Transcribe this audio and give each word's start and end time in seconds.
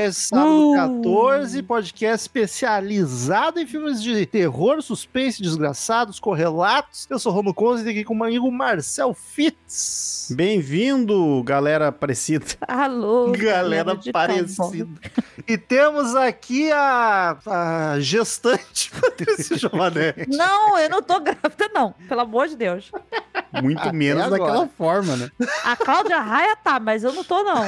Podcast 0.00 0.20
Sábado 0.28 0.70
Uh! 0.70 0.74
14, 1.02 1.62
podcast 1.62 2.24
especializado 2.24 3.60
em 3.60 3.66
filmes 3.66 4.02
de 4.02 4.24
terror, 4.24 4.80
suspense, 4.80 5.42
desgraçados, 5.42 6.18
correlatos. 6.18 7.06
Eu 7.10 7.18
sou 7.18 7.32
Romo 7.32 7.52
Conze 7.52 7.82
e 7.82 7.84
tenho 7.84 7.96
aqui 7.96 8.04
com 8.04 8.14
o 8.14 8.16
meu 8.16 8.26
amigo 8.26 8.50
Marcel 8.50 9.12
Fitz. 9.12 10.28
Bem-vindo, 10.34 11.42
galera 11.44 11.92
parecida. 11.92 12.46
Alô, 12.66 13.32
Galera 13.36 13.98
parecida. 14.12 14.88
E 15.46 15.58
temos 15.58 16.16
aqui 16.16 16.72
a, 16.72 17.36
a 17.46 18.00
gestante 18.00 18.90
Patrícia 18.98 19.58
Giovanetti. 19.58 20.30
Não, 20.30 20.78
eu 20.78 20.88
não 20.88 21.02
tô 21.02 21.20
grávida, 21.20 21.68
não. 21.74 21.92
Pelo 22.08 22.20
amor 22.22 22.48
de 22.48 22.56
Deus. 22.56 22.90
Muito 23.62 23.92
menos 23.92 24.24
agora. 24.24 24.40
daquela 24.40 24.68
forma, 24.68 25.16
né? 25.16 25.30
A 25.64 25.76
Cláudia 25.76 26.20
Raia 26.20 26.56
tá, 26.56 26.80
mas 26.80 27.04
eu 27.04 27.12
não 27.12 27.24
tô, 27.24 27.42
não. 27.42 27.64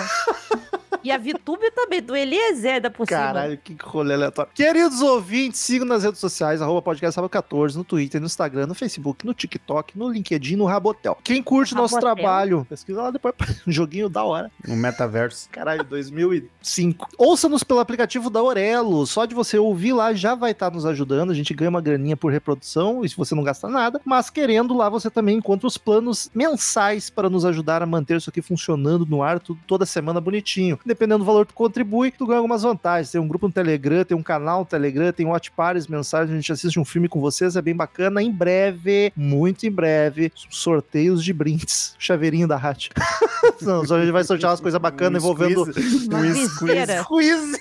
E 1.05 1.11
a 1.11 1.19
Vitube 1.19 1.70
também, 1.72 2.00
do 2.00 2.14
Eliezer 2.14 2.81
da 2.81 2.91
por 2.91 3.06
cima. 3.06 3.19
Caralho, 3.20 3.58
que 3.58 3.77
rolê 3.83 4.14
aleatório. 4.14 4.53
Queridos 4.55 5.00
ouvintes, 5.00 5.61
sigam 5.61 5.86
nas 5.86 6.05
redes 6.05 6.20
sociais, 6.20 6.62
arroba 6.62 6.83
podcast 6.83 7.14
sábado 7.14 7.31
14, 7.31 7.77
no 7.77 7.84
Twitter, 7.84 8.20
no 8.20 8.27
Instagram, 8.27 8.67
no 8.67 8.75
Facebook, 8.75 9.27
no 9.27 9.34
TikTok, 9.34 9.98
no 9.98 10.09
LinkedIn, 10.09 10.56
no 10.56 10.64
Rabotel. 10.64 11.19
Quem 11.25 11.42
curte 11.42 11.75
nosso 11.75 11.94
Rabotel. 11.97 12.14
trabalho, 12.14 12.67
pesquisa 12.69 13.03
lá 13.03 13.11
depois, 13.11 13.34
um 13.67 13.72
joguinho 13.72 14.09
da 14.09 14.22
hora. 14.25 14.50
No 14.67 14.77
metaverso. 14.77 15.48
Caralho, 15.50 15.84
2005. 15.84 17.09
Ouça-nos 17.19 17.64
pelo 17.64 17.81
aplicativo 17.81 18.31
da 18.31 18.42
Orelo. 18.42 19.06
Só 19.06 19.25
de 19.25 19.34
você 19.34 19.59
ouvir 19.59 19.92
lá 19.92 20.14
já 20.14 20.34
vai 20.34 20.53
estar 20.53 20.70
nos 20.70 20.87
ajudando. 20.87 21.31
A 21.31 21.34
gente 21.34 21.53
ganha 21.55 21.70
uma 21.70 21.81
graninha 21.81 22.16
por 22.16 22.33
reprodução, 22.33 23.05
e 23.05 23.09
se 23.09 23.16
você 23.16 23.34
não 23.34 23.42
gasta 23.42 23.69
nada. 23.69 24.00
Mas 24.05 24.31
querendo 24.31 24.75
lá, 24.77 24.89
você 24.89 25.11
também 25.11 25.39
encontra 25.39 25.66
os 25.66 25.77
planos 25.77 26.31
mensais 26.34 27.11
para 27.11 27.28
nos 27.28 27.44
ajudar 27.44 27.83
a 27.83 27.87
manter 27.87 28.16
isso 28.16 28.31
aqui 28.31 28.41
funcionando 28.41 29.06
no 29.06 29.22
ar 29.22 29.41
tudo, 29.41 29.61
toda 29.66 29.84
semana 29.84 30.20
bonitinho. 30.20 30.78
Dependendo 30.93 31.21
do 31.21 31.25
valor 31.25 31.47
que 31.47 31.55
tu 31.55 31.57
contribui, 31.57 32.11
tu 32.11 32.27
ganha 32.27 32.39
algumas 32.39 32.62
vantagens. 32.62 33.11
Tem 33.11 33.19
um 33.19 33.27
grupo 33.27 33.47
no 33.47 33.53
Telegram, 33.53 34.05
tem 34.05 34.15
um 34.15 34.23
canal 34.23 34.61
no 34.61 34.67
Telegram, 34.67 35.11
tem 35.11 35.25
watch 35.25 35.51
parties 35.51 35.87
mensais, 35.87 36.31
a 36.31 36.34
gente 36.34 36.53
assiste 36.53 36.79
um 36.79 36.84
filme 36.84 37.09
com 37.09 37.19
vocês, 37.19 37.57
é 37.57 37.62
bem 37.62 37.75
bacana. 37.75 38.23
Em 38.23 38.31
breve, 38.31 39.11
muito 39.17 39.67
em 39.67 39.71
breve, 39.71 40.31
sorteios 40.51 41.25
de 41.25 41.33
brindes. 41.33 41.95
Chaveirinho 41.99 42.47
da 42.47 42.57
Hat. 42.57 42.91
Não, 43.62 43.87
só 43.87 43.97
a 43.97 44.01
gente 44.01 44.12
vai 44.12 44.23
sortear 44.23 44.51
umas 44.51 44.61
coisas 44.61 44.79
bacanas 44.81 45.23
Um 45.23 45.27
envolvendo 45.33 45.65
squeeze. 45.73 46.09
Uma 46.09 46.19
Um 46.19 46.23
viseira. 46.33 47.05
quiz, 47.05 47.59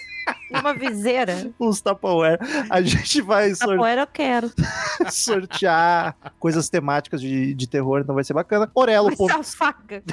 uma 0.52 0.73
viseira. 0.73 1.52
uns 1.58 1.80
Tupperware. 1.82 2.38
A 2.70 2.82
gente 2.82 3.22
vai 3.22 3.52
A 3.52 3.55
sor- 3.55 3.78
poeira 3.78 4.02
eu 4.02 4.08
quero. 4.08 4.52
sortear 5.10 6.16
coisas 6.38 6.67
temáticas 6.70 7.22
de, 7.22 7.54
de 7.54 7.67
terror, 7.67 8.02
então 8.02 8.14
vai 8.14 8.23
ser 8.26 8.34
bacana. 8.34 8.70
Orelo. 8.76 9.08
Vai 9.16 9.28
ser 9.28 9.34
a 9.39 9.44
faca. 9.44 10.04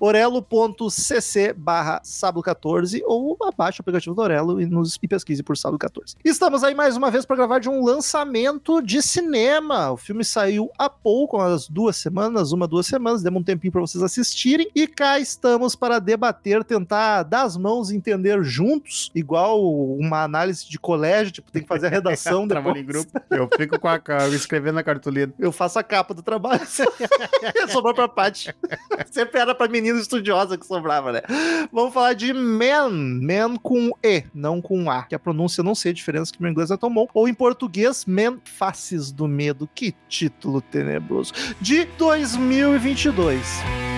orelo.cc 0.00 1.52
barra 1.56 2.00
sábado 2.02 2.42
14 2.42 3.02
ou 3.06 3.36
abaixa 3.42 3.80
o 3.80 3.82
aplicativo 3.82 4.14
do 4.14 4.22
Orelo 4.22 4.60
e 4.60 4.66
nos 4.66 4.98
e 5.02 5.08
pesquise 5.08 5.42
por 5.42 5.56
sábado 5.56 5.78
14. 5.78 6.16
Estamos 6.24 6.64
aí 6.64 6.74
mais 6.74 6.96
uma 6.96 7.10
vez 7.10 7.24
para 7.24 7.36
gravar 7.36 7.58
de 7.58 7.68
um 7.68 7.84
lançamento 7.84 8.80
de 8.80 9.02
cinema. 9.02 9.90
O 9.90 9.96
filme 9.96 10.24
saiu 10.24 10.70
há 10.78 10.88
pouco, 10.88 11.36
umas 11.36 11.68
duas 11.68 11.96
semanas, 11.96 12.52
uma, 12.52 12.66
duas 12.66 12.86
semanas, 12.86 13.22
demos 13.22 13.40
um 13.40 13.44
tempinho 13.44 13.72
para 13.72 13.80
vocês 13.80 14.02
assistirem 14.02 14.68
e 14.74 14.86
cá 14.86 15.18
estamos 15.18 15.74
para 15.74 15.98
debater, 15.98 16.64
tentar 16.64 17.22
dar 17.22 17.42
as 17.42 17.56
mãos 17.56 17.90
e 17.90 17.96
entender 17.96 18.42
juntos, 18.42 19.10
igual 19.14 19.62
uma 19.96 20.22
análise 20.22 20.68
de 20.68 20.78
colégio, 20.78 21.32
tipo, 21.32 21.50
tem 21.50 21.62
que 21.62 21.68
fazer 21.68 21.86
a 21.86 21.90
redação 21.90 22.46
depois. 22.48 22.76
em 22.76 22.84
grupo. 22.84 23.10
Eu 23.30 23.48
fico 23.56 23.78
com 23.78 23.88
a 23.88 24.00
escrevendo 24.34 24.74
na 24.76 24.82
cartolina. 24.82 25.32
Eu 25.38 25.52
faço 25.52 25.78
a 25.78 25.82
capa 25.82 26.14
do 26.14 26.22
trabalho. 26.22 26.60
Sobrou 27.70 27.94
pra 27.94 28.08
Paty. 28.08 28.54
Sempre 29.10 29.40
era 29.40 29.54
pra 29.54 29.68
menina 29.84 30.00
estudiosa 30.00 30.56
que 30.56 30.66
sobrava, 30.66 31.12
né? 31.12 31.20
Vamos 31.70 31.92
falar 31.92 32.14
de 32.14 32.32
Man. 32.32 32.88
Man 32.90 33.56
com 33.56 33.90
E, 34.02 34.24
não 34.34 34.62
com 34.62 34.90
A. 34.90 35.02
Que 35.02 35.14
a 35.14 35.18
pronúncia 35.18 35.62
não 35.62 35.74
sei 35.74 35.90
a 35.90 35.94
diferença, 35.94 36.32
que 36.32 36.40
meu 36.40 36.50
inglês 36.50 36.70
é 36.70 36.76
tão 36.76 36.92
bom. 36.92 37.06
Ou 37.12 37.28
em 37.28 37.34
português, 37.34 38.06
Man 38.06 38.38
Faces 38.44 39.12
do 39.12 39.28
Medo. 39.28 39.68
Que 39.74 39.94
título 40.08 40.62
tenebroso. 40.62 41.34
De 41.60 41.84
2022. 41.98 43.93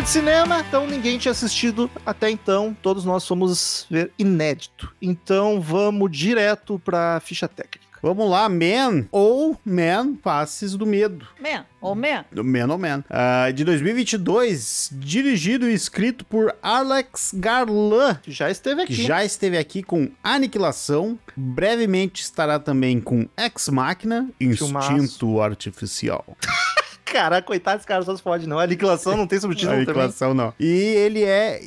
Filme 0.00 0.02
de 0.02 0.10
cinema, 0.10 0.64
então 0.66 0.86
ninguém 0.86 1.18
tinha 1.18 1.32
assistido 1.32 1.90
até 2.06 2.30
então, 2.30 2.74
todos 2.80 3.04
nós 3.04 3.26
fomos 3.26 3.86
ver 3.90 4.10
inédito. 4.18 4.94
Então 5.00 5.60
vamos 5.60 6.10
direto 6.10 6.78
pra 6.78 7.20
ficha 7.20 7.46
técnica. 7.46 7.86
Vamos 8.02 8.30
lá, 8.30 8.48
Man 8.48 9.06
ou 9.10 9.58
Man 9.62 10.14
Faces 10.22 10.74
do 10.74 10.86
Medo. 10.86 11.26
Man, 11.38 11.66
ô 11.82 11.94
man. 11.94 12.24
Do 12.32 12.42
Man 12.42 12.68
ou 12.70 12.78
Man. 12.78 13.04
Ah, 13.10 13.50
de 13.50 13.62
2022, 13.62 14.90
dirigido 14.94 15.68
e 15.68 15.74
escrito 15.74 16.24
por 16.24 16.56
Alex 16.62 17.32
Garland. 17.34 18.20
Que 18.22 18.32
já 18.32 18.50
esteve 18.50 18.86
que 18.86 18.94
aqui. 18.94 19.02
já 19.02 19.22
esteve 19.22 19.58
aqui 19.58 19.82
com 19.82 20.10
Aniquilação, 20.24 21.18
brevemente 21.36 22.22
estará 22.22 22.58
também 22.58 23.00
com 23.00 23.28
Ex 23.36 23.68
Machina, 23.68 24.30
Filmaço. 24.38 24.92
Instinto 24.94 25.42
Artificial. 25.42 26.24
Caraca, 27.10 27.46
coitado 27.46 27.78
desse 27.78 27.86
cara, 27.86 28.02
só 28.02 28.14
se 28.16 28.22
pode 28.22 28.46
não. 28.48 28.58
A 28.58 28.62
aniquilação 28.62 29.16
não 29.16 29.26
tem 29.26 29.38
subtítulo 29.40 29.72
também. 29.72 29.84
Aniquilação 29.86 30.32
não. 30.34 30.54
E 30.58 30.66
ele 30.68 31.24
é, 31.24 31.60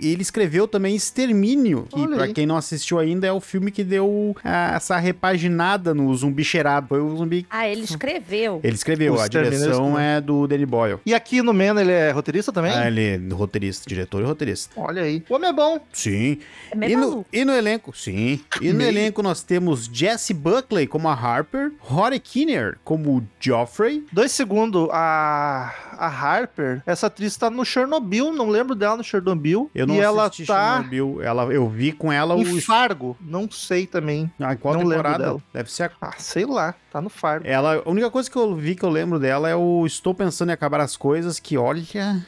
ele 0.00 0.22
escreveu 0.22 0.66
também 0.66 0.94
Extermínio, 0.96 1.86
que 1.88 2.00
Olha 2.00 2.16
pra 2.16 2.24
aí. 2.24 2.32
quem 2.32 2.46
não 2.46 2.56
assistiu 2.56 2.98
ainda 2.98 3.26
é 3.26 3.32
o 3.32 3.40
filme 3.40 3.70
que 3.70 3.84
deu 3.84 4.36
ah, 4.44 4.74
essa 4.76 4.96
repaginada 4.98 5.94
no 5.94 6.14
zumbi 6.14 6.44
cheirado. 6.44 6.88
Foi 6.88 7.00
o 7.00 7.16
zumbi. 7.16 7.46
Ah, 7.50 7.68
ele 7.68 7.82
escreveu. 7.82 8.60
Ele 8.62 8.74
escreveu, 8.74 9.14
O 9.14 9.20
a 9.20 9.28
direção 9.28 9.88
escreveu. 9.88 9.98
é 9.98 10.20
do 10.20 10.46
Danny 10.46 10.66
Boyle. 10.66 10.98
E 11.06 11.14
aqui 11.14 11.42
no 11.42 11.52
Man 11.54 11.80
ele 11.80 11.92
é 11.92 12.10
roteirista 12.10 12.52
também? 12.52 12.72
Ah, 12.72 12.86
ele 12.88 13.02
é 13.02 13.20
roteirista, 13.34 13.84
diretor 13.88 14.22
e 14.22 14.24
roteirista. 14.26 14.72
Olha 14.80 15.02
aí. 15.02 15.22
O 15.28 15.34
homem 15.34 15.50
é 15.50 15.52
bom. 15.52 15.80
Sim. 15.92 16.38
É 16.72 16.88
E 16.90 16.96
no, 16.96 17.24
e 17.32 17.44
no 17.44 17.52
elenco, 17.52 17.96
sim. 17.96 18.40
E 18.60 18.72
no 18.72 18.82
elenco 18.82 19.22
nós 19.22 19.42
temos 19.42 19.88
Jesse 19.92 20.34
Buckley 20.34 20.86
como 20.86 21.08
a 21.08 21.14
Harper, 21.14 21.72
Rory 21.78 22.18
Kinnear 22.20 22.78
como 22.84 23.18
o 23.18 23.22
Joffrey. 23.40 24.04
Dois 24.12 24.32
segundos. 24.32 24.87
A, 24.92 25.72
a 25.98 26.06
Harper, 26.08 26.82
essa 26.86 27.06
atriz 27.08 27.36
tá 27.36 27.50
no 27.50 27.64
Chernobyl, 27.64 28.32
não 28.32 28.48
lembro 28.48 28.74
dela 28.74 28.96
no 28.96 29.04
Chernobyl. 29.04 29.70
Eu 29.74 29.86
não 29.86 29.94
e 29.96 30.00
ela 30.00 30.30
tá 30.30 30.36
Chernobyl. 30.36 31.20
Ela, 31.22 31.44
eu 31.52 31.68
vi 31.68 31.92
com 31.92 32.12
ela 32.12 32.34
o... 32.34 32.40
em 32.40 32.60
Fargo. 32.60 33.16
Não 33.20 33.50
sei 33.50 33.86
também. 33.86 34.30
Ah, 34.40 34.54
qual 34.56 34.74
não 34.74 34.82
lembro 34.82 34.96
temporada? 35.04 35.24
dela. 35.24 35.42
Deve 35.52 35.70
ser 35.72 35.84
a 35.84 35.90
Ah, 36.00 36.14
sei 36.18 36.46
lá. 36.46 36.74
Tá 36.90 37.02
no 37.02 37.10
Fargo. 37.10 37.46
Ela, 37.46 37.82
a 37.84 37.90
única 37.90 38.10
coisa 38.10 38.30
que 38.30 38.36
eu 38.36 38.54
vi 38.54 38.74
que 38.74 38.82
eu 38.82 38.88
lembro 38.88 39.18
dela 39.18 39.48
é 39.48 39.54
o 39.54 39.84
Estou 39.84 40.14
Pensando 40.14 40.48
em 40.48 40.52
Acabar 40.52 40.80
as 40.80 40.96
Coisas, 40.96 41.38
que 41.38 41.58
olha, 41.58 41.82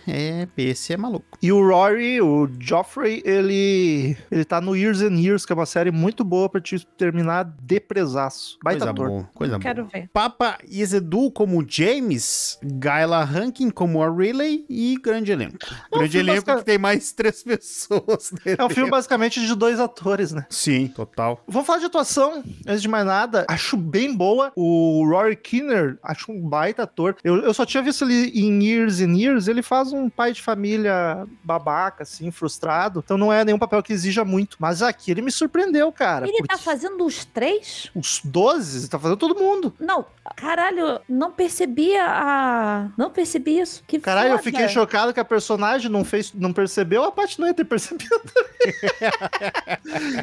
é, 0.06 0.46
esse 0.56 0.92
é 0.92 0.96
maluco. 0.98 1.38
E 1.40 1.50
o 1.50 1.66
Rory, 1.66 2.20
o 2.20 2.46
Joffrey, 2.58 3.22
ele 3.24 4.16
ele 4.30 4.44
tá 4.44 4.60
no 4.60 4.76
Years 4.76 5.00
and 5.00 5.14
Years, 5.14 5.46
que 5.46 5.52
é 5.52 5.56
uma 5.56 5.64
série 5.64 5.90
muito 5.90 6.22
boa 6.24 6.48
pra 6.48 6.60
te 6.60 6.86
terminar 6.98 7.44
depresaço. 7.62 8.58
Baita 8.62 8.80
Coisa 8.80 8.90
ator. 8.90 9.08
boa, 9.08 9.30
coisa 9.34 9.58
Quero 9.58 9.84
boa. 9.84 9.90
ver. 9.92 10.10
Papa 10.12 10.58
Isedu 10.68 11.30
como 11.30 11.64
James, 11.66 12.58
Gayla 12.62 13.24
Rank 13.24 13.59
Rankin 13.60 13.70
como 13.70 14.02
a 14.02 14.08
Riley 14.10 14.64
e 14.68 14.96
grande 15.02 15.32
elenco. 15.32 15.58
É 15.62 15.96
um 15.96 15.98
grande 15.98 16.12
filme 16.16 16.30
elenco 16.30 16.46
basic- 16.46 16.64
que 16.64 16.70
tem 16.70 16.78
mais 16.78 17.12
três 17.12 17.42
pessoas. 17.42 18.32
É 18.44 18.52
um 18.64 18.68
filme 18.68 18.82
elenco. 18.82 18.90
basicamente 18.90 19.40
de 19.44 19.54
dois 19.54 19.78
atores, 19.78 20.32
né? 20.32 20.46
Sim, 20.48 20.88
total. 20.88 21.42
Vamos 21.46 21.66
falar 21.66 21.78
de 21.80 21.86
atuação, 21.86 22.42
antes 22.66 22.82
de 22.82 22.88
mais 22.88 23.04
nada. 23.04 23.44
Acho 23.48 23.76
bem 23.76 24.14
boa. 24.14 24.52
O 24.56 25.04
Rory 25.08 25.36
Kinner, 25.36 25.98
acho 26.02 26.32
um 26.32 26.40
baita 26.48 26.84
ator. 26.84 27.16
Eu, 27.22 27.36
eu 27.42 27.52
só 27.52 27.66
tinha 27.66 27.82
visto 27.82 28.04
ele 28.04 28.30
em 28.34 28.62
Years 28.64 29.00
and 29.00 29.14
Years. 29.16 29.48
Ele 29.48 29.62
faz 29.62 29.92
um 29.92 30.08
pai 30.08 30.32
de 30.32 30.40
família 30.42 31.26
babaca, 31.44 32.02
assim, 32.02 32.30
frustrado. 32.30 33.02
Então 33.04 33.18
não 33.18 33.32
é 33.32 33.44
nenhum 33.44 33.58
papel 33.58 33.82
que 33.82 33.92
exija 33.92 34.24
muito. 34.24 34.56
Mas 34.58 34.82
aqui 34.82 35.10
ele 35.10 35.22
me 35.22 35.30
surpreendeu, 35.30 35.92
cara. 35.92 36.26
Ele 36.26 36.38
tá 36.38 36.44
porque 36.54 36.64
fazendo 36.64 37.04
os 37.04 37.24
três? 37.24 37.90
Os 37.94 38.20
12, 38.24 38.88
tá 38.88 38.98
fazendo 38.98 39.18
todo 39.18 39.38
mundo. 39.38 39.74
Não, 39.78 40.04
caralho, 40.36 41.00
não 41.08 41.30
percebia 41.30 42.04
a. 42.06 42.88
Não 42.96 43.10
percebi 43.10 43.49
isso. 43.58 43.82
Que 43.86 43.98
Caralho, 43.98 44.28
eu 44.28 44.38
foda. 44.38 44.42
fiquei 44.42 44.68
chocado 44.68 45.12
que 45.12 45.20
a 45.20 45.24
personagem 45.24 45.90
não 45.90 46.04
fez, 46.04 46.32
não 46.34 46.52
percebeu, 46.52 47.04
a 47.04 47.12
Paty 47.12 47.38
não 47.40 47.46
ia 47.48 47.54
ter 47.54 47.64
percebido. 47.64 48.10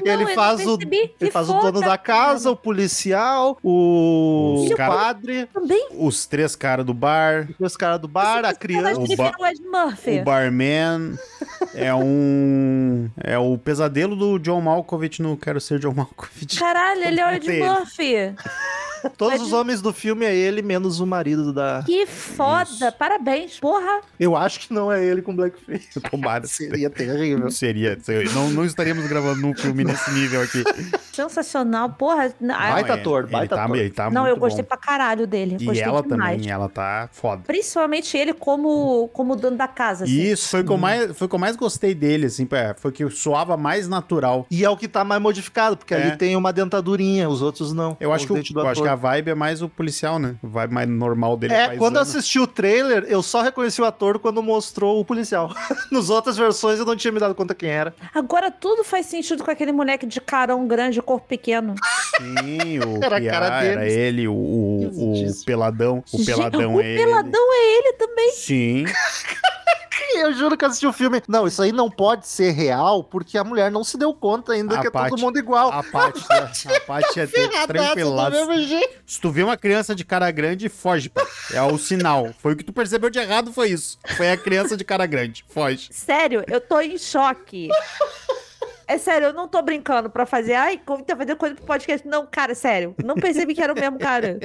Não, 0.06 0.14
ele 0.14 0.24
eu 0.24 0.28
faz 0.36 0.66
o. 0.66 0.78
Ele 0.80 1.08
Que 1.20 1.32
faz 1.32 1.50
o 1.50 1.54
foda, 1.54 1.72
dono 1.72 1.86
da 1.86 1.98
casa, 1.98 2.52
o 2.52 2.56
policial, 2.56 3.58
o 3.64 4.64
Os 4.68 4.74
cara- 4.76 4.94
padre, 4.94 5.46
Também. 5.48 5.88
Os 5.92 6.26
três 6.26 6.56
caras 6.56 6.86
do 6.86 6.94
bar, 6.94 7.48
os 7.60 7.76
caras 7.76 8.00
do 8.00 8.08
bar, 8.08 8.46
a 8.46 8.54
criança. 8.54 9.00
O 9.00 9.16
ba- 9.16 9.34
Murphy. 9.86 10.20
o 10.20 10.24
barman. 10.24 11.18
É 11.74 11.94
um. 11.94 13.10
É 13.24 13.38
o 13.38 13.58
pesadelo 13.58 14.16
do 14.16 14.38
John 14.40 14.62
Malkovich 14.62 15.22
no 15.22 15.36
Quero 15.38 15.60
Ser 15.60 15.80
John 15.80 15.94
Malkovich. 15.94 16.58
Caralho, 16.60 17.04
ele 17.04 17.20
é 17.20 17.26
o 17.28 17.32
Ed 17.36 17.50
Ele. 17.50 17.64
Murphy. 17.68 18.36
Todos 19.16 19.40
os 19.42 19.54
homens 19.54 19.80
do 19.82 19.94
filme 19.94 20.26
é 20.26 20.36
ele, 20.36 20.62
menos 20.62 21.00
o 21.00 21.06
marido 21.06 21.54
da. 21.54 21.84
Que 21.86 22.06
foda. 22.08 22.92
Parabéns. 22.92 23.17
Porra. 23.62 24.02
Eu 24.20 24.36
acho 24.36 24.60
que 24.62 24.74
não 24.74 24.92
é 24.92 25.04
ele 25.04 25.22
com 25.22 25.36
blackface. 25.36 26.00
Tomara. 26.10 26.46
Seria 26.48 26.90
terrível. 26.90 27.50
Seria. 27.52 27.98
seria. 28.02 28.32
Não, 28.32 28.50
não 28.50 28.66
estaríamos 28.66 29.06
gravando 29.08 29.46
um 29.48 29.54
filme 29.56 29.84
nesse 29.84 30.10
nível 30.12 30.42
aqui. 30.42 30.64
Sensacional. 31.12 31.90
Porra. 31.92 32.34
Ah, 32.50 32.72
Baita 32.74 32.94
é- 32.94 32.96
ator, 33.00 33.24
ele 33.24 33.32
baita 33.32 33.56
tá, 33.56 33.64
ator. 33.66 33.78
Ele 33.78 33.90
tá 33.90 34.10
não, 34.12 34.28
eu 34.28 34.38
gostei 34.38 34.64
bom. 34.64 34.68
pra 34.70 34.78
caralho 34.78 35.26
dele. 35.28 35.58
E 35.60 35.66
gostei 35.66 35.84
ela 35.84 36.02
demais. 36.02 36.38
também, 36.38 36.52
ela 36.52 36.70
tá 36.70 37.10
foda. 37.12 37.44
Principalmente 37.46 38.16
ele 38.18 38.34
como, 38.34 39.08
como 39.14 39.36
dono 39.36 39.58
da 39.58 39.68
casa. 39.68 40.04
assim. 40.06 40.14
Isso, 40.14 40.50
foi 40.50 40.62
o 40.62 40.66
que 40.66 40.72
eu 40.72 40.78
mais, 40.78 41.18
foi 41.18 41.28
que 41.28 41.36
eu 41.36 41.40
mais 41.40 41.56
gostei 41.56 41.94
dele, 41.96 42.26
assim, 42.28 42.46
pá, 42.46 42.76
foi 42.78 42.92
que 42.92 43.10
soava 43.10 43.58
mais 43.58 43.88
natural. 43.88 44.46
E 44.52 44.64
é 44.64 44.70
o 44.70 44.78
que 44.78 44.88
tá 44.88 45.04
mais 45.04 45.22
modificado, 45.22 45.78
porque 45.78 45.94
É. 45.94 45.98
ali 46.04 46.18
tem 46.18 46.36
uma 46.36 46.52
dentadurinha, 46.54 47.30
os 47.30 47.42
outros 47.42 47.74
não. 47.74 47.98
Eu 48.00 48.14
acho, 48.14 48.26
que, 48.28 48.34
o- 48.34 48.38
eu 48.62 48.68
acho 48.68 48.82
que 48.82 48.88
a 48.88 48.96
vibe 48.96 49.30
é 49.32 49.36
mais 49.36 49.62
o 49.62 49.70
policial, 49.70 50.20
né? 50.20 50.36
A 50.44 50.48
vibe 50.48 50.74
mais 50.74 50.90
normal 50.90 51.36
dele. 51.38 51.54
É, 51.54 51.76
quando 51.78 51.96
eu 51.96 52.02
assisti 52.02 52.40
o 52.40 52.48
trailer, 52.48 53.06
eu 53.08 53.24
só 53.24 53.42
reconheci 53.42 53.82
o 53.82 53.86
ator 53.86 54.20
quando 54.20 54.42
mostrou 54.44 55.00
o 55.00 55.06
policial. 55.06 55.52
Nas 55.92 56.10
outras 56.10 56.38
versões 56.38 56.80
eu 56.80 56.86
não 56.86 56.96
tinha 56.96 57.12
me 57.12 57.20
dado 57.20 57.34
conta 57.36 57.56
quem 57.56 57.70
era. 57.70 57.94
Agora 58.14 58.52
tudo 58.52 58.84
faz 58.84 59.06
sentido 59.06 59.44
com 59.44 59.52
aquele 59.52 59.72
moleque 59.72 60.06
de 60.06 60.20
carão 60.22 60.68
grande 60.68 61.00
e 61.00 61.02
corpo 61.02 61.28
pequeno. 61.28 61.76
Sim, 62.18 62.80
o 62.80 62.98
Era 63.04 63.18
a 63.18 63.20
Piá, 63.20 63.32
cara 63.32 63.64
era 63.64 63.80
deles. 63.82 63.94
ele, 63.98 64.28
o, 64.28 64.34
o, 64.34 65.30
o 65.30 65.46
peladão. 65.46 66.04
O 66.14 66.18
Gente, 66.18 66.26
peladão 66.28 66.76
o 66.76 66.82
é 66.82 66.86
ele. 66.86 67.04
peladão 67.04 67.54
é 67.54 67.78
ele 67.78 67.94
também. 67.94 68.32
Sim. 68.32 68.86
Eu 70.16 70.34
juro 70.34 70.58
que 70.58 70.66
eu 70.66 70.70
assisti 70.70 70.88
o 70.88 70.94
filme. 70.94 71.22
Não, 71.28 71.46
isso 71.48 71.62
aí 71.62 71.72
não 71.72 71.90
pode 71.90 72.28
ser 72.28 72.52
real, 72.52 73.04
porque 73.04 73.38
a 73.38 73.44
mulher 73.44 73.70
não 73.72 73.84
se 73.84 73.98
deu 73.98 74.14
conta 74.14 74.54
ainda 74.54 74.78
A 74.78 74.82
que 74.82 74.88
é 74.88 74.92
Paty- 74.92 75.10
todo 75.12 75.20
mundo 75.20 75.38
igual. 75.38 75.72
A 75.72 75.84
parte, 75.84 76.24
a 76.70 76.80
parte 76.82 77.20
é 77.20 77.28
Ferradaça 77.28 77.68
tranquila. 77.68 78.30
do 78.30 78.36
mesmo 78.38 78.62
jeito. 78.68 78.96
Se 79.06 79.20
tu 79.22 79.30
vê 79.32 79.44
uma 79.44 79.56
criança 79.58 79.94
de 79.94 80.04
cara 80.04 80.30
grande, 80.32 80.70
foge, 80.70 81.10
pai. 81.10 81.26
É 81.54 81.62
o 81.62 81.78
sinal. 81.78 82.30
Foi 82.40 82.54
o 82.54 82.56
que 82.56 82.64
tu 82.64 82.74
percebeu 82.74 83.10
de 83.10 83.20
errado, 83.20 83.54
foi 83.54 83.70
isso. 83.70 83.98
Foi 84.16 84.32
a 84.32 84.38
criança 84.38 84.76
de 84.76 84.84
cara 84.84 85.06
grande. 85.06 85.46
Foge. 85.50 85.90
Sério, 85.92 86.44
eu 86.48 86.60
tô 86.62 86.80
em 86.82 86.98
choque. 86.98 87.70
É 88.88 88.98
sério, 88.98 89.28
eu 89.28 89.34
não 89.34 89.48
tô 89.48 89.62
brincando 89.62 90.10
pra 90.10 90.26
fazer. 90.26 90.54
Ai, 90.54 90.82
como 90.84 91.04
tá 91.04 91.16
fazendo 91.16 91.36
coisa 91.38 91.56
pro 91.56 91.66
podcast. 91.66 92.08
Não, 92.08 92.26
cara, 92.26 92.56
sério. 92.56 92.96
Não 93.04 93.16
percebi 93.16 93.54
que 93.54 93.62
era 93.62 93.74
o 93.74 93.76
mesmo 93.80 94.00
cara. 94.00 94.40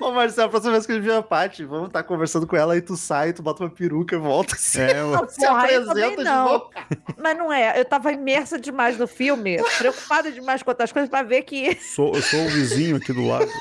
Ô, 0.00 0.10
Marcelo, 0.10 0.48
a 0.48 0.50
próxima 0.50 0.72
vez 0.72 0.84
que 0.84 0.92
a 0.92 0.94
gente 0.96 1.04
vê 1.04 1.14
a 1.14 1.22
Paty, 1.22 1.64
vamos 1.64 1.86
estar 1.88 2.02
conversando 2.02 2.46
com 2.46 2.56
ela, 2.56 2.74
aí 2.74 2.80
tu 2.80 2.96
sai, 2.96 3.32
tu 3.32 3.42
bota 3.42 3.62
uma 3.62 3.70
peruca 3.70 4.16
e 4.16 4.18
volta 4.18 4.54
assim. 4.56 4.80
É, 4.80 4.94
Não, 5.02 5.28
Se 5.28 5.40
porra, 5.46 5.60
apresenta 5.62 5.86
também 5.94 6.16
de 6.16 6.24
não. 6.24 6.44
novo. 6.44 6.70
Mas 7.18 7.36
não 7.38 7.52
é. 7.52 7.78
Eu 7.78 7.84
tava 7.84 8.10
imersa 8.12 8.58
demais 8.58 8.98
no 8.98 9.06
filme, 9.06 9.58
preocupada 9.78 10.32
demais 10.32 10.62
com 10.62 10.70
outras 10.70 10.90
coisas 10.90 11.08
pra 11.08 11.22
ver 11.22 11.42
que. 11.42 11.76
sou, 11.76 12.14
eu 12.14 12.22
sou 12.22 12.40
o 12.44 12.48
vizinho 12.48 12.96
aqui 12.96 13.12
do 13.12 13.26
lado. 13.26 13.48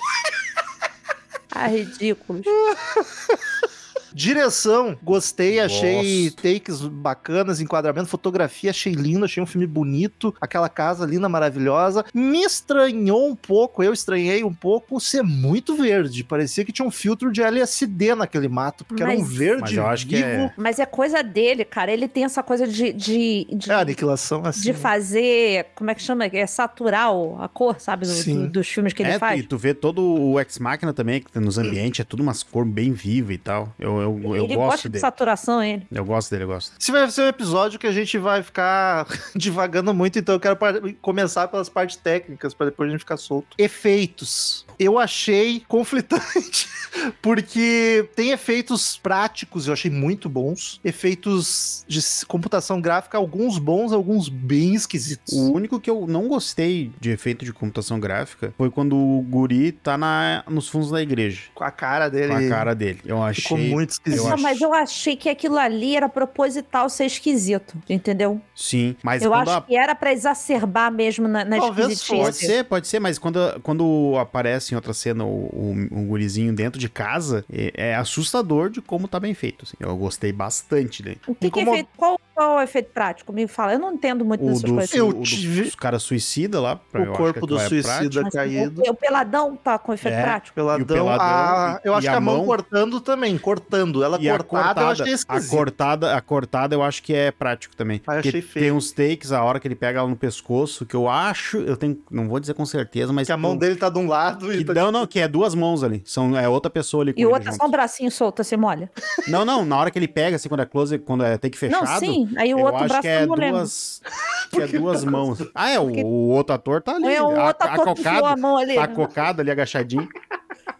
Ah, 1.53 1.67
ridículos. 1.67 2.45
Direção, 4.13 4.97
gostei, 5.03 5.59
achei 5.59 6.25
Gosto. 6.29 6.41
takes 6.41 6.81
bacanas, 6.81 7.59
enquadramento, 7.61 8.07
fotografia, 8.07 8.69
achei 8.69 8.93
lindo, 8.93 9.25
achei 9.25 9.41
um 9.41 9.45
filme 9.45 9.65
bonito, 9.67 10.33
aquela 10.39 10.69
casa 10.69 11.05
linda, 11.05 11.27
maravilhosa. 11.29 12.05
Me 12.13 12.43
estranhou 12.43 13.27
um 13.27 13.35
pouco, 13.35 13.83
eu 13.83 13.93
estranhei 13.93 14.43
um 14.43 14.53
pouco 14.53 14.99
ser 14.99 15.21
muito 15.23 15.75
verde. 15.75 16.23
Parecia 16.23 16.63
que 16.65 16.71
tinha 16.71 16.87
um 16.87 16.91
filtro 16.91 17.31
de 17.31 17.41
LSD 17.41 18.15
naquele 18.15 18.47
mato, 18.47 18.85
porque 18.85 19.01
era 19.03 19.11
um 19.11 19.19
Mas- 19.19 19.33
verde 19.33 19.61
Mas 19.61 19.73
eu 19.73 19.87
acho 19.87 20.07
que 20.07 20.15
vivo. 20.15 20.27
é- 20.27 20.53
Mas 20.57 20.79
é 20.79 20.85
coisa 20.85 21.21
dele, 21.23 21.63
cara. 21.65 21.91
Ele 21.91 22.07
tem 22.07 22.23
essa 22.23 22.43
coisa 22.43 22.67
de. 22.67 22.93
de, 22.93 23.47
de... 23.51 23.71
É, 23.71 23.75
aniquilação 23.75 24.41
assim. 24.45 24.61
de 24.61 24.73
fazer, 24.73 25.67
como 25.75 25.89
é 25.91 25.95
que 25.95 26.01
chama? 26.01 26.25
É 26.25 26.45
saturar 26.47 27.09
a 27.39 27.47
cor, 27.47 27.79
sabe? 27.79 28.05
do- 28.05 28.11
Sim. 28.11 28.43
do- 28.43 28.49
dos 28.49 28.67
filmes 28.67 28.93
que 28.93 29.03
ele 29.03 29.11
é, 29.11 29.19
faz. 29.19 29.39
e 29.39 29.43
tu 29.43 29.57
vê 29.57 29.73
todo 29.73 30.01
o 30.01 30.39
Ex 30.39 30.57
Machina 30.59 30.93
também, 30.93 31.21
que 31.21 31.31
tem 31.31 31.41
nos 31.41 31.57
ambientes, 31.57 31.99
é 31.99 32.03
tudo 32.03 32.21
umas 32.23 32.41
cores 32.43 32.71
bem 32.71 32.91
vivas 32.91 33.35
e 33.35 33.37
tal. 33.37 33.73
Eu, 33.79 34.00
eu, 34.01 34.35
eu 34.35 34.45
ele 34.45 34.55
gosto 34.55 34.71
gosta 34.71 34.81
de 34.83 34.89
dele. 34.93 35.01
saturação, 35.01 35.63
ele. 35.63 35.87
Eu 35.91 36.05
gosto 36.05 36.31
dele, 36.31 36.43
eu 36.43 36.47
gosto. 36.47 36.73
Esse 36.79 36.91
vai 36.91 37.09
ser 37.09 37.21
um 37.21 37.27
episódio 37.27 37.79
que 37.79 37.87
a 37.87 37.91
gente 37.91 38.17
vai 38.17 38.41
ficar 38.43 39.07
divagando 39.35 39.93
muito, 39.93 40.19
então 40.19 40.35
eu 40.35 40.39
quero 40.39 40.57
começar 41.01 41.47
pelas 41.47 41.69
partes 41.69 41.97
técnicas, 41.97 42.53
para 42.53 42.67
depois 42.67 42.89
a 42.89 42.91
gente 42.91 43.01
ficar 43.01 43.17
solto. 43.17 43.55
Efeitos. 43.57 44.65
Eu 44.79 44.97
achei 44.97 45.63
conflitante, 45.67 46.67
porque 47.21 48.09
tem 48.15 48.31
efeitos 48.31 48.97
práticos, 48.97 49.67
eu 49.67 49.73
achei 49.73 49.91
muito 49.91 50.27
bons. 50.29 50.79
Efeitos 50.83 51.85
de 51.87 52.01
computação 52.25 52.81
gráfica, 52.81 53.17
alguns 53.17 53.57
bons, 53.57 53.91
alguns 53.91 54.29
bem 54.29 54.73
esquisitos. 54.75 55.33
O 55.33 55.53
único 55.53 55.79
que 55.79 55.89
eu 55.89 56.07
não 56.07 56.27
gostei 56.27 56.91
de 56.99 57.11
efeito 57.11 57.45
de 57.45 57.53
computação 57.53 57.99
gráfica 57.99 58.53
foi 58.57 58.69
quando 58.69 58.95
o 58.95 59.21
guri 59.21 59.71
tá 59.71 59.97
na, 59.97 60.43
nos 60.49 60.67
fundos 60.67 60.89
da 60.91 61.01
igreja. 61.01 61.43
Com 61.53 61.63
a 61.63 61.71
cara 61.71 62.09
dele. 62.09 62.27
Com 62.29 62.35
a 62.37 62.49
cara 62.49 62.73
dele. 62.73 63.01
Eu 63.05 63.21
achei. 63.21 63.43
Muito 63.91 64.09
esquisito. 64.09 64.33
acho- 64.33 64.43
mas 64.43 64.61
eu 64.61 64.73
achei 64.73 65.15
que 65.15 65.29
aquilo 65.29 65.57
ali 65.57 65.95
era 65.95 66.07
proposital 66.09 66.89
ser 66.89 67.05
esquisito, 67.05 67.77
entendeu? 67.89 68.39
Sim, 68.55 68.95
mas 69.03 69.21
eu 69.23 69.33
acho 69.33 69.51
a- 69.51 69.61
que 69.61 69.75
era 69.75 69.93
pra 69.95 70.11
exacerbar 70.11 70.91
mesmo 70.91 71.27
na, 71.27 71.43
na 71.45 71.57
Talvez. 71.57 72.03
Pode 72.07 72.35
ser, 72.35 72.63
pode 72.65 72.87
ser, 72.87 72.99
mas 72.99 73.17
quando, 73.17 73.39
quando 73.61 74.15
aparece 74.19 74.73
em 74.73 74.75
outra 74.75 74.93
cena 74.93 75.23
o, 75.25 75.29
o, 75.29 75.87
o 75.91 76.05
gurizinho 76.05 76.53
dentro 76.53 76.79
de 76.79 76.89
casa, 76.89 77.45
é, 77.51 77.71
é 77.91 77.95
assustador 77.95 78.69
de 78.69 78.81
como 78.81 79.07
tá 79.07 79.19
bem 79.19 79.33
feito. 79.33 79.63
assim. 79.63 79.75
Eu 79.79 79.95
gostei 79.97 80.31
bastante 80.31 81.03
dele. 81.03 81.19
O 81.27 81.35
que, 81.35 81.49
que 81.51 81.59
é 81.59 81.63
efeito, 81.63 81.89
qual, 81.97 82.19
qual 82.33 82.57
é 82.57 82.61
o 82.61 82.63
efeito 82.63 82.91
prático? 82.91 83.31
Me 83.33 83.47
fala, 83.47 83.73
eu 83.73 83.79
não 83.79 83.93
entendo 83.93 84.23
muito 84.25 84.43
O 84.43 84.47
dessas 84.47 84.61
do, 84.63 84.73
coisas. 84.73 84.93
Eu 84.93 85.09
o 85.09 85.21
tive- 85.23 85.63
dos 85.63 85.75
caras 85.75 86.03
suicida 86.03 86.59
lá. 86.59 86.75
pra- 86.75 87.01
o 87.01 87.03
acho 87.03 87.13
corpo 87.13 87.41
que 87.41 87.47
do 87.47 87.57
é 87.59 87.67
suicida. 87.67 88.21
Mas 88.23 88.33
caído. 88.33 88.81
O, 88.85 88.89
o 88.91 88.93
peladão 88.95 89.55
tá 89.55 89.77
com 89.77 89.93
efeito 89.93 90.15
É. 90.17 90.21
prático. 90.23 90.55
Peladão, 90.55 90.85
peladão 90.85 91.25
a- 91.25 91.79
e- 91.83 91.87
eu 91.87 91.93
acho 91.95 92.07
a 92.07 92.11
que 92.11 92.17
a 92.17 92.21
mão 92.21 92.37
mão- 92.37 92.45
cortando 92.45 92.99
também, 93.01 93.37
cortando. 93.37 94.03
Ela 94.03 94.17
E 94.19 94.29
a 94.29 94.37
cortada, 94.39 94.81
eu 94.81 94.85
cortada, 94.85 94.91
achei 95.03 95.11
a 95.13 95.15
esquisito. 95.15 95.49
cortada, 95.51 96.15
a 96.15 96.21
cortada 96.21 96.75
eu 96.75 96.81
acho 96.83 97.03
que 97.03 97.13
é 97.13 97.31
prático 97.31 97.75
também. 97.75 98.01
Ah, 98.07 98.15
achei 98.19 98.41
feio. 98.41 98.65
Tem 98.65 98.71
uns 98.71 98.91
takes, 98.91 99.31
a 99.31 99.43
hora 99.43 99.59
que 99.59 99.67
ele 99.67 99.75
pega 99.75 99.99
ela 99.99 100.07
no 100.07 100.15
pescoço, 100.15 100.85
que 100.85 100.95
eu 100.95 101.07
acho, 101.09 101.57
eu 101.59 101.75
tenho, 101.77 101.97
não 102.09 102.27
vou 102.27 102.39
dizer 102.39 102.53
com 102.53 102.65
certeza, 102.65 103.11
mas 103.13 103.27
Que 103.27 103.33
a 103.33 103.37
mão 103.37 103.55
dele 103.57 103.75
tá 103.75 103.89
de 103.89 103.97
um 103.99 104.07
lado 104.07 104.51
e 104.53 104.59
que, 104.59 104.65
tá 104.65 104.73
não, 104.73 104.91
não, 104.91 105.05
que 105.07 105.19
é 105.19 105.27
duas 105.27 105.53
mãos 105.55 105.83
ali. 105.83 106.01
São, 106.05 106.37
é 106.37 106.47
outra 106.47 106.69
pessoa 106.69 107.03
ali 107.03 107.13
com 107.13 107.19
E 107.19 107.25
o 107.25 107.27
ele 107.29 107.33
outro 107.33 107.49
é 107.49 107.51
junto. 107.51 107.61
só 107.61 107.67
um 107.67 107.71
bracinho 107.71 108.11
solto, 108.11 108.41
assim, 108.41 108.55
molha. 108.55 108.89
Não, 109.27 109.43
não, 109.45 109.63
na 109.65 109.77
hora 109.77 109.91
que 109.91 109.99
ele 109.99 110.07
pega, 110.07 110.35
assim, 110.35 110.49
quando 110.49 110.61
é 110.61 110.65
close, 110.65 110.97
quando 110.99 111.23
é 111.23 111.37
take 111.37 111.57
fechado. 111.57 111.85
Não, 111.85 111.99
sim, 111.99 112.20
aí 112.37 112.53
o 112.53 112.59
eu 112.59 112.65
outro 112.65 112.85
braço 112.85 113.01
que 113.01 113.07
eu 113.07 113.11
é 113.11 113.25
não 113.25 113.35
lembro. 113.35 113.57
duas, 113.57 114.01
que 114.51 114.61
é 114.61 114.67
duas 114.67 115.03
mãos. 115.03 115.39
Ah, 115.53 115.69
é, 115.69 115.79
o, 115.79 115.85
o 116.05 116.29
outro 116.29 116.55
ator 116.55 116.81
tá 116.81 116.95
ali. 116.95 117.07
É 117.07 117.17
a- 117.17 117.23
outro 117.23 117.67
ator 117.69 117.93
que 117.95 118.01
enfiou 118.01 118.25
a 118.25 118.35
mão 118.37 118.57
ali. 118.57 118.75
Tá 118.75 118.87
cocado 118.87 119.41
ali, 119.41 119.51
agachadinho. 119.51 120.07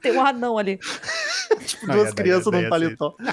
Tem 0.02 0.12
um 0.18 0.26
anão 0.26 0.58
ali. 0.58 0.80
tipo 1.66 1.86
duas 1.86 2.00
é, 2.00 2.04
daí- 2.06 2.14
crianças 2.16 2.52
num 2.52 2.60
é 2.60 2.70
paletó. 2.70 3.16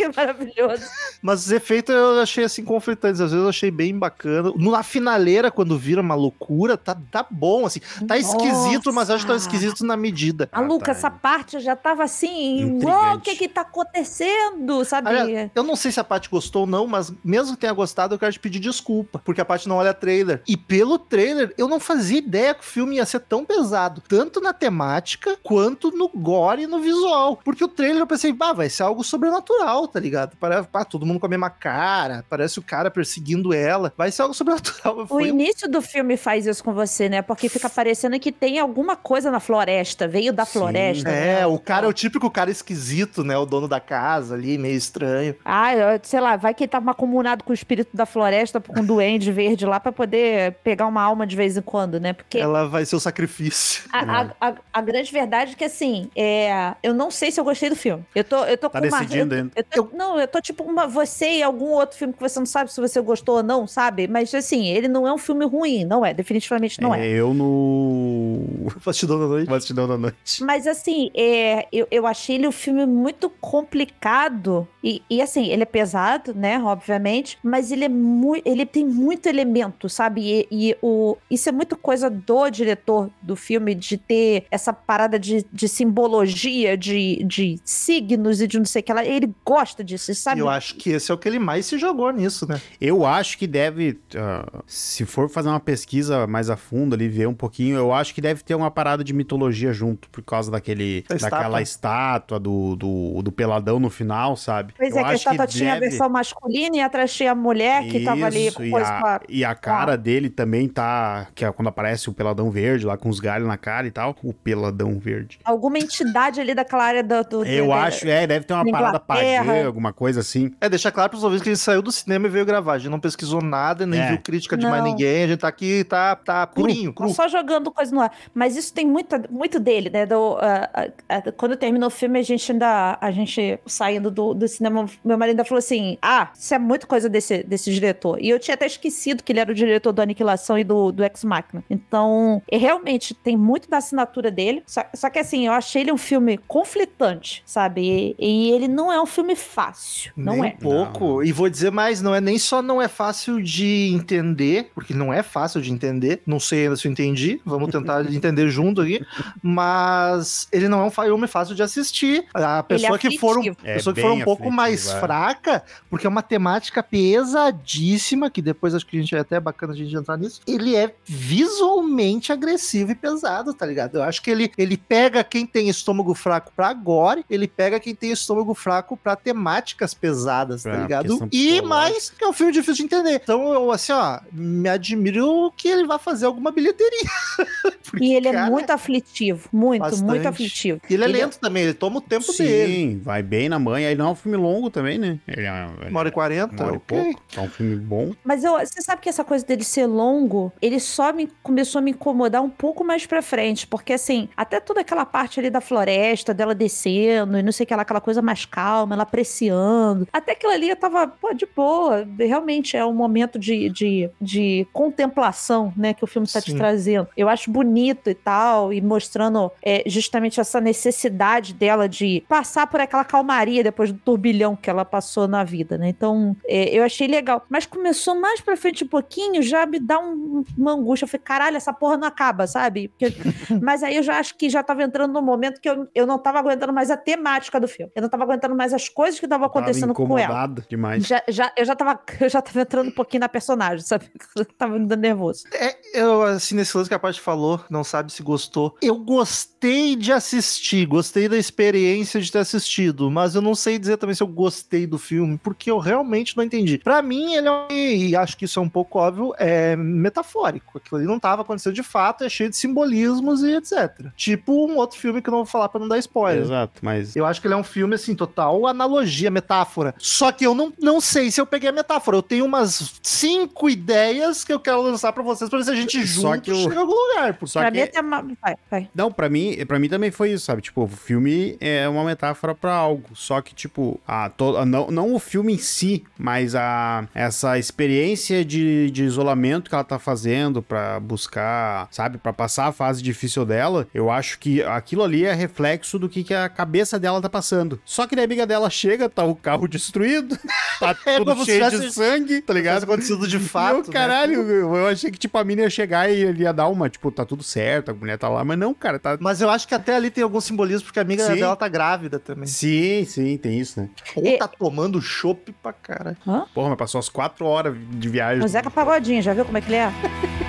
que 0.00 0.16
maravilhoso. 0.16 0.84
Mas 1.20 1.46
os 1.46 1.52
efeitos 1.52 1.94
eu 1.94 2.20
achei 2.20 2.44
assim 2.44 2.64
conflitantes. 2.64 3.20
Às 3.20 3.30
vezes 3.30 3.44
eu 3.44 3.48
achei 3.48 3.70
bem 3.70 3.96
bacana. 3.96 4.52
Na 4.56 4.82
finaleira, 4.82 5.50
quando 5.50 5.78
vira 5.78 6.00
uma 6.00 6.14
loucura, 6.14 6.76
tá, 6.76 6.96
tá 7.10 7.26
bom, 7.28 7.66
assim. 7.66 7.80
Tá 8.06 8.16
esquisito, 8.16 8.92
mas 8.92 9.10
acho 9.10 9.24
que 9.24 9.28
tá 9.28 9.34
Nossa. 9.34 9.46
esquisito 9.46 9.84
na 9.84 9.96
medida. 9.96 10.48
A 10.52 10.60
Luca, 10.60 10.86
tá. 10.86 10.92
essa 10.92 11.10
parte 11.10 11.56
eu 11.56 11.60
já 11.60 11.76
tava 11.76 12.04
assim, 12.04 12.80
uau, 12.82 13.16
o 13.16 13.20
que 13.20 13.36
que 13.36 13.48
tá 13.48 13.62
acontecendo, 13.62 14.84
sabe? 14.84 15.08
Olha, 15.08 15.50
eu 15.54 15.62
não 15.62 15.76
sei 15.76 15.92
se 15.92 16.00
a 16.00 16.04
Paty 16.04 16.28
gostou 16.28 16.62
ou 16.62 16.66
não, 16.66 16.86
mas 16.86 17.12
mesmo 17.24 17.54
que 17.54 17.60
tenha 17.60 17.72
gostado, 17.72 18.14
eu 18.14 18.18
quero 18.18 18.32
te 18.32 18.40
pedir 18.40 18.60
desculpa, 18.60 19.20
porque 19.24 19.40
a 19.40 19.44
Paty 19.44 19.68
não 19.68 19.76
olha 19.76 19.92
trailer. 19.92 20.42
E 20.46 20.56
pelo 20.56 20.98
trailer, 20.98 21.52
eu 21.58 21.68
não 21.68 21.80
fazia 21.80 22.18
ideia 22.18 22.54
que 22.54 22.60
o 22.60 22.66
filme 22.66 22.96
ia 22.96 23.06
ser 23.06 23.20
tão 23.20 23.44
pesado, 23.44 24.02
tanto 24.06 24.40
na 24.40 24.52
temática 24.52 25.36
quanto 25.42 25.90
no 25.90 26.08
gore 26.08 26.62
e 26.62 26.66
no 26.66 26.80
visual. 26.80 27.40
Porque 27.44 27.64
o 27.64 27.68
trailer 27.68 28.00
eu 28.00 28.06
pensei, 28.06 28.32
bah, 28.32 28.52
vai 28.52 28.68
ser 28.68 28.82
algo 28.82 29.04
sobrenatural, 29.04 29.88
tá 29.90 30.00
ligado? 30.00 30.36
Parece, 30.38 30.68
pá, 30.68 30.84
todo 30.84 31.04
mundo 31.04 31.20
com 31.20 31.26
a 31.26 31.28
mesma 31.28 31.50
cara, 31.50 32.24
parece 32.28 32.58
o 32.58 32.62
cara 32.62 32.90
perseguindo 32.90 33.52
ela, 33.52 33.92
vai 33.96 34.10
ser 34.10 34.22
algo 34.22 34.34
sobrenatural. 34.34 35.00
O 35.00 35.06
Foi 35.06 35.24
um- 35.24 35.26
início 35.26 35.68
do 35.68 35.82
filme 35.82 36.16
faz 36.16 36.46
isso 36.46 36.62
com 36.64 36.72
você, 36.72 37.08
né? 37.08 37.22
Porque 37.22 37.48
fica 37.48 37.68
parecendo 37.68 38.18
que 38.18 38.32
tem 38.32 38.58
alguma 38.58 38.96
coisa 38.96 39.30
na 39.30 39.40
floresta, 39.40 40.06
veio 40.08 40.32
da 40.32 40.44
Sim. 40.44 40.58
floresta. 40.58 41.08
É, 41.10 41.40
né? 41.40 41.46
o 41.46 41.58
cara 41.58 41.86
é 41.86 41.88
o 41.88 41.92
típico 41.92 42.30
cara 42.30 42.50
esquisito, 42.50 43.22
né? 43.24 43.36
O 43.36 43.44
dono 43.46 43.66
da 43.68 43.80
casa 43.80 44.34
ali, 44.34 44.56
meio 44.58 44.76
estranho. 44.76 45.34
Ah, 45.44 45.74
eu- 45.74 46.00
sei 46.02 46.20
lá, 46.20 46.36
vai 46.36 46.54
que 46.54 46.64
ele 46.64 46.68
tava 46.70 46.94
comunado 46.94 47.44
com 47.44 47.50
o 47.50 47.54
espírito 47.54 47.96
da 47.96 48.06
floresta, 48.06 48.60
com 48.60 48.80
um 48.80 48.84
duende 48.84 49.32
verde 49.32 49.66
lá, 49.66 49.80
pra 49.80 49.92
poder 49.92 50.52
pegar 50.64 50.86
uma 50.86 51.02
alma 51.02 51.26
de 51.26 51.36
vez 51.36 51.56
em 51.56 51.62
quando, 51.62 51.98
né? 51.98 52.12
Porque 52.12 52.38
Ela 52.38 52.68
vai 52.68 52.84
ser 52.84 52.96
o 52.96 53.00
sacrifício. 53.00 53.84
A, 53.92 54.20
a- 54.20 54.30
a- 54.40 54.54
a 54.72 54.80
grande 54.80 55.10
verdade 55.12 55.52
é 55.52 55.54
que, 55.54 55.64
assim, 55.64 56.10
é, 56.16 56.74
eu 56.82 56.92
não 56.94 57.10
sei 57.10 57.30
se 57.30 57.40
eu 57.40 57.44
gostei 57.44 57.68
do 57.70 57.76
filme. 57.76 58.04
Eu 58.14 58.24
tô, 58.24 58.44
eu 58.44 58.56
tô 58.58 58.68
Tá 58.70 58.80
com 58.80 58.86
uma. 58.86 58.98
decidindo 59.00 59.34
eu, 59.34 59.38
ainda. 59.40 59.52
eu 59.74 59.79
tô- 59.84 59.96
não, 59.96 60.18
eu 60.18 60.26
tô 60.28 60.40
tipo 60.40 60.64
uma. 60.64 60.86
Você 60.86 61.38
e 61.38 61.42
algum 61.42 61.70
outro 61.70 61.96
filme 61.96 62.12
que 62.14 62.20
você 62.20 62.38
não 62.38 62.46
sabe 62.46 62.72
se 62.72 62.80
você 62.80 63.00
gostou 63.00 63.36
ou 63.36 63.42
não, 63.42 63.66
sabe? 63.66 64.06
Mas, 64.08 64.34
assim, 64.34 64.68
ele 64.68 64.88
não 64.88 65.06
é 65.06 65.12
um 65.12 65.18
filme 65.18 65.44
ruim, 65.44 65.84
não 65.84 66.04
é. 66.04 66.12
Definitivamente 66.14 66.80
não 66.80 66.94
é. 66.94 67.06
Eu 67.06 67.32
no. 67.34 68.40
Fastidão 68.80 69.18
da 69.18 69.26
noite. 69.26 69.48
Bastidão 69.48 69.88
da 69.88 69.96
noite. 69.98 70.42
Mas 70.44 70.66
assim, 70.66 71.10
é, 71.14 71.66
eu, 71.72 71.86
eu 71.90 72.06
achei 72.06 72.36
ele 72.36 72.46
um 72.48 72.52
filme 72.52 72.86
muito 72.86 73.30
complicado. 73.40 74.66
E, 74.82 75.02
e, 75.10 75.20
assim, 75.20 75.48
ele 75.48 75.62
é 75.62 75.66
pesado, 75.66 76.34
né? 76.34 76.58
Obviamente. 76.62 77.38
Mas 77.42 77.70
ele 77.70 77.84
é 77.84 77.88
muito. 77.88 78.46
Ele 78.46 78.64
tem 78.66 78.84
muito 78.86 79.26
elemento, 79.26 79.88
sabe? 79.88 80.46
E, 80.50 80.70
e 80.70 80.76
o, 80.82 81.16
isso 81.30 81.48
é 81.48 81.52
muito 81.52 81.76
coisa 81.76 82.08
do 82.10 82.50
diretor 82.50 83.10
do 83.22 83.36
filme, 83.36 83.74
de 83.74 83.96
ter 83.96 84.44
essa 84.50 84.72
parada 84.72 85.18
de, 85.18 85.44
de 85.52 85.68
simbologia, 85.68 86.76
de, 86.76 87.22
de 87.24 87.58
signos 87.64 88.40
e 88.40 88.46
de 88.46 88.58
não 88.58 88.64
sei 88.64 88.80
o 88.80 88.82
que 88.82 88.92
lá. 88.92 89.04
Ele 89.04 89.30
gosta 89.44 89.59
disso, 89.84 90.14
sabe? 90.14 90.40
eu 90.40 90.48
acho 90.48 90.74
que 90.76 90.90
esse 90.90 91.10
é 91.10 91.14
o 91.14 91.18
que 91.18 91.28
ele 91.28 91.38
mais 91.38 91.66
se 91.66 91.78
jogou 91.78 92.10
nisso, 92.10 92.46
né? 92.48 92.60
Eu 92.80 93.04
acho 93.06 93.36
que 93.38 93.46
deve, 93.46 93.98
ah, 94.16 94.62
se 94.66 95.04
for 95.04 95.28
fazer 95.28 95.48
uma 95.48 95.60
pesquisa 95.60 96.26
mais 96.26 96.48
a 96.50 96.56
fundo 96.56 96.94
ali, 96.94 97.08
ver 97.08 97.26
um 97.28 97.34
pouquinho, 97.34 97.76
eu 97.76 97.92
acho 97.92 98.14
que 98.14 98.20
deve 98.20 98.42
ter 98.42 98.54
uma 98.54 98.70
parada 98.70 99.04
de 99.04 99.12
mitologia 99.12 99.72
junto, 99.72 100.08
por 100.10 100.22
causa 100.22 100.50
daquele, 100.50 101.04
daquela 101.20 101.60
estátua 101.62 102.38
do, 102.40 102.74
do, 102.76 103.22
do 103.22 103.32
peladão 103.32 103.78
no 103.78 103.90
final, 103.90 104.36
sabe? 104.36 104.74
Pois 104.76 104.92
eu 104.94 105.00
é, 105.00 105.04
que 105.04 105.10
a 105.10 105.14
estátua 105.14 105.46
tinha 105.46 105.72
a 105.72 105.74
deve- 105.74 105.88
versão 105.90 106.08
masculina 106.08 106.76
e 106.76 106.80
atrás 106.80 107.12
tinha 107.12 107.32
a 107.32 107.34
mulher 107.34 107.84
que 107.88 108.04
tava 108.04 108.26
ali 108.26 108.46
Isso, 108.46 108.56
com 108.56 108.64
e 108.64 108.70
coisa 108.70 108.88
a, 108.88 109.00
com 109.00 109.06
a- 109.06 109.20
e 109.28 109.44
a 109.44 109.54
cara 109.54 109.96
dele 109.96 110.28
também 110.30 110.68
tá, 110.68 111.28
que 111.34 111.44
é 111.44 111.52
quando 111.52 111.68
aparece 111.68 112.08
o 112.08 112.12
peladão 112.12 112.50
verde 112.50 112.86
lá 112.86 112.96
com 112.96 113.08
os 113.08 113.20
galhos 113.20 113.46
na 113.46 113.56
cara 113.56 113.86
e 113.86 113.90
tal, 113.90 114.16
o 114.22 114.32
peladão 114.32 114.98
verde. 114.98 115.38
Alguma 115.44 115.78
entidade 115.78 116.40
ali 116.40 116.54
daquela 116.54 116.84
área 116.84 117.02
do. 117.02 117.22
do- 117.24 117.44
Eu 117.44 117.68
da- 117.68 117.82
acho, 117.84 118.08
é, 118.08 118.26
deve 118.26 118.44
ter 118.44 118.54
uma 118.54 118.64
da 118.64 118.70
parada 118.70 119.02
Inglaterra. 119.04 119.49
Alguma 119.66 119.92
coisa 119.92 120.20
assim. 120.20 120.52
É, 120.60 120.68
deixar 120.68 120.90
claro 120.90 121.10
pros 121.10 121.22
ouvintes 121.24 121.42
que 121.42 121.48
a 121.50 121.54
gente 121.54 121.62
saiu 121.62 121.82
do 121.82 121.92
cinema 121.92 122.26
e 122.26 122.30
veio 122.30 122.44
gravar. 122.46 122.74
A 122.74 122.78
gente 122.78 122.90
não 122.90 123.00
pesquisou 123.00 123.42
nada, 123.42 123.86
nem 123.86 124.00
É. 124.00 124.08
viu 124.08 124.18
crítica 124.20 124.56
de 124.56 124.66
mais 124.66 124.82
Não. 124.82 124.90
ninguém. 124.90 125.24
A 125.24 125.28
gente 125.28 125.40
tá 125.40 125.48
aqui, 125.48 125.84
tá, 125.84 126.14
tá 126.16 126.46
purinho, 126.46 126.92
Tá 126.92 127.04
cru. 127.04 127.14
só 127.14 127.28
jogando 127.28 127.70
coisa 127.70 127.94
no 127.94 128.00
ar. 128.00 128.12
Mas 128.34 128.56
isso 128.56 128.72
tem 128.72 128.86
muita, 128.86 129.22
muito 129.30 129.58
dele, 129.60 129.90
né? 129.90 130.06
Do, 130.06 130.36
ah, 130.40 130.70
ah, 130.74 130.88
ah, 131.08 131.32
quando 131.32 131.56
terminou 131.56 131.88
o 131.88 131.90
filme, 131.90 132.18
a 132.18 132.22
gente 132.22 132.50
ainda. 132.52 132.98
A 133.00 133.10
gente 133.10 133.58
saindo 133.66 134.10
do, 134.10 134.34
do 134.34 134.46
cinema, 134.48 134.86
meu 135.04 135.18
marido 135.18 135.32
ainda 135.38 135.44
falou 135.44 135.58
assim: 135.58 135.98
Ah, 136.02 136.30
isso 136.38 136.54
é 136.54 136.58
muito 136.58 136.86
coisa 136.86 137.08
desse, 137.08 137.42
desse 137.42 137.72
diretor. 137.72 138.18
E 138.20 138.28
eu 138.28 138.38
tinha 138.38 138.54
até 138.54 138.66
esquecido 138.66 139.22
que 139.22 139.32
ele 139.32 139.40
era 139.40 139.50
o 139.50 139.54
diretor 139.54 139.92
do 139.92 140.00
Aniquilação 140.02 140.58
e 140.58 140.64
do, 140.64 140.92
do 140.92 141.04
Ex 141.04 141.24
Machina. 141.24 141.62
Então, 141.70 142.42
e 142.50 142.56
realmente 142.56 143.14
tem 143.14 143.36
muito 143.36 143.68
da 143.68 143.78
assinatura 143.78 144.30
dele. 144.30 144.62
Só, 144.66 144.82
só 144.94 145.10
que 145.10 145.18
assim, 145.18 145.46
eu 145.46 145.52
achei 145.52 145.82
ele 145.82 145.92
um 145.92 145.96
filme 145.98 146.38
conflitante, 146.46 147.42
sabe? 147.46 148.14
E, 148.18 148.48
e 148.48 148.50
ele 148.52 148.68
não 148.68 148.92
é 148.92 149.00
um 149.00 149.06
filme 149.06 149.34
fácil. 149.40 150.12
Não 150.16 150.34
nem 150.36 150.50
é. 150.50 150.54
um 150.54 150.56
pouco. 150.56 151.22
E 151.24 151.32
vou 151.32 151.48
dizer 151.48 151.70
mais, 151.70 152.00
não 152.00 152.14
é 152.14 152.20
nem 152.20 152.38
só 152.38 152.62
não 152.62 152.80
é 152.80 152.88
fácil 152.88 153.42
de 153.42 153.90
entender, 153.92 154.70
porque 154.74 154.94
não 154.94 155.12
é 155.12 155.22
fácil 155.22 155.60
de 155.60 155.72
entender. 155.72 156.22
Não 156.26 156.38
sei 156.38 156.64
ainda 156.64 156.76
se 156.76 156.86
eu 156.86 156.92
entendi. 156.92 157.40
Vamos 157.44 157.70
tentar 157.70 158.04
entender 158.12 158.48
junto 158.48 158.80
aqui. 158.82 159.04
Mas 159.42 160.46
ele 160.52 160.68
não 160.68 160.82
é 160.82 160.84
um 160.84 160.90
filme 160.90 161.26
fácil 161.26 161.54
de 161.54 161.62
assistir. 161.62 162.26
A 162.34 162.62
pessoa 162.62 162.98
que 162.98 163.18
for 163.18 163.38
um. 163.38 163.44
É 163.64 163.74
pessoa 163.74 163.94
que 163.94 164.00
for 164.00 164.12
um 164.12 164.16
bem 164.16 164.24
pouco 164.24 164.50
mais 164.50 164.88
é. 164.88 165.00
fraca, 165.00 165.64
porque 165.88 166.06
é 166.06 166.10
uma 166.10 166.22
temática 166.22 166.82
pesadíssima, 166.82 168.30
que 168.30 168.42
depois 168.42 168.74
acho 168.74 168.86
que 168.86 168.98
a 168.98 169.00
gente 169.00 169.14
é 169.14 169.18
até 169.18 169.40
bacana 169.40 169.72
a 169.72 169.76
gente 169.76 169.94
entrar 169.94 170.16
nisso. 170.16 170.40
Ele 170.46 170.76
é 170.76 170.94
visualmente 171.04 172.32
agressivo 172.32 172.92
e 172.92 172.94
pesado, 172.94 173.54
tá 173.54 173.66
ligado? 173.66 173.96
Eu 173.96 174.02
acho 174.02 174.22
que 174.22 174.30
ele, 174.30 174.50
ele 174.56 174.76
pega 174.76 175.24
quem 175.24 175.46
tem 175.46 175.68
estômago 175.68 176.14
fraco 176.14 176.52
pra 176.54 176.72
gore, 176.72 177.24
ele 177.28 177.48
pega 177.48 177.80
quem 177.80 177.94
tem 177.94 178.10
estômago 178.10 178.54
fraco 178.54 178.96
pra 178.96 179.16
temáticas 179.30 179.94
pesadas, 179.94 180.62
tá 180.64 180.70
Pra 180.70 180.82
ligado? 180.82 181.08
questão 181.08 181.28
E 181.32 181.62
mais, 181.62 182.10
que 182.10 182.24
é 182.24 182.28
um 182.28 182.32
filme 182.32 182.52
difícil 182.52 182.74
de 182.74 182.82
entender. 182.94 183.14
Então, 183.14 183.52
eu, 183.52 183.70
assim, 183.70 183.92
ó, 183.92 184.18
me 184.32 184.68
admiro 184.68 185.52
que 185.56 185.68
ele 185.68 185.86
vai 185.86 185.98
fazer 185.98 186.26
alguma 186.26 186.50
bilheteria. 186.50 187.00
Porque, 187.90 188.04
E 188.04 188.14
ele 188.14 188.28
é 188.28 188.32
cara, 188.32 188.50
muito 188.50 188.70
aflitivo. 188.70 189.48
Muito, 189.52 189.80
Bastante. 189.80 190.04
muito 190.04 190.26
aflitivo. 190.28 190.80
E 190.88 190.94
ele 190.94 191.02
é 191.04 191.06
Ele 191.08 191.18
é- 191.18 191.24
lento 191.24 191.38
também, 191.38 191.64
ele 191.64 191.74
toma 191.74 191.98
o 191.98 192.00
tempo 192.00 192.32
Sim, 192.32 192.44
dele. 192.44 193.00
vai 193.02 193.22
bem 193.22 193.48
na 193.48 193.58
manha. 193.58 193.88
Ele 193.90 193.98
não 193.98 194.08
é 194.08 194.12
um 194.12 194.14
filme 194.14 194.36
longo 194.36 194.70
também, 194.70 194.96
né? 194.98 195.18
Ele 195.26 195.42
é 195.46 195.66
Uma 195.88 196.00
hora 196.00 196.08
e 196.08 196.12
quarenta, 196.12 196.54
uma 196.54 196.64
hora 196.66 196.74
e 196.74 196.76
ok. 196.76 196.98
pouco. 197.14 197.22
É 197.36 197.40
um 197.40 197.48
filme 197.48 197.76
bom. 197.76 198.12
Mas 198.24 198.44
eu, 198.44 198.52
você 198.58 198.80
sabe 198.80 199.00
que 199.02 199.08
essa 199.08 199.24
coisa 199.24 199.44
dele 199.44 199.64
ser 199.64 199.86
longo, 199.86 200.52
ele 200.62 200.78
só 200.78 201.12
me 201.12 201.28
começou 201.42 201.78
a 201.80 201.82
me 201.82 201.90
incomodar 201.90 202.42
um 202.42 202.50
pouco 202.50 202.84
mais 202.84 203.06
pra 203.06 203.22
frente, 203.22 203.66
porque 203.66 203.92
assim, 203.92 204.28
até 204.36 204.60
toda 204.60 204.80
aquela 204.82 205.04
parte 205.04 205.40
ali 205.40 205.50
da 205.50 205.60
floresta, 205.60 206.32
dela 206.32 206.54
descendo 206.54 207.38
e 207.38 207.42
não 207.42 207.50
sei 207.52 207.64
o 207.64 207.66
que 207.66 207.74
lá, 207.74 207.82
aquela 207.82 208.00
coisa 208.00 208.22
mais 208.22 208.44
calma, 208.44 208.94
ela 208.94 209.04
apreciando. 209.20 210.08
Até 210.12 210.32
aquilo 210.32 210.52
ali 210.52 210.68
eu 210.70 210.76
tava, 210.76 211.06
pô, 211.06 211.32
de 211.32 211.46
boa. 211.46 212.06
Realmente 212.18 212.76
é 212.76 212.84
um 212.84 212.92
momento 212.92 213.38
de, 213.38 213.68
de, 213.70 214.10
de 214.20 214.66
contemplação, 214.72 215.72
né, 215.76 215.94
que 215.94 216.02
o 216.04 216.06
filme 216.06 216.26
tá 216.26 216.40
te 216.40 216.50
trazendo. 216.58 217.08
Eu 217.16 217.28
acho 217.28 217.50
bonito 217.50 218.08
e 218.10 218.14
tal, 218.14 218.72
e 218.72 218.80
mostrando 218.80 219.50
é, 219.62 219.82
justamente 219.86 220.40
essa 220.40 220.60
necessidade 220.60 221.52
dela 221.54 221.88
de 221.88 222.24
passar 222.28 222.66
por 222.66 222.80
aquela 222.80 223.04
calmaria 223.04 223.62
depois 223.62 223.92
do 223.92 223.98
turbilhão 223.98 224.56
que 224.56 224.68
ela 224.70 224.84
passou 224.84 225.28
na 225.28 225.44
vida, 225.44 225.76
né? 225.78 225.88
Então, 225.88 226.36
é, 226.46 226.70
eu 226.76 226.82
achei 226.84 227.06
legal. 227.06 227.44
Mas 227.48 227.66
começou 227.66 228.14
mais 228.18 228.40
pra 228.40 228.56
frente 228.56 228.84
um 228.84 228.88
pouquinho, 228.88 229.42
já 229.42 229.66
me 229.66 229.78
dá 229.78 229.98
um- 229.98 230.44
uma 230.56 230.72
angústia. 230.72 231.04
Eu 231.04 231.08
falei, 231.08 231.24
caralho, 231.24 231.56
essa 231.56 231.72
porra 231.72 231.96
não 231.96 232.08
acaba, 232.08 232.46
sabe? 232.46 232.88
Porque- 232.88 233.14
mas 233.62 233.82
aí 233.82 233.96
eu 233.96 234.02
já 234.02 234.18
acho 234.18 234.36
que 234.36 234.48
já 234.48 234.62
tava 234.62 234.82
entrando 234.82 235.12
num 235.12 235.22
momento 235.22 235.60
que 235.60 235.68
eu, 235.68 235.86
eu 235.94 236.06
não 236.06 236.18
tava 236.18 236.38
aguentando 236.38 236.72
mais 236.72 236.90
a 236.90 236.96
temática 236.96 237.60
do 237.60 237.68
filme. 237.68 237.90
Eu 237.94 238.02
não 238.02 238.08
tava 238.08 238.24
aguentando 238.24 238.54
mais 238.54 238.72
as 238.72 238.88
coisas 238.88 239.09
que 239.18 239.26
estavam 239.26 239.46
acontecendo 239.46 239.94
Tava 239.94 240.06
com 240.06 240.18
ela. 240.18 240.54
demais. 240.68 241.06
Já, 241.06 241.22
já, 241.28 241.52
eu, 241.56 241.64
já 241.64 241.74
tava, 241.74 242.00
eu 242.20 242.28
já 242.28 242.42
tava 242.42 242.60
entrando 242.60 242.88
um 242.88 242.92
pouquinho 242.92 243.20
na 243.20 243.28
personagem, 243.28 243.84
sabe? 243.84 244.10
Eu 244.36 244.44
tava 244.56 244.78
me 244.78 244.86
dando 244.86 245.00
nervoso. 245.00 245.44
É, 245.52 245.76
eu, 245.94 246.22
assim, 246.22 246.54
nesse 246.54 246.76
lance 246.76 246.88
que 246.88 246.94
a 246.94 246.98
parte 246.98 247.20
falou, 247.20 247.64
não 247.70 247.82
sabe 247.82 248.12
se 248.12 248.22
gostou. 248.22 248.76
Eu 248.82 248.96
gostei 248.96 249.96
de 249.96 250.12
assistir, 250.12 250.86
gostei 250.86 251.28
da 251.28 251.36
experiência 251.36 252.20
de 252.20 252.30
ter 252.30 252.38
assistido, 252.38 253.10
mas 253.10 253.34
eu 253.34 253.42
não 253.42 253.54
sei 253.54 253.78
dizer 253.78 253.96
também 253.96 254.14
se 254.14 254.22
eu 254.22 254.26
gostei 254.26 254.86
do 254.86 254.98
filme, 254.98 255.38
porque 255.38 255.70
eu 255.70 255.78
realmente 255.78 256.36
não 256.36 256.44
entendi. 256.44 256.78
Pra 256.78 257.02
mim, 257.02 257.34
ele 257.34 257.48
é 257.48 257.52
um, 257.52 257.66
e 257.70 258.16
acho 258.16 258.36
que 258.36 258.44
isso 258.44 258.58
é 258.58 258.62
um 258.62 258.68
pouco 258.68 258.98
óbvio, 258.98 259.34
é 259.38 259.76
metafórico. 259.76 260.78
Aquilo 260.78 260.98
ali 260.98 261.06
não 261.06 261.18
tava 261.18 261.42
acontecendo 261.42 261.74
de 261.74 261.82
fato, 261.82 262.24
é 262.24 262.28
cheio 262.28 262.50
de 262.50 262.56
simbolismos 262.56 263.42
e 263.42 263.54
etc. 263.56 264.06
Tipo 264.16 264.66
um 264.66 264.76
outro 264.76 264.98
filme 264.98 265.20
que 265.20 265.28
eu 265.28 265.32
não 265.32 265.38
vou 265.38 265.46
falar 265.46 265.68
pra 265.68 265.80
não 265.80 265.88
dar 265.88 265.98
spoiler. 265.98 266.42
Exato, 266.42 266.80
mas 266.82 267.16
Eu 267.16 267.26
acho 267.26 267.40
que 267.40 267.46
ele 267.46 267.54
é 267.54 267.56
um 267.56 267.64
filme, 267.64 267.94
assim, 267.94 268.14
total 268.14 268.66
analogia, 268.66 268.99
metáfora. 269.30 269.94
Só 269.98 270.30
que 270.32 270.46
eu 270.46 270.54
não, 270.54 270.72
não 270.80 271.00
sei 271.00 271.30
se 271.30 271.40
eu 271.40 271.46
peguei 271.46 271.68
a 271.68 271.72
metáfora. 271.72 272.16
Eu 272.16 272.22
tenho 272.22 272.44
umas 272.44 272.94
cinco 273.02 273.68
ideias 273.68 274.44
que 274.44 274.52
eu 274.52 274.60
quero 274.60 274.80
lançar 274.82 275.12
pra 275.12 275.22
vocês, 275.22 275.48
pra 275.48 275.58
ver 275.58 275.64
se 275.64 275.70
a 275.70 275.74
gente 275.74 276.06
Só 276.06 276.32
junto 276.34 276.42
que 276.42 276.50
eu- 276.50 276.56
chega 276.56 276.76
a 276.76 276.80
algum 276.80 276.92
lugar. 276.94 277.34
Porque 277.34 277.46
só 277.52 277.60
pra 277.60 277.70
que 277.70 277.76
mim 277.78 277.82
até... 277.84 278.02
ma- 278.02 278.24
Vai, 278.42 278.56
vai. 278.70 278.88
Não, 278.94 279.10
pra 279.12 279.28
mim, 279.28 279.56
para 279.66 279.78
mim 279.78 279.88
também 279.88 280.10
foi 280.10 280.32
isso, 280.32 280.44
sabe? 280.44 280.62
Tipo, 280.62 280.84
o 280.84 280.88
filme 280.88 281.56
é 281.60 281.88
uma 281.88 282.04
metáfora 282.04 282.54
pra 282.54 282.72
algo. 282.74 283.04
Só 283.14 283.40
que, 283.40 283.54
tipo, 283.54 284.00
a, 284.06 284.28
to, 284.30 284.56
a- 284.56 284.66
não, 284.66 284.90
não 284.90 285.14
o 285.14 285.18
filme 285.18 285.54
em 285.54 285.58
si, 285.58 286.04
mas 286.18 286.54
a 286.54 287.06
essa 287.14 287.58
experiência 287.58 288.44
de, 288.44 288.90
de 288.90 289.04
isolamento 289.04 289.68
que 289.68 289.74
ela 289.74 289.84
tá 289.84 289.98
fazendo 289.98 290.62
pra 290.62 290.98
buscar, 291.00 291.88
sabe? 291.90 292.18
Pra 292.18 292.32
passar 292.32 292.66
a 292.66 292.72
fase 292.72 293.02
difícil 293.02 293.44
dela, 293.44 293.86
eu 293.94 294.10
acho 294.10 294.38
que 294.38 294.62
aquilo 294.62 295.02
ali 295.02 295.24
é 295.24 295.32
reflexo 295.32 295.98
do 295.98 296.08
que, 296.08 296.22
que 296.24 296.34
a 296.34 296.48
cabeça 296.48 296.98
dela 296.98 297.20
tá 297.20 297.28
passando. 297.28 297.80
Só 297.84 298.06
que 298.06 298.14
daí 298.16 298.24
a 298.24 298.26
amiga 298.26 298.46
dela 298.46 298.68
chega, 298.70 298.89
tá 299.08 299.24
o 299.24 299.34
carro 299.34 299.66
destruído, 299.68 300.36
tá 300.80 300.96
É 301.06 301.18
tudo 301.18 301.44
cheio 301.44 301.70
de 301.70 301.92
sangue, 301.92 302.40
tá 302.42 302.52
ligado? 302.52 302.84
acontecido 302.84 303.26
de 303.26 303.38
fato. 303.38 303.76
eu, 303.76 303.82
né? 303.86 303.92
caralho, 303.92 304.34
eu, 304.42 304.74
eu 304.76 304.86
achei 304.88 305.10
que, 305.10 305.18
tipo, 305.18 305.36
a 305.38 305.44
mina 305.44 305.62
ia 305.62 305.70
chegar 305.70 306.10
e 306.10 306.22
ele 306.22 306.42
ia 306.42 306.52
dar 306.52 306.68
uma, 306.68 306.88
tipo, 306.88 307.10
tá 307.10 307.24
tudo 307.24 307.42
certo, 307.42 307.90
a 307.90 307.94
mulher 307.94 308.18
tá 308.18 308.28
lá, 308.28 308.44
mas 308.44 308.58
não, 308.58 308.72
cara, 308.74 308.98
tá... 308.98 309.16
Mas 309.20 309.40
eu 309.40 309.48
acho 309.50 309.66
que 309.68 309.74
até 309.74 309.94
ali 309.94 310.10
tem 310.10 310.24
algum 310.24 310.40
simbolismo, 310.40 310.84
porque 310.86 310.98
a 310.98 311.02
amiga 311.02 311.26
Sim. 311.26 311.36
dela 311.36 311.56
tá 311.56 311.68
grávida 311.68 312.18
também. 312.18 312.46
Sim, 312.46 313.04
sim, 313.04 313.36
tem 313.36 313.58
isso, 313.58 313.80
né? 313.80 313.88
Ou 314.16 314.24
E- 314.26 314.38
tá 314.38 314.48
tomando 314.48 315.00
chopp 315.00 315.52
pra 315.62 315.72
cara. 315.72 316.16
Porra, 316.54 316.70
mas 316.70 316.78
passou 316.78 316.98
as 316.98 317.08
quatro 317.08 317.44
horas 317.46 317.74
de 317.90 318.08
viagem. 318.08 318.44
O 318.44 318.48
Zeca 318.48 318.70
Pagodinho, 318.70 319.22
já 319.22 319.34
viu 319.34 319.44
como 319.44 319.58
é 319.58 319.60
que 319.60 319.68
ele 319.68 319.76
é? 319.76 319.90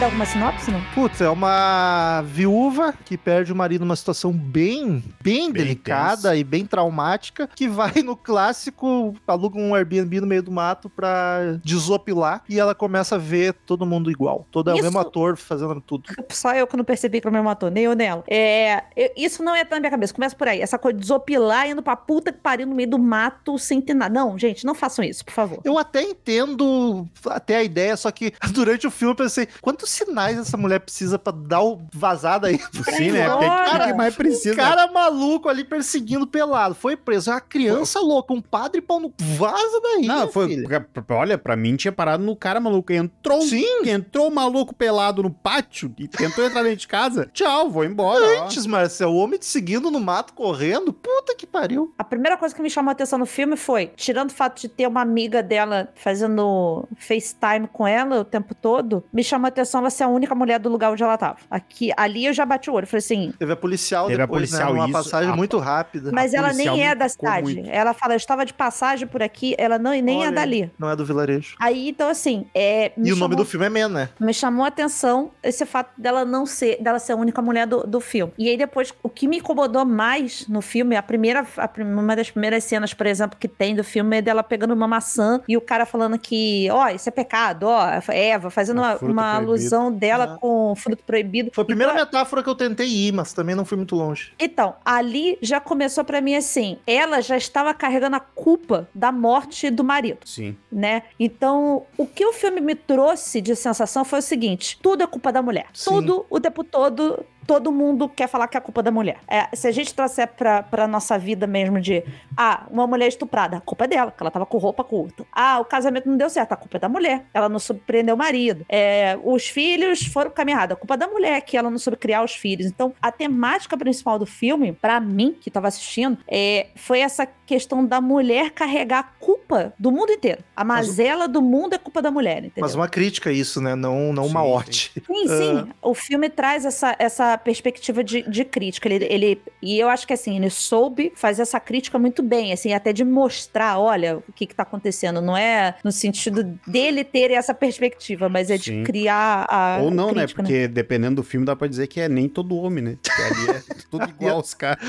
dar 0.00 0.06
alguma 0.06 0.24
sinopse, 0.24 0.70
não? 0.70 0.80
Putz, 0.94 1.20
é 1.20 1.28
uma 1.28 2.22
viúva 2.22 2.94
que 3.04 3.18
perde 3.18 3.52
o 3.52 3.56
marido 3.56 3.82
numa 3.84 3.94
situação 3.94 4.32
bem, 4.32 5.04
bem, 5.22 5.52
delicada 5.52 6.30
tensa. 6.30 6.36
e 6.36 6.42
bem 6.42 6.64
traumática, 6.64 7.46
que 7.54 7.68
vai 7.68 7.92
no 8.02 8.16
clássico, 8.16 9.14
aluga 9.26 9.58
um 9.58 9.74
Airbnb 9.74 10.22
no 10.22 10.26
meio 10.26 10.42
do 10.42 10.50
mato 10.50 10.88
pra 10.88 11.58
desopilar 11.62 12.42
e 12.48 12.58
ela 12.58 12.74
começa 12.74 13.16
a 13.16 13.18
ver 13.18 13.52
todo 13.66 13.84
mundo 13.84 14.10
igual. 14.10 14.46
Todo 14.50 14.70
é 14.70 14.74
o 14.74 14.82
mesmo 14.82 14.98
ator 14.98 15.36
fazendo 15.36 15.78
tudo. 15.82 16.04
Só 16.30 16.54
eu 16.54 16.66
que 16.66 16.78
não 16.78 16.84
percebi 16.84 17.20
que 17.20 17.26
eu 17.26 17.32
me 17.32 17.42
matou, 17.42 17.70
nem 17.70 17.84
eu 17.84 17.94
nela. 17.94 18.24
É, 18.26 18.84
eu- 18.96 19.12
isso 19.18 19.42
não 19.42 19.54
é 19.54 19.66
na 19.70 19.80
minha 19.80 19.90
cabeça. 19.90 20.14
Começa 20.14 20.34
por 20.34 20.48
aí. 20.48 20.62
Essa 20.62 20.78
coisa 20.78 20.96
de 20.96 21.02
desopilar 21.02 21.68
indo 21.68 21.82
pra 21.82 21.94
puta 21.94 22.32
que 22.32 22.38
pariu 22.38 22.66
no 22.66 22.74
meio 22.74 22.88
do 22.88 22.98
mato 22.98 23.58
sem 23.58 23.82
ter 23.82 23.92
nada. 23.92 24.14
Não, 24.14 24.38
gente, 24.38 24.64
não 24.64 24.74
façam 24.74 25.04
isso, 25.04 25.22
por 25.26 25.34
favor. 25.34 25.60
Eu 25.62 25.76
até 25.76 26.00
entendo 26.02 27.06
até 27.26 27.56
a 27.56 27.62
ideia, 27.62 27.94
só 27.98 28.10
que 28.10 28.32
durante 28.54 28.86
o 28.86 28.90
filme 28.90 29.12
eu 29.12 29.16
pensei, 29.16 29.46
quantos 29.60 29.89
sinais 29.90 30.38
essa 30.38 30.56
mulher 30.56 30.80
precisa 30.80 31.18
pra 31.18 31.32
dar 31.32 31.62
o 31.62 31.80
vazada 31.92 32.48
aí? 32.48 32.58
Sim, 32.96 33.10
né? 33.12 33.28
Porque 33.28 33.46
o 33.46 33.64
que 33.78 33.86
que 33.86 33.92
mais 33.94 34.14
precisa? 34.14 34.54
Um 34.54 34.56
cara 34.56 34.90
maluco 34.90 35.48
ali 35.48 35.64
perseguindo 35.64 36.26
pelado. 36.26 36.74
Foi 36.74 36.96
preso. 36.96 37.30
É 37.30 37.34
uma 37.34 37.40
criança 37.40 38.00
louca, 38.00 38.32
um 38.32 38.40
padre 38.40 38.80
pau 38.80 38.98
no. 39.00 39.12
Vaza 39.18 39.80
daí. 39.82 40.06
Não, 40.06 40.28
foi. 40.28 40.48
filha. 40.48 40.86
Olha, 41.10 41.36
pra 41.38 41.56
mim 41.56 41.76
tinha 41.76 41.92
parado 41.92 42.22
no 42.22 42.34
cara 42.34 42.60
maluco. 42.60 42.92
Entrou, 42.92 43.42
Sim. 43.42 43.88
entrou 43.88 44.28
um 44.28 44.34
maluco 44.34 44.74
pelado 44.74 45.22
no 45.22 45.30
pátio 45.30 45.92
e 45.98 46.08
tentou 46.08 46.44
entrar 46.44 46.62
dentro 46.62 46.78
de 46.78 46.88
casa. 46.88 47.30
Tchau, 47.32 47.70
vou 47.70 47.84
embora. 47.84 48.24
ó. 48.40 48.44
Antes, 48.44 48.66
Marcel, 48.66 49.10
o 49.10 49.16
homem 49.16 49.38
te 49.38 49.46
seguindo 49.46 49.90
no 49.90 50.00
mato 50.00 50.32
correndo. 50.32 50.92
Puta 50.92 51.34
que 51.34 51.46
pariu. 51.46 51.92
A 51.98 52.04
primeira 52.04 52.36
coisa 52.36 52.54
que 52.54 52.62
me 52.62 52.70
chamou 52.70 52.88
a 52.90 52.92
atenção 52.92 53.18
no 53.18 53.26
filme 53.26 53.56
foi, 53.56 53.88
tirando 53.96 54.30
o 54.30 54.34
fato 54.34 54.60
de 54.60 54.68
ter 54.68 54.86
uma 54.86 55.00
amiga 55.02 55.42
dela 55.42 55.88
fazendo 55.94 56.88
FaceTime 56.96 57.68
com 57.72 57.86
ela 57.86 58.20
o 58.20 58.24
tempo 58.24 58.54
todo, 58.54 59.04
me 59.12 59.22
chamou 59.22 59.46
a 59.46 59.48
atenção 59.48 59.69
ela 59.78 59.90
ser 59.90 60.04
a 60.04 60.08
única 60.08 60.34
mulher 60.34 60.58
do 60.58 60.68
lugar 60.68 60.90
onde 60.90 61.02
ela 61.02 61.16
tava. 61.16 61.36
Aqui, 61.50 61.92
ali 61.96 62.26
eu 62.26 62.32
já 62.32 62.44
bati 62.44 62.70
o 62.70 62.74
olho. 62.74 62.86
Falei 62.86 62.98
assim, 62.98 63.32
Teve 63.38 63.52
a 63.52 63.56
policial 63.56 64.06
Teve 64.08 64.22
a 64.22 64.26
depois, 64.26 64.48
policial, 64.50 64.72
né? 64.74 64.80
Uma 64.80 64.84
isso. 64.84 64.92
passagem 64.92 65.32
A- 65.32 65.36
muito 65.36 65.58
rápida. 65.58 66.10
mas 66.12 66.34
ela 66.34 66.52
nem 66.52 66.84
é 66.84 66.94
da 66.94 67.08
cidade. 67.08 67.42
muito. 67.54 67.68
Ela 67.70 67.92
fala, 67.94 68.14
eu 68.14 68.16
estava 68.16 68.44
de 68.44 68.52
passagem 68.54 69.06
por 69.06 69.22
aqui, 69.22 69.54
ela 69.58 69.78
não, 69.78 69.90
nem 69.92 70.22
é 70.24 70.26
Olha, 70.26 70.32
dali. 70.32 70.70
Não 70.78 70.90
é 70.90 70.96
do 70.96 71.04
vilarejo. 71.04 71.54
Aí, 71.60 71.88
então, 71.88 72.08
assim, 72.08 72.46
é, 72.54 72.92
E 72.96 73.00
o 73.12 73.16
nome 73.16 73.20
chamou- 73.20 73.36
do 73.36 73.44
filme 73.44 73.66
é 73.66 73.70
Men, 73.70 73.88
né? 73.88 74.08
me 74.18 74.32
chamou 74.34 74.64
a 74.64 74.68
atenção 74.68 75.30
esse 75.42 75.64
fato 75.66 75.90
dela 76.00 76.24
não 76.24 76.46
ser, 76.46 76.80
dela 76.82 76.98
ser 76.98 77.12
a 77.12 77.16
única 77.16 77.40
mulher 77.42 77.66
do, 77.66 77.86
do 77.86 78.00
filme. 78.00 78.32
E 78.38 78.48
aí 78.48 78.56
depois, 78.56 78.92
o 79.02 79.08
que 79.08 79.26
me 79.28 79.38
incomodou 79.38 79.84
mais 79.84 80.46
no 80.48 80.60
filme, 80.60 80.96
a 80.96 81.02
primeira, 81.02 81.46
a 81.56 81.68
prim- 81.68 81.84
uma 81.92 82.14
das 82.16 82.30
primeiras 82.30 82.64
cenas, 82.64 82.92
por 82.94 83.06
exemplo, 83.06 83.38
que 83.38 83.48
tem 83.48 83.74
do 83.74 83.84
filme 83.84 84.18
é 84.18 84.22
dela 84.22 84.42
pegando 84.42 84.72
uma 84.74 84.88
maçã 84.88 85.40
e 85.48 85.56
o 85.56 85.60
cara 85.60 85.84
falando 85.86 86.18
que, 86.18 86.68
ó, 86.70 86.88
isso 86.88 87.08
é 87.08 87.12
pecado, 87.12 87.64
ó, 87.64 87.86
Eva, 88.08 88.50
fazendo 88.50 88.78
É 88.80 88.84
uma, 88.84 88.96
fruto 88.96 89.12
uma 89.12 89.30
proibido. 89.36 89.52
Alusão 89.60 89.92
dela 89.92 90.34
Ah. 90.34 90.38
com 90.38 90.74
fruto 90.74 91.02
proibido. 91.04 91.50
Foi 91.52 91.62
a 91.62 91.64
primeira 91.64 91.92
Então, 91.92 92.04
metáfora 92.04 92.42
que 92.42 92.48
eu 92.48 92.54
tentei 92.54 92.86
ir, 92.88 93.12
mas 93.12 93.32
também 93.32 93.54
não 93.54 93.64
fui 93.64 93.76
muito 93.76 93.94
longe. 93.94 94.32
então, 94.38 94.74
ali 94.84 95.38
já 95.42 95.60
começou 95.60 96.04
pra 96.04 96.20
mim 96.20 96.34
assim, 96.34 96.78
ela 96.86 97.20
já 97.20 97.36
estava 97.36 97.72
carregando 97.74 98.16
a 98.16 98.20
culpa 98.20 98.88
da 98.94 99.10
morte 99.12 99.70
do 99.70 99.84
marido 99.84 100.18
Sim. 100.24 100.56
né? 100.70 101.02
Então, 101.18 101.84
o 101.96 102.06
que 102.06 102.24
o 102.24 102.32
filme 102.32 102.60
me 102.60 102.74
trouxe 102.74 103.40
de 103.40 103.54
sensação 103.56 104.04
foi 104.04 104.18
o 104.18 104.22
seguinte: 104.22 104.78
tudo 104.82 105.02
é 105.02 105.06
culpa 105.06 105.32
da 105.32 105.42
mulher. 105.42 105.66
Sim. 105.72 105.90
Tudo, 105.90 106.26
o 106.30 106.40
tempo 106.40 106.62
todo, 106.64 107.24
todo 107.46 107.72
mundo 107.72 108.08
quer 108.08 108.28
falar 108.28 108.48
que 108.48 108.56
é 108.56 108.60
culpa 108.60 108.82
da 108.82 108.90
mulher. 108.90 109.18
É, 109.28 109.54
se 109.54 109.66
a 109.66 109.72
gente 109.72 109.94
trouxer 109.94 110.28
pra, 110.28 110.62
pra 110.62 110.86
nossa 110.86 111.18
vida 111.18 111.46
mesmo 111.46 111.80
de, 111.80 112.04
ah, 112.36 112.66
uma 112.70 112.86
mulher 112.86 113.08
estuprada, 113.08 113.58
a 113.58 113.60
culpa 113.60 113.84
é 113.84 113.88
dela, 113.88 114.10
que 114.10 114.22
ela 114.22 114.30
tava 114.30 114.46
com 114.46 114.58
roupa 114.58 114.84
curta. 114.84 115.24
Ah, 115.32 115.58
o 115.60 115.64
casamento 115.64 116.08
não 116.08 116.16
deu 116.16 116.30
certo, 116.30 116.52
a 116.52 116.56
culpa 116.56 116.76
é 116.76 116.80
da 116.80 116.88
mulher, 116.88 117.24
ela 117.32 117.48
não 117.48 117.58
soube 117.58 117.82
prender 117.86 118.14
o 118.14 118.18
marido. 118.18 118.64
É, 118.68 119.18
os 119.22 119.48
filhos 119.48 120.04
foram 120.06 120.32
errado, 120.48 120.72
a 120.72 120.76
culpa 120.76 120.94
é 120.94 120.96
da 120.96 121.08
mulher, 121.08 121.40
que 121.42 121.56
ela 121.56 121.70
não 121.70 121.78
soube 121.78 121.96
criar 121.96 122.24
os 122.24 122.34
filhos. 122.34 122.66
Então, 122.66 122.92
a 123.00 123.12
temática 123.12 123.76
principal 123.76 124.18
do 124.18 124.26
filme, 124.26 124.72
pra 124.72 125.00
mim, 125.00 125.36
que 125.40 125.50
tava 125.50 125.68
assistindo, 125.68 126.18
é, 126.26 126.68
foi 126.74 127.00
essa 127.00 127.26
questão 127.26 127.84
da 127.84 128.00
mulher 128.00 128.50
carregar 128.52 129.00
a 129.00 129.02
culpa 129.02 129.72
do 129.78 129.90
mundo 129.90 130.12
inteiro. 130.12 130.42
A 130.54 130.64
mazela 130.64 131.26
do 131.26 131.42
mundo 131.42 131.74
é 131.74 131.78
culpa 131.78 132.00
da 132.00 132.10
mulher, 132.10 132.38
entendeu? 132.38 132.62
Mas 132.62 132.74
uma 132.74 132.88
crítica 132.88 133.30
a 133.30 133.32
isso, 133.32 133.60
né? 133.60 133.74
Não, 133.74 134.12
não 134.12 134.26
uma 134.26 134.40
Sim, 134.40 134.46
sim. 134.46 134.52
ótima. 134.52 135.04
Sim, 135.06 135.28
sim. 135.28 135.72
O 135.82 135.94
filme 135.94 136.30
traz 136.30 136.64
essa, 136.64 136.94
essa 136.98 137.29
perspectiva 137.38 138.02
de, 138.02 138.22
de 138.22 138.44
crítica. 138.44 138.88
Ele, 138.88 139.04
ele, 139.04 139.42
e 139.62 139.78
eu 139.78 139.88
acho 139.88 140.06
que 140.06 140.12
assim, 140.12 140.36
ele 140.36 140.50
soube 140.50 141.12
fazer 141.14 141.42
essa 141.42 141.60
crítica 141.60 141.98
muito 141.98 142.22
bem, 142.22 142.52
assim, 142.52 142.72
até 142.72 142.92
de 142.92 143.04
mostrar, 143.04 143.78
olha, 143.78 144.18
o 144.28 144.32
que, 144.32 144.46
que 144.46 144.54
tá 144.54 144.62
acontecendo. 144.62 145.20
Não 145.20 145.36
é 145.36 145.76
no 145.84 145.92
sentido 145.92 146.58
dele 146.66 147.04
ter 147.04 147.30
essa 147.30 147.54
perspectiva, 147.54 148.28
mas 148.28 148.50
é 148.50 148.56
de 148.56 148.70
Sim. 148.70 148.84
criar 148.84 149.46
a. 149.48 149.78
Ou 149.82 149.90
não, 149.90 150.08
né? 150.08 150.22
crítica, 150.22 150.42
Porque 150.42 150.68
dependendo 150.68 151.16
do 151.16 151.22
filme, 151.22 151.46
dá 151.46 151.56
pra 151.56 151.68
dizer 151.68 151.86
que 151.86 152.00
é 152.00 152.08
nem 152.08 152.28
todo 152.28 152.56
homem, 152.56 152.82
né? 152.82 152.98
Porque 153.02 153.22
ali 153.22 153.58
é 153.58 153.62
tudo 153.90 154.08
igual 154.08 154.38
os 154.38 154.54
caras. 154.54 154.82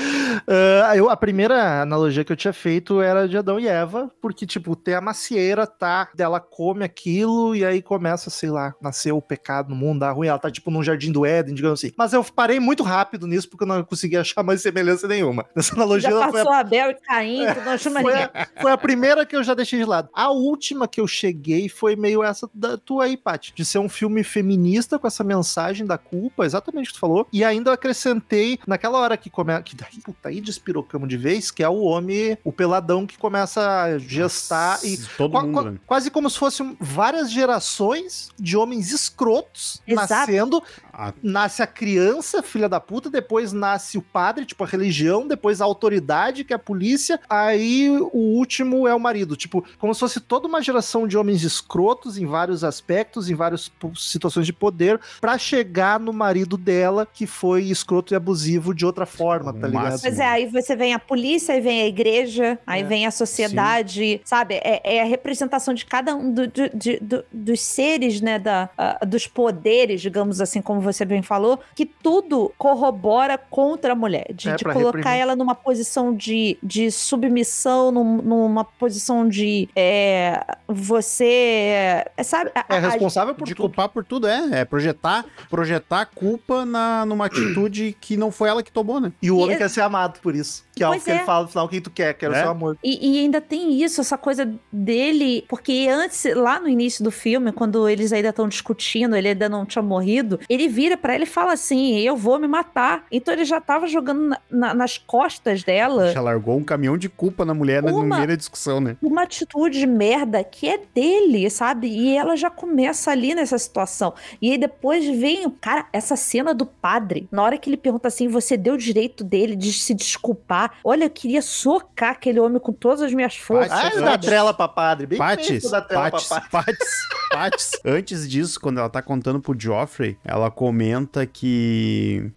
Ah, 0.86 0.96
eu, 0.96 1.08
a 1.10 1.16
primeira 1.16 1.82
analogia 1.82 2.24
que 2.24 2.32
eu 2.32 2.36
tinha 2.36 2.52
feito 2.52 3.00
era 3.00 3.28
de 3.28 3.36
Adão 3.36 3.58
e 3.58 3.66
Eva, 3.66 4.10
porque, 4.20 4.46
tipo, 4.46 4.74
tem 4.76 4.94
a 4.94 5.00
macieira, 5.00 5.66
tá? 5.66 6.08
Ela 6.16 6.40
come 6.40 6.84
aquilo 6.84 7.54
e 7.54 7.64
aí 7.64 7.82
começa, 7.82 8.30
sei 8.30 8.50
lá, 8.50 8.74
nascer 8.80 9.12
o 9.12 9.20
pecado 9.20 9.70
no 9.70 9.76
mundo, 9.76 10.00
dá 10.00 10.10
ruim. 10.12 10.28
Ela 10.28 10.38
tá, 10.38 10.50
tipo, 10.50 10.70
num 10.70 10.82
jardim 10.82 11.10
do 11.10 11.26
Éden, 11.26 11.54
digamos 11.54 11.80
assim. 11.80 11.92
Mas 11.96 12.12
eu 12.12 12.22
parei 12.34 12.58
muito 12.60 12.82
rápido 12.82 13.26
nisso 13.26 13.48
porque 13.48 13.64
eu 13.64 13.68
não 13.68 13.82
consegui 13.84 14.16
achar 14.16 14.42
mais 14.42 14.62
semelhança 14.62 15.06
nenhuma. 15.08 15.44
Essa 15.56 15.74
analogia 15.74 16.10
Já 16.10 16.16
ela 16.16 16.30
foi 16.30 16.40
a 16.40 16.44
passou 16.44 16.58
Abel 16.58 16.90
e 16.90 16.94
Caim, 16.94 17.46
tu 17.54 17.60
não 17.64 17.78
chama 17.78 18.00
foi 18.02 18.12
ninguém. 18.12 18.28
a, 18.34 18.48
foi 18.62 18.72
a 18.72 18.76
primeira 18.78 19.26
que 19.26 19.36
eu 19.36 19.42
já 19.42 19.54
deixei 19.54 19.78
de 19.78 19.84
lado. 19.84 20.08
A 20.14 20.30
última 20.30 20.86
que 20.88 21.00
eu 21.00 21.06
cheguei 21.06 21.68
foi 21.68 21.94
meio 21.96 22.22
essa 22.22 22.48
da 22.52 22.76
tua 22.76 23.04
aí, 23.04 23.16
Paty, 23.16 23.52
de 23.54 23.64
ser 23.64 23.78
um 23.78 23.88
filme 23.88 24.22
feminista 24.24 24.98
com 24.98 25.06
essa 25.06 25.22
mensagem 25.24 25.86
da 25.86 25.98
culpa, 25.98 26.44
exatamente 26.44 26.86
o 26.86 26.88
que 26.88 26.94
tu 26.94 27.00
falou. 27.00 27.26
E 27.32 27.44
ainda 27.44 27.70
eu 27.70 27.74
acrescentei 27.74 28.58
naquela 28.66 28.98
hora 28.98 29.16
que 29.16 29.30
começa. 29.30 29.62
Que 29.62 29.76
daí, 29.76 30.00
puta, 30.04 30.28
aí 30.28 30.40
despirocamos 30.40 31.08
de 31.08 31.16
vez, 31.16 31.50
que 31.50 31.62
é 31.62 31.68
o 31.68 31.80
homem, 31.82 32.36
o 32.44 32.52
peladão 32.52 33.06
que 33.06 33.18
começa 33.18 33.82
a 33.82 33.98
gestar 33.98 34.78
e. 34.84 34.96
Todo 35.16 35.32
qua- 35.32 35.42
mundo, 35.42 35.52
qua- 35.54 35.70
né? 35.72 35.78
quase 35.86 36.10
como 36.10 36.28
se 36.30 36.38
fossem 36.38 36.76
várias 36.80 37.30
gerações 37.30 38.30
de 38.38 38.56
homens 38.56 38.92
escrotos 38.92 39.80
Exato. 39.86 40.10
nascendo 40.10 40.62
Ah, 40.92 41.12
nasce 41.22 41.62
a 41.62 41.66
criança, 41.66 42.21
filha 42.42 42.68
da 42.68 42.78
puta, 42.80 43.10
depois 43.10 43.52
nasce 43.52 43.98
o 43.98 44.02
padre, 44.02 44.44
tipo 44.44 44.62
a 44.64 44.66
religião, 44.66 45.26
depois 45.26 45.60
a 45.60 45.64
autoridade, 45.64 46.44
que 46.44 46.52
é 46.52 46.56
a 46.56 46.58
polícia, 46.58 47.18
aí 47.28 47.88
o 47.90 48.18
último 48.18 48.86
é 48.86 48.94
o 48.94 49.00
marido. 49.00 49.36
Tipo, 49.36 49.64
como 49.78 49.92
se 49.94 50.00
fosse 50.00 50.20
toda 50.20 50.46
uma 50.46 50.62
geração 50.62 51.06
de 51.06 51.16
homens 51.18 51.42
escrotos 51.42 52.16
em 52.18 52.26
vários 52.26 52.62
aspectos, 52.64 53.28
em 53.28 53.34
várias 53.34 53.70
situações 53.96 54.46
de 54.46 54.52
poder, 54.52 55.00
pra 55.20 55.36
chegar 55.38 55.98
no 55.98 56.12
marido 56.12 56.56
dela, 56.56 57.06
que 57.10 57.26
foi 57.26 57.64
escroto 57.64 58.14
e 58.14 58.16
abusivo 58.16 58.74
de 58.74 58.86
outra 58.86 59.06
forma, 59.06 59.52
tá 59.52 59.66
ligado? 59.66 60.00
Pois 60.00 60.18
é, 60.18 60.26
aí 60.26 60.46
você 60.46 60.76
vem 60.76 60.94
a 60.94 60.98
polícia, 60.98 61.54
aí 61.54 61.60
vem 61.60 61.82
a 61.82 61.86
igreja, 61.86 62.58
aí 62.66 62.82
É. 62.82 62.84
vem 62.84 63.06
a 63.06 63.10
sociedade, 63.10 64.20
sabe? 64.24 64.54
É, 64.56 64.96
é 64.96 65.02
a 65.02 65.04
representação 65.04 65.74
de 65.74 65.84
cada 65.84 66.14
um 66.14 66.32
do- 66.32 66.46
do- 66.46 66.70
de- 66.74 66.98
do- 67.00 67.24
dos 67.32 67.60
seres, 67.60 68.20
né? 68.20 68.38
Da, 68.38 68.68
ah, 68.76 69.04
dos 69.04 69.26
poderes, 69.26 70.00
digamos 70.00 70.40
assim, 70.40 70.60
como 70.62 70.80
você 70.80 71.04
bem 71.04 71.22
falou, 71.22 71.58
que 71.74 71.84
tudo 72.12 72.52
corrobora 72.58 73.38
contra 73.38 73.92
a 73.92 73.96
mulher. 73.96 74.26
De, 74.34 74.50
É, 74.50 74.56
de 74.56 74.64
colocar 74.64 74.98
reprimir. 74.98 75.18
ela 75.20 75.34
numa 75.34 75.54
posição 75.54 76.14
de, 76.14 76.58
de 76.62 76.90
submissão, 76.90 77.90
num- 77.90 78.18
numa 78.22 78.64
posição 78.64 79.26
de 79.26 79.68
é, 79.74 80.44
você. 80.68 82.04
é, 82.16 82.22
sabe? 82.22 82.50
a- 82.54 82.64
É 82.68 82.76
a- 82.76 82.80
responsável 82.80 83.34
por 83.34 83.44
de 83.46 83.54
tudo. 83.54 83.62
culpar 83.68 83.88
por 83.88 84.04
tudo, 84.04 84.26
é. 84.26 84.60
É 84.60 84.64
projetar, 84.64 85.24
projetar 85.48 86.02
a 86.02 86.06
culpa 86.06 86.64
na, 86.66 87.06
numa 87.06 87.26
atitude 87.26 87.96
que 88.00 88.16
não 88.16 88.30
foi 88.30 88.48
ela 88.50 88.62
que 88.62 88.70
tomou, 88.72 89.00
né? 89.00 89.12
E 89.22 89.30
o 89.30 89.38
homem 89.38 89.54
E- 89.56 89.58
quer 89.58 89.70
ser 89.70 89.80
amado 89.80 90.20
por 90.20 90.34
isso. 90.34 90.64
Que 90.74 90.82
é 90.82 90.86
Pois 90.86 91.04
que 91.04 91.10
é. 91.10 91.16
ele 91.16 91.24
fala 91.24 91.42
no 91.44 91.48
final, 91.48 91.68
quem 91.68 91.80
tu 91.80 91.90
quer, 91.90 92.14
quero 92.14 92.34
É. 92.34 92.40
seu 92.42 92.50
amor. 92.50 92.76
E, 92.82 93.16
e 93.16 93.20
ainda 93.20 93.40
tem 93.40 93.82
isso, 93.82 94.00
essa 94.00 94.16
coisa 94.18 94.50
dele, 94.72 95.44
porque 95.48 95.86
antes, 95.90 96.24
lá 96.34 96.58
no 96.58 96.68
início 96.68 97.04
do 97.04 97.10
filme, 97.10 97.52
quando 97.52 97.86
eles 97.88 98.12
ainda 98.12 98.30
estão 98.30 98.48
discutindo, 98.48 99.14
ele 99.14 99.28
ainda 99.28 99.48
não 99.48 99.66
tinha 99.66 99.82
morrido, 99.82 100.40
ele 100.48 100.68
vira 100.68 100.96
pra 100.96 101.14
ela 101.14 101.24
e 101.24 101.26
fala 101.26 101.52
assim: 101.52 101.94
eu 102.06 102.16
vou 102.16 102.38
me 102.38 102.46
matar. 102.48 103.04
Então 103.10 103.32
ele 103.34 103.44
já 103.44 103.60
tava 103.60 103.86
jogando 103.86 104.28
na- 104.28 104.40
na- 104.50 104.74
nas 104.74 104.98
costas 104.98 105.62
dela 105.62 106.12
Já 106.12 106.20
largou 106.20 106.56
um 106.56 106.64
caminhão 106.64 106.96
de 106.98 107.08
culpa 107.08 107.44
na 107.44 107.54
mulher 107.54 107.82
na- 107.82 107.92
Uma- 107.92 108.16
meio 108.16 108.28
da 108.28 108.34
discussão, 108.36 108.80
né? 108.80 108.96
uma 109.02 109.22
atitude 109.22 109.78
de 109.78 109.86
merda 109.86 110.42
que 110.44 110.68
é 110.68 110.80
dele, 110.94 111.48
sabe? 111.50 111.86
E 111.88 112.16
ela 112.16 112.36
já 112.36 112.50
começa 112.50 113.10
ali 113.10 113.34
nessa 113.34 113.58
situação. 113.58 114.14
E 114.40 114.50
aí 114.52 114.58
depois 114.58 115.04
vem, 115.18 115.46
o 115.46 115.50
cara, 115.50 115.86
essa 115.92 116.16
cena 116.16 116.54
do 116.54 116.66
padre, 116.66 117.28
na 117.30 117.42
hora 117.42 117.56
que 117.58 117.68
ele 117.70 117.76
pergunta 117.76 118.08
assim: 118.08 118.28
você 118.28 118.56
deu 118.56 118.74
o 118.74 118.78
direito 118.78 119.22
dele 119.24 119.54
de 119.56 119.72
se 119.72 119.94
desculpar? 119.94 120.72
Olha, 120.84 121.04
eu 121.04 121.10
queria 121.10 121.42
socar 121.42 122.10
aquele 122.10 122.40
homem 122.40 122.58
com 122.60 122.72
todas 122.72 123.02
as 123.02 123.12
minhas 123.12 123.36
forças. 123.36 123.72
Ah, 123.72 123.90
Paty. 124.02 124.26
trela 124.26 124.52
pra 124.54 124.68
padre. 124.68 125.06
Bem 125.06 125.18
feito 125.36 125.70
da 125.70 125.80
trela 125.80 126.10
Patis, 126.10 126.28
pra 126.28 126.40
padre. 126.40 126.76
Patis, 126.76 126.90
Patis. 127.30 127.70
Antes 127.84 128.28
disso, 128.28 128.60
quando 128.60 128.78
ela 128.78 128.88
tá 128.88 129.00
contando 129.02 129.40
pro 129.40 129.58
Joffrey, 129.58 130.16
ela 130.24 130.50
comenta 130.50 131.26
que. 131.26 131.91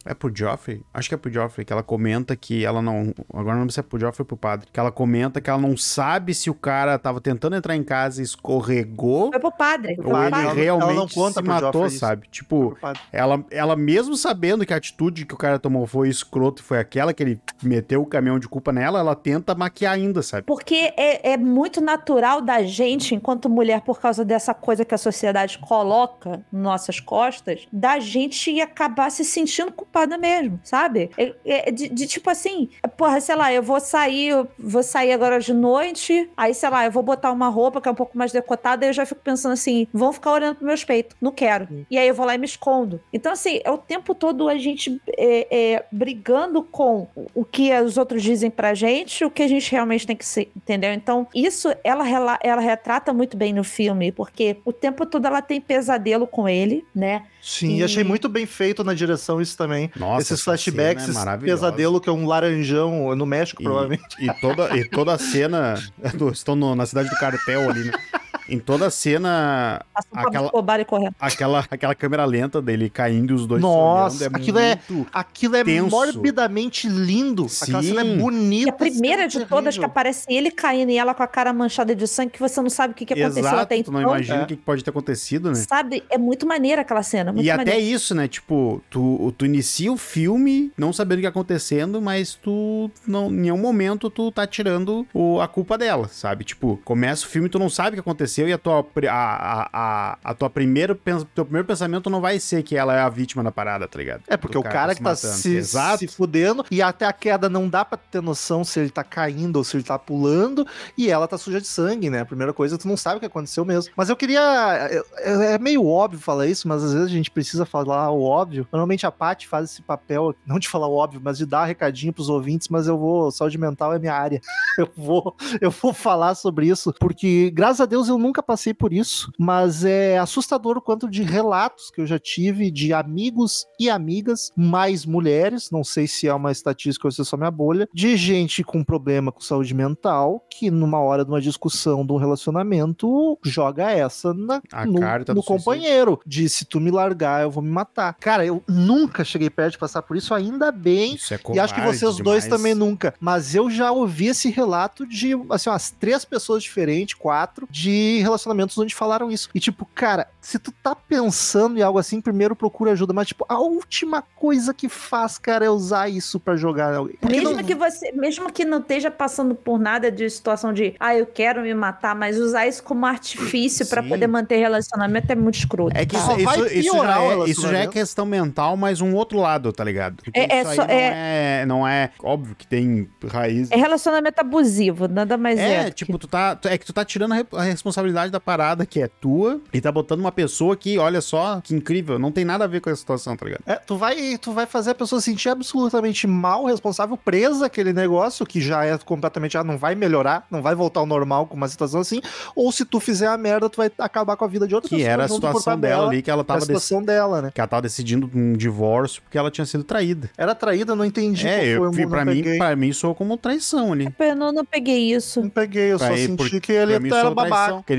É 0.06 0.14
pro 0.14 0.32
Joffrey? 0.34 0.82
Acho 0.94 1.10
que 1.10 1.16
é 1.16 1.18
pro 1.18 1.32
Joffrey, 1.32 1.66
que 1.66 1.74
ela 1.74 1.84
comenta 1.84 2.36
que 2.36 2.66
ela 2.66 2.82
não. 2.82 3.14
Agora 3.34 3.54
não 3.54 3.62
lembro 3.62 3.74
se 3.74 3.80
é 3.80 3.84
pro 3.84 4.00
Joffrey 4.00 4.24
ou 4.24 4.26
pro 4.26 4.38
padre. 4.38 4.68
Que 4.72 4.80
ela 4.80 4.92
comenta 4.92 5.42
que 5.42 5.50
ela 5.50 5.60
não 5.60 5.76
sabe 5.76 6.34
se 6.34 6.50
o 6.50 6.54
cara 6.54 6.98
tava 7.00 7.20
tentando 7.20 7.56
entrar 7.56 7.76
em 7.76 7.84
casa 7.84 8.22
e 8.22 8.24
escorregou. 8.24 9.32
Foi 9.32 9.40
pro 9.40 9.52
padre. 9.52 9.96
Foi 9.96 10.06
Ou 10.06 10.12
pro 10.12 10.22
ele 10.24 10.32
padre. 10.32 10.62
realmente 10.62 10.84
ela 10.90 10.94
não 10.94 11.08
conta 11.08 11.34
se 11.40 11.44
pro 11.44 11.48
matou, 11.48 11.72
Joffrey 11.72 11.88
isso. 11.88 12.00
sabe? 12.00 12.28
Tipo, 12.30 12.78
ela, 13.12 13.44
ela 13.50 13.76
mesmo 13.76 14.16
sabendo 14.16 14.66
que 14.66 14.74
a 14.74 14.78
atitude 14.78 15.26
que 15.26 15.34
o 15.34 15.38
cara 15.38 15.58
tomou 15.60 15.86
foi 15.88 16.10
escroto 16.10 16.62
e 16.62 16.66
foi 16.66 16.80
aquela 16.80 17.14
que 17.14 17.24
ele 17.24 17.40
meteu 17.64 18.02
o 18.02 18.06
caminhão 18.06 18.40
de 18.40 18.48
culpa 18.48 18.72
nela, 18.72 19.00
ela 19.00 19.16
tenta 19.16 19.56
maquiar 19.56 19.94
ainda, 19.94 20.22
sabe? 20.22 20.44
Porque 20.44 20.94
é, 20.98 21.32
é 21.34 21.38
muito 21.38 21.82
natural 21.82 22.42
da 22.42 22.64
gente, 22.64 23.16
enquanto 23.16 23.50
mulher, 23.50 23.82
por 23.82 24.00
causa 24.00 24.24
dessa 24.24 24.54
coisa 24.54 24.86
que 24.86 24.94
a 24.94 24.98
sociedade 24.98 25.58
coloca 25.60 26.44
nas 26.52 26.76
nossas 26.76 27.00
costas, 27.00 27.68
da 27.72 28.00
gente 28.00 28.60
acabar 28.60 29.10
se 29.10 29.24
sentindo 29.24 29.45
culpada 29.72 30.18
mesmo, 30.18 30.60
sabe? 30.64 31.10
É, 31.18 31.34
é 31.46 31.72
de, 31.72 31.90
de 31.90 32.08
tipo 32.08 32.30
assim, 32.30 32.70
porra, 32.98 33.20
sei 33.22 33.36
lá, 33.36 33.52
eu 33.54 33.62
vou 33.64 33.80
sair, 33.80 34.34
vou 34.58 34.84
sair 34.84 35.12
agora 35.12 35.40
de 35.40 35.54
noite, 35.54 36.30
aí 36.38 36.54
sei 36.54 36.70
lá, 36.70 36.86
eu 36.86 36.92
vou 36.92 37.04
botar 37.04 37.32
uma 37.32 37.50
roupa 37.50 37.82
que 37.82 37.88
é 37.88 37.92
um 37.92 37.96
pouco 37.96 38.18
mais 38.18 38.32
decotada, 38.32 38.86
aí 38.86 38.90
eu 38.90 38.94
já 38.94 39.06
fico 39.06 39.22
pensando 39.22 39.54
assim, 39.54 39.88
vão 39.94 40.12
ficar 40.14 40.32
olhando 40.32 40.56
pros 40.56 40.68
meus 40.68 40.84
peitos, 40.84 41.16
não 41.22 41.32
quero. 41.32 41.68
E 41.90 41.98
aí 41.98 42.08
eu 42.08 42.14
vou 42.16 42.26
lá 42.26 42.36
e 42.36 42.38
me 42.38 42.46
escondo. 42.46 43.00
Então, 43.12 43.32
assim, 43.32 43.60
é 43.64 43.72
o 43.72 43.78
tempo 43.78 44.14
todo 44.16 44.48
a 44.48 44.58
gente 44.58 45.02
é, 45.18 45.48
é, 45.74 45.86
brigando 45.92 46.64
com 46.64 47.08
o 47.34 47.44
que 47.44 47.74
os 47.80 47.98
outros 47.98 48.22
dizem 48.24 48.50
pra 48.50 48.74
gente, 48.74 49.24
o 49.26 49.32
que 49.32 49.44
a 49.44 49.48
gente 49.48 49.72
realmente 49.72 50.06
tem 50.08 50.16
que 50.16 50.26
ser, 50.26 50.52
entendeu? 50.56 50.94
Então, 50.94 51.28
isso 51.34 51.74
ela, 51.84 52.06
ela 52.42 52.62
retrata 52.62 53.14
muito 53.14 53.36
bem 53.38 53.54
no 53.54 53.64
filme, 53.64 54.12
porque 54.12 54.58
o 54.66 54.72
tempo 54.74 55.06
todo 55.06 55.26
ela 55.26 55.42
tem 55.42 55.60
pesadelo 55.62 56.28
com 56.28 56.48
ele, 56.48 56.86
né? 56.94 57.26
Sim, 57.42 57.76
E- 57.76 57.80
e 57.80 57.84
achei 57.84 58.04
muito 58.04 58.28
bem 58.28 58.46
feito 58.46 58.84
na 58.84 58.94
direção 58.94 59.35
isso 59.42 59.58
também. 59.58 59.92
Nossa, 59.96 60.22
esses 60.22 60.34
essa 60.40 60.44
flashbacks, 60.46 61.10
é 61.16 61.38
pesadelo 61.38 62.00
que 62.02 62.10
é 62.10 62.12
um 62.12 62.26
laranjão 62.26 63.16
no 63.16 63.26
México, 63.26 63.62
E- 63.62 63.66
provavelmente. 63.66 64.04
E 64.20 64.34
toda, 64.42 64.78
e 64.78 64.84
toda 64.90 65.14
a 65.14 65.18
cena. 65.18 65.76
do- 66.16 66.30
Estão 66.30 66.56
no- 66.56 66.76
na 66.76 66.86
cidade 66.86 67.10
do 67.10 67.16
cartel 67.16 67.70
ali, 67.70 67.86
né? 67.86 67.92
Em 68.48 68.60
toda 68.60 68.88
a 68.88 68.90
cena, 68.92 69.82
Aquela- 70.14 70.52
e 70.54 71.08
aquela, 71.20 71.66
aquela 71.70 71.96
câmera 71.96 72.26
lenta 72.26 72.62
dele 72.62 72.90
caindo 72.90 73.32
e 73.32 73.34
os 73.34 73.46
dois 73.48 73.62
Nossa, 73.62 74.24
olhando, 74.26 74.36
aquilo 74.36 74.60
é-. 74.60 74.80
Aquilo 75.12 75.56
é 75.56 75.64
Tenso. 75.64 75.90
morbidamente 75.90 76.88
lindo. 76.88 77.48
Aquela 77.62 77.82
Sim. 77.82 77.88
cena 77.90 78.02
é 78.02 78.06
E 78.06 78.18
bonita. 78.18 78.70
a 78.70 78.74
primeira 78.74 79.28
de 79.28 79.38
é 79.42 79.46
todas 79.46 79.74
que 79.76 79.80
terrível. 79.80 79.86
aparece 79.86 80.26
ele 80.30 80.52
caindo 80.52 80.92
e 80.92 80.98
ela 80.98 81.14
com 81.14 81.24
a 81.24 81.28
cara 81.28 81.52
manchada 81.54 81.96
de 81.96 82.08
sangue, 82.08 82.32
que 82.32 82.40
você 82.40 82.62
não 82.62 82.70
sabe 82.70 82.94
o 82.94 82.96
que, 82.96 83.06
que 83.06 83.14
aconteceu 83.14 83.42
Exato, 83.42 83.58
até 83.62 83.82
tu 83.84 83.92
não 83.92 84.00
então. 84.02 84.12
imagina 84.14 84.40
É. 84.40 84.44
o 84.44 84.48
que 84.48 84.56
que 84.56 84.62
pode 84.62 84.84
ter 84.84 84.90
acontecido, 84.92 85.50
né? 85.50 85.56
Sabe? 85.56 86.04
É 86.10 86.18
muito 86.18 86.46
maneira 86.46 86.82
aquela 86.82 87.04
cena. 87.04 87.32
Muito 87.34 87.46
E 87.46 87.50
até 87.50 87.58
maneira. 87.66 87.80
isso, 87.82 88.14
né? 88.14 88.28
Tipo, 88.28 88.82
tu, 88.90 89.34
tu 89.38 89.46
inicia 89.46 89.92
o 89.92 89.98
filme 89.98 90.72
não 90.78 90.94
sabendo 90.94 91.18
o 91.18 91.22
que 91.22 91.28
tá 91.28 91.30
acontecendo, 91.30 92.02
mas 92.02 92.36
tu, 92.36 92.90
não, 93.08 93.28
em 93.32 93.34
nenhum 93.38 93.58
momento, 93.58 94.10
tu 94.10 94.32
tá 94.32 94.46
tirando 94.46 95.06
o- 95.14 95.40
a 95.42 95.48
culpa 95.48 95.78
dela, 95.78 96.08
sabe? 96.12 96.44
Tipo, 96.44 96.80
começa 96.86 97.26
o 97.26 97.30
filme, 97.30 97.50
tu 97.50 97.58
não 97.58 97.70
sabe 97.70 97.92
o 97.92 97.94
que 97.94 98.00
aconteceu 98.02 98.35
e 98.44 98.54
a 98.54 98.58
tua, 98.58 98.86
a, 99.10 99.70
a, 99.72 100.18
a, 100.24 100.34
tua 100.34 100.50
primeiro, 100.50 100.96
teu 101.34 101.46
primeiro 101.46 101.68
pensamento 101.68 102.10
não 102.10 102.22
vai 102.22 102.40
ser 102.40 102.64
que 102.64 102.76
ela 102.76 102.96
é 102.96 103.00
a 103.02 103.10
vítima 103.10 103.44
da 103.44 103.52
parada, 103.52 103.88
tá 103.88 103.98
ligado? 103.98 104.24
É, 104.28 104.36
porque 104.38 104.58
o 104.58 104.64
cara 104.64 104.94
que 104.96 105.02
tá 105.02 105.16
se, 105.16 105.56
Exato. 105.56 106.00
se 106.00 106.08
fudendo 106.08 106.66
e 106.70 106.82
até 106.82 107.06
a 107.06 107.14
queda 107.14 107.50
não 107.50 107.70
dá 107.70 107.86
pra 107.86 107.98
ter 107.98 108.22
noção 108.22 108.64
se 108.64 108.80
ele 108.80 108.90
tá 108.90 109.04
caindo 109.04 109.56
ou 109.58 109.64
se 109.64 109.78
ele 109.78 109.84
tá 109.84 109.98
pulando 109.98 110.66
e 110.98 111.10
ela 111.10 111.28
tá 111.28 111.38
suja 111.38 111.62
de 111.62 111.68
sangue, 111.68 112.10
né? 112.10 112.22
A 112.22 112.26
primeira 112.26 112.54
coisa, 112.54 112.78
tu 112.78 112.88
não 112.88 112.98
sabe 112.98 113.18
o 113.18 113.20
que 113.20 113.26
aconteceu 113.26 113.64
mesmo. 113.64 113.94
Mas 113.96 114.10
eu 114.10 114.16
queria. 114.16 114.42
É, 114.90 115.04
é- 115.18 115.54
é 115.54 115.58
meio 115.58 115.86
óbvio 115.86 116.20
falar 116.20 116.48
isso, 116.48 116.68
mas 116.68 116.84
às 116.84 116.94
vezes 116.94 117.08
a 117.08 117.12
gente 117.12 117.30
precisa 117.32 117.66
falar 117.66 118.10
o 118.12 118.24
óbvio. 118.24 118.68
Normalmente 118.72 119.06
a 119.06 119.12
Paty 119.12 119.48
faz 119.48 119.72
esse 119.72 119.82
papel, 119.82 120.36
não 120.46 120.60
de 120.60 120.68
falar 120.68 120.88
o 120.88 120.96
óbvio, 120.96 121.22
mas 121.24 121.38
de 121.38 121.46
dar 121.46 121.66
recadinho 121.66 122.12
pros 122.14 122.30
ouvintes, 122.30 122.68
mas 122.70 122.88
eu 122.88 122.98
vou. 122.98 123.32
Saúde 123.32 123.58
mental 123.58 123.94
é 123.94 124.00
minha 124.00 124.14
área. 124.14 124.42
Eu 124.78 124.90
vou, 124.98 125.34
eu 125.62 125.72
vou 125.72 125.94
falar 125.94 126.36
sobre 126.36 126.68
isso, 126.68 126.94
porque 127.00 127.50
graças 127.52 127.80
a 127.80 127.86
Deus 127.86 128.10
eu 128.10 128.20
nunca 128.26 128.42
passei 128.42 128.74
por 128.74 128.92
isso, 128.92 129.32
mas 129.38 129.86
é 129.86 130.18
assustador 130.18 130.78
o 130.78 130.82
quanto 130.82 131.10
de 131.10 131.24
relatos 131.24 131.92
que 131.92 132.02
eu 132.02 132.08
já 132.08 132.18
tive 132.20 132.72
de 132.72 132.94
amigos 132.94 133.66
e 133.80 133.90
amigas, 133.90 134.52
mais 134.56 135.06
mulheres, 135.06 135.70
não 135.72 135.84
sei 135.84 136.08
se 136.08 136.28
é 136.28 136.34
uma 136.34 136.52
estatística 136.52 137.08
ou 137.08 137.12
se 137.12 137.22
é 137.22 137.24
só 137.24 137.38
minha 137.38 137.52
bolha, 137.52 137.88
de 137.94 138.16
gente 138.18 138.64
com 138.64 138.84
problema 138.84 139.32
com 139.32 139.42
saúde 139.42 139.74
mental 139.74 140.44
que 140.50 140.72
numa 140.72 141.00
hora 141.00 141.24
de 141.24 141.32
uma 141.32 141.42
discussão 141.42 142.06
de 142.06 142.12
um 142.12 142.18
relacionamento 142.18 143.38
joga 143.44 143.92
essa 143.92 144.34
na, 144.34 144.62
A 144.72 144.86
no, 144.86 145.00
no 145.34 145.44
companheiro, 145.44 146.20
de 146.26 146.50
se 146.50 146.66
tu 146.66 146.80
me 146.80 146.92
largar 146.92 147.44
eu 147.44 147.52
vou 147.52 147.64
me 147.64 147.70
matar. 147.70 148.16
Cara, 148.20 148.46
eu 148.46 148.64
nunca 148.68 149.24
cheguei 149.24 149.50
perto 149.50 149.74
de 149.74 149.78
passar 149.78 150.02
por 150.02 150.18
isso, 150.18 150.34
ainda 150.34 150.72
bem, 150.72 151.16
Isso 151.16 151.34
é 151.34 151.40
e 151.54 151.60
acho 151.60 151.74
que 151.74 151.82
vocês 151.82 152.18
dois 152.18 152.44
demais. 152.44 152.48
também 152.48 152.74
nunca. 152.74 153.14
Mas 153.20 153.54
eu 153.54 153.70
já 153.70 153.92
ouvi 153.92 154.28
esse 154.28 154.50
relato 154.50 155.06
de, 155.06 155.34
assim, 155.50 155.70
umas 155.70 155.92
três 155.92 156.26
pessoas 156.26 156.64
diferentes, 156.64 157.14
quatro, 157.14 157.68
de 157.70 158.15
relacionamentos 158.22 158.78
onde 158.78 158.94
falaram 158.96 159.32
isso. 159.32 159.50
E, 159.54 159.60
tipo, 159.60 159.86
cara, 159.94 160.28
se 160.42 160.58
tu 160.60 160.72
tá 160.72 160.96
pensando 160.96 161.78
em 161.78 161.82
algo 161.82 162.00
assim, 162.00 162.22
primeiro 162.22 162.56
procura 162.56 162.92
ajuda. 162.92 163.14
Mas, 163.14 163.28
tipo, 163.28 163.46
a 163.48 163.60
última 163.60 164.22
coisa 164.22 164.74
que 164.74 164.88
faz, 164.90 165.38
cara, 165.38 165.66
é 165.66 165.70
usar 165.70 166.10
isso 166.10 166.40
pra 166.40 166.56
jogar 166.56 166.94
alguém. 166.96 167.18
Porque 167.20 167.36
Mesmo 167.36 167.56
não- 167.56 167.64
que 167.64 167.76
você, 167.76 168.12
mesmo 168.12 168.52
que 168.52 168.64
não 168.66 168.80
esteja 168.80 169.10
passando 169.12 169.56
por 169.56 169.80
nada 169.80 170.12
de 170.12 170.30
situação 170.30 170.72
de, 170.74 170.96
ah, 171.00 171.16
eu 171.16 171.26
quero 171.26 171.62
me 171.62 171.74
matar, 171.74 172.16
mas 172.16 172.38
usar 172.38 172.68
isso 172.68 172.84
como 172.84 173.06
artifício 173.06 173.86
pra 173.88 174.02
Sim. 174.04 174.10
poder 174.10 174.28
manter 174.28 174.58
relacionamento 174.58 175.32
é 175.32 175.36
muito 175.36 175.56
escroto. 175.58 175.96
É 175.96 176.06
que 176.06 176.16
isso, 176.16 176.26
Só 176.26 176.36
vai 176.38 176.56
isso, 176.60 176.66
isso 176.74 176.92
piorar 176.92 177.16
já 177.20 177.24
é, 177.24 177.50
isso 177.50 177.62
já 177.68 177.78
é 177.80 177.88
questão 177.88 178.26
mental, 178.26 178.76
mas 178.78 179.02
um 179.02 179.14
outro 179.14 179.40
lado, 179.40 179.72
tá 179.72 179.84
ligado? 179.84 180.24
Porque 180.24 180.40
É- 180.40 180.58
é 180.58 180.62
isso 180.62 180.70
aí 180.72 180.76
só- 180.76 180.84
não, 180.88 180.90
é... 180.94 181.66
não 181.66 181.88
é 181.88 182.10
óbvio 182.24 182.56
que 182.56 182.66
tem 182.68 183.10
raiz. 183.28 183.70
É 183.72 183.76
relacionamento 183.76 184.40
abusivo, 184.40 185.08
nada 185.08 185.38
mais 185.38 185.60
é. 185.60 185.66
É, 185.76 185.84
do 185.86 185.88
que- 185.90 185.94
tipo, 185.96 186.18
tu 186.18 186.28
tá. 186.28 186.58
É 186.66 186.78
que 186.78 186.86
tu 186.86 186.94
tá 186.94 187.04
tirando 187.04 187.32
a 187.34 187.36
re- 187.36 187.46
a 187.54 187.64
responsabilidade 188.06 188.32
da 188.32 188.40
parada 188.40 188.86
que 188.86 189.02
é 189.02 189.08
tua 189.08 189.60
e 189.74 189.82
tá 189.82 189.92
botando 189.92 190.20
uma 190.20 190.32
pessoa 190.32 190.76
que, 190.76 190.98
olha 190.98 191.22
só, 191.22 191.60
que 191.62 191.74
incrível, 191.76 192.18
não 192.20 192.32
tem 192.32 192.46
nada 192.46 192.64
a 192.64 192.68
ver 192.68 192.82
com 192.82 192.90
essa 192.90 193.00
situação, 193.00 193.36
tá 193.36 193.46
ligado? 193.46 193.62
É, 193.66 193.76
tu 193.76 193.98
vai, 193.98 194.38
tu 194.38 194.52
vai 194.52 194.66
fazer 194.66 194.92
a 194.92 194.96
pessoa 194.96 195.20
se 195.20 195.26
sentir 195.32 195.50
absolutamente 195.50 196.28
mal, 196.28 196.66
responsável, 196.66 197.18
presa 197.18 197.66
aquele 197.66 197.94
negócio 197.94 198.46
que 198.46 198.62
já 198.62 198.86
é 198.86 198.98
completamente, 198.98 199.58
ah, 199.58 199.64
não 199.64 199.78
vai 199.78 199.96
melhorar, 199.96 200.46
não 200.50 200.62
vai 200.62 200.76
voltar 200.76 201.00
ao 201.00 201.06
normal 201.06 201.48
com 201.48 201.56
uma 201.56 201.68
situação 201.68 202.02
assim, 202.02 202.22
ou 202.56 202.72
se 202.72 202.86
tu 202.86 203.00
fizer 203.00 203.28
a 203.28 203.38
merda, 203.38 203.70
tu 203.70 203.78
vai 203.78 203.92
acabar 203.98 204.36
com 204.36 204.46
a 204.46 204.48
vida 204.48 204.68
de 204.68 204.76
outra 204.76 204.90
Que 204.90 204.96
pessoa. 204.98 205.12
era 205.12 205.26
a 205.26 205.28
situação 205.28 205.74
tabela, 205.74 205.96
dela 205.96 206.10
ali, 206.10 206.22
que 206.22 206.30
ela 206.32 206.42
é 206.42 206.44
a 206.44 206.46
tava, 206.46 206.60
dec- 206.60 206.68
situação 206.68 207.04
dela, 207.04 207.42
né? 207.42 207.52
que 207.54 207.60
ela 207.60 207.68
tava 207.68 207.82
decidindo 207.82 208.30
um 208.34 208.54
divórcio 208.54 209.22
porque 209.24 209.38
ela 209.38 209.50
tinha 209.52 209.66
sido 209.66 209.84
traída. 209.84 210.30
Era 210.38 210.54
traída, 210.56 210.96
não 210.96 211.06
entendi 211.06 211.48
é, 211.48 211.66
eu, 211.68 211.92
foi 211.94 212.08
pra, 212.08 212.26
mim, 212.26 212.36
peguei. 212.36 212.58
pra 212.58 212.76
mim 212.76 212.92
soou 212.94 213.16
como 213.16 213.38
traição 213.38 213.94
ali. 213.94 214.08
Eu 214.20 214.36
não, 214.36 214.52
não 214.52 214.66
peguei 214.66 215.14
isso. 215.14 215.42
Não 215.42 215.50
peguei, 215.50 215.92
eu 215.94 215.98
Pra 215.98 216.08
só 216.08 216.14
ele, 216.14 216.26
senti 216.28 216.60
que 216.60 216.72
ele 216.72 216.94
era 216.94 217.10
soou 217.22 217.36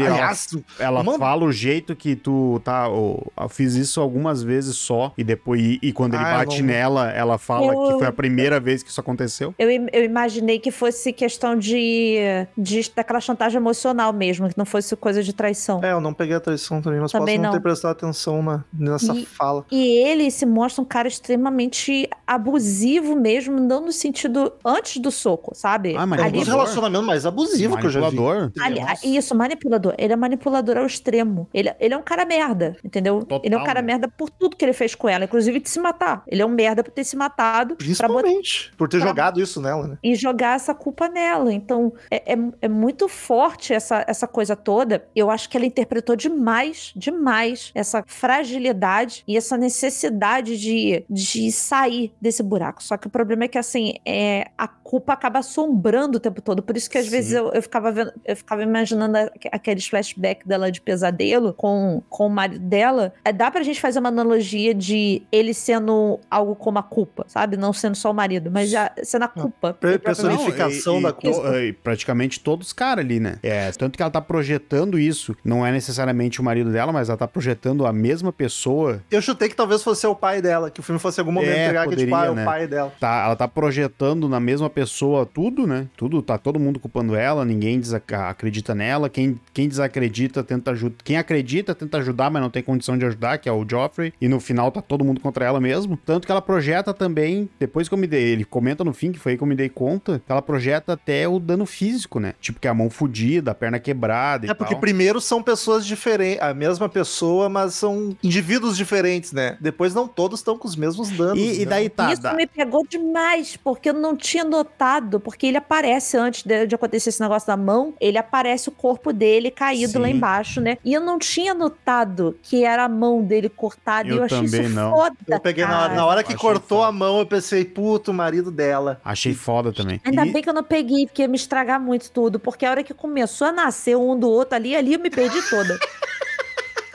Aliás, 0.04 0.48
Ela 0.78 1.02
Mano. 1.02 1.18
fala 1.18 1.44
o 1.44 1.52
jeito 1.52 1.94
que 1.96 2.14
tu 2.16 2.60
tá. 2.64 2.86
eu 2.88 3.32
fiz 3.48 3.74
isso 3.74 4.00
algumas 4.00 4.42
vezes 4.42 4.76
só, 4.76 5.12
e 5.16 5.24
depois, 5.24 5.60
e, 5.60 5.78
e 5.82 5.92
quando 5.92 6.14
ele 6.14 6.24
Ah, 6.24 6.38
bate 6.38 6.60
não- 6.60 6.66
nela, 6.68 7.10
ela 7.10 7.38
fala 7.38 7.72
Eu- 7.72 7.86
que 7.92 7.98
foi 7.98 8.06
a 8.06 8.12
primeira 8.12 8.58
vez 8.60 8.82
que 8.82 8.90
isso 8.90 9.00
aconteceu. 9.00 9.54
Eu, 9.58 9.68
eu 9.70 10.04
imaginei 10.04 10.58
que 10.58 10.70
fosse 10.70 11.12
questão 11.12 11.56
de, 11.56 12.18
de 12.56 12.90
daquela 12.94 13.20
chantagem 13.20 13.56
emocional 13.58 14.12
mesmo, 14.12 14.48
que 14.48 14.56
não 14.58 14.66
fosse 14.66 14.94
coisa 14.96 15.22
de 15.22 15.32
traição. 15.32 15.82
É, 15.82 15.92
eu 15.92 16.00
não 16.00 16.12
peguei 16.14 16.36
a 16.36 16.40
traição 16.40 16.80
também, 16.82 17.00
mas 17.00 17.12
Também 17.12 17.36
posso 17.36 17.42
não, 17.42 17.50
não. 17.52 17.58
ter 17.58 17.62
prestado 17.62 17.92
atenção 17.92 18.42
na, 18.42 18.64
nessa 18.72 19.14
E- 19.14 19.26
fala. 19.26 19.64
E 19.70 19.98
ele 19.98 20.30
se 20.30 20.44
mostra 20.46 20.82
um 20.82 20.84
cara 20.84 21.08
extremamente 21.08 22.08
abusivo 22.26 23.14
mesmo, 23.16 23.58
não 23.60 23.80
no 23.86 23.92
sentido 23.92 24.52
antes 24.64 25.00
do 25.00 25.10
soco, 25.10 25.52
sabe? 25.54 25.94
Ah, 25.96 26.06
mas 26.06 26.18
É 26.20 26.22
um 26.22 26.26
Ali- 26.26 26.38
dos 26.38 26.48
relacionamentos 26.48 27.06
mais 27.06 27.26
abusivos 27.26 27.78
que 27.80 27.86
eu 27.86 27.90
já 27.90 28.08
vi. 28.10 28.16
Ali- 28.60 28.80
isso, 29.16 29.34
manipulador 29.34 29.85
manipulador. 29.86 29.94
Ele 29.98 30.12
é 30.12 30.16
manipulador 30.16 30.76
ao 30.78 30.86
extremo. 30.86 31.48
Ele, 31.52 31.72
ele 31.80 31.94
é 31.94 31.96
um 31.96 32.02
cara 32.02 32.24
merda, 32.24 32.76
entendeu? 32.84 33.20
Total, 33.20 33.40
ele 33.44 33.54
é 33.54 33.58
um 33.58 33.64
cara 33.64 33.80
né? 33.80 33.86
merda 33.86 34.08
por 34.08 34.30
tudo 34.30 34.56
que 34.56 34.64
ele 34.64 34.72
fez 34.72 34.94
com 34.94 35.08
ela, 35.08 35.24
inclusive 35.24 35.60
de 35.60 35.68
se 35.68 35.78
matar. 35.80 36.22
Ele 36.26 36.42
é 36.42 36.46
um 36.46 36.50
merda 36.50 36.82
por 36.82 36.90
ter 36.92 37.04
se 37.04 37.16
matado 37.16 37.74
botar 37.74 37.84
Principalmente 37.84 38.72
por 38.76 38.88
ter 38.88 38.98
pra- 38.98 39.08
jogado 39.08 39.40
isso 39.40 39.60
nela, 39.60 39.86
né? 39.88 39.98
e 40.02 40.14
jogar 40.14 40.56
essa 40.56 40.74
culpa 40.74 41.08
nela. 41.08 41.52
Então, 41.52 41.92
é, 42.10 42.32
é, 42.34 42.36
é 42.62 42.68
muito 42.68 43.08
forte 43.08 43.72
essa, 43.72 44.04
essa 44.06 44.26
coisa 44.26 44.54
toda. 44.56 45.06
Eu 45.14 45.30
acho 45.30 45.48
que 45.48 45.56
ela 45.56 45.66
interpretou 45.66 46.16
demais, 46.16 46.92
demais 46.96 47.70
essa 47.74 48.02
fragilidade 48.06 49.22
e 49.26 49.36
essa 49.36 49.56
necessidade 49.56 50.58
de, 50.58 51.04
de 51.08 51.50
sair 51.52 52.12
desse 52.20 52.42
buraco. 52.42 52.82
Só 52.82 52.96
que 52.96 53.06
o 53.06 53.10
problema 53.10 53.44
é 53.44 53.48
que, 53.48 53.58
assim, 53.58 53.94
é, 54.04 54.46
a 54.56 54.68
culpa 54.68 55.12
acaba 55.12 55.38
assombrando 55.40 56.16
o 56.18 56.20
tempo 56.20 56.40
todo. 56.40 56.62
Por 56.62 56.76
isso 56.76 56.88
que 56.88 56.98
às 56.98 57.04
Sim. 57.06 57.10
vezes 57.10 57.32
eu, 57.32 57.50
eu, 57.52 57.62
ficava 57.62 57.90
vendo, 57.90 58.12
eu 58.24 58.36
ficava 58.36 58.62
imaginando 58.62 59.16
a- 59.16 59.30
aqueles 59.76 59.86
flashbacks 59.86 60.46
dela 60.46 60.70
de 60.72 60.80
pesadelo 60.80 61.52
com, 61.52 62.02
com 62.08 62.26
o 62.26 62.30
marido 62.30 62.58
dela. 62.60 63.12
É, 63.24 63.32
dá 63.32 63.50
pra 63.50 63.62
gente 63.62 63.80
fazer 63.80 63.98
uma 63.98 64.08
analogia 64.08 64.74
de 64.74 65.22
ele 65.30 65.52
sendo 65.52 66.18
algo 66.30 66.54
como 66.56 66.78
a 66.78 66.82
culpa, 66.82 67.24
sabe? 67.28 67.56
Não 67.56 67.72
sendo 67.72 67.94
só 67.96 68.10
o 68.10 68.14
marido, 68.14 68.50
mas 68.50 68.70
já 68.70 68.90
sendo 69.02 69.24
a 69.24 69.28
culpa. 69.28 69.74
Personifica- 69.74 70.06
Personificação 70.06 70.94
Não, 70.94 71.00
e- 71.00 71.02
da 71.02 71.12
culpa. 71.12 71.58
e 71.60 71.72
praticamente 71.72 72.40
todos 72.40 72.68
os 72.68 72.72
caras 72.72 73.04
ali, 73.04 73.20
né? 73.20 73.38
É, 73.42 73.70
tanto 73.72 73.96
que 73.96 74.02
ela 74.02 74.10
tá 74.10 74.20
projetando 74.20 74.98
isso, 74.98 75.36
não 75.44 75.64
é 75.66 75.70
necessariamente 75.70 76.40
o 76.40 76.44
marido 76.44 76.72
dela, 76.72 76.92
mas 76.92 77.08
ela 77.08 77.18
tá 77.18 77.28
projetando 77.28 77.86
a 77.86 77.92
mesma 77.92 78.32
pessoa. 78.32 79.02
Eu 79.10 79.20
chutei 79.20 79.48
que 79.48 79.56
talvez 79.56 79.82
fosse 79.82 80.06
o 80.06 80.14
pai 80.14 80.40
dela, 80.40 80.70
que 80.70 80.80
o 80.80 80.82
filme 80.82 80.98
fosse 80.98 81.20
em 81.20 81.22
algum 81.22 81.32
momento 81.32 81.50
É, 81.52 81.66
pegar 81.68 81.84
que 81.88 81.96
tipo, 81.96 82.10
poderia, 82.10 82.16
ah, 82.18 82.26
é 82.26 82.30
o 82.30 82.34
né? 82.34 82.44
pai 82.44 82.66
dela. 82.66 82.92
Tá, 82.98 83.24
ela 83.26 83.36
tá 83.36 83.46
projetando 83.48 84.28
na 84.28 84.40
mesma 84.40 84.70
pessoa 84.70 85.26
tudo, 85.26 85.66
né? 85.66 85.86
Tudo, 85.96 86.22
tá 86.22 86.38
todo 86.38 86.58
mundo 86.58 86.78
culpando 86.80 87.14
ela, 87.14 87.44
ninguém 87.44 87.80
acredita 88.28 88.74
nela. 88.74 89.08
Quem, 89.08 89.38
quem 89.56 89.68
desacredita 89.68 90.44
tenta 90.44 90.72
ajudar. 90.72 90.96
Quem 91.02 91.16
acredita 91.16 91.74
tenta 91.74 91.96
ajudar, 91.96 92.30
mas 92.30 92.42
não 92.42 92.50
tem 92.50 92.62
condição 92.62 92.98
de 92.98 93.06
ajudar, 93.06 93.38
que 93.38 93.48
é 93.48 93.52
o 93.52 93.64
Joffrey. 93.66 94.12
E 94.20 94.28
no 94.28 94.38
final 94.38 94.70
tá 94.70 94.82
todo 94.82 95.02
mundo 95.02 95.18
contra 95.18 95.46
ela 95.46 95.58
mesmo. 95.58 95.98
Tanto 96.04 96.26
que 96.26 96.30
ela 96.30 96.42
projeta 96.42 96.92
também, 96.92 97.48
depois 97.58 97.88
que 97.88 97.94
eu 97.94 97.96
me 97.96 98.06
dei, 98.06 98.22
ele 98.22 98.44
comenta 98.44 98.84
no 98.84 98.92
fim, 98.92 99.10
que 99.12 99.18
foi 99.18 99.32
aí 99.32 99.38
que 99.38 99.42
eu 99.42 99.46
me 99.46 99.54
dei 99.54 99.70
conta, 99.70 100.20
que 100.26 100.30
ela 100.30 100.42
projeta 100.42 100.92
até 100.92 101.26
o 101.26 101.38
dano 101.40 101.64
físico, 101.64 102.20
né? 102.20 102.34
Tipo, 102.38 102.60
que 102.60 102.68
é 102.68 102.70
a 102.70 102.74
mão 102.74 102.90
fudida, 102.90 103.52
a 103.52 103.54
perna 103.54 103.78
quebrada 103.78 104.44
e 104.46 104.50
É 104.50 104.52
porque 104.52 104.74
tal. 104.74 104.80
primeiro 104.82 105.22
são 105.22 105.42
pessoas 105.42 105.86
diferentes, 105.86 106.42
a 106.42 106.52
mesma 106.52 106.86
pessoa, 106.86 107.48
mas 107.48 107.72
são 107.72 108.14
indivíduos 108.22 108.76
diferentes, 108.76 109.32
né? 109.32 109.56
Depois 109.58 109.94
não 109.94 110.06
todos 110.06 110.40
estão 110.40 110.58
com 110.58 110.68
os 110.68 110.76
mesmos 110.76 111.08
danos. 111.08 111.38
E, 111.38 111.62
e 111.62 111.64
né? 111.64 111.64
daí 111.64 111.88
tá. 111.88 112.12
Isso 112.12 112.20
dá- 112.20 112.34
me 112.34 112.46
pegou 112.46 112.86
demais, 112.86 113.56
porque 113.56 113.88
eu 113.88 113.94
não 113.94 114.14
tinha 114.14 114.44
notado, 114.44 115.18
porque 115.18 115.46
ele 115.46 115.56
aparece 115.56 116.18
antes 116.18 116.42
de, 116.42 116.66
de 116.66 116.74
acontecer 116.74 117.08
esse 117.08 117.22
negócio 117.22 117.46
da 117.46 117.56
mão, 117.56 117.94
ele 117.98 118.18
aparece 118.18 118.68
o 118.68 118.72
corpo 118.72 119.14
dele 119.14 119.45
caído 119.50 119.92
Sim. 119.92 119.98
lá 119.98 120.08
embaixo, 120.08 120.60
né? 120.60 120.78
E 120.84 120.92
eu 120.92 121.00
não 121.00 121.18
tinha 121.18 121.54
notado 121.54 122.36
que 122.42 122.64
era 122.64 122.84
a 122.84 122.88
mão 122.88 123.22
dele 123.22 123.48
cortada, 123.48 124.08
e 124.08 124.12
Eu 124.12 124.18
eu 124.18 124.24
achei 124.24 124.42
também 124.44 124.60
isso 124.66 124.74
não. 124.74 124.90
foda, 124.92 125.16
Eu 125.28 125.40
peguei 125.40 125.64
na 125.64 125.70
hora, 125.78 125.82
cara. 125.88 125.94
na 125.94 126.06
hora 126.06 126.22
que 126.22 126.28
Achei 126.34 126.38
cortou 126.40 126.78
foda. 126.78 126.88
a 126.88 126.92
mão, 126.92 127.18
eu 127.18 127.26
pensei, 127.26 127.64
puto, 127.64 128.10
o 128.10 128.14
marido 128.14 128.50
dela. 128.50 129.00
Achei 129.04 129.34
foda 129.34 129.72
também. 129.72 130.00
Ainda 130.04 130.26
E- 130.26 130.32
bem 130.32 130.42
que 130.42 130.48
eu 130.48 130.54
não 130.54 130.64
peguei, 130.64 131.06
porque 131.06 131.22
ia 131.22 131.28
me 131.28 131.36
estragar 131.36 131.80
muito 131.80 132.10
tudo, 132.10 132.38
porque 132.38 132.64
a 132.66 132.70
hora 132.70 132.82
que 132.84 132.94
começou 132.94 133.46
a 133.48 133.52
nascer 133.52 133.96
um 133.96 134.18
do 134.18 134.28
outro 134.30 134.54
ali, 134.56 134.74
ali 134.76 134.94
eu 134.94 135.00
me 135.00 135.10
perdi 135.10 135.40
toda. 135.50 135.78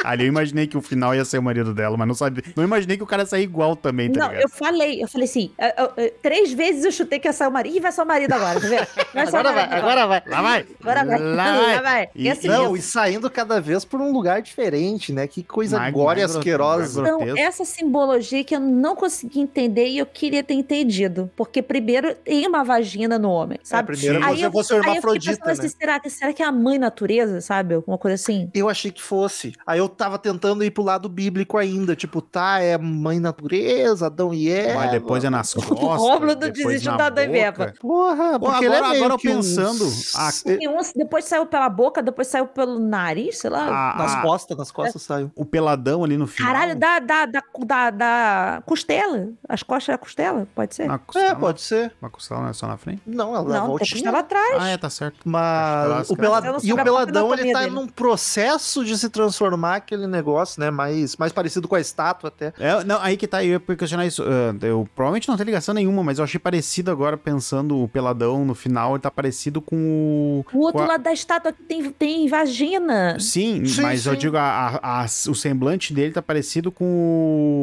Ali 0.04 0.24
eu 0.24 0.28
imaginei 0.28 0.68
que 0.68 0.78
o 0.78 0.82
final 0.82 1.14
ia 1.16 1.24
ser 1.26 1.38
o 1.38 1.44
marido 1.44 1.74
dela, 1.74 1.96
mas 1.98 2.08
não 2.08 2.16
sabia. 2.16 2.44
Não 2.56 2.64
imaginei 2.64 2.98
que 2.98 3.04
o 3.04 3.08
cara 3.08 3.24
ia 3.24 3.26
sair 3.26 3.44
igual 3.44 3.76
também, 3.76 4.12
tá 4.12 4.20
Não, 4.20 4.28
ligado? 4.30 4.44
eu 4.44 4.50
falei, 4.50 5.04
eu 5.04 5.08
falei 5.08 5.26
assim, 5.28 5.52
eu- 5.58 5.86
eu- 5.86 6.04
eu- 6.06 6.12
três 6.22 6.52
vezes 6.54 6.84
eu 6.86 6.92
chutei 6.92 7.20
que 7.20 7.28
ia 7.28 7.34
sair 7.34 7.48
o 7.48 7.52
marido. 7.52 7.76
Ih, 7.76 7.80
vai 7.80 7.92
ser 7.92 8.02
o 8.02 8.06
marido 8.06 8.34
agora, 8.34 8.60
tá 8.60 8.68
vendo? 8.68 8.88
Vai 9.14 9.28
Agora 9.28 9.52
vai, 9.52 9.64
agora 9.64 10.08
vai. 10.08 10.24
Lá 10.28 10.42
vai! 10.42 10.66
Agora 10.82 11.06
vai. 11.06 11.20
Lá 11.20 11.56
Lá 11.76 11.82
vai. 11.82 12.10
E- 12.16 12.24
E 12.24 12.30
assim 12.30 12.48
Não, 12.48 12.76
e 12.76 12.82
saindo 12.82 13.30
cada 13.30 13.60
vez 13.62 13.84
por 13.86 14.00
um 14.02 14.12
lugar 14.12 14.42
diferente, 14.42 15.12
né? 15.14 15.28
Que 15.28 15.44
coisa 15.44 15.78
gore 15.92 16.20
e 16.20 16.24
mais 16.24 16.36
asquerosa. 16.36 17.02
Então, 17.02 17.38
essa 17.38 17.66
simbologia 17.66 18.44
que 18.44 18.56
eu 18.56 18.60
não 18.60 18.96
consegui 18.96 19.40
entender 19.40 19.88
e 19.88 19.98
eu 19.98 20.06
queria 20.06 20.44
ter 20.44 20.54
entendido. 20.54 21.30
Porque 21.36 21.62
primeiro 21.62 22.14
tem 22.16 22.48
uma 22.48 22.64
vagina 22.64 23.18
no 23.20 23.30
homem, 23.30 23.58
É, 23.62 23.66
sabe? 23.66 23.88
primeiro 23.88 24.16
Sim. 24.16 24.22
você 24.22 24.28
Aí 24.34 24.42
eu- 24.42 24.52
fosse 24.52 24.74
Aí 24.74 24.80
hermafrodita, 24.80 25.32
pensando 25.38 25.52
assim, 25.52 25.62
né? 25.64 25.74
será, 25.80 26.00
que, 26.00 26.10
será 26.10 26.34
que 26.34 26.42
é 26.44 26.46
a 26.46 26.52
mãe 26.52 26.78
natureza, 26.78 27.42
sabe? 27.42 27.76
Alguma 27.76 27.98
coisa 27.98 28.16
assim. 28.16 28.50
Eu 28.54 28.70
achei 28.70 28.92
que 28.92 29.02
fosse. 29.02 29.54
Aí 29.66 29.80
eu 29.80 29.90
tava 29.92 30.18
tentando 30.18 30.64
ir 30.64 30.72
pro 30.72 30.84
lado 30.84 31.08
bíblico 31.08 31.58
ainda. 31.58 31.96
Tipo, 31.96 32.22
tá, 32.22 32.60
é 32.60 32.78
mãe 32.78 33.20
natureza, 33.20 34.08
Adão 34.08 34.34
e 34.34 34.50
Eva. 34.50 34.80
Mas 34.80 34.92
depois 34.92 35.24
é 35.24 35.30
nas 35.30 35.54
costas. 35.54 35.80
Rômulo 35.80 36.26
não 36.28 36.36
depois 36.36 36.54
desistiu 36.66 36.92
na 36.92 36.98
da 36.98 37.06
Adão 37.08 37.24
e 37.24 37.28
boca. 37.28 37.38
Eva. 37.40 37.74
Porra, 37.80 38.40
Pô, 38.40 38.46
porque 38.48 38.66
ele 38.66 38.76
agora- 38.76 38.94
é 38.94 38.98
agora 38.98 39.14
um- 39.16 39.18
pensando, 39.18 39.86
a- 40.16 40.32
E 40.62 40.68
um 40.68 40.78
depois 40.96 41.26
saiu 41.26 41.46
pela 41.46 41.70
boca, 41.70 42.02
depois 42.02 42.28
saiu 42.28 42.48
pelo 42.48 42.80
nariz, 42.80 43.38
sei 43.40 43.50
lá. 43.50 43.94
Ah, 43.94 43.98
Nas 43.98 44.22
costas, 44.22 44.58
nas 44.58 44.72
costas 44.72 45.02
saiu. 45.02 45.32
O 45.36 45.46
peladão 45.46 46.04
ali 46.04 46.18
no 46.18 46.28
final. 46.28 46.52
Caralho, 46.52 46.76
da, 46.78 47.00
da, 47.00 47.26
da, 47.26 47.42
da, 47.66 47.90
da 47.92 48.64
costela. 48.66 49.30
As 49.48 49.64
costas 49.64 49.94
da 49.94 49.98
costela, 49.98 50.48
pode 50.56 50.76
ser? 50.76 50.88
Na 50.88 50.98
costela, 50.98 51.32
É, 51.32 51.36
pode 51.36 51.62
ser. 51.62 51.94
Uma 52.02 52.10
costela 52.10 52.42
não 52.42 52.50
é 52.50 52.54
só 52.54 52.68
na 52.68 52.78
frente? 52.78 53.02
Não, 53.06 53.36
ela 53.36 53.40
a 53.42 53.44
Não, 53.44 53.60
tem 53.60 53.68
voltinha. 53.68 53.92
costela 53.92 54.20
atrás. 54.20 54.58
Ah, 54.60 54.68
é, 54.70 54.78
tá 54.78 54.90
certo. 54.90 55.18
Mas 55.26 56.10
o 56.10 56.16
pela... 56.16 56.40
Eu 56.40 56.54
não 56.54 56.60
e 56.64 56.74
o 56.74 56.76
peladão 56.84 57.32
a 57.32 57.34
ele 57.38 57.52
tá 57.52 57.60
anatomia 57.60 57.82
num 57.82 57.88
processo 57.88 58.84
de 58.86 58.98
se 58.98 59.10
transformar 59.10 59.81
aquele 59.82 60.08
negócio, 60.08 60.60
né? 60.60 60.70
Mais, 60.72 61.16
mais 61.18 61.32
parecido 61.32 61.68
com 61.68 61.76
a 61.76 61.80
estátua 61.82 62.28
até. 62.30 62.54
É, 62.60 62.84
não, 62.84 63.00
aí 63.02 63.18
que 63.18 63.28
tá, 63.28 63.44
eu 63.44 63.52
ia 63.68 63.76
questionar 63.76 64.06
isso. 64.06 64.24
ah, 64.24 64.56
eu 64.66 64.88
provavelmente 64.96 65.28
não 65.28 65.36
tem 65.38 65.46
ligação 65.46 65.74
nenhuma, 65.76 66.04
mas 66.04 66.18
eu 66.18 66.24
achei 66.24 66.40
parecido 66.40 66.90
agora, 66.92 67.18
pensando 67.18 67.78
o 67.82 67.88
peladão 67.88 68.46
no 68.46 68.56
final, 68.56 68.94
ele 68.94 69.02
tá 69.02 69.12
parecido 69.12 69.62
com 69.62 69.76
o. 69.76 70.46
O 70.54 70.60
outro 70.62 70.80
com 70.80 70.84
a- 70.86 70.88
lado 70.88 71.04
da 71.04 71.14
estátua 71.14 71.52
que 71.54 71.64
tem, 71.64 71.92
tem 71.92 72.28
vagina. 72.28 73.18
Sim, 73.20 73.66
Sim, 73.66 73.82
mas 73.82 74.06
eu 74.06 74.14
sim. 74.14 74.20
digo, 74.20 74.38
a, 74.38 74.80
a- 74.82 75.02
a- 75.04 75.06
o 75.06 75.36
semblante 75.36 75.94
dele 75.94 76.14
tá 76.14 76.22
parecido 76.22 76.72
com, 76.72 76.86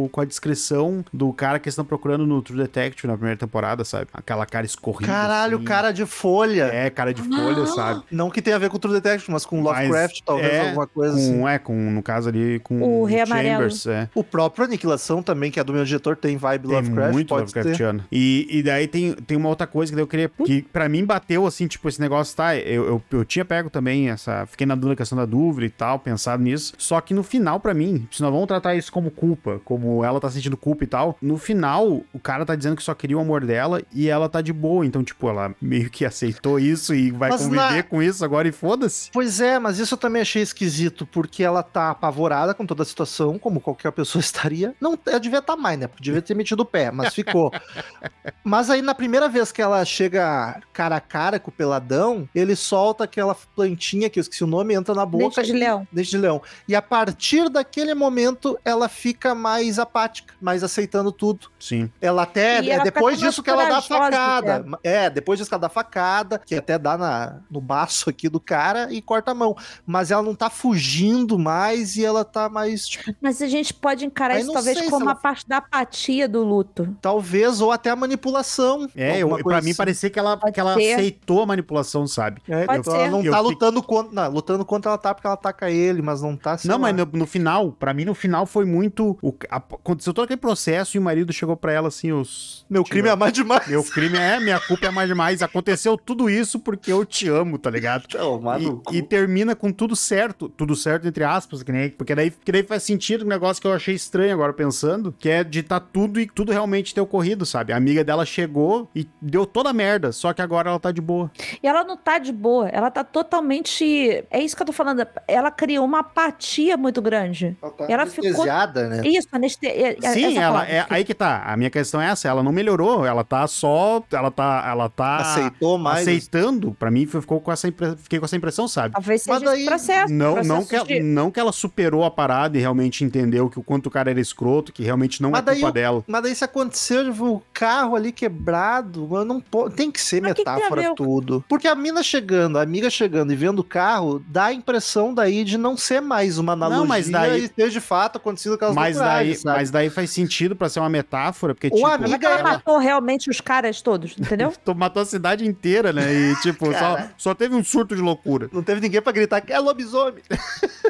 o- 0.06 0.08
com 0.10 0.20
a 0.20 0.24
descrição 0.24 1.04
do 1.12 1.32
cara 1.32 1.58
que 1.58 1.68
eles 1.68 1.74
estão 1.74 1.84
procurando 1.84 2.26
no 2.26 2.42
True 2.42 2.58
Detective 2.58 3.06
na 3.06 3.14
primeira 3.14 3.38
temporada, 3.38 3.84
sabe? 3.84 4.08
Aquela 4.12 4.46
cara 4.46 4.66
escorrida. 4.66 5.12
Caralho, 5.12 5.56
assim. 5.56 5.64
cara 5.64 5.92
de 5.92 6.04
folha. 6.06 6.64
É, 6.72 6.90
cara 6.90 7.12
de 7.14 7.22
folha, 7.22 7.66
sabe? 7.66 8.02
Não 8.10 8.30
que 8.30 8.42
tenha 8.42 8.56
a 8.56 8.58
ver 8.58 8.68
com 8.70 8.76
o 8.76 8.78
True 8.78 8.94
Detective, 8.94 9.30
mas 9.30 9.44
com 9.44 9.60
Mas 9.62 9.88
Lovecraft, 9.88 10.20
talvez 10.24 10.52
é, 10.52 10.60
Com, 10.60 10.66
alguma 10.66 10.86
coisa 10.86 11.16
assim. 11.16 11.46
é, 11.46 11.58
com, 11.58 11.74
no 11.90 12.02
caso 12.08 12.28
ali, 12.30 12.58
com 12.60 12.80
O. 13.02 13.06
Chambers, 13.08 13.86
é. 13.86 14.08
O 14.14 14.24
próprio 14.24 14.64
Aniquilação 14.64 15.22
também, 15.22 15.50
que 15.50 15.60
é 15.60 15.64
do 15.64 15.72
meu 15.74 15.84
diretor, 15.84 16.16
tem 16.16 16.36
vibe 16.38 16.66
Tem 16.68 16.76
Lovecraft, 16.76 17.12
muito 17.12 17.28
pode 17.28 17.52
ter. 17.52 17.58
Lovecraftiano. 17.58 18.04
E, 18.10 18.46
e 18.50 18.62
daí 18.62 18.86
tem, 18.88 19.12
tem 19.12 19.36
uma 19.36 19.48
outra 19.50 19.66
coisa 19.66 19.92
que 19.92 19.96
daí 19.96 20.02
eu 20.02 20.06
queria. 20.06 20.30
Que 20.44 20.62
pra 20.62 20.88
mim 20.88 21.04
bateu 21.04 21.46
assim, 21.46 21.66
tipo, 21.66 21.88
esse 21.88 22.00
negócio, 22.00 22.34
tá? 22.34 22.56
Eu, 22.56 22.86
eu, 22.86 23.02
eu 23.12 23.24
tinha 23.24 23.44
pego 23.44 23.68
também 23.68 24.08
essa. 24.08 24.46
Fiquei 24.46 24.66
na 24.66 24.74
dúvida 24.74 24.96
questão 24.96 25.18
da 25.18 25.26
dúvida 25.26 25.66
e 25.66 25.70
tal, 25.70 25.98
pensado 25.98 26.42
nisso. 26.42 26.72
Só 26.78 27.00
que 27.00 27.12
no 27.12 27.22
final, 27.22 27.60
pra 27.60 27.74
mim, 27.74 28.06
se 28.10 28.22
nós 28.22 28.32
vamos 28.32 28.46
tratar 28.46 28.74
isso 28.74 28.90
como 28.90 29.10
culpa, 29.10 29.60
como 29.64 30.02
ela 30.04 30.18
tá 30.20 30.30
sentindo 30.30 30.56
culpa 30.56 30.84
e 30.84 30.86
tal, 30.86 31.16
no 31.20 31.36
final, 31.36 32.02
o 32.12 32.18
cara 32.18 32.44
tá 32.46 32.54
dizendo 32.54 32.76
que 32.76 32.82
só 32.82 32.94
queria 32.94 33.18
o 33.18 33.20
amor 33.20 33.44
dela 33.44 33.82
e 33.94 34.08
ela 34.08 34.28
tá 34.28 34.40
de 34.40 34.52
boa. 34.52 34.86
Então, 34.86 35.04
tipo, 35.04 35.28
ela 35.28 35.54
meio 35.60 35.90
que 35.90 36.04
aceitou 36.04 36.58
isso 36.58 36.94
e 36.94 37.10
vai 37.10 37.28
Mas 37.30 37.42
conviver 37.42 37.60
na- 37.76 37.82
com 37.82 38.02
isso 38.02 38.24
agora 38.24 38.48
e 38.48 38.52
foda-se. 38.52 39.10
Pois 39.12 39.40
é, 39.40 39.58
mas 39.58 39.78
isso 39.78 39.94
eu 39.94 39.98
também 39.98 40.22
achei 40.22 40.42
esquisito, 40.42 41.06
porque 41.06 41.42
ela 41.42 41.62
tá 41.62 41.94
apavorada 41.98 42.54
com 42.54 42.64
toda 42.64 42.82
a 42.82 42.86
situação, 42.86 43.38
como 43.38 43.60
qualquer 43.60 43.92
pessoa 43.92 44.20
estaria. 44.22 44.74
Não, 44.80 44.98
eu 45.06 45.20
devia 45.20 45.40
estar 45.40 45.56
mais, 45.56 45.78
né? 45.78 45.86
Porque 45.86 46.02
devia 46.02 46.22
ter 46.22 46.34
metido 46.34 46.60
o 46.60 46.64
pé, 46.64 46.90
mas 46.90 47.14
ficou. 47.14 47.52
mas 48.42 48.70
aí, 48.70 48.80
na 48.80 48.94
primeira 48.94 49.28
vez 49.28 49.52
que 49.52 49.60
ela 49.60 49.84
chega 49.84 50.60
cara 50.72 50.96
a 50.96 51.00
cara 51.00 51.38
com 51.38 51.50
o 51.50 51.52
peladão, 51.52 52.28
ele 52.34 52.54
solta 52.54 53.04
aquela 53.04 53.36
plantinha 53.54 54.08
que 54.08 54.18
eu 54.18 54.22
esqueci 54.22 54.44
o 54.44 54.46
nome, 54.46 54.74
entra 54.74 54.94
na 54.94 55.04
boca. 55.04 55.42
Dente 55.42 55.52
de 55.52 55.52
leão. 55.52 55.86
Dente 55.92 56.10
de 56.10 56.18
leão. 56.18 56.42
E 56.66 56.74
a 56.74 56.82
partir 56.82 57.48
daquele 57.48 57.94
momento, 57.94 58.58
ela 58.64 58.88
fica 58.88 59.34
mais 59.34 59.78
apática, 59.78 60.34
mais 60.40 60.62
aceitando 60.62 61.10
tudo. 61.10 61.50
Sim. 61.58 61.90
Ela 62.00 62.22
até. 62.22 62.62
E 62.62 62.70
é 62.70 62.74
ela 62.74 62.84
depois 62.84 63.18
disso 63.18 63.42
que 63.42 63.50
ela 63.50 63.68
dá 63.68 63.78
a 63.78 63.82
facada. 63.82 64.58
né? 64.60 64.78
É, 64.82 65.10
depois 65.10 65.38
disso 65.38 65.50
que 65.50 65.54
ela 65.54 65.60
dá 65.60 65.66
a 65.66 65.70
facada, 65.70 66.38
que 66.38 66.54
até 66.54 66.78
dá 66.78 66.96
na, 66.96 67.40
no 67.50 67.60
baço 67.60 68.08
aqui 68.08 68.28
do 68.28 68.40
cara 68.40 68.92
e 68.92 69.02
corta 69.02 69.32
a 69.32 69.34
mão. 69.34 69.56
Mas 69.86 70.10
ela 70.10 70.22
não 70.22 70.34
tá 70.34 70.50
fugindo 70.50 71.38
mais 71.38 71.87
e 71.96 72.04
ela 72.04 72.24
tá 72.24 72.48
mais, 72.48 72.86
tipo, 72.86 73.14
Mas 73.20 73.40
a 73.42 73.46
gente 73.46 73.72
pode 73.74 74.04
encarar 74.04 74.34
Aí 74.34 74.42
isso 74.42 74.52
talvez 74.52 74.78
como 74.82 74.96
ela- 74.96 75.04
uma 75.04 75.14
parte 75.14 75.46
da 75.48 75.58
apatia 75.58 76.28
do 76.28 76.42
luto. 76.44 76.96
talvez, 77.00 77.60
ou 77.60 77.70
até 77.72 77.90
a 77.90 77.96
manipulação. 77.96 78.88
É, 78.96 79.18
eu, 79.18 79.28
pra 79.42 79.60
mim 79.60 79.70
assim. 79.70 79.76
parecia 79.76 80.10
que 80.10 80.18
ela, 80.18 80.36
Pode 80.36 80.52
que 80.52 80.60
ela 80.60 80.74
ser. 80.74 80.94
aceitou 80.94 81.42
a 81.42 81.46
manipulação, 81.46 82.06
sabe? 82.06 82.40
É, 82.48 82.66
Pode 82.66 82.78
então 82.80 82.92
ser. 82.92 83.00
ela 83.00 83.10
não 83.10 83.24
Eu 83.24 83.30
tá 83.32 83.38
fiquei- 83.38 83.52
lutando 83.52 83.82
contra. 83.82 84.12
Não, 84.12 84.30
lutando 84.32 84.64
contra 84.64 84.90
ela 84.90 84.98
tá 84.98 85.14
porque 85.14 85.26
ela 85.26 85.34
ataca 85.34 85.70
ele, 85.70 86.02
mas 86.02 86.22
não 86.22 86.36
tá. 86.36 86.56
Não, 86.64 86.74
lá. 86.74 86.78
mas 86.78 86.96
no, 86.96 87.06
no 87.12 87.26
final, 87.26 87.72
pra 87.72 87.94
mim, 87.94 88.04
no 88.04 88.14
final 88.14 88.46
foi 88.46 88.64
muito. 88.64 89.16
O, 89.22 89.34
a- 89.50 89.56
aconteceu 89.56 90.12
todo 90.12 90.24
aquele 90.24 90.40
processo 90.40 90.96
e 90.96 91.00
o 91.00 91.02
marido 91.02 91.32
chegou 91.32 91.56
pra 91.56 91.72
ela 91.72 91.88
assim: 91.88 92.12
os. 92.12 92.64
Meu 92.68 92.84
crime 92.84 93.08
é 93.08 93.16
mais 93.16 93.32
demais. 93.32 93.66
Meu 93.66 93.82
crime 93.84 94.18
é, 94.18 94.38
minha 94.40 94.60
culpa 94.60 94.86
é 94.86 94.90
mais 94.90 95.08
demais. 95.08 95.42
Aconteceu 95.42 95.96
tudo 95.96 96.28
isso 96.28 96.58
porque 96.58 96.92
eu 96.92 97.04
te 97.04 97.28
amo, 97.28 97.58
tá 97.58 97.70
ligado? 97.70 98.04
Maluco. 98.42 98.94
E, 98.94 98.98
e 98.98 99.02
termina 99.02 99.54
com 99.54 99.72
tudo 99.72 99.94
certo, 99.96 100.48
tudo 100.48 100.74
certo 100.76 101.06
entre 101.08 101.24
aspas, 101.24 101.62
que 101.62 101.72
nem 101.72 101.77
né? 101.78 101.92
Porque 101.96 102.14
daí, 102.14 102.30
porque 102.30 102.52
daí 102.52 102.62
faz 102.62 102.82
sentido 102.82 103.24
um 103.24 103.28
negócio 103.28 103.60
que 103.60 103.66
eu 103.68 103.72
achei 103.72 103.94
estranho 103.94 104.32
agora 104.34 104.52
pensando, 104.52 105.14
que 105.18 105.28
é 105.28 105.42
de 105.44 105.62
tá 105.62 105.78
tudo 105.80 106.20
e 106.20 106.26
tudo 106.26 106.52
realmente 106.52 106.94
ter 106.94 107.00
ocorrido, 107.00 107.44
sabe? 107.46 107.72
A 107.72 107.76
amiga 107.76 108.02
dela 108.04 108.24
chegou 108.26 108.88
e 108.94 109.06
deu 109.20 109.46
toda 109.46 109.70
a 109.70 109.72
merda, 109.72 110.12
só 110.12 110.32
que 110.32 110.42
agora 110.42 110.70
ela 110.70 110.80
tá 110.80 110.90
de 110.92 111.00
boa. 111.00 111.30
E 111.62 111.66
ela 111.66 111.84
não 111.84 111.96
tá 111.96 112.18
de 112.18 112.32
boa, 112.32 112.68
ela 112.68 112.90
tá 112.90 113.04
totalmente. 113.04 114.24
É 114.30 114.40
isso 114.40 114.56
que 114.56 114.62
eu 114.62 114.66
tô 114.66 114.72
falando. 114.72 115.06
Ela 115.26 115.50
criou 115.50 115.84
uma 115.84 116.00
apatia 116.00 116.76
muito 116.76 117.00
grande. 117.00 117.56
Ela 117.88 118.06
ficou- 118.06 118.26
anestesiada, 118.28 118.88
né? 118.88 119.02
Isso, 119.06 119.28
anestesia. 119.32 119.96
Sim, 120.12 120.38
ela 120.38 120.66
é 120.68 120.86
aí 120.90 121.04
que 121.04 121.14
tá. 121.14 121.42
A 121.46 121.56
minha 121.56 121.70
questão 121.70 122.00
é 122.00 122.06
essa, 122.10 122.28
ela 122.28 122.42
não 122.42 122.52
melhorou, 122.52 123.04
ela 123.06 123.24
tá 123.24 123.46
só, 123.46 124.02
ela 124.12 124.30
tá, 124.30 124.64
ela 124.68 124.88
tá 124.88 125.16
Aceitou 125.18 125.78
mais. 125.78 126.00
aceitando. 126.02 126.74
Pra 126.78 126.90
mim 126.90 127.06
ficou 127.06 127.40
com 127.40 127.52
essa 127.52 127.68
impre- 127.68 127.96
fiquei 127.96 128.18
com 128.18 128.24
essa 128.24 128.36
impressão, 128.36 128.66
sabe? 128.68 128.94
Talvez 128.94 129.22
seja 129.22 129.38
Mas 129.40 129.42
daí- 129.50 129.64
processo. 129.66 130.12
Não, 130.12 130.34
processo 130.34 130.54
não 130.54 130.64
que, 130.64 130.76
ela, 130.76 130.86
de- 130.86 131.00
não 131.00 131.30
que 131.30 131.40
ela 131.40 131.52
superou 131.68 132.04
a 132.04 132.10
parada 132.10 132.56
e 132.56 132.60
realmente 132.60 133.04
entendeu 133.04 133.48
que 133.50 133.58
o 133.58 133.62
quanto 133.62 133.86
o 133.86 133.90
cara 133.90 134.10
era 134.10 134.20
escroto, 134.20 134.72
que 134.72 134.82
realmente 134.82 135.20
não 135.22 135.30
Mas 135.30 135.40
é 135.40 135.44
daí 135.44 135.60
culpa 135.60 135.72
dela. 135.72 136.04
Mas 136.06 136.22
daí 136.22 136.34
se 136.34 136.44
aconteceu, 136.44 137.10
o 137.22 137.42
carro 137.52 137.94
ali 137.94 138.10
quebrado, 138.10 139.06
mano, 139.06 139.24
não 139.24 139.40
pode, 139.40 139.74
tem 139.74 139.90
que 139.90 140.00
ser 140.00 140.22
Mas 140.22 140.32
que 140.32 140.42
que 140.44 140.50
metáfora 140.50 140.82
ver 140.82 140.90
o- 140.90 140.94
tudo. 140.94 141.44
Porque 141.48 141.68
a 141.68 141.74
mina 141.74 142.02
chegando, 142.02 142.58
a 142.58 142.62
amiga 142.62 142.88
chegando 142.90 143.32
e 143.32 143.36
vendo 143.36 143.58
o 143.60 143.64
carro, 143.64 144.22
dá 144.28 144.46
a 144.46 144.52
impressão 144.52 145.12
daí 145.12 145.44
de 145.44 145.58
não 145.58 145.76
ser 145.76 146.00
mais 146.00 146.38
uma 146.38 146.54
analogia 146.54 146.86
mas 146.86 147.08
daí- 147.08 147.44
e 147.44 147.48
ter 147.48 147.68
de 147.70 147.80
fato 147.80 148.16
acontecido 148.16 148.54
aquelas 148.54 148.74
Mas 148.74 148.96
daí, 148.96 149.34
sabe? 149.36 149.58
mas 149.58 149.70
daí 149.70 149.90
faz 149.90 150.10
sentido 150.10 150.56
pra 150.56 150.68
ser 150.68 150.80
uma 150.80 150.88
metáfora, 150.88 151.54
porque 151.54 151.68
Ou 151.68 151.76
tipo, 151.76 151.88
é 151.88 151.94
amiga 151.94 152.18
que 152.18 152.26
ela 152.26 152.42
matou 152.42 152.78
realmente 152.78 153.28
os 153.30 153.40
caras 153.40 153.82
todos, 153.82 154.14
entendeu? 154.18 154.52
matou 154.76 155.02
a 155.02 155.06
cidade 155.06 155.46
inteira, 155.46 155.92
né? 155.92 156.12
E 156.12 156.36
tipo, 156.40 156.72
só, 156.72 156.98
só 157.16 157.34
teve 157.34 157.54
um 157.54 157.62
surto 157.64 157.94
de 157.94 158.00
loucura. 158.02 158.48
Não 158.52 158.62
teve 158.62 158.80
ninguém 158.80 159.02
pra 159.02 159.12
gritar 159.12 159.40
que 159.40 159.52
é 159.52 159.58
lobisomem. 159.58 160.22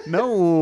Não 0.07 0.33
o. 0.33 0.58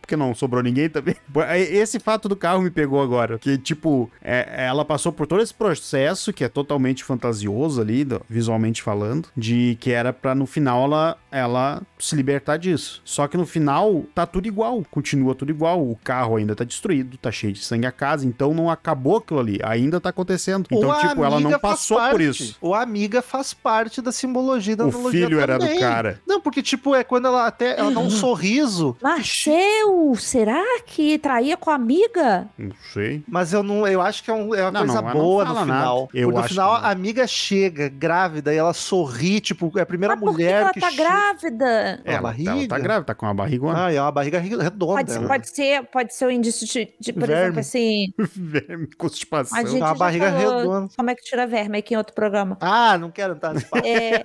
Porque 0.00 0.16
não 0.16 0.34
sobrou 0.34 0.62
ninguém 0.62 0.88
também. 0.88 1.14
Esse 1.70 1.98
fato 1.98 2.28
do 2.28 2.36
carro 2.36 2.62
me 2.62 2.70
pegou 2.70 3.00
agora. 3.02 3.38
Que, 3.38 3.56
tipo, 3.58 4.10
é- 4.22 4.66
ela 4.66 4.84
passou 4.84 5.12
por 5.12 5.26
todo 5.26 5.42
esse 5.42 5.52
processo 5.54 6.32
que 6.32 6.44
é 6.44 6.48
totalmente 6.48 7.04
fantasioso 7.04 7.80
ali, 7.80 8.06
visualmente 8.28 8.82
falando, 8.82 9.28
de 9.36 9.76
que 9.80 9.90
era 9.90 10.12
pra 10.12 10.34
no 10.34 10.46
final 10.46 10.84
ela, 10.84 11.16
ela 11.30 11.82
se 11.98 12.14
libertar 12.16 12.56
disso. 12.56 13.00
Só 13.04 13.26
que 13.26 13.36
no 13.36 13.46
final 13.46 14.04
tá 14.14 14.26
tudo 14.26 14.46
igual. 14.46 14.82
Continua 14.90 15.34
tudo 15.34 15.50
igual. 15.50 15.80
O 15.82 15.96
carro 16.02 16.36
ainda 16.36 16.54
tá 16.54 16.64
destruído, 16.64 17.16
tá 17.16 17.30
cheio 17.30 17.52
de 17.52 17.60
sangue 17.64 17.86
a 17.86 17.92
casa. 17.92 18.26
Então 18.26 18.54
não 18.54 18.70
acabou 18.70 19.16
aquilo 19.18 19.40
ali. 19.40 19.58
Ainda 19.62 20.00
tá 20.00 20.10
acontecendo. 20.10 20.66
Então, 20.70 20.90
a 20.90 21.08
tipo, 21.08 21.24
ela 21.24 21.40
não 21.40 21.58
passou 21.58 21.96
por 21.98 22.10
parte. 22.10 22.24
isso. 22.24 22.56
Ou 22.60 22.74
a 22.74 22.82
amiga 22.82 23.22
faz 23.22 23.54
parte 23.54 24.00
da 24.00 24.12
simbologia 24.12 24.76
da 24.76 24.86
O 24.86 24.92
filho 25.10 25.40
era 25.40 25.58
do 25.58 25.64
também. 25.64 25.80
cara. 25.80 26.20
Não, 26.26 26.40
porque, 26.40 26.62
tipo, 26.62 26.94
é 26.94 27.04
quando 27.04 27.26
ela 27.26 27.46
até 27.46 27.78
ela 27.78 27.90
dá 27.90 28.00
um 28.00 28.10
sorriso. 28.10 28.96
Marcel, 29.16 30.14
será 30.16 30.62
que 30.86 31.18
traía 31.18 31.56
com 31.56 31.70
a 31.70 31.74
amiga? 31.74 32.48
Não 32.58 32.74
sei. 32.92 33.22
Mas 33.28 33.52
eu 33.52 33.62
não, 33.62 33.86
eu 33.86 34.00
acho 34.00 34.22
que 34.24 34.30
é, 34.30 34.34
um- 34.34 34.54
é 34.54 34.62
uma 34.62 34.70
Não, 34.70 34.80
coisa 34.80 34.94
não, 34.94 35.02
ela 35.02 35.14
não 35.14 35.20
boa 35.20 35.44
no 35.44 35.56
final. 35.56 35.66
nada. 35.66 36.08
Eu 36.14 36.28
Porque 36.28 36.30
no 36.30 36.38
acho 36.38 36.48
final 36.48 36.72
a 36.74 36.90
amiga 36.90 37.26
chega 37.26 37.88
grávida 37.88 38.52
e 38.54 38.56
ela 38.56 38.72
sorri, 38.72 39.40
tipo, 39.40 39.70
é 39.78 39.82
a 39.82 39.86
primeira 39.86 40.14
Mas 40.16 40.20
por 40.24 40.30
que, 40.30 40.36
que 40.38 40.42
mulher 40.44 40.62
ela 40.62 40.72
que 40.72 40.80
tá 40.80 40.90
grávida? 40.90 41.64
Uma 41.64 41.68
Ela, 41.68 42.00
ela 42.04 42.20
barriga? 42.22 42.68
tá 42.68 42.78
grávida, 42.78 43.04
tá 43.06 43.14
com 43.14 43.26
uma 43.26 43.34
barrigona. 43.34 43.86
Ah, 43.86 43.92
é 43.92 44.00
uma 44.00 44.12
barriga 44.12 44.38
redonda. 44.38 45.04
Pode, 45.04 45.18
né? 45.18 45.26
pode 45.26 45.54
ser, 45.54 45.84
pode 45.86 46.14
ser 46.14 46.26
o 46.26 46.30
indício 46.30 46.66
de, 46.66 46.94
de, 46.98 47.12
por 47.12 47.26
Verme. 47.26 47.42
exemplo, 47.42 47.60
assim. 47.60 48.12
Verme, 48.34 48.86
constipação. 48.96 49.58
A 49.58 49.64
gente 49.64 49.76
Uma 49.80 49.88
já 49.88 49.94
barriga 49.94 50.32
falou 50.32 50.58
redonda. 50.58 50.88
Como 50.96 51.10
é 51.10 51.14
que 51.14 51.22
tira 51.22 51.46
verme 51.46 51.78
aqui 51.78 51.94
em 51.94 51.96
outro 51.96 52.14
programa? 52.14 52.56
Ah, 52.60 52.96
não 52.98 53.10
quero 53.10 53.34
entrar 53.34 53.54
nesse 53.54 53.66
papo. 53.66 53.86
É... 53.86 54.24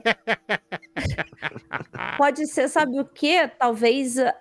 pode 2.18 2.48
ser, 2.48 2.68
sabe 2.70 3.00
o 3.00 3.06
quê? 3.06 3.50
Talvez 3.60 4.18
a, 4.20 4.32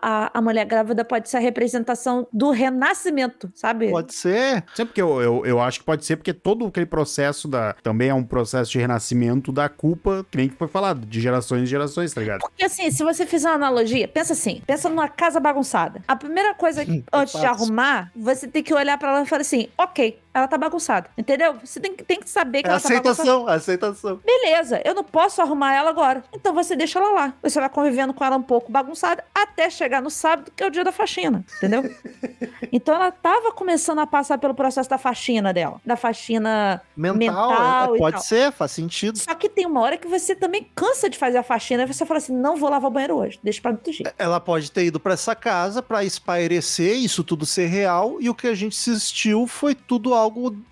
a, 0.00 0.30
a 0.38 0.40
mulher 0.40 0.64
grávida 0.64 1.04
pode 1.04 1.28
ser 1.28 1.38
a 1.38 1.40
representação 1.40 2.26
do 2.32 2.50
renascimento, 2.50 3.50
sabe? 3.54 3.90
Pode 3.90 4.14
ser. 4.14 4.64
Sempre 4.74 4.86
porque 4.86 5.02
eu, 5.02 5.20
eu, 5.20 5.46
eu 5.46 5.60
acho 5.60 5.80
que 5.80 5.84
pode 5.84 6.04
ser 6.04 6.16
porque 6.16 6.32
todo 6.32 6.66
aquele 6.66 6.86
processo 6.86 7.48
da. 7.48 7.74
Também 7.82 8.08
é 8.08 8.14
um 8.14 8.24
processo 8.24 8.70
de 8.70 8.78
renascimento 8.78 9.52
da 9.52 9.68
culpa, 9.68 10.24
que 10.30 10.36
nem 10.36 10.48
que 10.48 10.56
foi 10.56 10.68
falado, 10.68 11.06
de 11.06 11.20
gerações 11.20 11.62
em 11.62 11.66
gerações, 11.66 12.12
tá 12.12 12.20
ligado? 12.20 12.40
Porque 12.40 12.64
assim, 12.64 12.90
se 12.90 13.02
você 13.02 13.26
fizer 13.26 13.48
uma 13.48 13.54
analogia, 13.54 14.06
pensa 14.06 14.32
assim, 14.32 14.62
pensa 14.66 14.88
numa 14.88 15.08
casa 15.08 15.40
bagunçada. 15.40 16.02
A 16.06 16.16
primeira 16.16 16.54
coisa 16.54 16.84
que, 16.84 17.04
antes 17.12 17.38
de 17.38 17.46
arrumar, 17.46 18.10
você 18.14 18.46
tem 18.46 18.62
que 18.62 18.74
olhar 18.74 18.98
pra 18.98 19.10
ela 19.10 19.22
e 19.22 19.26
falar 19.26 19.42
assim, 19.42 19.68
ok, 19.76 20.18
ela 20.34 20.48
tá 20.48 20.56
bagunçada, 20.56 21.08
entendeu? 21.16 21.56
Você 21.64 21.78
tem, 21.80 21.94
que- 21.94 22.04
tem 22.04 22.20
que 22.20 22.28
saber 22.28 22.62
que 22.62 22.68
É 22.68 22.70
ela 22.72 22.80
tá 22.80 22.88
bagunçada. 22.88 23.10
aceitação, 23.10 23.48
aceitação. 23.48 24.20
Beleza, 24.24 24.80
eu 24.84 24.94
não 24.94 25.04
posso 25.04 25.40
arrumar 25.42 25.74
ela 25.74 25.90
agora. 25.90 26.24
Então 26.32 26.54
você 26.54 26.74
deixa 26.76 26.98
ela 26.98 27.10
lá. 27.10 27.34
Você 27.42 27.58
vai 27.60 27.68
convivendo 27.68 28.14
com 28.14 28.24
ela 28.24 28.36
um 28.36 28.42
pouco 28.42 28.70
bagunçada 28.72 29.24
até 29.34 29.68
chegar 29.70 30.00
no 30.00 30.10
sábado, 30.10 30.50
que 30.56 30.62
é 30.62 30.66
o 30.66 30.70
dia 30.70 30.84
da 30.84 30.92
faxina, 30.92 31.44
entendeu? 31.56 31.82
então 32.72 32.94
ela 32.94 33.10
tava 33.10 33.52
começando 33.52 33.98
a 33.98 34.06
passar 34.06 34.38
pelo 34.38 34.54
processo 34.54 34.88
da 34.88 34.98
faxina 34.98 35.52
dela, 35.52 35.80
da 35.84 35.96
faxina 35.96 36.80
Mental, 36.96 37.16
Mental 37.18 37.94
é, 37.94 37.98
pode 37.98 38.12
tal. 38.16 38.22
ser, 38.22 38.52
faz 38.52 38.70
sentido. 38.72 39.18
Só 39.18 39.34
que 39.34 39.48
tem 39.48 39.66
uma 39.66 39.80
hora 39.80 39.96
que 39.96 40.08
você 40.08 40.34
também 40.34 40.66
cansa 40.74 41.08
de 41.10 41.18
fazer 41.18 41.38
a 41.38 41.42
faxina 41.42 41.82
e 41.82 41.86
você 41.86 42.06
fala 42.06 42.18
assim: 42.18 42.32
não 42.34 42.56
vou 42.56 42.70
lavar 42.70 42.90
o 42.90 42.92
banheiro 42.92 43.16
hoje, 43.16 43.38
deixa 43.42 43.60
pra 43.60 43.72
outro 43.72 43.92
jeito. 43.92 44.12
Ela 44.18 44.40
pode 44.40 44.70
ter 44.70 44.84
ido 44.84 44.98
pra 45.00 45.14
essa 45.14 45.34
casa 45.34 45.82
pra 45.82 46.04
espairecer, 46.04 46.96
isso 46.96 47.22
tudo 47.22 47.44
ser 47.44 47.66
real, 47.66 48.16
e 48.20 48.30
o 48.30 48.34
que 48.34 48.46
a 48.46 48.54
gente 48.54 48.72
assistiu 48.78 49.46
foi 49.46 49.74
tudo 49.74 50.14
algo 50.14 50.21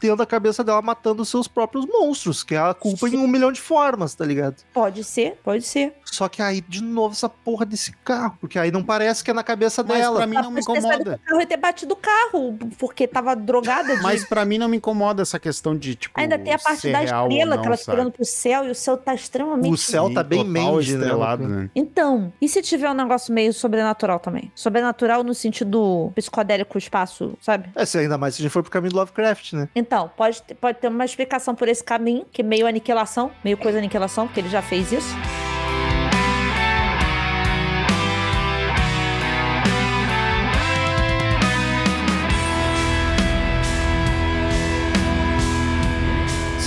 dentro 0.01 0.17
da 0.17 0.27
cabeça 0.27 0.63
dela 0.63 0.83
matando 0.83 1.25
seus 1.25 1.49
próprios 1.49 1.87
monstros, 1.87 2.43
que 2.43 2.55
é 2.55 2.59
a 2.59 2.75
culpa 2.75 3.09
em 3.09 3.17
um 3.17 3.29
milhão 3.29 3.53
de 3.53 3.61
formas, 3.61 4.15
tá 4.15 4.25
ligado? 4.25 4.57
Pode 4.73 5.05
ser, 5.05 5.39
pode 5.43 5.65
ser. 5.65 5.95
Só 6.11 6.29
que 6.29 6.43
aí, 6.43 6.61
de 6.61 6.83
novo, 6.83 7.13
essa 7.15 7.29
porra 7.29 7.65
desse 7.65 7.93
carro, 8.05 8.37
porque 8.41 8.59
aí 8.59 8.71
não 8.71 8.83
parece 8.83 9.23
que 9.23 9.31
é 9.31 9.35
na 9.35 9.43
cabeça 9.45 9.83
Mas 9.83 9.99
dela. 9.99 10.17
pra 10.17 10.27
mim 10.27 10.37
não 10.37 10.51
me 10.51 10.61
incomoda. 10.61 10.99
do 11.17 11.19
carro 11.25 11.41
e 11.41 11.47
ter 11.47 11.57
batido 11.57 11.95
o 11.95 11.97
carro, 11.97 12.59
porque 12.79 13.07
tava 13.07 13.35
drogada 13.37 13.97
de. 13.97 14.03
Mas 14.03 14.25
pra 14.25 14.45
mim 14.45 14.59
não 14.59 14.69
me 14.69 14.77
incomoda 14.79 15.23
essa 15.23 15.39
questão 15.39 15.77
de, 15.77 15.95
tipo. 15.95 16.19
Ainda 16.21 16.39
tem 16.39 16.53
a 16.53 16.59
parte 16.59 16.91
da 16.91 17.05
estrela, 17.05 17.55
não, 17.57 17.61
que 17.63 17.67
ela 17.69 17.77
sabe? 17.77 17.97
olhando 17.99 18.13
pro 18.13 18.25
céu 18.25 18.67
e 18.67 18.71
o 18.71 18.75
céu 18.75 18.97
tá 18.97 19.15
extremamente. 19.15 19.73
O 19.73 19.77
céu 19.77 20.13
tá 20.13 20.23
bem 20.23 20.45
Mandy, 20.45 20.95
né? 20.97 20.99
estrelado, 21.05 21.49
né? 21.49 21.71
Então, 21.75 22.33
e 22.41 22.49
se 22.49 22.61
tiver 22.63 22.91
um 22.91 22.95
negócio 22.95 23.33
meio 23.33 23.53
sobrenatural 23.53 24.19
também? 24.19 24.51
Sobrenatural 24.55 25.23
no 25.23 25.35
sentido 25.35 26.11
psicodélico 26.15 26.77
espaço, 26.77 27.35
sabe? 27.41 27.71
É, 27.75 27.85
se 27.85 27.99
ainda 27.99 28.19
mais 28.19 28.35
se 28.35 28.43
a 28.43 28.45
gente 28.45 28.53
for 28.53 28.63
pro 28.63 28.71
caminho 28.73 28.93
do 28.93 28.97
Lovecraft, 28.99 29.53
né? 29.53 29.69
Então, 29.75 30.11
pode, 30.17 30.43
ter- 30.43 30.55
pode 30.55 30.79
ter 30.79 30.89
uma 30.89 31.05
explicação 31.05 31.55
por 31.55 31.69
esse 31.69 31.85
caminho, 31.85 32.27
que 32.33 32.43
é 32.43 32.45
meio 32.45 32.67
aniquilação, 32.67 33.31
meio 33.45 33.57
coisa 33.57 33.79
aniquilação, 33.79 34.27
porque 34.27 34.41
ele 34.41 34.49
já 34.49 34.61
fez 34.63 34.91
isso. 34.93 35.15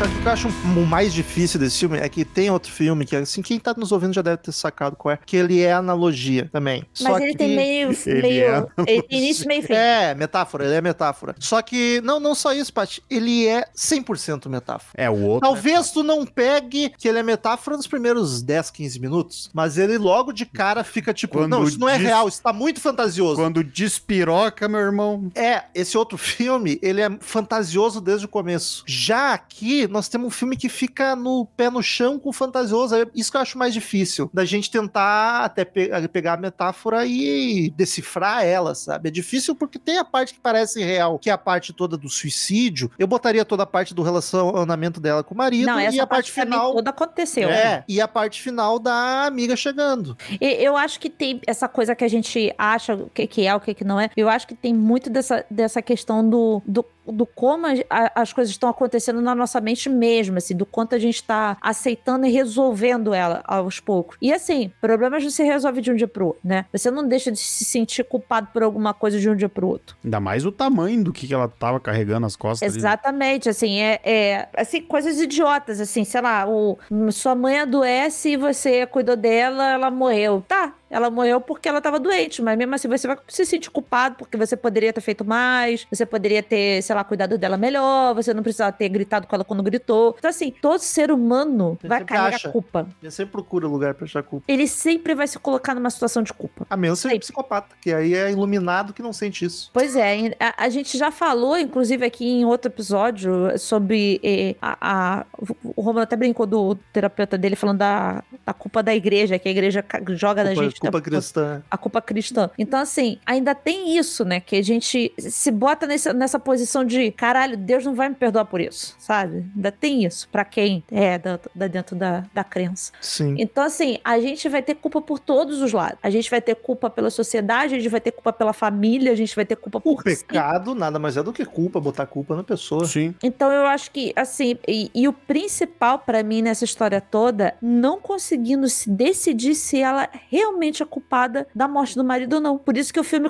Só 0.04 0.10
que 0.10 0.18
o 0.18 0.22
que 0.22 0.28
eu 0.28 0.32
acho 0.34 0.48
o 0.50 0.86
mais 0.86 1.13
difícil 1.13 1.58
desse 1.58 1.80
filme 1.80 1.98
é 1.98 2.10
que 2.10 2.26
tem 2.26 2.52
outro 2.52 2.70
filme 2.70 3.06
que, 3.06 3.16
assim, 3.16 3.42
quem 3.42 3.58
tá 3.58 3.74
nos 3.78 3.94
ouvindo 3.94 4.13
já 4.13 4.22
deve 4.22 4.36
ter 4.36 4.52
sacado 4.52 4.98
qual 4.98 5.13
é, 5.13 5.20
que 5.26 5.38
ele 5.38 5.62
é 5.62 5.72
analogia 5.72 6.50
também. 6.52 6.84
Mas 7.00 7.13
Só 7.13 7.18
ele 7.20 7.32
que... 7.32 7.38
tem 7.38 7.56
meio. 7.56 7.94
Ele 8.06 8.22
meio 8.22 8.44
é 8.44 8.66
ele 8.86 9.02
tem 9.04 9.20
início, 9.20 9.48
meio 9.48 9.63
fim. 9.63 9.74
É, 9.74 10.13
metáfora, 10.13 10.66
ele 10.66 10.74
é 10.76 10.82
metáfora. 10.82 11.36
Só 11.39 11.62
que, 11.62 12.02
não, 12.02 12.20
não 12.20 12.36
só 12.36 12.54
isso, 12.54 12.74
Paty, 12.74 13.02
ele 13.10 13.48
é 13.48 13.66
100% 13.76 14.50
metáfora. 14.50 14.92
É, 14.96 15.10
o 15.10 15.22
outro. 15.22 15.48
Talvez 15.48 15.92
tu 15.92 16.04
não 16.04 16.26
pegue 16.26 16.89
que 16.98 17.08
ele 17.08 17.20
é 17.20 17.24
metáfora 17.24 17.78
nos 17.78 17.88
primeiros 17.88 18.42
10, 18.42 18.72
15 18.72 19.00
minutos, 19.00 19.50
mas 19.54 19.78
ele 19.78 19.98
logo 19.98 20.34
de 20.34 20.46
cara 20.46 20.84
fica 20.84 21.13
tipo, 21.13 21.38
Quando 21.38 21.52
não, 21.52 21.63
isso 21.63 21.80
não 21.80 21.88
é 21.88 21.98
real, 21.98 22.28
isso 22.28 22.42
tá 22.42 22.52
muito 22.52 22.82
fantasioso. 22.82 23.36
Quando 23.36 23.63
despiroca, 23.63 24.68
meu 24.68 24.82
irmão. 24.82 25.32
É, 25.36 25.63
esse 25.74 25.98
outro 25.98 26.18
filme, 26.18 26.78
ele 26.82 27.02
é 27.02 27.10
fantasioso 27.22 28.02
desde 28.02 28.26
o 28.26 28.30
começo. 28.30 28.84
Já 28.86 29.34
aqui, 29.34 29.88
nós 29.93 30.10
temos 30.10 30.27
um 30.27 30.32
filme 30.32 30.58
que 30.58 30.67
fica 30.67 31.15
no 31.15 31.45
pé 31.56 31.69
no 31.69 31.82
chão 31.84 32.17
com 32.19 32.29
o 32.29 32.34
fantasioso. 32.34 32.95
É 32.95 33.06
Isso 33.15 33.29
que 33.32 33.38
eu 33.38 33.41
acho 33.41 33.58
mais 33.58 33.73
difícil. 33.73 34.29
Da 34.34 34.43
gente 34.43 34.69
tentar 34.71 35.45
até 35.45 35.63
pe- 35.63 35.89
pegar 36.12 36.34
a 36.34 36.38
metáfora 36.38 37.06
e 37.06 37.69
decifrar 37.77 38.43
ela, 38.43 38.73
sabe? 38.75 39.10
É 39.10 39.12
difícil 39.12 39.56
porque 39.56 39.77
tem 39.77 39.97
a 39.97 40.03
parte 40.03 40.34
que 40.34 40.39
parece 40.39 40.84
real, 40.84 41.19
que 41.19 41.29
é 41.29 41.34
a 41.34 41.38
parte 41.38 41.71
toda 41.71 41.95
do 41.95 42.10
suicídio. 42.10 42.91
Eu 42.97 43.06
botaria 43.08 43.45
toda 43.45 43.63
a 43.63 43.67
parte 43.67 43.93
do 43.93 44.01
relacionamento 44.01 44.99
dela 44.99 45.23
com 45.23 45.34
o 45.34 45.38
marido 45.38 45.65
Não, 45.67 45.77
essa 45.79 45.95
e 45.95 45.99
a 45.99 46.08
parte, 46.08 46.32
mim 46.38 46.43
final. 46.45 46.73
toda 46.73 46.89
aconteceu. 46.89 47.49
É, 47.49 47.84
e 47.88 48.01
a 48.01 48.08
parte 48.08 48.41
final 48.41 48.79
da 48.79 49.25
amiga 49.25 49.56
chegando. 49.56 50.17
E 50.41 50.45
Eu 50.63 50.75
acho 50.75 50.99
que 50.99 51.10
tem 51.10 51.39
essa 51.45 51.67
coisa 51.67 51.95
que 51.95 52.03
a 52.03 52.08
gente 52.08 52.53
acha 52.58 52.95
o 52.95 53.10
que, 53.10 53.27
que 53.27 53.45
é, 53.45 53.56
o 53.56 53.60
que, 53.60 53.73
que 53.73 53.84
não 53.84 53.99
é. 53.99 54.10
Eu 54.17 54.27
acho 54.29 54.47
que 54.47 54.56
tem 54.56 54.73
muito 54.73 55.10
dessa, 55.10 55.45
dessa 55.49 55.82
questão 55.82 56.27
do, 56.27 56.62
do, 56.65 56.84
do 57.06 57.26
como 57.26 57.68
a- 57.68 58.12
as 58.16 58.32
coisas 58.34 58.52
estão 58.52 58.70
acontecendo 58.70 59.22
na 59.22 59.34
nossa 59.36 59.60
mente 59.60 59.89
mesmo, 59.89 60.38
assim, 60.38 60.56
do 60.56 60.66
quanto 60.66 60.96
a 60.96 61.00
gente 61.00 61.24
tá 61.24 61.58
aceitando 61.62 62.26
e 62.26 62.32
resolvendo 62.32 63.13
ela 63.13 63.42
aos 63.46 63.80
poucos. 63.80 64.18
E 64.22 64.32
assim, 64.32 64.72
problemas 64.82 65.24
não 65.24 65.30
se 65.30 65.44
resolve 65.44 65.82
de 65.82 65.92
um 65.92 65.96
dia 65.96 66.08
pro 66.08 66.28
outro, 66.28 66.42
né? 66.44 66.66
Você 66.72 66.89
não 66.92 67.08
deixa 67.08 67.32
de 67.32 67.39
se 67.39 67.66
sentir 67.66 68.04
culpado 68.04 68.48
por 68.54 68.63
alguma 68.63 68.94
coisa 68.94 69.20
de 69.20 69.30
um 69.30 69.36
dia 69.36 69.50
pro 69.50 69.68
outro. 69.68 69.96
Ainda 70.04 70.20
mais 70.20 70.46
o 70.46 70.52
tamanho 70.52 71.04
do 71.04 71.12
que, 71.12 71.34
ela 71.34 71.48
tava 71.48 71.80
carregando 71.80 72.22
nas 72.22 72.36
costas. 72.36 72.70
ali. 72.70 72.78
Exatamente, 72.78 73.50
assim, 73.50 73.80
é, 73.80 74.00
é 74.04 74.50
assim, 74.56 74.82
coisas 74.82 75.20
idiotas, 75.20 75.80
assim, 75.80 76.04
sei 76.04 76.22
lá, 76.22 76.48
o, 76.48 76.78
sua 77.12 77.36
mãe 77.36 77.60
adoece 77.60 78.30
e 78.32 78.38
você 78.38 78.86
cuidou 78.86 79.16
dela, 79.16 79.72
ela 79.72 79.89
morreu. 79.92 80.44
Tá, 80.48 80.74
ela 80.93 81.10
morreu 81.10 81.41
porque 81.41 81.67
ela 81.67 81.82
tava 81.82 81.99
doente, 81.99 82.41
mas 82.41 82.58
mesmo 82.58 82.75
assim 82.75 82.88
você 82.88 83.08
vai 83.08 83.17
se 83.27 83.45
sentir 83.45 83.69
culpado 83.71 84.15
porque 84.17 84.38
você 84.38 84.56
poderia 84.56 84.93
ter 84.93 85.01
feito 85.01 85.25
mais, 85.25 85.86
você 85.91 86.06
poderia 86.06 86.43
ter, 86.43 86.82
sei 86.84 86.95
lá, 86.95 87.03
cuidado 87.03 87.38
dela 87.38 87.58
melhor, 87.58 88.13
você 88.13 88.34
não 88.34 88.43
precisava 88.43 88.71
ter 88.71 88.88
gritado 88.89 89.27
com 89.27 89.36
ela 89.36 89.43
quando 89.43 89.63
gritou. 89.63 90.15
Então, 90.17 90.29
assim, 90.29 90.51
todo 90.51 90.79
ser 90.79 91.12
humano 91.12 91.77
Você 91.82 91.88
vai 91.88 92.03
carregar 92.03 92.36
acha. 92.36 92.49
culpa. 92.49 92.88
Ele 93.01 93.12
sempre 93.12 93.32
procura 93.32 93.67
lugar 93.67 93.93
pra 93.93 94.06
achar 94.06 94.23
culpa. 94.23 94.45
Ele 94.47 94.67
sempre 94.67 95.15
vai 95.15 95.27
se 95.27 95.39
colocar 95.39 95.73
numa 95.73 95.89
situação 95.89 96.21
de 96.23 96.32
culpa. 96.34 96.65
A 96.69 96.77
menos 96.77 96.99
ser 96.99 97.17
psicopata, 97.19 97.75
que 97.82 97.93
aí 97.93 98.13
é 98.13 98.32
iluminado 98.32 98.93
que 98.93 99.01
não 99.01 99.13
sente 99.13 99.45
isso. 99.45 99.69
Pois 99.73 99.95
é, 99.95 100.36
a, 100.39 100.65
a 100.65 100.69
gente 100.69 100.97
já 100.97 101.10
falou, 101.12 101.58
inclusive, 101.58 102.06
aqui 102.06 102.25
em 102.25 102.45
outro 102.45 102.69
episódio, 102.71 103.58
sobre 103.58 104.19
eh, 104.23 104.56
a, 104.62 104.77
a- 104.82 105.25
o 105.63 105.82
Romulo 105.82 106.03
até 106.03 106.15
brincou 106.15 106.45
do 106.45 106.75
terapeuta 106.91 107.38
dele 107.38 107.56
falando 107.56 107.79
da, 107.79 108.23
da 108.45 108.53
culpa 108.53 108.84
da 108.84 108.93
igreja, 108.93 109.39
que 109.39 109.47
a 109.47 109.51
igreja 109.51 109.84
joga 110.12 110.43
na 110.43 110.53
gente. 110.53 110.79
Culpa 110.84 110.98
a- 110.98 111.02
cristã. 111.02 111.63
a 111.69 111.78
culpa 111.78 112.02
cristã. 112.02 112.50
Então, 112.58 112.80
assim, 112.80 113.17
ainda 113.26 113.54
tem 113.56 113.98
isso, 113.98 114.24
né? 114.26 114.39
Que 114.39 114.56
a 114.58 114.62
gente 114.63 115.13
se 115.17 115.52
bota 115.52 115.86
nessa, 115.88 116.13
nessa 116.13 116.39
posição 116.39 116.84
de 116.86 117.12
caralho, 117.12 117.58
Deus 117.58 117.86
não 117.86 117.93
vai 117.96 118.10
me 118.10 118.15
perdoar 118.15 118.46
por 118.46 118.62
isso, 118.62 118.96
sabe? 119.00 119.46
Ainda 119.56 119.72
tem 119.72 120.04
isso, 120.06 120.28
pra 120.30 120.43
quem 120.46 120.84
é 120.91 121.17
da, 121.17 121.39
da 121.54 121.67
dentro 121.67 121.96
da, 121.96 122.24
da 122.34 122.43
crença. 122.43 122.91
Sim. 123.02 123.36
Então, 123.38 123.63
assim, 123.63 123.98
a 124.04 124.19
gente 124.19 124.48
vai 124.50 124.62
ter 124.62 124.75
culpa 124.75 125.02
por 125.02 125.19
todos 125.19 125.62
os 125.62 125.73
lados. 125.73 125.98
A 126.02 126.10
gente 126.10 126.29
vai 126.29 126.42
ter 126.42 126.56
culpa 126.56 126.90
pela 126.90 127.10
sociedade, 127.10 127.75
a 127.75 127.77
gente 127.79 127.90
vai 127.90 128.02
ter 128.02 128.12
culpa 128.12 128.31
pela 128.34 128.54
família, 128.54 129.12
a 129.12 129.15
gente 129.15 129.36
vai 129.36 129.46
ter 129.46 129.56
culpa 129.56 129.77
O 129.79 129.81
por 129.81 130.02
si. 130.04 130.23
pecado 130.25 130.73
nada 130.73 130.98
mais 130.98 131.17
é 131.17 131.23
do 131.23 131.34
que 131.34 131.46
culpa, 131.46 131.79
botar 131.79 132.06
culpa 132.06 132.36
na 132.36 132.44
pessoa. 132.44 132.86
Sim. 132.86 133.13
Então 133.21 133.52
eu 133.52 133.65
acho 133.65 133.92
que, 133.92 134.13
assim, 134.15 134.58
e, 134.67 134.90
e 134.96 135.08
o 135.08 135.13
principal 135.13 136.00
pra 136.00 136.23
mim 136.23 136.42
nessa 136.42 136.63
história 136.63 137.02
toda, 137.02 137.56
não 137.62 138.00
conseguindo 138.00 138.69
se 138.69 138.90
decidir 138.90 139.56
se 139.56 139.81
ela 139.81 140.08
realmente 140.31 140.73
é 140.82 140.86
culpada 140.86 141.46
da 141.54 141.67
morte 141.67 141.96
do 141.96 142.04
marido 142.04 142.36
ou 142.36 142.42
não. 142.42 142.58
Por 142.58 142.78
isso 142.78 142.94
que 142.94 143.00
o 143.00 143.04
filme 143.04 143.30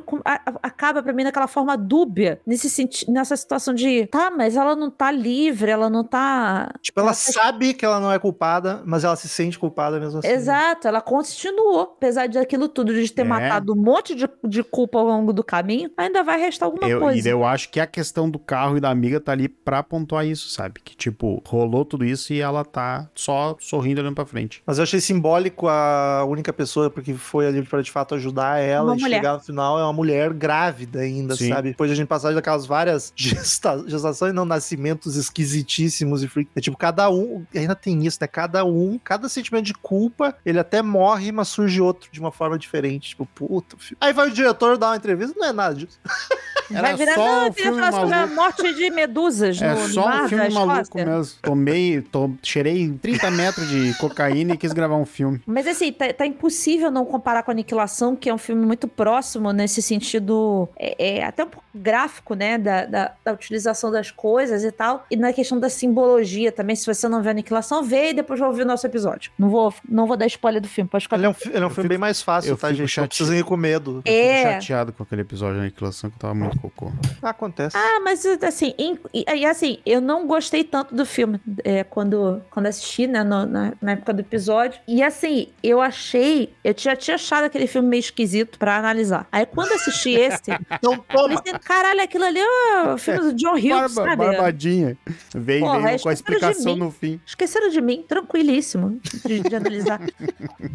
acaba 0.61 1.01
pra 1.03 1.13
mim 1.13 1.23
daquela 1.23 1.47
forma 1.47 1.75
dúbia, 1.77 2.39
nesse 2.45 2.69
senti 2.69 3.09
nessa 3.11 3.35
situação 3.35 3.73
de, 3.73 4.05
tá, 4.07 4.31
mas 4.31 4.55
ela 4.55 4.75
não 4.75 4.89
tá 4.89 5.11
livre, 5.11 5.71
ela 5.71 5.89
não 5.89 6.03
tá. 6.03 6.73
Tipo, 6.81 6.99
ela 6.99 7.09
Ela 7.09 7.15
tá- 7.15 7.31
sabe 7.33 7.73
que 7.73 7.85
ela 7.85 7.99
não 7.99 8.11
é 8.11 8.19
culpada, 8.19 8.81
mas 8.85 9.03
ela 9.03 9.15
se 9.15 9.27
sente 9.27 9.57
culpada 9.59 9.99
mesmo 9.99 10.19
assim. 10.19 10.27
Exato, 10.27 10.87
ela 10.87 11.01
continuou, 11.01 11.81
apesar 11.81 12.27
de 12.27 12.37
aquilo 12.37 12.67
tudo, 12.67 12.93
de 12.93 13.11
ter 13.11 13.21
É. 13.21 13.25
matado 13.25 13.73
um 13.73 13.75
monte 13.75 14.15
de, 14.15 14.29
de 14.43 14.63
culpa 14.63 14.99
ao 14.99 15.05
longo 15.05 15.33
do 15.33 15.43
caminho, 15.43 15.91
ainda 15.97 16.23
vai 16.23 16.39
restar 16.39 16.67
alguma 16.67 16.87
Eu, 16.87 16.99
coisa. 16.99 17.27
e 17.27 17.31
eu 17.31 17.43
acho 17.43 17.69
que 17.69 17.79
a 17.79 17.87
questão 17.87 18.29
do 18.29 18.39
carro 18.39 18.77
e 18.77 18.79
da 18.79 18.89
amiga 18.89 19.19
tá 19.19 19.31
ali 19.31 19.47
pra 19.47 19.81
pontuar 19.83 20.25
isso, 20.25 20.49
sabe? 20.49 20.79
Que, 20.83 20.95
tipo, 20.95 21.41
rolou 21.47 21.85
tudo 21.85 22.05
isso 22.05 22.33
e 22.33 22.39
ela 22.41 22.63
tá 22.65 23.09
só 23.15 23.55
sorrindo 23.59 24.01
olhando 24.01 24.15
pra 24.15 24.25
frente. 24.25 24.61
Mas 24.65 24.77
eu 24.77 24.83
achei 24.83 24.99
simbólico 24.99 25.67
a 25.67 26.25
única 26.27 26.51
pessoa 26.53 26.89
porque 26.89 27.13
foi 27.23 27.47
ali 27.47 27.63
pra 27.63 27.81
de 27.81 27.89
fato 27.91 28.15
ajudar 28.15 28.59
ela 28.59 28.91
Uma 28.91 28.97
e 28.97 29.01
mulher. 29.01 29.17
chegar 29.17 29.33
no 29.33 29.39
final 29.39 29.79
é 29.79 29.83
uma 29.83 29.93
mulher 29.93 30.33
grávida 30.33 30.99
ainda, 30.99 31.35
Sim. 31.35 31.49
sabe? 31.49 31.69
Depois 31.69 31.89
de 31.89 31.93
a 31.93 31.95
gente 31.95 32.07
passar 32.07 32.33
daquelas 32.33 32.65
várias 32.65 33.11
gesta 33.17 33.83
gestações, 33.87 34.33
não, 34.33 34.45
nascimentos 34.45 35.15
esquisitíssimos 35.15 36.23
e 36.23 36.27
freak. 36.27 36.49
É 36.55 36.61
tipo, 36.61 36.77
cada 36.77 37.09
um, 37.09 37.45
ainda 37.55 37.75
tem 37.75 38.05
isso, 38.05 38.17
né? 38.21 38.27
Cada 38.27 38.63
um, 38.65 38.99
cada 39.03 39.27
sentimento 39.29 39.65
de 39.65 39.73
culpa, 39.73 40.35
ele 40.45 40.59
até 40.59 40.81
morre, 40.81 41.31
mas 41.31 41.47
surge 41.47 41.81
outro 41.81 42.09
de 42.11 42.19
uma 42.19 42.31
forma 42.31 42.57
diferente. 42.57 43.09
Tipo, 43.09 43.25
puta. 43.25 43.77
filho. 43.77 43.97
Aí 43.99 44.13
vai 44.13 44.27
o 44.27 44.31
diretor 44.31 44.77
dar 44.77 44.87
uma 44.89 44.97
entrevista, 44.97 45.33
não 45.37 45.47
é 45.47 45.53
nada 45.53 45.75
disso. 45.75 45.99
vai 46.81 46.89
Era 46.91 46.97
virar, 46.97 47.13
só 47.15 47.25
não, 47.25 47.43
um 47.43 47.45
eu 47.47 47.53
queria 47.53 47.71
filme 47.71 47.83
falar 47.85 48.01
sobre 48.01 48.15
a 48.15 48.27
morte 48.27 48.73
de 48.73 48.89
medusas 48.89 49.61
É 49.61 49.73
no, 49.73 49.87
só 49.89 50.23
um 50.23 50.27
filme 50.29 50.49
maluco 50.49 50.97
mesmo. 50.97 51.35
Tomei, 51.41 52.01
to, 52.01 52.35
cheirei 52.43 52.89
30 53.01 53.31
metros 53.31 53.67
de 53.69 53.93
cocaína 53.97 54.53
e 54.53 54.57
quis 54.57 54.73
gravar 54.73 54.95
um 54.95 55.05
filme. 55.05 55.41
Mas 55.45 55.67
assim, 55.67 55.91
tá, 55.91 56.11
tá 56.13 56.25
impossível 56.25 56.89
não 56.91 57.05
comparar 57.05 57.43
com 57.43 57.51
Aniquilação, 57.51 58.15
que 58.15 58.29
é 58.29 58.33
um 58.33 58.37
filme 58.37 58.65
muito 58.65 58.87
próximo 58.87 59.51
nesse 59.51 59.81
sentido, 59.81 60.67
é, 60.77 61.17
é 61.19 61.23
até 61.23 61.43
um 61.43 61.47
pouco 61.47 61.63
gráfico, 61.73 62.35
né, 62.35 62.57
da, 62.57 62.85
da, 62.85 63.11
da 63.25 63.33
utilização 63.33 63.91
das 63.91 64.11
coisas 64.11 64.63
e 64.63 64.71
tal, 64.71 65.05
e 65.09 65.15
na 65.15 65.33
questão 65.33 65.59
da 65.59 65.69
simbologia 65.69 66.51
também, 66.51 66.75
se 66.75 66.85
você 66.85 67.07
não 67.07 67.21
vê 67.21 67.29
Aniquilação, 67.31 67.83
vê 67.83 68.09
e 68.09 68.13
depois 68.13 68.39
vai 68.39 68.47
ouvir 68.49 68.61
o 68.61 68.65
nosso 68.65 68.85
episódio. 68.85 69.31
Não 69.37 69.49
vou, 69.49 69.73
não 69.89 70.05
vou 70.05 70.15
dar 70.17 70.27
spoiler 70.27 70.61
do 70.61 70.67
filme, 70.67 70.89
pode 70.89 71.05
ficar... 71.05 71.15
Ele 71.17 71.25
é 71.25 71.29
um, 71.29 71.35
ele 71.45 71.55
é 71.63 71.65
um 71.65 71.69
filme 71.69 71.73
fico- 71.75 71.87
bem 71.89 71.97
mais 71.97 72.21
fácil, 72.21 72.49
eu 72.51 72.57
tá, 72.57 72.69
gente? 72.69 72.81
Não 72.81 72.87
chate- 72.87 73.07
precisa 73.07 73.35
ir 73.35 73.43
com 73.43 73.57
medo. 73.57 74.01
Eu 74.05 74.13
É. 74.13 74.37
fico 74.37 74.51
chateado 74.53 74.93
com 74.93 75.03
aquele 75.03 75.21
episódio 75.21 75.55
da 75.57 75.61
aniquilação 75.63 76.09
que 76.09 76.15
eu 76.15 76.19
tava 76.19 76.33
muito 76.35 76.62
cocô. 76.69 76.91
Acontece. 77.21 77.75
Ah, 77.77 77.99
mas 78.03 78.25
assim, 78.25 78.73
em- 78.77 78.97
e, 79.13 79.45
assim, 79.45 79.79
eu 79.85 79.99
não 80.01 80.25
gostei 80.27 80.63
tanto 80.63 80.95
do 80.95 81.05
filme 81.05 81.39
é, 81.63 81.83
quando, 81.83 82.41
quando 82.49 82.67
assisti, 82.67 83.05
né, 83.07 83.23
no- 83.23 83.45
na, 83.45 83.73
na 83.81 83.91
época 83.93 84.13
do 84.13 84.21
episódio. 84.21 84.79
E 84.87 85.03
assim, 85.03 85.47
eu 85.61 85.81
achei, 85.81 86.53
eu 86.63 86.73
já 86.77 86.95
tinha 86.95 87.15
achado 87.15 87.43
aquele 87.45 87.67
filme 87.67 87.87
meio 87.89 87.99
esquisito 87.99 88.57
pra 88.57 88.77
analisar. 88.77 89.27
Aí 89.31 89.45
quando 89.45 89.73
assisti 89.73 90.11
esse, 90.11 90.51
Então 90.71 90.97
toma! 91.09 91.41
Pensei, 91.41 91.59
caralho, 91.59 92.01
aquilo 92.01 92.23
ali 92.25 92.39
é 92.39 92.93
o 92.93 92.97
filme 92.97 93.19
do 93.19 93.33
John 93.33 93.53
Hughes, 93.53 93.69
Barba- 93.69 94.03
sabe? 94.03 94.15
barbadinha. 94.25 94.97
Veio, 95.35 95.61
Porra, 95.65 95.81
veio 95.81 95.99
com 96.01 96.09
a 96.09 96.13
explicação 96.13 96.75
no 96.75 96.91
fim. 96.91 97.19
Esqueceram 97.25 97.69
de 97.69 97.81
mim, 97.81 98.03
tranquilíssimo 98.07 98.99
de, 99.25 99.39
de 99.41 99.55
analisar. 99.55 99.99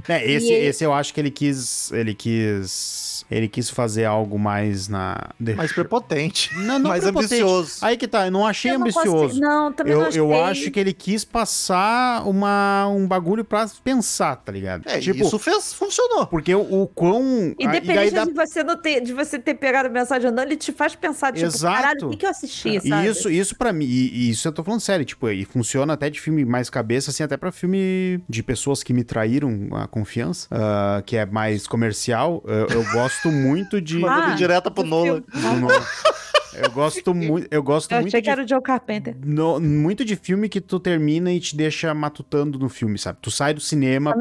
É, 0.08 0.24
esse, 0.30 0.46
E 0.46 0.52
ele- 0.52 0.66
esse 0.66 0.84
eu 0.84 0.92
acho 0.92 1.12
que 1.12 1.20
ele 1.20 1.30
quis. 1.30 1.90
Ele 1.92 2.14
quis. 2.14 3.07
Ele 3.30 3.48
quis 3.48 3.70
fazer 3.70 4.04
algo 4.04 4.38
mais 4.38 4.88
na. 4.88 5.30
Mais 5.56 5.72
prepotente. 5.72 6.50
Não, 6.58 6.78
não 6.78 6.90
mais 6.90 7.02
prepotente. 7.02 7.34
ambicioso. 7.34 7.78
Aí 7.82 7.96
que 7.96 8.06
tá, 8.08 8.26
eu 8.26 8.30
não 8.30 8.46
achei 8.46 8.70
Eu 8.72 8.78
não 8.78 8.82
ambicioso. 8.86 9.10
gostei- 9.10 9.40
Não, 9.40 9.72
também 9.72 9.92
eu, 9.92 10.00
não 10.00 10.06
achei. 10.08 10.20
eu 10.20 10.44
acho 10.44 10.70
que 10.70 10.78
ele 10.80 10.92
quis 10.92 11.24
passar 11.24 12.26
uma, 12.26 12.86
um 12.88 13.06
bagulho 13.06 13.44
pra 13.44 13.66
pensar, 13.82 14.36
tá 14.36 14.52
ligado? 14.52 14.82
É, 14.86 14.98
tipo, 14.98 15.24
isso 15.24 15.38
fez, 15.38 15.72
funcionou. 15.72 16.26
porque 16.26 16.54
o, 16.54 16.82
o 16.82 16.86
quão. 16.88 17.54
daí 17.58 17.66
Independente 17.66 18.14
dá- 18.14 18.24
de, 18.24 18.32
você 18.32 18.62
não 18.62 18.76
ter, 18.76 19.00
de 19.00 19.12
você 19.12 19.38
ter 19.38 19.54
pegado 19.54 19.88
a 19.88 19.90
mensagem 19.90 20.28
ou 20.28 20.34
não, 20.34 20.42
ele 20.42 20.56
te 20.56 20.72
faz 20.72 20.94
pensar, 20.94 21.32
tipo, 21.32 21.46
Exato. 21.46 21.74
caralho, 21.76 22.06
o 22.06 22.10
que, 22.10 22.16
que 22.18 22.26
eu 22.26 22.30
assisti, 22.30 22.80
sabe? 22.88 23.08
isso, 23.08 23.30
isso 23.30 23.56
para 23.56 23.72
mim, 23.72 23.84
e, 23.86 24.08
e 24.26 24.30
isso 24.30 24.46
eu 24.48 24.52
tô 24.52 24.62
falando 24.62 24.80
sério, 24.80 25.04
tipo, 25.04 25.28
e 25.28 25.44
funciona 25.44 25.92
até 25.94 26.10
de 26.10 26.20
filme 26.20 26.44
mais 26.44 26.68
cabeça, 26.70 27.10
assim, 27.10 27.22
até 27.22 27.36
pra 27.36 27.50
filme 27.52 28.20
de 28.28 28.42
pessoas 28.42 28.82
que 28.82 28.92
me 28.92 29.04
traíram 29.04 29.68
a 29.72 29.86
confiança, 29.86 30.48
ah, 30.50 31.02
que 31.04 31.16
é 31.16 31.24
mais 31.26 31.66
comercial. 31.66 32.42
Eu, 32.46 32.66
eu 32.68 32.84
gosto 32.92 33.07
muito 33.30 33.80
de. 33.80 33.98
Mandando 33.98 34.32
Ah, 34.32 34.34
direta 34.34 34.70
pro 34.70 34.84
do 34.84 34.88
Nolan. 34.90 35.22
Eu 36.62 36.70
gosto 36.70 37.14
muito, 37.14 37.46
eu 37.50 37.62
gosto 37.62 37.92
Eu 37.92 37.96
muito 38.00 38.08
achei 38.08 38.20
de 38.20 38.24
que 38.24 38.30
era 38.30 38.42
o 38.44 38.48
Joe 38.48 38.60
Carpenter. 38.62 39.14
no- 39.24 39.60
muito 39.60 40.04
de 40.04 40.16
filme 40.16 40.48
que 40.48 40.60
tu 40.60 40.78
termina 40.80 41.32
e 41.32 41.40
te 41.40 41.56
deixa 41.56 41.92
matutando 41.94 42.58
no 42.58 42.68
filme, 42.68 42.98
sabe? 42.98 43.18
Tu 43.22 43.30
sai 43.30 43.54
do 43.54 43.60
cinema 43.60 44.14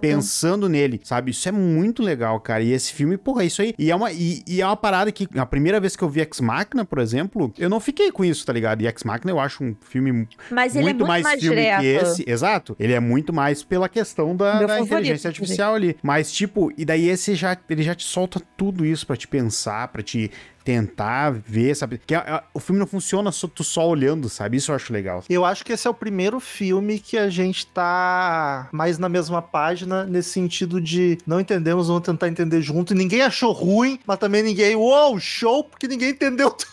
pensando 0.00 0.68
nele, 0.68 1.00
sabe? 1.04 1.30
Isso 1.30 1.48
é 1.48 1.52
muito 1.52 2.02
legal, 2.02 2.38
cara. 2.40 2.62
E 2.62 2.72
esse 2.72 2.92
filme, 2.92 3.16
porra, 3.16 3.42
é 3.42 3.46
isso 3.46 3.62
aí. 3.62 3.74
E 3.78 3.90
é 3.90 3.94
uma, 3.96 4.12
e, 4.12 4.42
e 4.46 4.60
é 4.60 4.66
uma 4.66 4.76
parada 4.76 5.10
que, 5.12 5.28
a 5.36 5.46
primeira 5.46 5.80
vez 5.80 5.96
que 5.96 6.02
eu 6.02 6.08
vi 6.08 6.20
Ex 6.20 6.40
Machina, 6.40 6.84
por 6.84 6.98
exemplo, 6.98 7.52
eu 7.58 7.68
não 7.68 7.80
fiquei 7.80 8.10
com 8.12 8.24
isso, 8.24 8.44
tá 8.46 8.52
ligado? 8.52 8.82
E 8.82 8.86
Ex 8.86 9.02
Machina 9.04 9.30
eu 9.30 9.40
acho 9.40 9.62
um 9.64 9.74
filme 9.80 10.28
Mas 10.50 10.74
ele 10.76 10.84
muito, 10.84 10.96
é 10.96 10.98
muito 10.98 11.08
mais, 11.08 11.22
mais, 11.22 11.40
filme 11.40 11.56
direto. 11.56 11.80
que 11.80 11.86
esse. 11.86 12.24
Exato. 12.28 12.76
Ele 12.78 12.92
é 12.92 13.00
muito 13.00 13.32
mais 13.32 13.62
pela 13.62 13.88
questão 13.88 14.34
da, 14.36 14.64
da 14.64 14.80
inteligência 14.80 15.28
artificial 15.28 15.74
ali. 15.74 15.96
Mas, 16.02 16.32
tipo, 16.32 16.72
e 16.76 16.84
daí 16.84 17.08
esse 17.08 17.34
já, 17.34 17.56
ele 17.68 17.82
já 17.82 17.94
te 17.94 18.04
solta 18.04 18.40
tudo 18.56 18.84
isso 18.84 19.06
pra 19.06 19.16
te 19.16 19.26
pensar, 19.28 19.88
pra 19.88 20.02
te 20.02 20.30
tentar 20.64 21.30
ver, 21.46 21.74
sabe? 21.76 22.00
Que 22.06 22.14
a- 22.14 22.36
a- 22.36 22.42
o 22.54 22.60
filme 22.60 22.78
não 22.78 22.86
funciona 22.86 23.30
só 23.32 23.46
tu 23.48 23.64
só 23.64 23.88
olhando, 23.88 24.28
sabe? 24.28 24.56
Isso 24.56 24.70
eu 24.70 24.76
acho 24.76 24.92
legal. 24.92 25.24
Eu 25.28 25.44
acho 25.44 25.64
que 25.64 25.72
esse 25.72 25.86
é 25.86 25.90
o 25.90 25.94
primeiro 25.94 26.38
filme 26.40 26.98
que 26.98 27.18
a 27.18 27.28
gente 27.28 27.66
tá 27.66 28.68
mais 28.72 28.98
na 28.98 29.08
mesma 29.08 29.42
página, 29.42 30.04
nesse 30.04 30.30
sentido 30.30 30.80
de 30.80 31.18
não 31.26 31.40
entendemos, 31.40 31.88
vamos 31.88 32.02
tentar 32.02 32.28
entender 32.28 32.60
junto. 32.62 32.92
E 32.92 32.96
ninguém 32.96 33.22
achou 33.22 33.52
ruim, 33.52 33.98
mas 34.06 34.18
também 34.18 34.42
ninguém, 34.42 34.74
uou, 34.76 35.18
show, 35.18 35.64
porque 35.64 35.86
ninguém 35.88 36.10
entendeu 36.10 36.50
tudo. 36.50 36.70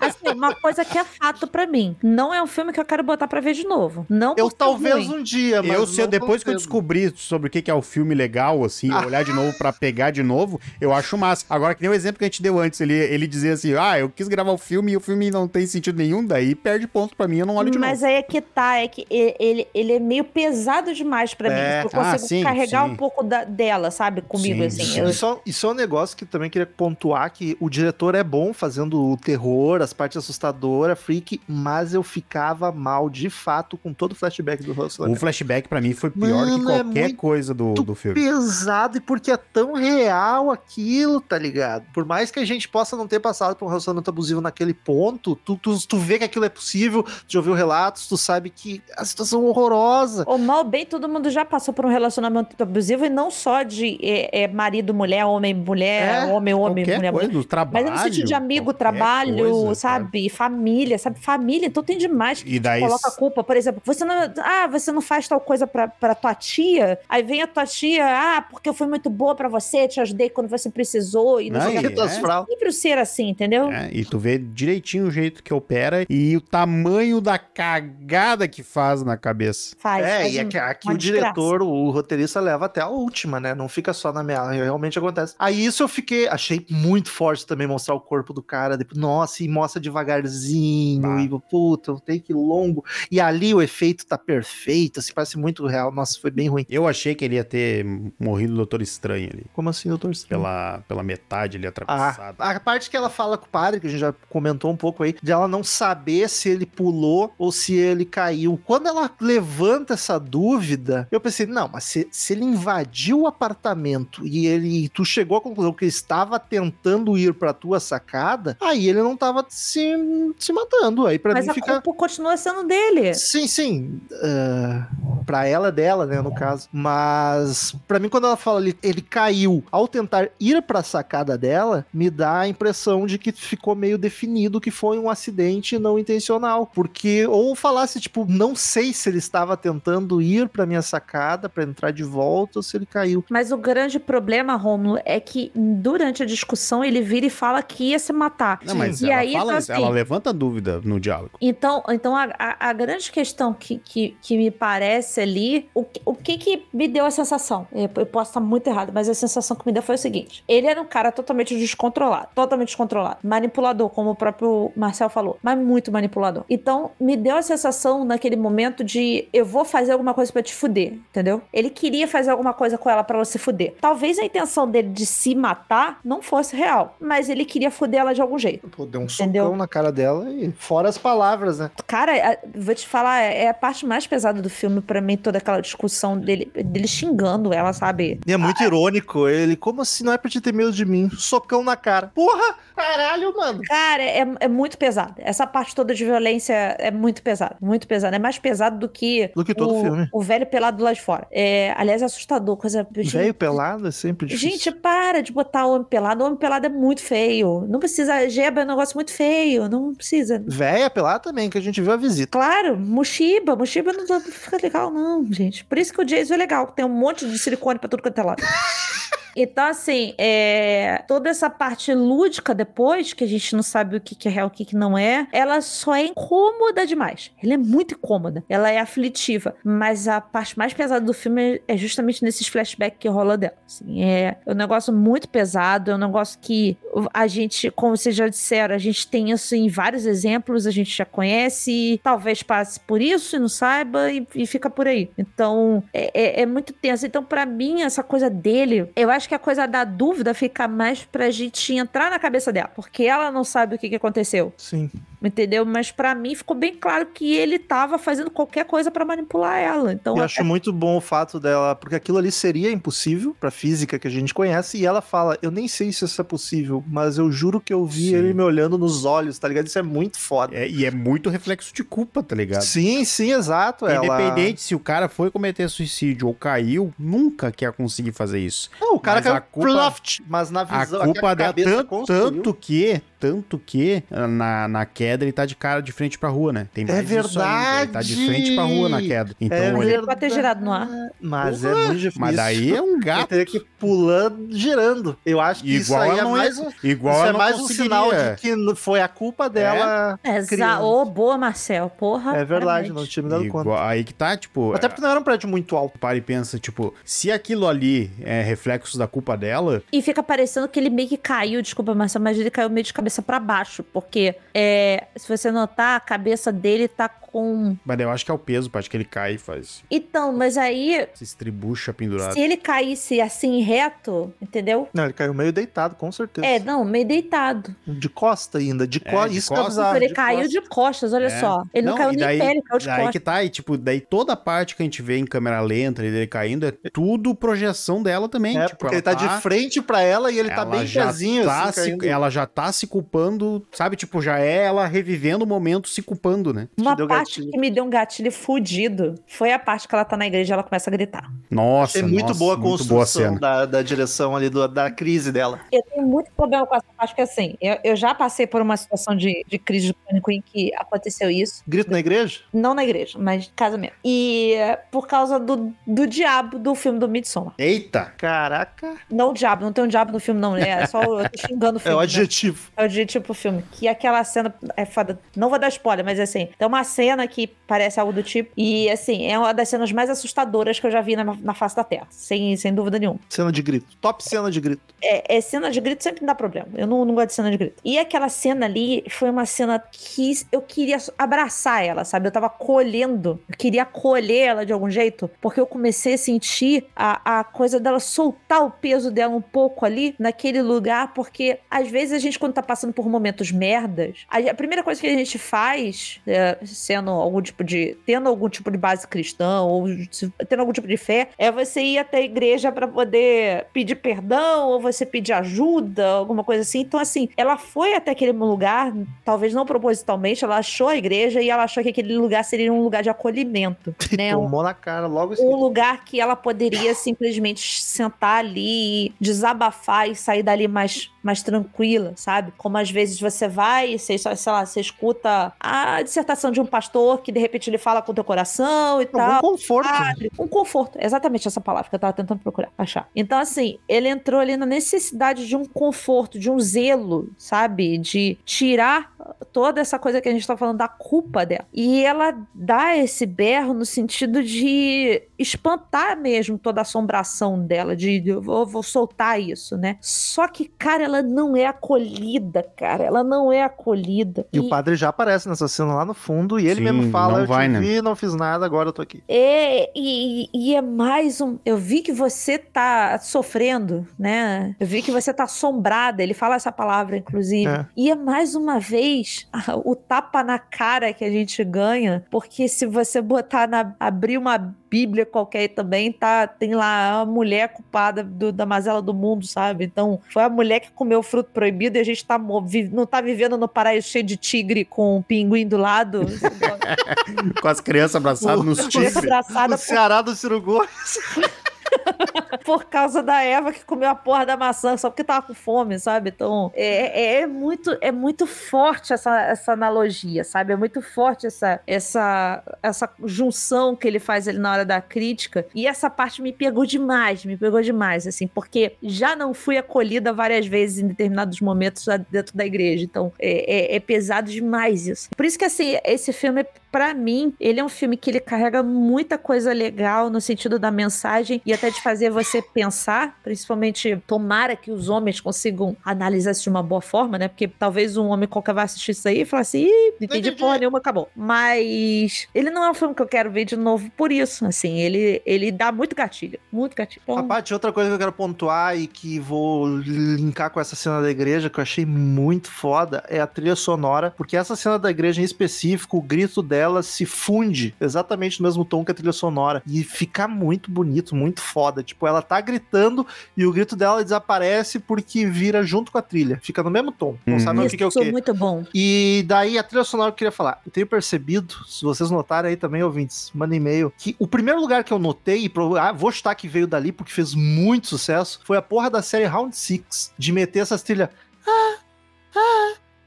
Assim, 0.00 0.28
uma 0.34 0.54
coisa 0.54 0.84
que 0.84 0.96
é 0.98 1.04
fato 1.04 1.46
pra 1.46 1.66
mim. 1.66 1.96
Não 2.02 2.32
é 2.32 2.42
um 2.42 2.46
filme 2.46 2.72
que 2.72 2.80
eu 2.80 2.84
quero 2.84 3.02
botar 3.02 3.26
pra 3.28 3.40
ver 3.40 3.54
de 3.54 3.64
novo. 3.64 4.06
Não 4.08 4.34
Eu 4.36 4.50
talvez 4.50 5.06
ruim. 5.06 5.18
um 5.18 5.22
dia, 5.22 5.62
mas. 5.62 5.72
eu, 5.78 5.86
se 5.86 6.00
eu, 6.00 6.04
não 6.04 6.10
depois 6.10 6.42
que 6.44 6.50
eu 6.50 6.54
descobri 6.54 7.12
sobre 7.16 7.48
o 7.48 7.50
que 7.50 7.62
que 7.62 7.70
é 7.70 7.74
o 7.74 7.82
filme 7.82 8.14
legal, 8.14 8.64
assim, 8.64 8.90
Ah. 8.92 9.06
olhar 9.06 9.24
de 9.24 9.32
novo 9.32 9.56
pra 9.58 9.72
pegar 9.72 10.10
de 10.10 10.22
novo, 10.22 10.60
eu 10.80 10.92
acho 10.92 11.16
massa. 11.18 11.44
Agora, 11.48 11.74
que 11.74 11.82
nem 11.82 11.90
o 11.90 11.94
exemplo 11.94 12.18
que 12.18 12.24
a 12.24 12.28
gente 12.28 12.42
deu 12.42 12.58
antes, 12.58 12.80
ele, 12.80 12.94
ele 12.94 13.26
dizia 13.26 13.52
assim, 13.54 13.74
ah, 13.74 13.98
eu 13.98 14.08
quis 14.08 14.28
gravar 14.28 14.52
o 14.52 14.58
filme 14.58 14.92
e 14.92 14.96
o 14.96 15.00
filme 15.00 15.30
não 15.30 15.46
tem 15.48 15.66
sentido 15.66 15.96
nenhum, 15.98 16.24
daí 16.24 16.54
perde 16.54 16.86
ponto 16.86 17.16
pra 17.16 17.26
mim, 17.28 17.38
eu 17.38 17.46
não 17.46 17.56
olho 17.56 17.70
de 17.70 17.78
Mas 17.78 18.00
novo. 18.00 18.06
aí 18.12 18.14
é 18.18 18.22
que 18.22 18.40
tá, 18.40 18.76
é 18.78 18.88
que 18.88 19.06
ele, 19.10 19.66
ele 19.74 19.92
é 19.94 19.98
meio 19.98 20.24
pesado 20.24 20.92
demais 20.94 21.34
pra 21.34 21.48
É. 21.52 21.82
mim. 21.84 21.88
Eu 21.94 22.00
Ah, 22.00 22.12
consigo 22.12 22.28
sim, 22.28 22.42
carregar 22.42 22.84
sim. 22.86 22.92
um 22.92 22.96
pouco 22.96 23.22
da- 23.22 23.44
dela, 23.44 23.90
sabe? 23.90 24.22
Comigo, 24.22 24.60
Sim, 24.60 24.66
assim. 24.66 24.84
sim. 24.84 25.00
Eu- 25.00 25.08
Isso, 25.10 25.26
é- 25.26 25.36
isso 25.46 25.66
é 25.66 25.70
um 25.70 25.74
negócio 25.74 26.16
que 26.16 26.24
também 26.24 26.48
queria 26.50 26.66
pontuar 26.66 27.30
que 27.32 27.56
o 27.60 27.68
diretor 27.68 28.14
é 28.14 28.22
bom 28.24 28.52
fazendo 28.52 29.00
o 29.12 29.16
terror, 29.38 29.82
as 29.82 29.92
partes 29.92 30.16
assustadoras, 30.16 30.98
freak, 30.98 31.40
mas 31.48 31.92
eu 31.92 32.02
ficava 32.02 32.70
mal 32.70 33.10
de 33.10 33.28
fato 33.28 33.76
com 33.76 33.92
todo 33.92 34.12
o 34.12 34.14
flashback 34.14 34.62
do 34.62 34.70
O 34.70 34.74
relacionamento. 34.74 35.18
flashback 35.20 35.68
pra 35.68 35.80
mim 35.80 35.92
foi 35.92 36.10
pior 36.10 36.46
Mano, 36.46 36.64
que 36.66 36.72
é 36.72 36.76
qualquer 36.82 37.02
muito 37.04 37.16
coisa 37.16 37.52
do, 37.52 37.74
do 37.74 37.94
filme. 37.96 38.14
pesado 38.20 38.98
e 38.98 39.00
porque 39.00 39.30
é 39.32 39.36
tão 39.36 39.74
real 39.74 40.50
aquilo, 40.52 41.20
tá 41.20 41.36
ligado? 41.36 41.84
Por 41.92 42.04
mais 42.04 42.30
que 42.30 42.38
a 42.38 42.44
gente 42.44 42.68
possa 42.68 42.96
não 42.96 43.08
ter 43.08 43.18
passado 43.18 43.56
por 43.56 43.64
um 43.66 43.68
relacionamento 43.68 44.08
abusivo 44.08 44.40
naquele 44.40 44.72
ponto, 44.72 45.34
tu, 45.34 45.56
tu, 45.56 45.76
tu 45.86 45.98
vê 45.98 46.18
que 46.18 46.24
aquilo 46.24 46.44
é 46.44 46.48
possível, 46.48 47.02
tu 47.02 47.12
já 47.28 47.38
ouviu 47.40 47.54
relatos, 47.54 48.06
tu 48.06 48.16
sabe 48.16 48.50
que 48.50 48.80
a 48.96 49.04
situação 49.04 49.44
é 49.44 49.48
horrorosa. 49.48 50.22
Ou 50.28 50.38
mal 50.38 50.62
bem, 50.62 50.86
todo 50.86 51.08
mundo 51.08 51.28
já 51.30 51.44
passou 51.44 51.74
por 51.74 51.84
um 51.84 51.88
relacionamento 51.90 52.60
abusivo 52.62 53.04
e 53.04 53.10
não 53.10 53.30
só 53.30 53.62
de 53.64 53.98
é, 54.00 54.42
é, 54.44 54.48
marido, 54.48 54.94
mulher, 54.94 55.24
homem, 55.24 55.52
mulher, 55.54 56.24
É, 56.28 56.32
homem, 56.32 56.54
homem, 56.54 56.84
mulher, 56.84 57.00
coisa, 57.10 57.12
mulher. 57.12 57.28
do 57.32 57.44
trabalho. 57.44 57.84
Mas 57.86 57.94
no 57.94 57.98
sentido 58.04 58.26
de 58.26 58.34
amigo, 58.34 58.66
qualquer 58.66 58.78
trabalho, 58.78 59.23
coisa, 59.32 59.74
sabe? 59.74 60.28
Família, 60.28 60.98
sabe? 60.98 61.18
Família, 61.20 61.66
então 61.66 61.82
tem 61.82 61.96
demais 61.98 62.42
que 62.42 62.54
E 62.56 62.58
daí 62.58 62.80
coloca 62.80 63.08
a 63.08 63.12
culpa. 63.12 63.44
Por 63.44 63.56
exemplo, 63.56 63.80
você 63.84 64.04
não. 64.04 64.32
Ah, 64.38 64.66
você 64.66 64.90
não 64.92 65.00
faz 65.00 65.26
tal 65.28 65.40
coisa 65.40 65.66
pra, 65.66 65.88
pra 65.88 66.14
tua 66.14 66.34
tia. 66.34 66.98
Aí 67.08 67.22
vem 67.22 67.42
a 67.42 67.46
tua 67.46 67.66
tia, 67.66 68.04
ah, 68.06 68.42
porque 68.42 68.68
eu 68.68 68.74
fui 68.74 68.86
muito 68.86 69.08
boa 69.10 69.34
pra 69.34 69.48
você, 69.48 69.88
te 69.88 70.00
ajudei 70.00 70.28
quando 70.30 70.48
você 70.48 70.70
precisou. 70.70 71.40
E 71.40 71.50
não, 71.50 71.60
Não, 71.60 71.66
sei 71.70 71.78
o 71.78 71.90
que. 71.90 72.00
e- 72.00 72.04
Astral. 72.04 72.46
Sempre 72.48 72.72
ser 72.72 72.98
assim, 72.98 73.28
entendeu? 73.30 73.70
É, 73.70 73.88
e 73.92 74.04
tu 74.04 74.18
vê 74.18 74.38
direitinho 74.38 75.06
o 75.06 75.10
jeito 75.10 75.42
que 75.42 75.52
opera 75.54 76.04
e 76.08 76.36
o 76.36 76.40
tamanho 76.40 77.20
da 77.20 77.38
cagada 77.38 78.46
que 78.48 78.62
faz 78.62 79.02
na 79.02 79.16
cabeça. 79.16 79.74
Faz. 79.78 80.04
É, 80.04 80.20
faz 80.22 80.34
e 80.34 80.40
aqui, 80.40 80.58
aqui 80.58 80.86
uma 80.88 80.94
o 80.94 80.98
diretor, 80.98 81.62
o 81.62 81.90
roteirista 81.90 82.40
leva 82.40 82.66
até 82.66 82.80
a 82.80 82.88
última, 82.88 83.40
né? 83.40 83.54
Não 83.54 83.68
fica 83.68 83.92
só 83.92 84.12
na 84.12 84.22
minha. 84.22 84.50
Realmente 84.50 84.98
acontece. 84.98 85.34
Aí 85.38 85.64
isso 85.64 85.82
eu 85.82 85.88
fiquei. 85.88 86.28
Achei 86.28 86.64
muito 86.70 87.10
forte 87.10 87.46
também 87.46 87.66
mostrar 87.66 87.94
o 87.94 88.00
corpo 88.00 88.32
do 88.32 88.42
cara. 88.42 88.76
Depois, 88.76 88.98
nossa, 89.04 89.44
e 89.44 89.48
mostra 89.48 89.80
devagarzinho. 89.80 91.02
Bah. 91.02 91.20
E 91.20 91.28
puta, 91.50 91.92
um 91.92 91.98
take 91.98 92.32
longo. 92.32 92.82
E 93.10 93.20
ali 93.20 93.52
o 93.52 93.60
efeito 93.60 94.06
tá 94.06 94.16
perfeito, 94.16 95.00
assim, 95.00 95.12
parece 95.14 95.38
muito 95.38 95.66
real. 95.66 95.92
Nossa, 95.92 96.18
foi 96.18 96.30
bem 96.30 96.48
ruim. 96.48 96.64
Eu 96.70 96.88
achei 96.88 97.14
que 97.14 97.24
ele 97.24 97.34
ia 97.36 97.44
ter 97.44 97.84
morrido 98.18 98.54
o 98.54 98.56
Doutor 98.56 98.80
Estranho 98.80 99.28
ali. 99.32 99.44
Como 99.52 99.68
assim, 99.68 99.88
doutor? 99.88 100.10
Estranho? 100.10 100.42
Pela, 100.42 100.82
pela 100.88 101.02
metade 101.02 101.58
ali 101.58 101.66
Ah, 101.66 101.68
atravessado. 101.68 102.36
a 102.38 102.60
parte 102.60 102.88
que 102.88 102.96
ela 102.96 103.10
fala 103.10 103.36
com 103.36 103.44
o 103.44 103.48
padre, 103.48 103.78
que 103.80 103.86
a 103.86 103.90
gente 103.90 104.00
já 104.00 104.12
comentou 104.30 104.70
um 104.70 104.76
pouco 104.76 105.02
aí, 105.02 105.14
de 105.22 105.30
ela 105.30 105.46
não 105.46 105.62
saber 105.62 106.28
se 106.30 106.48
ele 106.48 106.64
pulou 106.64 107.32
ou 107.38 107.52
se 107.52 107.74
ele 107.74 108.04
caiu. 108.06 108.58
Quando 108.64 108.86
ela 108.88 109.10
levanta 109.20 109.94
essa 109.94 110.18
dúvida, 110.18 111.06
eu 111.10 111.20
pensei, 111.20 111.46
não, 111.46 111.68
mas 111.68 111.84
se, 111.84 112.08
se 112.10 112.32
ele 112.32 112.44
invadiu 112.44 113.22
o 113.22 113.26
apartamento 113.26 114.26
e 114.26 114.46
ele 114.46 114.88
tu 114.88 115.04
chegou 115.04 115.36
à 115.36 115.40
conclusão 115.40 115.72
que 115.72 115.84
ele 115.84 115.90
estava 115.90 116.38
tentando 116.38 117.16
ir 117.18 117.34
pra 117.34 117.52
tua 117.52 117.80
sacada, 117.80 118.56
aí 118.62 118.88
ele 118.88 118.93
não 119.02 119.16
tava 119.16 119.44
se, 119.48 119.94
se 120.38 120.52
matando. 120.52 121.06
Aí 121.06 121.18
pra 121.18 121.32
Mas 121.32 121.44
mim 121.46 121.50
a 121.50 121.54
fica. 121.54 121.80
culpa 121.80 121.98
continua 121.98 122.36
sendo 122.36 122.64
dele. 122.64 123.14
Sim, 123.14 123.46
sim. 123.46 124.00
ah, 124.22 124.86
pra 125.26 125.46
ela 125.46 125.68
é 125.68 125.72
dela, 125.72 126.06
né, 126.06 126.20
no 126.20 126.34
caso. 126.34 126.68
Mas 126.72 127.74
pra 127.88 127.98
mim, 127.98 128.08
quando 128.08 128.26
ela 128.26 128.36
fala 128.36 128.58
ali, 128.58 128.76
ele 128.82 129.00
caiu 129.00 129.64
ao 129.72 129.88
tentar 129.88 130.28
ir 130.38 130.62
pra 130.62 130.82
sacada 130.82 131.36
dela, 131.38 131.86
me 131.92 132.10
dá 132.10 132.40
a 132.40 132.48
impressão 132.48 133.06
de 133.06 133.18
que 133.18 133.32
ficou 133.32 133.74
meio 133.74 133.96
definido 133.98 134.60
que 134.60 134.70
foi 134.70 134.98
um 134.98 135.08
acidente 135.10 135.78
não 135.78 135.98
intencional. 135.98 136.70
Porque, 136.74 137.26
ou 137.26 137.54
falasse, 137.54 138.00
tipo, 138.00 138.26
não 138.28 138.54
sei 138.54 138.92
se 138.92 139.08
ele 139.08 139.18
estava 139.18 139.56
tentando 139.56 140.20
ir 140.20 140.48
pra 140.48 140.66
minha 140.66 140.82
sacada, 140.82 141.48
pra 141.48 141.64
entrar 141.64 141.90
de 141.90 142.02
volta, 142.04 142.58
ou 142.58 142.62
se 142.62 142.76
ele 142.76 142.86
caiu. 142.86 143.24
Mas 143.30 143.50
o 143.50 143.56
grande 143.56 143.98
problema, 143.98 144.56
Romulo, 144.56 144.98
é 145.04 145.18
que 145.18 145.50
durante 145.54 146.22
a 146.22 146.26
discussão 146.26 146.84
ele 146.84 147.00
vira 147.00 147.26
e 147.26 147.30
fala 147.30 147.62
que 147.62 147.90
ia 147.90 147.98
se 147.98 148.12
matar. 148.12 148.60
Não, 148.64 148.74
mas 148.88 149.00
e 149.02 149.10
ela 149.10 149.20
aí, 149.20 149.32
fala 149.32 149.44
então, 149.44 149.58
isso, 149.58 149.72
assim, 149.72 149.82
ela 149.82 149.90
levanta 149.90 150.32
dúvida 150.32 150.80
no 150.84 150.98
diálogo. 151.00 151.32
Então, 151.40 151.82
então 151.90 152.16
a, 152.16 152.24
a- 152.38 152.56
a 152.70 152.72
grande 152.72 153.10
questão 153.10 153.52
que, 153.52 153.78
que, 153.78 154.16
que 154.20 154.36
me 154.36 154.50
parece 154.50 155.20
ali, 155.20 155.68
o, 155.74 155.84
que- 155.84 156.00
o 156.04 156.14
que 156.14 156.36
que 156.38 156.66
me 156.72 156.88
deu 156.88 157.04
a 157.04 157.10
sensação? 157.10 157.66
Eu, 157.72 157.88
eu 157.96 158.06
posso 158.06 158.30
estar 158.30 158.40
muito 158.40 158.66
errado, 158.66 158.90
mas 158.94 159.08
a 159.08 159.14
sensação 159.14 159.56
que 159.56 159.66
me 159.66 159.72
deu 159.72 159.82
foi 159.82 159.94
o 159.94 159.98
seguinte: 159.98 160.42
ele 160.48 160.66
era 160.66 160.80
um 160.80 160.84
cara 160.86 161.10
totalmente 161.12 161.56
descontrolado, 161.56 162.28
totalmente 162.34 162.68
descontrolado, 162.68 163.18
manipulador, 163.22 163.88
como 163.90 164.10
o 164.10 164.14
próprio 164.14 164.72
Marcel 164.76 165.08
falou, 165.08 165.38
mas 165.42 165.58
muito 165.58 165.90
manipulador. 165.92 166.44
Então, 166.48 166.90
me 167.00 167.16
deu 167.16 167.36
a 167.36 167.42
sensação 167.42 168.04
naquele 168.04 168.36
momento 168.36 168.82
de 168.84 169.28
eu 169.32 169.44
vou 169.44 169.64
fazer 169.64 169.92
alguma 169.92 170.14
coisa 170.14 170.32
pra 170.32 170.42
te 170.42 170.54
fuder, 170.54 170.92
entendeu? 170.94 171.42
Ele 171.52 171.70
queria 171.70 172.06
fazer 172.08 172.30
alguma 172.30 172.52
coisa 172.52 172.76
com 172.78 172.88
ela 172.90 173.02
pra 173.04 173.16
ela 173.16 173.24
se 173.24 173.38
fuder. 173.38 173.74
Talvez 173.80 174.18
a 174.18 174.24
intenção 174.24 174.68
dele 174.70 174.88
de 174.88 175.06
se 175.06 175.34
matar 175.34 175.98
não 176.04 176.22
fosse 176.22 176.56
real, 176.56 176.96
mas 177.00 177.28
ele 177.28 177.44
queria 177.44 177.70
fuder 177.70 178.00
ela 178.00 178.12
de 178.14 178.20
algum 178.20 178.38
jeito. 178.38 178.68
Pô, 178.76 178.84
deu 178.86 179.00
um 179.00 179.04
Entendeu? 179.04 179.44
socão 179.44 179.56
na 179.56 179.68
cara 179.68 179.92
dela 179.92 180.28
e 180.30 180.50
fora 180.58 180.88
as 180.88 180.98
palavras, 180.98 181.58
né? 181.60 181.70
Cara, 181.86 182.12
a- 182.32 182.38
vou 182.58 182.74
te 182.74 182.86
falar, 182.88 183.20
é 183.20 183.48
a 183.48 183.54
parte 183.54 183.86
mais 183.86 184.06
pesada 184.06 184.42
do 184.42 184.50
filme 184.50 184.80
pra 184.80 185.00
mim, 185.00 185.16
toda 185.16 185.38
aquela 185.38 185.60
discussão 185.60 186.18
dele, 186.18 186.50
dele 186.54 186.88
xingando 186.88 187.52
ela, 187.52 187.72
sabe? 187.72 188.18
E 188.26 188.32
é 188.32 188.36
muito 188.36 188.62
irônico. 188.62 189.28
Ele, 189.28 189.54
como 189.56 189.82
assim 189.82 190.02
não 190.02 190.12
é 190.12 190.18
pra 190.18 190.28
te 190.30 190.40
ter 190.40 190.52
medo 190.52 190.72
de 190.72 190.84
mim? 190.84 191.08
Socão 191.16 191.62
na 191.62 191.76
cara. 191.76 192.10
Porra! 192.14 192.56
Caralho, 192.74 193.34
mano. 193.36 193.62
Cara, 193.62 194.02
é, 194.02 194.26
é 194.40 194.48
muito 194.48 194.76
pesado. 194.78 195.14
Essa 195.18 195.46
parte 195.46 195.74
toda 195.74 195.94
de 195.94 196.04
violência 196.04 196.54
é 196.78 196.90
muito 196.90 197.22
pesada. 197.22 197.56
Muito 197.60 197.86
pesada. 197.86 198.16
É 198.16 198.18
mais 198.18 198.38
pesado 198.38 198.78
do 198.78 198.88
que. 198.88 199.30
Do 199.34 199.44
que 199.44 199.54
todo 199.54 199.74
o, 199.74 199.80
filme. 199.80 200.08
O 200.12 200.20
velho 200.20 200.46
pelado 200.46 200.82
lá 200.82 200.92
de 200.92 201.00
fora. 201.00 201.26
É, 201.30 201.72
aliás, 201.76 202.02
é 202.02 202.04
assustador. 202.04 202.56
Coisa. 202.56 202.86
Velho 202.90 203.34
pelado 203.34 203.88
é 203.88 203.90
sempre 203.90 204.26
difícil. 204.26 204.50
Gente, 204.50 204.72
para 204.72 205.22
de 205.22 205.32
botar 205.32 205.66
homem 205.66 205.84
pelado. 205.84 206.24
Homem 206.24 206.36
pelado 206.36 206.66
é 206.66 206.68
muito 206.68 207.02
feio. 207.02 207.64
Não 207.68 207.78
precisa. 207.78 208.28
Geba 208.28 208.62
é 208.62 208.64
um 208.64 208.68
negócio 208.68 208.96
muito 208.96 209.12
feio. 209.12 209.68
Não 209.68 209.94
precisa. 209.94 210.42
Véia 210.46 210.90
pelada 210.90 211.20
também, 211.20 211.50
que 211.50 211.58
a 211.58 211.60
gente 211.60 211.80
viu 211.80 211.92
a 211.92 211.96
visita. 211.96 212.30
Claro, 212.30 212.76
Mushiba. 212.76 213.54
Mushiba 213.56 213.92
não 213.92 214.04
não 214.06 214.20
fica 214.20 214.58
legal, 214.62 214.90
não, 214.90 215.24
gente. 215.32 215.64
Por 215.64 215.78
isso 215.78 215.92
que 215.92 216.00
o 216.00 216.04
Jason 216.04 216.34
é 216.34 216.36
legal. 216.36 216.66
Tem 216.68 216.84
um 216.84 216.88
monte 216.88 217.26
de 217.26 217.38
silicone 217.38 217.78
pra 217.78 217.88
tudo 217.88 218.02
quanto 218.02 218.18
é 218.18 218.22
lado. 218.22 218.42
Então, 219.36 219.64
assim, 219.66 220.14
é, 220.18 221.02
toda 221.08 221.28
essa 221.28 221.48
parte 221.50 221.92
lúdica 221.94 222.54
depois, 222.54 223.12
que 223.12 223.24
a 223.24 223.26
gente 223.26 223.54
não 223.54 223.62
sabe 223.62 223.96
o 223.96 224.00
que, 224.00 224.14
que 224.14 224.28
é 224.28 224.30
real 224.30 224.48
o 224.48 224.50
que, 224.50 224.64
que 224.64 224.76
não 224.76 224.96
é, 224.96 225.26
ela 225.32 225.60
só 225.60 225.94
é 225.94 226.04
incômoda 226.06 226.86
demais. 226.86 227.30
Ela 227.42 227.54
é 227.54 227.56
muito 227.56 227.94
incômoda. 227.94 228.44
Ela 228.48 228.70
é 228.70 228.78
aflitiva. 228.78 229.54
Mas 229.64 230.06
a 230.08 230.20
parte 230.20 230.56
mais 230.58 230.72
pesada 230.72 231.04
do 231.04 231.12
filme 231.12 231.60
é 231.66 231.76
justamente 231.76 232.22
nesses 232.22 232.46
flashbacks 232.46 232.98
que 232.98 233.08
rola 233.08 233.36
dela. 233.36 233.54
Assim, 233.66 234.02
é 234.02 234.36
um 234.46 234.54
negócio 234.54 234.92
muito 234.92 235.28
pesado, 235.28 235.90
é 235.90 235.94
um 235.94 235.98
negócio 235.98 236.38
que 236.40 236.76
a 237.12 237.26
gente, 237.26 237.70
como 237.70 237.96
vocês 237.96 238.14
já 238.14 238.28
disseram, 238.28 238.74
a 238.74 238.78
gente 238.78 239.06
tem 239.08 239.30
isso 239.30 239.54
em 239.54 239.68
vários 239.68 240.06
exemplos, 240.06 240.66
a 240.66 240.70
gente 240.70 240.94
já 240.96 241.04
conhece, 241.04 242.00
talvez 242.02 242.42
passe 242.42 242.78
por 242.80 243.00
isso 243.00 243.36
e 243.36 243.38
não 243.38 243.48
saiba 243.48 244.10
e, 244.12 244.26
e 244.34 244.46
fica 244.46 244.70
por 244.70 244.86
aí. 244.86 245.10
Então, 245.18 245.82
é, 245.92 246.10
é- 246.14 246.42
é 246.42 246.46
muito 246.46 246.72
tenso. 246.72 247.06
Então, 247.06 247.22
pra 247.24 247.44
mim, 247.46 247.82
essa 247.82 248.02
coisa 248.02 248.28
dele, 248.30 248.90
eu 248.96 249.10
acho 249.10 249.23
que 249.28 249.34
a 249.34 249.38
coisa 249.38 249.66
da 249.66 249.84
dúvida 249.84 250.34
fica 250.34 250.66
mais 250.68 251.04
pra 251.04 251.30
gente 251.30 251.74
entrar 251.74 252.10
na 252.10 252.18
cabeça 252.18 252.52
dela, 252.52 252.68
porque 252.68 253.04
ela 253.04 253.30
não 253.30 253.44
sabe 253.44 253.76
o 253.76 253.78
que, 253.78 253.88
que 253.88 253.96
aconteceu, 253.96 254.52
Sim. 254.56 254.90
Entendeu? 255.28 255.64
Mas 255.64 255.90
pra 255.90 256.14
mim 256.14 256.34
ficou 256.34 256.56
bem 256.56 256.74
claro 256.74 257.06
que 257.06 257.34
ele 257.34 257.58
tava 257.58 257.98
fazendo 257.98 258.30
qualquer 258.30 258.64
coisa 258.64 258.90
pra 258.90 259.04
manipular 259.04 259.58
ela. 259.58 259.92
Então, 259.92 260.16
Eu 260.16 260.22
é- 260.22 260.24
acho 260.26 260.44
muito 260.44 260.72
bom 260.72 260.96
o 260.96 261.00
fato 261.00 261.38
dela, 261.40 261.74
porque 261.74 261.94
aquilo 261.94 262.18
ali 262.18 262.30
seria 262.32 262.70
impossível 262.70 263.36
pra 263.38 263.50
física 263.50 263.98
que 263.98 264.06
a 264.08 264.10
gente 264.10 264.32
conhece, 264.34 264.78
e 264.78 264.86
ela 264.86 265.00
fala: 265.00 265.36
Eu 265.42 265.50
nem 265.50 265.68
sei 265.68 265.92
se 265.92 266.04
isso 266.04 266.20
é 266.20 266.24
possível, 266.24 266.82
mas 266.86 267.18
eu 267.18 267.30
juro 267.30 267.60
que 267.60 267.72
eu 267.72 267.84
vi 267.86 268.08
Sim. 268.10 268.14
ele 268.16 268.34
me 268.34 268.42
olhando 268.42 268.76
nos 268.78 269.04
olhos, 269.04 269.38
tá 269.38 269.48
ligado? 269.48 269.66
Isso 269.66 269.78
é 269.78 269.82
muito 269.82 270.18
foda. 270.18 270.54
É, 270.54 270.68
e 270.68 270.84
é 270.84 270.90
muito 270.90 271.30
reflexo 271.30 271.72
de 271.74 271.82
culpa, 271.84 272.22
tá 272.22 272.34
ligado? 272.34 272.62
Sim, 272.62 273.04
sim, 273.04 273.32
exato. 273.32 273.86
Ela... 273.86 274.04
Independente 274.04 274.60
se 274.62 274.74
o 274.74 274.78
cara 274.78 275.08
foi 275.08 275.30
cometer 275.30 275.68
suicídio 275.68 276.28
ou 276.28 276.34
caiu, 276.34 276.92
nunca 276.98 277.50
quer 277.52 277.72
conseguir 277.72 278.12
fazer 278.12 278.38
isso. 278.40 278.70
Não, 278.80 278.94
o 278.96 279.00
cara 279.00 279.20
Mas 279.20 279.26
a 279.26 279.30
caiu 279.40 279.42
culpa- 279.50 279.68
ploft, 279.70 280.20
mas 280.28 280.50
na 280.50 280.60
A 280.62 280.84
visão. 280.84 281.02
culpa 281.04 281.30
a 281.30 281.34
dela, 281.34 281.48
cabeça 281.50 281.70
tanto, 281.84 282.04
tanto 282.06 282.54
que, 282.54 283.00
tanto 283.20 283.58
que 283.58 284.02
na, 284.28 284.68
na 284.68 284.84
queda 284.86 285.13
ele 285.22 285.32
tá 285.32 285.46
de 285.46 285.54
cara 285.54 285.80
de 285.80 285.92
frente 285.92 286.18
pra 286.18 286.28
rua, 286.28 286.52
né? 286.52 286.66
Tem 286.72 286.84
É 286.88 286.92
mais 286.92 287.10
isso 287.10 287.40
ainda, 287.40 287.82
Ele 287.82 287.92
tá 287.92 288.02
de 288.02 288.14
verdade! 288.14 288.34
frente 288.34 288.54
pra 288.54 288.64
rua 288.64 288.88
na 288.88 289.00
queda. 289.02 289.34
Então 289.40 289.58
É 289.58 289.68
ele. 289.68 289.94
Ele 289.94 290.02
pode 290.06 290.20
ter 290.20 290.30
girado 290.30 290.64
no 290.64 290.72
ar. 290.72 290.88
Mas 291.20 291.64
é 291.64 291.74
muito 291.74 291.96
difícil. 291.98 292.20
Mas 292.20 292.36
daí 292.36 292.74
é 292.74 292.82
um 292.82 292.94
Ele 292.96 293.04
gato. 293.04 293.28
teria 293.28 293.46
que 293.46 293.56
ir 293.58 293.66
pulando, 293.78 294.46
girando. 294.50 295.16
Eu 295.24 295.40
acho 295.40 295.62
que 295.62 295.74
isso 295.74 295.92
Igual 295.92 296.02
aí 296.02 296.10
ela 296.10 296.18
é 296.18 296.22
não 296.24 296.30
mais, 296.32 296.58
um, 296.58 296.68
igual 296.82 297.14
isso 297.16 297.26
é 297.26 297.32
mais 297.32 297.60
um 297.60 297.66
sinal 297.68 298.10
de 298.10 298.36
que 298.40 298.74
foi 298.76 299.00
a 299.00 299.08
culpa 299.08 299.48
dela. 299.48 300.18
Exa 300.24 300.48
criando. 300.48 300.84
Ô, 300.84 301.04
boa, 301.04 301.36
Marcel. 301.38 301.90
Porra. 301.90 302.36
É 302.36 302.44
verdade, 302.44 302.86
realmente. 302.88 302.92
não 302.94 303.06
tinha 303.06 303.22
me 303.22 303.28
dado 303.30 303.46
conta. 303.48 303.68
Igual- 303.68 303.82
aí 303.84 304.04
que 304.04 304.14
tá, 304.14 304.36
tipo, 304.36 304.72
Até 304.74 304.88
porque 304.88 305.00
não 305.02 305.10
era 305.10 305.20
um 305.20 305.22
prédio 305.22 305.48
muito 305.48 305.76
alto. 305.76 305.98
para 305.98 306.16
e 306.16 306.20
pensa, 306.20 306.58
tipo, 306.58 306.92
se 307.04 307.30
aquilo 307.30 307.66
ali 307.68 308.10
é 308.22 308.42
reflexo 308.42 308.98
da 308.98 309.06
culpa 309.06 309.36
dela, 309.36 309.82
E 309.92 310.02
fica 310.02 310.22
parecendo 310.22 310.66
que 310.68 310.78
ele 310.80 310.90
meio 310.90 311.08
que 311.08 311.16
caiu, 311.16 311.62
desculpa, 311.62 311.94
Marcelo, 311.94 312.24
mas 312.24 312.38
ele 312.38 312.50
caiu 312.50 312.68
meio 312.70 312.84
de 312.84 312.92
cabeça 312.92 313.22
pra 313.22 313.38
baixo, 313.38 313.82
porque 313.92 314.34
é, 314.52 315.03
se 315.16 315.28
você 315.28 315.50
notar, 315.50 315.96
a 315.96 316.00
cabeça 316.00 316.52
dele 316.52 316.88
tá 316.88 317.08
com. 317.34 317.76
Mas 317.84 317.98
eu 317.98 318.10
acho 318.10 318.24
que 318.24 318.30
é 318.30 318.34
o 318.34 318.38
peso, 318.38 318.70
acho 318.72 318.88
que 318.88 318.96
ele 318.96 319.04
cai 319.04 319.34
e 319.34 319.38
faz. 319.38 319.82
Então, 319.90 320.32
mas 320.32 320.56
aí, 320.56 321.08
Se 321.14 321.24
estribucha 321.24 321.92
pendurado. 321.92 322.32
se 322.32 322.40
ele 322.40 322.56
caísse 322.56 323.20
assim 323.20 323.60
reto, 323.60 324.32
entendeu? 324.40 324.88
Não, 324.94 325.04
ele 325.04 325.12
caiu 325.12 325.34
meio 325.34 325.52
deitado, 325.52 325.96
com 325.96 326.12
certeza. 326.12 326.46
É, 326.46 326.60
não, 326.60 326.84
meio 326.84 327.04
deitado. 327.04 327.74
De 327.86 328.08
costa 328.08 328.58
ainda. 328.58 328.86
De 328.86 329.02
É, 329.04 329.10
costa. 329.10 329.28
de 329.30 329.38
Isso 329.38 329.48
que 329.48 329.54
é 329.54 329.56
costas. 329.56 329.74
bizarro. 329.76 329.96
ele 329.96 330.06
de 330.08 330.14
caiu 330.14 330.36
costas. 330.42 330.52
de 330.52 330.68
costas, 330.68 331.12
olha 331.12 331.26
É. 331.26 331.40
só. 331.40 331.64
Ele 331.74 331.86
não, 331.86 331.92
Não, 331.92 331.98
caiu 331.98 332.10
nem 332.10 332.18
daí- 332.20 332.38
pé, 332.38 332.50
ele 332.52 332.62
caiu 332.62 332.78
de 332.78 332.86
Daí 332.86 332.96
costas. 332.96 333.12
que 333.12 333.20
tá, 333.20 333.42
e 333.44 333.48
tipo, 333.48 333.76
daí 333.76 334.00
toda 334.00 334.32
a 334.34 334.36
parte 334.36 334.76
que 334.76 334.82
a 334.82 334.86
gente 334.86 335.02
vê 335.02 335.16
em 335.18 335.24
câmera 335.26 335.60
lenta 335.60 336.02
dele 336.02 336.26
caindo 336.28 336.66
é 336.66 336.72
tudo 336.92 337.34
projeção 337.34 338.00
dela 338.02 338.28
também. 338.28 338.56
É, 338.58 338.66
tipo, 338.66 338.78
porque 338.78 338.94
ela 338.94 338.96
ele 338.96 339.02
tá, 339.02 339.14
de 339.14 339.42
frente 339.42 339.82
pra 339.82 340.00
ela 340.00 340.30
e 340.30 340.38
ele 340.38 340.48
tá 340.50 340.62
ela 340.62 340.64
bem 340.66 340.86
já 340.86 341.06
pezinho, 341.06 341.44
tá 341.44 341.64
assim, 341.64 341.98
se- 342.00 342.08
ela 342.08 342.30
já 342.30 342.46
tá 342.46 342.70
se 342.70 342.86
culpando, 342.86 343.66
sabe? 343.72 343.96
Tipo, 343.96 344.20
já 344.22 344.38
é 344.38 344.64
ela 344.66 344.86
revivendo 344.86 345.44
o 345.44 345.48
momento 345.48 345.88
se 345.88 346.02
culpando, 346.02 346.52
né? 346.52 346.68
Uma 346.78 346.94
deu 346.94 347.06
parte 347.24 347.46
que 347.50 347.58
me 347.58 347.70
deu 347.70 347.84
um 347.84 347.90
gatilho 347.90 348.30
fudido 348.30 349.14
foi 349.26 349.52
a 349.52 349.58
parte 349.58 349.88
que 349.88 349.94
ela 349.94 350.04
tá 350.04 350.16
na 350.16 350.26
igreja 350.26 350.52
e 350.52 350.54
ela 350.54 350.62
começa 350.62 350.88
a 350.88 350.92
gritar. 350.92 351.30
Nossa, 351.50 351.98
É 351.98 352.02
muito 352.02 352.28
nossa, 352.28 352.38
boa 352.38 352.54
a 352.54 352.56
boa 352.56 352.70
construção 352.72 353.22
cena. 353.22 353.40
da, 353.40 353.66
da 353.66 353.82
direção 353.82 354.34
ali, 354.36 354.48
do- 354.48 354.66
da 354.68 354.90
crise 354.90 355.30
dela. 355.32 355.60
Eu 355.72 355.82
tenho 355.82 356.06
muito 356.06 356.30
problema 356.32 356.66
com 356.66 356.74
essa 356.74 356.84
parte, 356.96 357.14
que 357.14 357.20
assim, 357.20 357.56
eu, 357.60 357.78
eu 357.84 357.96
já 357.96 358.14
passei 358.14 358.46
por 358.46 358.60
uma 358.60 358.76
situação 358.76 359.14
de, 359.16 359.44
de 359.46 359.58
crise 359.58 359.88
de 359.88 359.94
pânico 359.94 360.30
em 360.30 360.40
que 360.42 360.72
aconteceu 360.76 361.30
isso. 361.30 361.62
Grito 361.66 361.90
na 361.90 361.98
igreja? 361.98 362.40
Não 362.52 362.74
na 362.74 362.84
igreja, 362.84 363.18
mas 363.20 363.46
em 363.46 363.50
casa 363.54 363.76
mesmo. 363.76 363.96
E 364.04 364.54
é, 364.54 364.76
por 364.76 365.06
causa 365.06 365.38
do, 365.38 365.72
do 365.86 366.06
diabo 366.06 366.58
do 366.58 366.74
filme 366.74 366.98
do 366.98 367.08
Midsommar. 367.08 367.54
Eita! 367.58 368.12
Caraca. 368.16 368.94
Não 369.10 369.30
o 369.30 369.32
diabo, 369.34 369.64
não 369.64 369.72
tem 369.72 369.84
um 369.84 369.88
diabo 369.88 370.12
no 370.12 370.20
filme, 370.20 370.40
não, 370.40 370.54
né? 370.54 370.68
É 370.68 370.86
só 370.86 371.02
eu 371.02 371.28
tô 371.30 371.38
xingando 371.46 371.78
o 371.78 371.80
É 371.80 371.82
filme. 371.82 371.96
o 371.96 371.98
né? 371.98 372.04
adjetivo. 372.04 372.70
É 372.76 372.82
o 372.82 372.84
adjetivo 372.84 373.24
pro 373.24 373.34
filme. 373.34 373.62
Que 373.72 373.86
aquela 373.86 374.22
cena 374.24 374.54
é 374.76 374.84
foda. 374.84 375.18
Não 375.36 375.48
vou 375.48 375.58
dar 375.58 375.68
spoiler, 375.68 376.04
mas 376.04 376.18
assim, 376.18 376.48
tem 376.58 376.66
uma 376.66 376.82
cena 376.84 377.13
que 377.26 377.46
parece 377.66 378.00
algo 378.00 378.12
do 378.12 378.22
tipo. 378.22 378.50
E 378.56 378.90
assim, 378.90 379.26
é 379.26 379.38
uma 379.38 379.52
das 379.52 379.68
cenas 379.68 379.92
mais 379.92 380.10
assustadoras 380.10 380.78
que 380.78 380.86
eu 380.86 380.90
já 380.90 381.00
vi 381.00 381.16
na, 381.16 381.24
na 381.24 381.54
face 381.54 381.76
da 381.76 381.84
Terra. 381.84 382.06
Sem, 382.10 382.56
sem 382.56 382.74
dúvida 382.74 382.98
nenhuma. 382.98 383.20
Cena 383.28 383.52
de 383.52 383.62
grito. 383.62 383.96
Top 384.00 384.22
cena 384.22 384.50
de 384.50 384.60
grito. 384.60 384.82
É, 385.02 385.36
é 385.36 385.40
cena 385.40 385.70
de 385.70 385.80
grito 385.80 386.02
sempre 386.02 386.24
dá 386.24 386.34
problema. 386.34 386.68
Eu 386.74 386.86
não, 386.86 387.04
não 387.04 387.14
gosto 387.14 387.28
de 387.28 387.34
cena 387.34 387.50
de 387.50 387.56
grito. 387.56 387.80
E 387.84 387.98
aquela 387.98 388.28
cena 388.28 388.66
ali 388.66 389.04
foi 389.08 389.30
uma 389.30 389.46
cena 389.46 389.78
que 389.78 390.34
eu 390.50 390.60
queria 390.60 390.98
abraçar 391.18 391.84
ela, 391.84 392.04
sabe? 392.04 392.28
Eu 392.28 392.32
tava 392.32 392.48
colhendo. 392.48 393.40
Eu 393.48 393.56
queria 393.56 393.84
colher 393.84 394.48
ela 394.48 394.66
de 394.66 394.72
algum 394.72 394.90
jeito. 394.90 395.30
Porque 395.40 395.60
eu 395.60 395.66
comecei 395.66 396.14
a 396.14 396.18
sentir 396.18 396.86
a, 396.94 397.40
a 397.40 397.44
coisa 397.44 397.78
dela 397.78 398.00
soltar 398.00 398.64
o 398.64 398.70
peso 398.70 399.10
dela 399.10 399.34
um 399.34 399.42
pouco 399.42 399.84
ali, 399.84 400.14
naquele 400.18 400.62
lugar. 400.62 401.12
Porque 401.14 401.58
às 401.70 401.90
vezes 401.90 402.12
a 402.12 402.18
gente, 402.18 402.38
quando 402.38 402.54
tá 402.54 402.62
passando 402.62 402.92
por 402.92 403.08
momentos 403.08 403.50
merdas, 403.52 404.26
a, 404.28 404.38
a 404.38 404.54
primeira 404.54 404.82
coisa 404.82 405.00
que 405.00 405.06
a 405.06 405.10
gente 405.10 405.38
faz, 405.38 406.20
é, 406.26 406.58
sendo 406.64 407.03
algum 407.12 407.40
tipo 407.42 407.62
de. 407.64 407.96
tendo 408.06 408.28
algum 408.28 408.48
tipo 408.48 408.70
de 408.70 408.78
base 408.78 409.06
cristã, 409.06 409.60
ou 409.62 409.86
se- 410.10 410.32
tendo 410.48 410.60
algum 410.60 410.72
tipo 410.72 410.86
de 410.88 410.96
fé, 410.96 411.28
é 411.38 411.50
você 411.50 411.80
ir 411.82 411.98
até 411.98 412.18
a 412.18 412.22
igreja 412.22 412.70
pra 412.72 412.86
poder 412.88 413.66
pedir 413.72 413.96
perdão, 413.96 414.68
ou 414.68 414.80
você 414.80 415.04
pedir 415.06 415.32
ajuda, 415.32 416.06
alguma 416.12 416.44
coisa 416.44 416.62
assim. 416.62 416.80
Então, 416.80 416.98
assim, 417.00 417.28
ela 417.36 417.56
foi 417.56 417.94
até 417.94 418.10
aquele 418.10 418.32
lugar, 418.32 418.92
talvez 419.24 419.52
não 419.54 419.64
propositalmente, 419.66 420.44
ela 420.44 420.56
achou 420.58 420.88
a 420.88 420.96
igreja 420.96 421.40
e 421.40 421.50
ela 421.50 421.64
achou 421.64 421.82
que 421.82 421.88
aquele 421.90 422.16
lugar 422.16 422.44
seria 422.44 422.72
um 422.72 422.82
lugar 422.82 423.02
de 423.02 423.10
acolhimento, 423.10 423.94
né? 424.16 424.36
Um, 424.36 424.42
Tomou 424.44 424.62
na 424.62 424.74
cara 424.74 425.06
logo 425.06 425.30
um 425.30 425.32
assim. 425.34 425.54
lugar 425.54 426.04
que 426.04 426.20
ela 426.20 426.36
poderia 426.36 426.94
simplesmente 426.94 427.82
sentar 427.82 428.38
ali, 428.40 428.64
e 428.64 429.12
desabafar 429.20 430.08
e 430.08 430.14
sair 430.14 430.42
dali 430.42 430.66
mais, 430.68 431.10
mais 431.22 431.42
tranquila, 431.42 432.12
sabe? 432.16 432.52
Como 432.56 432.76
às 432.78 432.90
vezes 432.90 433.20
você 433.20 433.48
vai, 433.48 433.98
você, 433.98 434.16
sei 434.18 434.32
lá, 434.52 434.64
você 434.64 434.80
escuta 434.80 435.52
a 435.60 436.02
dissertação 436.02 436.50
de 436.50 436.60
um 436.60 436.66
pastor 436.66 436.93
que 437.22 437.32
de 437.32 437.40
repente 437.40 437.68
ele 437.70 437.78
fala 437.78 438.00
com 438.02 438.12
o 438.12 438.14
teu 438.14 438.24
coração 438.24 439.00
e 439.00 439.04
Um 439.04 439.08
tal. 439.08 439.42
bom 439.42 439.50
conforto. 439.52 439.88
Padre, 439.88 440.30
um 440.38 440.46
conforto, 440.46 440.98
exatamente 441.00 441.48
essa 441.48 441.60
palavra 441.60 441.88
que 441.90 441.94
eu 441.96 441.98
tava 442.00 442.12
tentando 442.12 442.38
procurar, 442.40 442.70
achar. 442.78 443.08
Então, 443.14 443.38
assim, 443.38 443.78
ele 443.88 444.08
entrou 444.08 444.40
ali 444.40 444.56
na 444.56 444.66
necessidade 444.66 445.46
de 445.46 445.56
um 445.56 445.64
conforto, 445.64 446.38
de 446.38 446.50
um 446.50 446.58
zelo, 446.58 447.28
sabe? 447.36 447.98
De 447.98 448.38
tirar 448.44 449.12
toda 449.52 449.80
essa 449.80 449.98
coisa 449.98 450.20
que 450.20 450.28
a 450.28 450.32
gente 450.32 450.46
tá 450.46 450.56
falando 450.56 450.78
da 450.78 450.88
culpa 450.88 451.44
dela. 451.46 451.64
E 451.72 452.04
ela 452.04 452.36
dá 452.54 452.96
esse 452.96 453.24
berro 453.26 453.72
no 453.74 453.84
sentido 453.84 454.42
de 454.42 455.22
espantar 455.38 456.16
mesmo 456.18 456.58
toda 456.58 456.80
a 456.80 456.82
assombração 456.82 457.58
dela, 457.58 457.96
de 457.96 458.22
eu 458.26 458.40
vou, 458.40 458.66
vou 458.66 458.82
soltar 458.82 459.40
isso, 459.40 459.76
né? 459.76 459.96
Só 460.00 460.46
que, 460.48 460.66
cara, 460.66 461.04
ela 461.04 461.22
não 461.22 461.56
é 461.56 461.66
acolhida, 461.66 462.62
cara. 462.76 463.04
Ela 463.04 463.22
não 463.24 463.52
é 463.52 463.62
acolhida. 463.62 464.46
E 464.52 464.60
o 464.60 464.68
padre 464.68 464.94
já 464.96 465.08
aparece 465.08 465.48
nessa 465.48 465.68
cena 465.68 465.94
lá 465.94 466.04
no 466.04 466.14
fundo 466.14 466.58
e 466.58 466.66
ele 466.74 466.86
Sim, 466.86 466.92
mesmo 466.92 467.10
fala: 467.10 467.34
não 467.34 467.40
Eu 467.40 467.46
vai, 467.46 467.66
te 467.66 467.72
né? 467.72 467.80
vi, 467.80 468.02
não 468.02 468.16
fiz 468.16 468.34
nada, 468.34 468.64
agora 468.66 468.88
eu 468.88 468.92
tô 468.92 469.02
aqui. 469.02 469.22
É, 469.28 469.90
e, 469.94 470.48
e 470.52 470.74
é 470.74 470.82
mais 470.82 471.40
um. 471.40 471.58
Eu 471.64 471.76
vi 471.76 472.00
que 472.02 472.12
você 472.12 472.58
tá 472.58 473.18
sofrendo, 473.18 474.06
né? 474.18 474.74
Eu 474.78 474.86
vi 474.86 475.02
que 475.02 475.10
você 475.10 475.32
tá 475.32 475.44
assombrada. 475.44 476.22
Ele 476.22 476.34
fala 476.34 476.56
essa 476.56 476.72
palavra, 476.72 477.16
inclusive. 477.16 477.70
É. 477.70 477.86
E 477.96 478.10
é 478.10 478.14
mais 478.14 478.54
uma 478.54 478.78
vez 478.78 479.48
o 479.84 479.94
tapa 479.94 480.42
na 480.42 480.58
cara 480.58 481.12
que 481.12 481.24
a 481.24 481.30
gente 481.30 481.62
ganha, 481.64 482.24
porque 482.30 482.68
se 482.68 482.86
você 482.86 483.20
botar 483.20 483.68
na. 483.68 483.94
abrir 483.98 484.38
uma 484.38 484.74
Bíblia 484.94 485.26
qualquer 485.26 485.66
também, 485.70 486.12
tá, 486.12 486.46
tem 486.46 486.72
lá 486.76 487.22
a 487.22 487.26
mulher 487.26 487.72
culpada 487.72 488.22
do- 488.22 488.52
da 488.52 488.64
mazela 488.64 489.02
do 489.02 489.12
mundo, 489.12 489.44
sabe? 489.44 489.84
Então, 489.84 490.20
foi 490.32 490.44
a 490.44 490.48
mulher 490.48 490.78
que 490.78 490.92
comeu 490.92 491.18
o 491.18 491.22
fruto 491.22 491.50
proibido 491.52 491.98
e 491.98 492.00
a 492.00 492.04
gente 492.04 492.24
tá, 492.24 492.38
não 492.38 493.04
tá 493.04 493.20
vivendo 493.20 493.58
no 493.58 493.66
paraíso 493.66 494.06
cheio 494.08 494.22
de 494.24 494.36
tigre 494.36 494.84
com 494.84 495.16
um 495.16 495.22
pinguim 495.22 495.66
do 495.66 495.76
lado. 495.76 496.24
Com 497.60 497.68
as 497.68 497.80
crianças 497.80 498.16
abraçadas 498.16 498.64
nos 498.64 498.86
tigres. 498.86 499.16
abraçada 499.16 499.74
O 499.74 499.78
Ceará 499.78 500.22
do 500.22 500.34
Ciro 500.36 500.60
Gomes. 500.60 501.18
por 502.64 502.84
causa 502.84 503.22
da 503.22 503.42
Eva 503.42 503.72
que 503.72 503.84
comeu 503.84 504.08
a 504.08 504.14
porra 504.14 504.46
da 504.46 504.56
maçã 504.56 504.96
só 504.96 505.10
porque 505.10 505.24
tava 505.24 505.46
com 505.46 505.54
fome, 505.54 505.98
sabe? 505.98 506.30
Então, 506.34 506.72
é, 506.74 507.20
é- 507.22 507.40
é 507.42 507.46
muito, 507.46 507.96
é 508.00 508.10
muito 508.12 508.46
forte 508.46 509.12
essa, 509.12 509.40
essa 509.42 509.72
analogia, 509.72 510.44
sabe? 510.44 510.72
É 510.72 510.76
muito 510.76 511.00
forte 511.02 511.46
essa, 511.46 511.80
essa, 511.86 512.62
essa 512.82 513.10
junção 513.24 513.94
que 513.96 514.06
ele 514.06 514.18
faz 514.18 514.46
ali 514.48 514.58
na 514.58 514.72
hora 514.72 514.84
da 514.84 515.00
crítica. 515.00 515.66
E 515.74 515.86
essa 515.86 516.08
parte 516.08 516.40
me 516.42 516.52
pegou 516.52 516.86
demais, 516.86 517.44
me 517.44 517.56
pegou 517.56 517.82
demais, 517.82 518.26
assim, 518.26 518.46
porque 518.46 518.92
já 519.02 519.34
não 519.36 519.52
fui 519.52 519.76
acolhida 519.76 520.32
várias 520.32 520.66
vezes 520.66 520.98
em 521.02 521.08
determinados 521.08 521.60
momentos 521.60 522.06
dentro 522.30 522.56
da 522.56 522.64
igreja. 522.64 523.04
Então, 523.04 523.32
é, 523.38 523.92
é- 523.92 523.96
é 523.96 524.00
pesado 524.00 524.50
demais 524.50 525.06
isso. 525.06 525.28
Por 525.36 525.44
isso 525.44 525.58
que, 525.58 525.64
assim, 525.64 525.98
esse 526.04 526.32
filme, 526.32 526.64
pra 526.94 527.12
mim, 527.12 527.52
ele 527.58 527.80
é 527.80 527.84
um 527.84 527.88
filme 527.88 528.16
que 528.16 528.30
ele 528.30 528.38
carrega 528.38 528.80
muita 528.80 529.36
coisa 529.36 529.72
legal 529.72 530.30
no 530.30 530.40
sentido 530.40 530.78
da 530.78 530.92
mensagem 530.92 531.60
e 531.66 531.72
até 531.72 531.90
de 531.90 532.00
fazer 532.00 532.30
você 532.30 532.62
pensar, 532.62 533.36
principalmente 533.42 534.16
tomara 534.28 534.76
que 534.76 534.92
os 534.92 535.08
homens 535.08 535.40
consigam 535.40 535.96
analisar 536.04 536.52
isso 536.52 536.62
de 536.62 536.68
uma 536.68 536.84
boa 536.84 537.00
forma, 537.00 537.36
né? 537.36 537.48
Porque 537.48 537.66
talvez 537.66 538.16
um 538.16 538.28
homem 538.28 538.48
qualquer 538.48 538.72
vai 538.74 538.84
assistir 538.84 539.10
isso 539.10 539.26
aí 539.26 539.40
e 539.40 539.44
falar 539.44 539.62
assim, 539.62 539.86
Ih, 539.86 539.88
não 540.20 540.26
entendi 540.26 540.50
entendi." 540.50 540.56
porra 540.56 540.78
nenhuma, 540.78 540.98
acabou. 540.98 541.28
Mas 541.34 542.46
ele 542.54 542.70
não 542.70 542.84
é 542.84 542.90
um 542.92 542.94
filme 542.94 543.12
que 543.12 543.22
eu 543.22 543.26
quero 543.26 543.50
ver 543.50 543.64
de 543.64 543.74
novo 543.76 544.08
por 544.16 544.30
isso, 544.30 544.64
assim, 544.64 545.00
ele, 545.00 545.42
ele 545.44 545.72
dá 545.72 545.90
muito 545.90 546.14
gatilho, 546.14 546.60
muito 546.70 546.94
gatilho. 546.94 547.22
Então, 547.24 547.38
A 547.38 547.42
parte, 547.42 547.74
outra 547.74 547.92
coisa 547.92 548.08
que 548.08 548.14
eu 548.14 548.18
quero 548.20 548.32
pontuar 548.32 548.96
e 548.96 549.08
que 549.08 549.40
vou 549.40 549.98
linkar 549.98 550.70
com 550.70 550.78
essa 550.78 550.94
cena 550.94 551.20
da 551.20 551.28
igreja, 551.28 551.68
que 551.68 551.80
eu 551.80 551.82
achei 551.82 552.06
muito 552.06 552.70
foda, 552.70 553.24
é 553.28 553.40
a 553.40 553.48
trilha 553.48 553.74
sonora, 553.74 554.32
porque 554.36 554.56
essa 554.56 554.76
cena 554.76 554.96
da 554.96 555.10
igreja 555.10 555.40
em 555.40 555.44
específico, 555.44 556.18
o 556.18 556.22
grito 556.22 556.62
dela 556.62 556.83
se 557.02 557.24
funde 557.26 557.94
exatamente 558.00 558.60
no 558.60 558.66
mesmo 558.68 558.84
tom 558.84 559.04
que 559.04 559.10
a 559.10 559.14
trilha 559.14 559.32
sonora. 559.32 559.82
E 559.86 560.02
fica 560.04 560.46
muito 560.48 560.90
bonito, 560.90 561.34
muito 561.34 561.60
foda. 561.60 562.02
Tipo, 562.02 562.26
ela 562.26 562.42
tá 562.42 562.60
gritando 562.60 563.26
e 563.56 563.64
o 563.66 563.72
grito 563.72 563.94
dela 563.96 564.22
desaparece 564.22 564.98
porque 564.98 565.46
vira 565.46 565.82
junto 565.82 566.10
com 566.12 566.18
a 566.18 566.22
trilha. 566.22 566.58
Fica 566.62 566.82
no 566.82 566.90
mesmo 566.90 567.12
tom. 567.12 567.36
Não 567.46 567.54
Uhum. 567.54 567.60
sabe 567.60 567.76
mais 567.78 567.88
o 567.88 567.90
que, 567.90 567.96
que 567.96 568.02
é 568.02 568.06
o 568.06 568.08
isso 568.08 568.20
quê. 568.20 568.30
muito 568.32 568.52
bom. 568.54 568.84
E 568.94 569.44
daí 569.46 569.78
a 569.78 569.82
trilha 569.82 570.04
sonora 570.04 570.30
que 570.30 570.34
eu 570.34 570.38
queria 570.38 570.52
falar. 570.52 570.80
Eu 570.84 570.92
tenho 570.92 571.06
percebido, 571.06 571.74
se 571.86 572.04
vocês 572.04 572.30
notarem 572.30 572.70
aí 572.70 572.76
também, 572.76 573.02
ouvintes, 573.02 573.50
manda 573.54 573.74
e-mail, 573.74 574.12
que 574.18 574.34
o 574.38 574.46
primeiro 574.46 574.80
lugar 574.80 575.04
que 575.04 575.12
eu 575.12 575.18
notei, 575.18 575.64
e 575.66 575.72
ah, 576.00 576.12
vou 576.12 576.30
chutar 576.32 576.54
que 576.54 576.68
veio 576.68 576.86
dali 576.86 577.12
porque 577.12 577.32
fez 577.32 577.54
muito 577.54 578.06
sucesso, 578.08 578.60
foi 578.64 578.76
a 578.76 578.82
porra 578.82 579.08
da 579.10 579.22
série 579.22 579.44
Round 579.44 579.76
Six 579.76 580.32
de 580.38 580.52
meter 580.52 580.80
essas 580.80 581.02
trilhas 581.02 581.28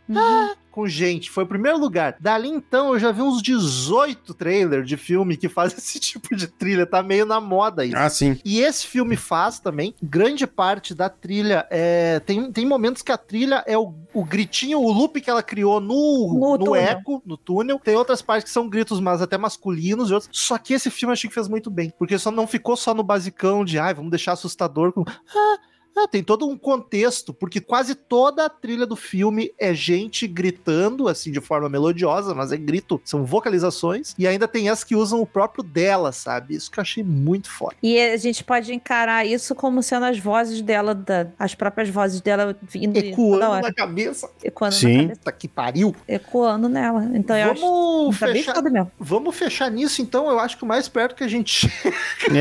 Uhum. 0.09 0.55
Com 0.77 0.87
gente. 0.87 1.31
Foi 1.31 1.43
o 1.43 1.47
primeiro 1.47 1.79
lugar. 1.79 2.15
Dali 2.19 2.47
então 2.47 2.93
eu 2.93 2.99
já 2.99 3.11
vi 3.11 3.23
uns 3.23 3.41
18 3.41 4.31
trailers 4.35 4.87
de 4.87 4.95
filme 4.95 5.35
que 5.35 5.49
fazem 5.49 5.75
esse 5.79 5.99
tipo 5.99 6.35
de 6.35 6.45
trilha. 6.45 6.85
Tá 6.85 7.01
meio 7.01 7.25
na 7.25 7.41
moda 7.41 7.83
isso. 7.83 7.97
Ah, 7.97 8.07
sim. 8.07 8.39
E 8.45 8.59
esse 8.59 8.85
filme 8.85 9.15
faz 9.15 9.57
também. 9.59 9.95
Grande 10.03 10.45
parte 10.45 10.93
da 10.93 11.09
trilha 11.09 11.65
é. 11.71 12.19
Tem, 12.19 12.51
tem 12.51 12.63
momentos 12.63 13.01
que 13.01 13.11
a 13.11 13.17
trilha 13.17 13.63
é 13.65 13.75
o, 13.75 13.91
o 14.13 14.23
gritinho, 14.23 14.79
o 14.79 14.91
loop 14.91 15.19
que 15.19 15.31
ela 15.31 15.41
criou 15.41 15.81
no, 15.81 16.37
No 16.39 16.57
no, 16.57 16.75
eco, 16.75 17.23
no 17.25 17.37
túnel. 17.37 17.79
Tem 17.83 17.95
outras 17.95 18.21
partes 18.21 18.43
que 18.43 18.51
são 18.51 18.69
gritos, 18.69 18.99
mas 18.99 19.19
até 19.19 19.35
masculinos. 19.35 20.11
E 20.11 20.13
outros. 20.13 20.29
Só 20.31 20.59
que 20.59 20.75
esse 20.75 20.91
filme 20.91 21.09
eu 21.09 21.13
achei 21.13 21.27
que 21.27 21.33
fez 21.33 21.47
muito 21.47 21.71
bem. 21.71 21.91
Porque 21.97 22.19
só 22.19 22.29
não 22.29 22.45
ficou 22.45 22.75
só 22.77 22.93
no 22.93 23.01
basicão 23.01 23.65
de, 23.65 23.79
ai, 23.79 23.95
vamos 23.95 24.11
deixar 24.11 24.33
assustador 24.33 24.93
com. 24.93 25.03
"Ah, 25.07 25.57
É, 25.97 26.07
tem 26.07 26.23
todo 26.23 26.47
um 26.47 26.57
contexto, 26.57 27.33
porque 27.33 27.59
quase 27.59 27.95
toda 27.95 28.45
a 28.45 28.49
trilha 28.49 28.85
do 28.85 28.95
filme 28.95 29.51
é 29.59 29.73
gente 29.73 30.27
gritando, 30.27 31.07
assim, 31.07 31.31
de 31.31 31.41
forma 31.41 31.67
melodiosa, 31.67 32.33
mas 32.35 32.51
é 32.51 32.57
grito, 32.57 33.01
são 33.03 33.25
vocalizações, 33.25 34.13
e 34.17 34.27
ainda 34.27 34.47
tem 34.47 34.69
as 34.69 34.83
que 34.83 34.95
usam 34.95 35.21
o 35.21 35.25
próprio 35.25 35.63
dela, 35.63 36.11
sabe? 36.11 36.55
Isso 36.55 36.69
que 36.69 36.79
eu 36.79 36.81
achei 36.81 37.03
muito 37.03 37.49
foda. 37.49 37.75
E 37.81 37.99
a 37.99 38.17
gente 38.17 38.43
pode 38.43 38.73
encarar 38.73 39.25
isso 39.25 39.55
como 39.55 39.81
sendo 39.81 40.05
as 40.05 40.19
vozes 40.19 40.61
dela, 40.61 40.93
da- 40.93 41.27
as 41.39 41.55
próprias 41.55 41.89
vozes 41.89 42.21
dela 42.21 42.55
vindo 42.61 42.97
Ecoando 42.97 43.15
toda 43.33 43.49
hora. 43.49 43.61
na 43.63 43.73
cabeça. 43.73 44.29
Ecoando 44.43 44.75
Sim. 44.75 44.87
na 44.93 45.01
cabeça. 45.01 45.19
Puta 45.19 45.31
que 45.31 45.47
pariu. 45.47 45.95
Ecoando 46.07 46.69
nela. 46.69 47.09
Então 47.13 47.35
eu 47.35 47.51
acho. 47.51 47.61
Vamos 47.61 48.19
Tá 48.19 48.25
bem 48.27 48.35
fechar, 48.35 48.55
foda 48.55 48.69
mesmo. 48.69 48.91
vamos 48.99 49.35
fechar 49.35 49.71
nisso, 49.71 50.01
então. 50.01 50.29
Eu 50.29 50.39
acho 50.39 50.57
que 50.57 50.63
o 50.63 50.67
mais 50.67 50.87
perto 50.87 51.15
que 51.15 51.23
a 51.23 51.27
gente 51.27 51.67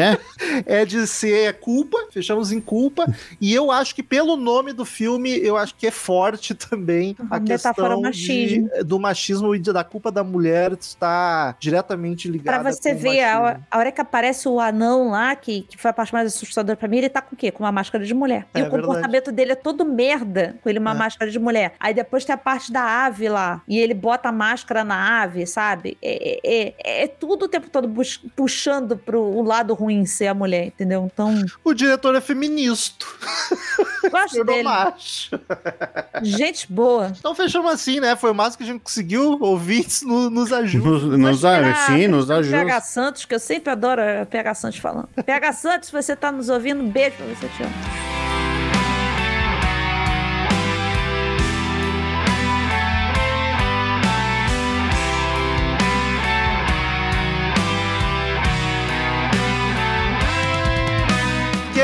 É, 0.67 0.81
é 0.81 0.85
de 0.85 1.07
ser 1.07 1.55
culpa, 1.61 1.97
fechamos 2.11 2.53
em 2.53 2.61
culpa, 2.61 3.07
e 3.47 3.55
eu 3.55 3.71
acho 3.71 3.95
que 3.95 4.03
pelo 4.03 4.37
nome 4.37 4.73
do 4.73 4.85
filme, 4.85 5.37
eu 5.39 5.57
acho 5.57 5.75
que 5.75 5.87
é 5.87 5.91
forte 5.91 6.55
também 6.57 7.17
a 7.31 7.39
questão 7.41 8.01
machismo. 8.01 8.69
de- 8.75 8.85
do 8.85 8.99
machismo 8.99 9.55
e 9.55 9.59
de- 9.59 9.73
da 9.73 9.85
culpa 9.85 10.11
da 10.11 10.25
mulher 10.25 10.73
está 10.73 11.55
diretamente 11.61 12.29
ligada 12.29 12.61
Pra 12.61 12.73
você 12.73 12.95
ver, 12.95 13.23
a, 13.25 13.61
a 13.71 13.79
hora 13.79 13.93
que 13.93 14.01
aparece 14.01 14.49
o 14.49 14.59
anão 14.61 15.11
lá, 15.11 15.35
que, 15.37 15.63
que 15.63 15.77
foi 15.79 15.91
a 15.91 15.95
parte 15.95 16.13
mais 16.13 16.27
assustadora 16.35 16.77
pra 16.77 16.89
mim, 16.89 16.99
ele 16.99 17.09
tá 17.09 17.21
com 17.21 17.35
o 17.35 17.39
quê? 17.39 17.51
Com 17.51 17.65
uma 17.65 17.73
máscara 17.73 18.05
de 18.05 18.15
mulher. 18.15 18.47
É 18.55 18.61
e 18.61 18.63
o 18.63 18.71
comportamento 18.71 19.31
dele 19.33 19.53
é 19.53 19.57
todo 19.57 19.85
merda 19.85 20.57
com 20.63 20.69
ele 20.69 20.79
uma 20.79 20.93
É. 20.93 20.95
máscara 20.95 21.31
de 21.31 21.39
mulher. 21.39 21.75
Aí 21.79 21.93
depois 21.95 22.25
tem 22.25 22.35
a 22.35 22.39
parte 22.39 22.73
da 22.73 22.83
ave 23.07 23.29
lá, 23.29 23.63
e 23.69 23.79
ele 23.79 23.95
bota 23.95 24.29
a 24.29 24.33
máscara 24.33 24.83
na 24.85 25.23
ave, 25.23 25.47
sabe? 25.47 25.97
É, 26.03 26.41
é, 26.45 26.75
é- 26.85 27.05
é 27.05 27.07
tudo 27.09 27.45
o 27.45 27.49
tempo 27.49 27.69
todo 27.71 27.89
puxando 28.35 28.97
pro 28.97 29.21
o 29.23 29.43
lado 29.43 29.75
ruim 29.75 30.05
ser 30.07 30.27
a 30.29 30.35
mulher, 30.35 30.67
entendeu? 30.67 31.09
Então, 31.13 31.35
O 31.65 31.75
diretor 31.75 32.15
é 32.15 32.21
feminista. 32.21 33.05
gosto 34.11 34.37
Eu 34.39 34.45
não 34.45 34.55
dele. 34.55 34.69
acho. 34.69 35.31
Gente 36.23 36.71
boa. 36.73 37.13
Então 37.19 37.35
fechamos 37.35 37.71
assim, 37.73 38.01
né? 38.01 38.17
Foi 38.17 38.31
o 38.31 38.35
máximo 38.35 38.59
que 38.59 38.65
a 38.65 38.73
gente 38.73 38.83
conseguiu. 38.83 39.39
Ouvintes 39.41 40.03
no- 40.03 40.31
nos 40.31 40.53
ajudam. 40.53 40.93
nos, 40.93 41.19
nos, 41.19 41.45
a- 41.45 41.57
esperar 41.59 41.87
sim, 41.87 42.09
nos 42.09 42.31
a 42.31 42.37
PH 42.41 42.59
ajuda. 42.59 42.81
Santos, 42.81 43.25
que 43.25 43.35
eu 43.35 43.41
sempre 43.41 43.71
adoro 43.73 44.01
PH 44.31 44.55
Santos 44.55 44.79
falando. 44.79 45.09
PH 45.25 45.53
Santos, 45.53 45.91
você 45.91 46.15
tá 46.17 46.31
nos 46.33 46.49
ouvindo, 46.49 46.83
um 46.83 46.89
beijo 46.91 47.17
pra 47.17 47.27
você, 47.27 47.49
te 47.49 47.63
amo. 47.63 48.06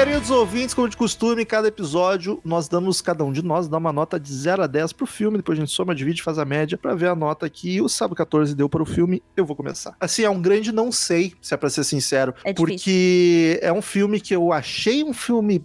Queridos 0.02 0.32
ouvintes, 0.32 0.74
como 0.74 0.88
de 0.88 0.96
costume, 0.96 1.42
em 1.42 1.46
cada 1.46 1.68
episódio 1.68 2.40
nós 2.44 2.66
damos, 2.66 3.00
cada 3.00 3.22
um 3.22 3.30
de 3.30 3.40
nós 3.40 3.68
dá 3.68 3.78
uma 3.78 3.92
nota 3.92 4.18
de 4.18 4.34
0 4.34 4.64
a 4.64 4.66
10 4.66 4.94
pro 4.94 5.06
filme, 5.06 5.36
depois 5.36 5.56
a 5.56 5.60
gente 5.60 5.70
soma, 5.70 5.94
divide 5.94 6.24
faz 6.24 6.40
a 6.40 6.44
média 6.44 6.76
pra 6.76 6.92
ver 6.92 7.06
a 7.06 7.14
nota 7.14 7.48
que 7.48 7.80
o 7.80 7.88
Sábado 7.88 8.16
14 8.16 8.52
deu 8.52 8.68
para 8.68 8.82
o 8.82 8.84
filme. 8.84 9.22
Eu 9.36 9.46
vou 9.46 9.54
começar. 9.54 9.94
Assim, 10.00 10.24
é 10.24 10.28
um 10.28 10.42
grande 10.42 10.72
não 10.72 10.90
sei, 10.90 11.34
se 11.40 11.54
é 11.54 11.56
pra 11.56 11.70
ser 11.70 11.84
sincero, 11.84 12.34
É 12.44 12.52
porque 12.52 13.60
é 13.62 13.72
um 13.72 13.80
filme 13.80 14.20
que 14.20 14.34
eu 14.34 14.52
achei 14.52 15.04
um 15.04 15.14
filme 15.14 15.64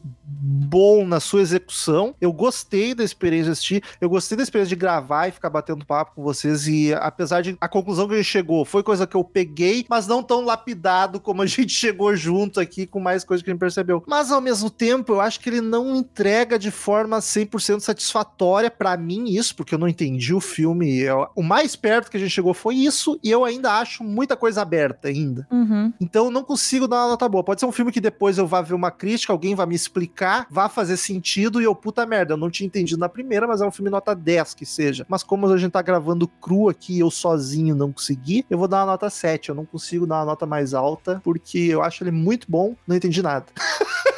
bom 0.49 1.05
na 1.05 1.19
sua 1.19 1.41
execução. 1.41 2.15
Eu 2.21 2.31
gostei 2.31 2.93
da 2.95 3.03
experiência 3.03 3.45
de 3.47 3.51
assistir, 3.51 3.83
eu 3.99 4.09
gostei 4.09 4.37
da 4.37 4.43
experiência 4.43 4.69
de 4.69 4.79
gravar 4.79 5.27
e 5.27 5.31
ficar 5.31 5.49
batendo 5.49 5.85
papo 5.85 6.13
com 6.15 6.23
vocês 6.23 6.67
e 6.67 6.93
apesar 6.93 7.41
de 7.41 7.57
a 7.59 7.67
conclusão 7.67 8.07
que 8.07 8.13
a 8.13 8.17
gente 8.17 8.25
chegou 8.29 8.63
foi 8.63 8.81
coisa 8.81 9.05
que 9.05 9.15
eu 9.15 9.23
peguei, 9.23 9.85
mas 9.89 10.07
não 10.07 10.23
tão 10.23 10.45
lapidado 10.45 11.19
como 11.19 11.41
a 11.41 11.45
gente 11.47 11.73
chegou 11.73 12.15
junto 12.15 12.59
aqui 12.59 12.85
com 12.87 12.99
mais 12.99 13.23
coisa 13.23 13.43
que 13.43 13.49
a 13.49 13.53
gente 13.53 13.59
percebeu. 13.59 14.03
Mas 14.07 14.31
ao 14.31 14.39
mesmo 14.39 14.69
tempo, 14.69 15.11
eu 15.13 15.21
acho 15.21 15.39
que 15.39 15.49
ele 15.49 15.61
não 15.61 15.95
entrega 15.95 16.57
de 16.57 16.71
forma 16.71 17.19
100% 17.19 17.81
satisfatória 17.81 18.71
pra 18.71 18.95
mim 18.95 19.25
isso, 19.29 19.55
porque 19.55 19.75
eu 19.75 19.79
não 19.79 19.87
entendi 19.87 20.33
o 20.33 20.39
filme. 20.39 20.99
Eu- 20.99 21.27
o 21.35 21.43
mais 21.43 21.75
perto 21.75 22.09
que 22.09 22.17
a 22.17 22.19
gente 22.19 22.29
chegou 22.31 22.53
foi 22.53 22.75
isso 22.75 23.19
e 23.23 23.29
eu 23.29 23.43
ainda 23.43 23.73
acho 23.79 24.03
muita 24.03 24.35
coisa 24.35 24.61
aberta 24.61 25.07
ainda. 25.07 25.47
Uhum. 25.51 25.91
Então 25.99 26.25
eu 26.25 26.31
não 26.31 26.43
consigo 26.43 26.87
dar 26.87 26.97
uma 27.03 27.09
nota 27.09 27.27
boa. 27.27 27.43
Pode 27.43 27.59
ser 27.59 27.65
um 27.65 27.71
filme 27.71 27.91
que 27.91 27.99
depois 28.01 28.37
eu 28.37 28.47
vá 28.47 28.61
ver 28.61 28.73
uma 28.73 28.91
crítica, 28.91 29.33
alguém 29.33 29.55
vai 29.55 29.65
me 29.65 29.75
explicar, 29.75 30.36
vá 30.49 30.69
fazer 30.69 30.97
sentido 30.97 31.61
e 31.61 31.63
eu, 31.63 31.73
puta 31.73 32.05
merda, 32.05 32.33
eu 32.33 32.37
não 32.37 32.49
tinha 32.49 32.67
entendido 32.67 32.99
na 32.99 33.09
primeira, 33.09 33.47
mas 33.47 33.61
é 33.61 33.65
um 33.65 33.71
filme 33.71 33.89
nota 33.89 34.13
10 34.13 34.53
que 34.53 34.65
seja. 34.65 35.05
Mas 35.07 35.23
como 35.23 35.47
a 35.47 35.57
gente 35.57 35.71
tá 35.71 35.81
gravando 35.81 36.27
cru 36.27 36.69
aqui 36.69 36.99
eu 36.99 37.09
sozinho 37.09 37.75
não 37.75 37.91
consegui, 37.91 38.45
eu 38.49 38.57
vou 38.57 38.67
dar 38.67 38.79
uma 38.79 38.91
nota 38.91 39.09
7. 39.09 39.49
Eu 39.49 39.55
não 39.55 39.65
consigo 39.65 40.05
dar 40.05 40.17
uma 40.19 40.25
nota 40.25 40.45
mais 40.45 40.73
alta, 40.73 41.21
porque 41.23 41.59
eu 41.59 41.81
acho 41.81 42.03
ele 42.03 42.11
muito 42.11 42.47
bom, 42.49 42.75
não 42.87 42.95
entendi 42.95 43.21
nada. 43.21 43.45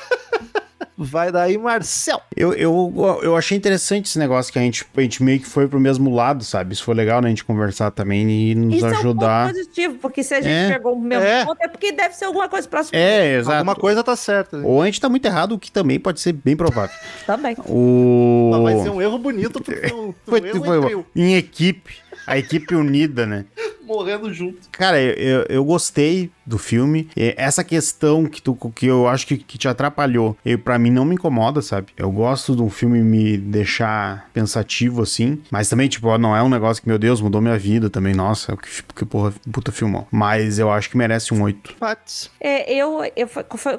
Vai 1.02 1.32
daí, 1.32 1.58
Marcel. 1.58 2.22
Eu, 2.36 2.52
eu, 2.54 3.20
eu 3.24 3.38
achei 3.38 3.58
interessante 3.58 4.08
esse 4.08 4.20
negócio 4.20 4.52
que 4.52 4.60
a 4.60 4.62
gente, 4.62 4.86
a 4.98 5.02
gente 5.02 5.24
meio 5.24 5.40
que 5.40 5.46
foi 5.48 5.66
pro 5.66 5.80
mesmo 5.80 6.14
lado, 6.14 6.44
sabe? 6.44 6.74
Isso 6.74 6.84
foi 6.84 6.94
legal, 6.94 7.22
né? 7.22 7.28
A 7.28 7.30
gente 7.30 7.46
conversar 7.46 7.90
também 7.92 8.30
e 8.30 8.54
nos 8.54 8.76
Isso 8.76 8.86
ajudar. 8.86 9.48
é 9.48 9.52
um 9.52 9.54
ponto 9.54 9.58
positivo, 9.60 9.96
porque 10.02 10.24
se 10.24 10.34
a 10.34 10.42
gente 10.42 10.52
É. 10.54 10.74
pegou 10.74 10.94
o 10.96 11.02
mesmo 11.02 11.24
É. 11.24 11.46
ponto, 11.46 11.58
é 11.62 11.70
porque 11.70 11.94
deve 11.94 12.16
ser 12.16 12.26
alguma 12.26 12.50
coisa 12.50 12.68
próxima 12.68 13.00
É, 13.00 13.38
exato. 13.38 13.58
Alguma 13.60 13.76
coisa 13.76 14.04
tá 14.04 14.14
certa. 14.18 14.58
né? 14.58 14.64
Ou 14.68 14.82
a 14.82 14.86
gente 14.88 15.00
tá 15.00 15.08
muito 15.08 15.26
errado, 15.26 15.54
o 15.54 15.60
que 15.60 15.72
também 15.72 15.98
pode 16.02 16.20
ser 16.20 16.34
bem 16.34 16.58
provável. 16.58 16.94
também. 17.26 17.56
O... 17.66 18.50
Mas 18.52 18.62
vai 18.64 18.84
ser 18.84 18.90
um 18.90 19.02
erro 19.02 19.18
bonito 19.18 19.62
pro, 19.64 19.74
pro 19.74 20.16
Foi, 20.26 20.40
erro 20.50 20.66
foi 20.66 20.78
entre 20.80 20.94
eu, 20.94 21.06
em 21.16 21.36
equipe. 21.36 21.96
A 22.30 22.38
equipe 22.38 22.76
unida, 22.76 23.26
né? 23.26 23.46
morrendo 23.90 24.32
junto. 24.32 24.70
Cara, 24.72 25.02
eu, 25.02 25.14
eu, 25.14 25.46
eu 25.50 25.66
gostei 25.66 26.32
do 26.46 26.58
filme. 26.58 27.10
Essa 27.16 27.64
questão 27.64 28.26
que, 28.26 28.42
tu, 28.42 28.56
que 28.76 28.86
eu 28.86 29.08
acho 29.08 29.26
que, 29.26 29.38
que 29.38 29.58
te 29.58 29.68
atrapalhou, 29.68 30.38
eu, 30.46 30.60
pra 30.60 30.78
mim 30.78 30.92
não 30.92 31.04
me 31.04 31.16
incomoda, 31.16 31.62
sabe? 31.62 31.88
Eu 31.98 32.12
gosto 32.12 32.56
do 32.56 32.70
filme 32.70 33.02
me 33.02 33.38
deixar 33.38 34.30
pensativo, 34.32 35.02
assim. 35.02 35.42
Mas 35.52 35.70
também, 35.70 35.88
tipo, 35.88 36.08
ó, 36.08 36.18
não 36.18 36.36
é 36.36 36.44
um 36.44 36.50
negócio 36.50 36.82
que, 36.84 36.88
meu 36.88 37.00
Deus, 37.00 37.20
mudou 37.20 37.42
minha 37.42 37.58
vida 37.58 37.90
também. 37.90 38.14
Nossa, 38.14 38.56
que, 38.56 38.84
que 38.96 39.06
porra, 39.06 39.34
puta 39.52 39.72
filmão. 39.72 40.08
Mas 40.12 40.60
eu 40.60 40.72
acho 40.72 40.90
que 40.90 40.98
merece 40.98 41.34
um 41.34 41.42
8. 41.42 41.76
Pats. 41.80 42.30
É, 42.40 42.72
eu, 42.74 43.02
eu, 43.16 43.28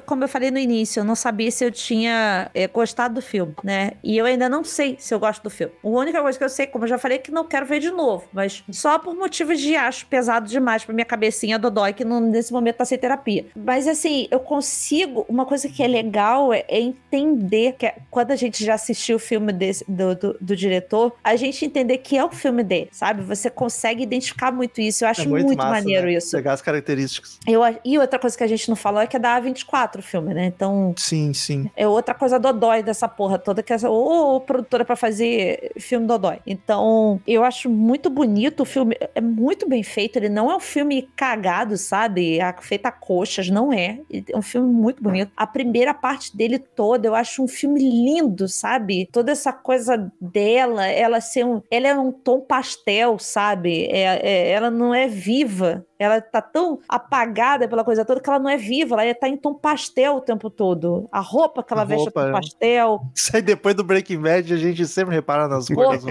como 0.05 0.23
eu 0.23 0.27
falei 0.27 0.51
no 0.51 0.59
início, 0.59 0.99
eu 0.99 1.03
não 1.05 1.15
sabia 1.15 1.51
se 1.51 1.63
eu 1.63 1.71
tinha 1.71 2.49
é, 2.53 2.67
gostado 2.67 3.15
do 3.15 3.21
filme, 3.21 3.53
né? 3.63 3.93
E 4.03 4.17
eu 4.17 4.25
ainda 4.25 4.49
não 4.49 4.63
sei 4.63 4.95
se 4.99 5.13
eu 5.13 5.19
gosto 5.19 5.43
do 5.43 5.49
filme. 5.49 5.73
A 5.83 5.87
única 5.87 6.21
coisa 6.21 6.37
que 6.37 6.43
eu 6.43 6.49
sei, 6.49 6.67
como 6.67 6.83
eu 6.83 6.89
já 6.89 6.97
falei, 6.97 7.17
é 7.17 7.21
que 7.21 7.31
não 7.31 7.45
quero 7.45 7.65
ver 7.65 7.79
de 7.79 7.91
novo. 7.91 8.25
Mas 8.41 8.63
só 8.71 8.97
por 8.97 9.15
motivos 9.15 9.59
de 9.59 9.75
acho 9.75 10.05
pesado 10.07 10.47
demais 10.49 10.83
pra 10.83 10.93
minha 10.95 11.05
cabecinha 11.05 11.59
dodói, 11.59 11.93
que 11.93 12.03
não- 12.03 12.19
nesse 12.19 12.51
momento 12.51 12.77
tá 12.77 12.85
sem 12.85 12.97
terapia. 12.97 13.45
Mas 13.55 13.87
assim, 13.87 14.27
eu 14.31 14.39
consigo. 14.39 15.25
Uma 15.29 15.45
coisa 15.45 15.69
que 15.69 15.83
é 15.83 15.87
legal 15.87 16.51
é, 16.51 16.65
é 16.67 16.79
entender 16.79 17.73
que 17.77 17.85
é- 17.85 17.95
quando 18.09 18.31
a 18.31 18.35
gente 18.35 18.63
já 18.65 18.73
assistiu 18.73 19.17
o 19.17 19.19
filme 19.19 19.53
desse, 19.53 19.85
do, 19.87 20.15
do, 20.15 20.37
do 20.41 20.55
diretor, 20.55 21.13
a 21.23 21.35
gente 21.35 21.63
entender 21.65 21.99
que 21.99 22.17
é 22.17 22.25
o 22.25 22.31
filme 22.31 22.63
dele, 22.63 22.89
sabe? 22.91 23.21
Você 23.23 23.49
consegue 23.49 24.01
identificar 24.03 24.51
muito 24.51 24.81
isso. 24.81 25.03
Eu 25.03 25.09
acho 25.09 25.21
É 25.21 25.25
muito, 25.27 25.55
massa, 25.55 25.69
maneiro 25.69 26.07
né? 26.07 26.13
isso. 26.13 26.31
Pegar 26.31 26.53
as 26.53 26.61
características. 26.61 27.37
Eu, 27.47 27.61
e 27.85 27.97
outra 27.99 28.17
coisa 28.17 28.35
que 28.37 28.43
a 28.43 28.47
gente 28.47 28.67
não 28.69 28.75
falou 28.75 29.01
é 29.01 29.07
que 29.07 29.15
é 29.15 29.19
da 29.19 29.39
A24 29.39 29.99
o 29.99 30.01
filme, 30.01 30.33
né? 30.33 30.45
Então, 30.45 30.93
Sim, 30.97 31.33
sim. 31.33 31.69
é 31.75 31.87
outra 31.87 32.15
coisa 32.15 32.39
dodói 32.39 32.81
dessa 32.81 33.07
porra 33.07 33.37
toda, 33.37 33.61
que 33.61 33.71
é 33.71 33.75
essa, 33.75 33.89
ô, 33.89 34.39
produtora 34.41 34.83
pra 34.83 34.95
fazer 34.95 35.71
filme 35.79 36.07
dodói. 36.07 36.39
Então, 36.47 37.19
eu 37.27 37.43
acho 37.43 37.69
muito 37.69 38.09
bonito 38.09 38.30
o 38.61 38.65
filme, 38.65 38.95
é 39.15 39.21
muito 39.21 39.67
bem 39.67 39.83
feito, 39.83 40.17
ele 40.17 40.29
não 40.29 40.51
é 40.51 40.55
um 40.55 40.59
filme 40.59 41.09
cagado, 41.15 41.77
sabe? 41.77 42.39
Feito 42.61 42.85
a 42.85 42.91
coxas, 42.91 43.49
não 43.49 43.71
é. 43.71 43.99
É 44.29 44.37
um 44.37 44.41
filme 44.41 44.71
muito 44.71 45.01
bonito. 45.01 45.31
A 45.35 45.47
primeira 45.47 45.93
parte 45.93 46.35
dele 46.35 46.59
toda, 46.59 47.07
eu 47.07 47.15
acho 47.15 47.43
um 47.43 47.47
filme 47.47 47.79
lindo, 47.79 48.47
sabe? 48.47 49.07
Toda 49.11 49.31
essa 49.31 49.51
coisa 49.51 50.11
dela, 50.19 50.85
ela 50.85 51.21
ser 51.21 51.45
um, 51.45 51.61
ela 51.69 51.87
é 51.87 51.93
um 51.95 52.11
tom 52.11 52.41
pastel, 52.41 53.17
sabe? 53.19 53.85
É, 53.85 54.19
é- 54.21 54.51
ela 54.51 54.69
não 54.69 54.93
é 54.93 55.07
viva. 55.07 55.85
Ela 55.97 56.19
tá 56.19 56.41
tão 56.41 56.79
apagada 56.89 57.67
pela 57.67 57.83
coisa 57.83 58.03
toda 58.03 58.19
que 58.19 58.27
ela 58.27 58.39
não 58.39 58.49
é 58.49 58.57
viva, 58.57 58.99
ela 59.03 59.13
tá 59.13 59.29
em 59.29 59.37
tom 59.37 59.53
pastel 59.53 60.15
o 60.15 60.21
tempo 60.21 60.49
todo. 60.49 61.07
A 61.11 61.19
roupa 61.19 61.61
que 61.61 61.71
ela 61.71 61.85
veste 61.85 62.07
é 62.07 62.11
tom 62.11 62.27
é. 62.27 62.31
pastel, 62.31 63.01
Isso 63.15 63.35
aí 63.35 63.41
depois 63.41 63.75
do 63.75 63.83
Breaking 63.83 64.19
Bad 64.19 64.51
a 64.51 64.57
gente 64.57 64.85
sempre 64.87 65.13
repara 65.13 65.47
nas 65.47 65.67
cores. 65.67 66.03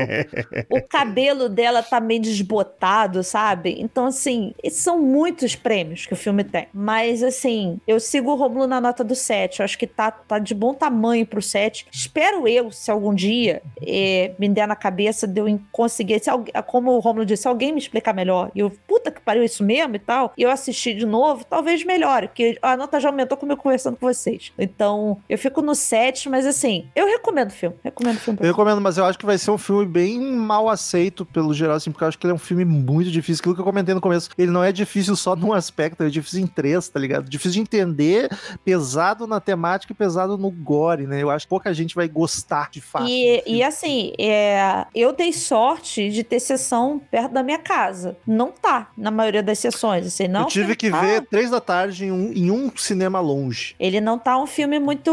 o 0.71 0.81
cabelo 0.89 1.49
dela 1.49 1.83
tá 1.83 2.00
meio 2.01 2.21
desbotado, 2.21 3.23
sabe? 3.23 3.77
Então, 3.79 4.07
assim, 4.07 4.55
esses 4.63 4.81
são 4.81 4.99
muitos 5.01 5.55
prêmios 5.55 6.07
que 6.07 6.13
o 6.13 6.17
filme 6.17 6.45
tem. 6.45 6.69
Mas, 6.73 7.23
assim, 7.23 7.81
eu 7.87 8.01
sigo 8.01 8.33
o 8.33 8.35
Romulo 8.35 8.67
na 8.67 8.81
nota 8.81 9.05
do 9.05 9.15
7. 9.15 9.61
Eu 9.61 9.65
acho 9.65 9.79
que 9.79 9.87
tá, 9.87 10.11
tá 10.11 10.39
de 10.39 10.55
bom 10.55 10.75
tamanho 10.75 11.27
pro 11.27 11.43
7. 11.43 11.87
Espero 11.93 12.47
eu, 12.49 12.71
se 12.71 12.91
algum 12.91 13.15
dia 13.15 13.63
eh, 13.81 14.33
me 14.39 14.49
der 14.49 14.67
na 14.67 14.77
cabeça 14.77 15.27
de 15.27 15.41
eu 15.41 15.61
conseguir, 15.73 16.23
se 16.23 16.31
alguém, 16.31 16.53
como 16.67 16.93
o 16.93 17.01
Romulo 17.01 17.27
disse, 17.27 17.43
se 17.43 17.49
alguém 17.49 17.73
me 17.73 17.79
explicar 17.79 18.15
melhor, 18.15 18.51
e 18.55 18.61
eu, 18.61 18.71
puta 18.87 19.11
que 19.11 19.21
pariu, 19.21 19.45
isso 19.45 19.65
mesmo 19.65 19.97
e 19.97 19.99
tal, 19.99 20.33
e 20.37 20.43
eu 20.43 20.51
assistir 20.51 20.95
de 20.95 21.07
novo, 21.07 21.45
talvez 21.45 21.85
melhore, 21.85 22.29
porque 22.29 22.59
a 22.63 22.77
nota 22.77 23.01
já 23.01 23.09
aumentou 23.09 23.37
como 23.37 23.53
eu 23.53 23.57
conversando 23.57 23.97
com 23.97 24.07
vocês. 24.07 24.53
Então, 24.59 25.19
eu 25.29 25.39
fico 25.39 25.63
no 25.63 25.75
7, 25.75 26.29
mas 26.29 26.47
assim, 26.47 26.89
eu 26.95 27.07
recomendo 27.07 27.51
o 27.51 27.53
filme. 27.53 27.77
Recomendo 27.83 28.17
o 28.17 28.21
filme 28.21 28.39
Eu 28.43 28.49
recomendo, 28.49 28.81
mas 28.81 28.99
eu 28.99 29.05
acho 29.05 29.19
que 29.19 29.27
vai 29.27 29.39
ser 29.39 29.51
um 29.51 29.59
filme 29.59 29.87
bem 29.87 30.21
mal 30.21 30.69
aceito 30.69 31.25
pelo 31.25 31.53
geral, 31.53 31.77
assim, 31.77 31.90
porque 31.93 32.05
eu 32.05 32.09
acho 32.09 32.19
que 32.19 32.27
ele 32.27 32.33
é 32.33 32.35
um 32.35 32.39
filme 32.39 32.65
muito 32.65 33.11
difícil. 33.11 33.41
Aquilo 33.43 33.55
que 33.55 33.61
eu 33.61 33.65
comentei 33.65 33.95
no 33.95 34.01
começo. 34.01 34.31
Ele 34.39 34.51
não 34.51 34.63
é 34.63 34.73
difícil 34.73 35.15
só 35.17 35.35
num 35.37 35.53
aspecto, 35.53 36.03
ele 36.03 36.09
é 36.09 36.13
difícil 36.13 36.41
em 36.41 36.47
três, 36.47 36.89
tá 36.89 36.99
ligado? 37.01 37.29
Difícil 37.29 37.53
de 37.53 37.61
entender, 37.61 38.29
pesado 38.65 39.27
na 39.27 39.41
temática 39.41 39.93
e 39.93 39.97
pesado 39.97 40.37
no 40.37 40.51
gore, 40.51 41.07
né? 41.07 41.23
Eu 41.23 41.31
acho 41.31 41.47
que 41.47 41.51
pouca 41.51 41.73
gente 41.75 41.95
vai 41.95 42.09
gostar 42.09 42.71
de 42.71 42.81
fato. 42.81 43.07
E, 43.09 43.43
e 43.47 43.63
assim, 43.63 44.13
é, 44.19 44.87
eu 44.95 45.13
dei 45.13 45.33
sorte 45.33 46.11
de 46.11 46.23
ter 46.23 46.41
sessão 46.41 47.01
perto 47.11 47.33
da 47.33 47.43
minha 47.43 47.59
casa. 47.59 48.17
Não 48.27 48.51
tá 48.53 48.89
na 48.97 49.11
maioria 49.11 49.43
das 49.43 49.59
sessões. 49.59 50.07
Assim, 50.07 50.29
não 50.29 50.43
eu 50.43 50.47
tive 50.47 50.77
que 50.77 50.91
tá. 50.91 51.01
ver 51.01 51.23
três 51.23 51.51
da 51.51 51.61
tarde 51.61 52.05
em 52.07 52.13
um, 52.13 52.33
em 52.33 52.51
um 52.51 52.71
cinema 52.77 53.21
longe. 53.21 53.75
Ele 53.79 54.01
não 54.01 54.19
tá 54.19 54.39
um 54.39 54.47
filme 54.47 54.79
muito, 54.79 55.11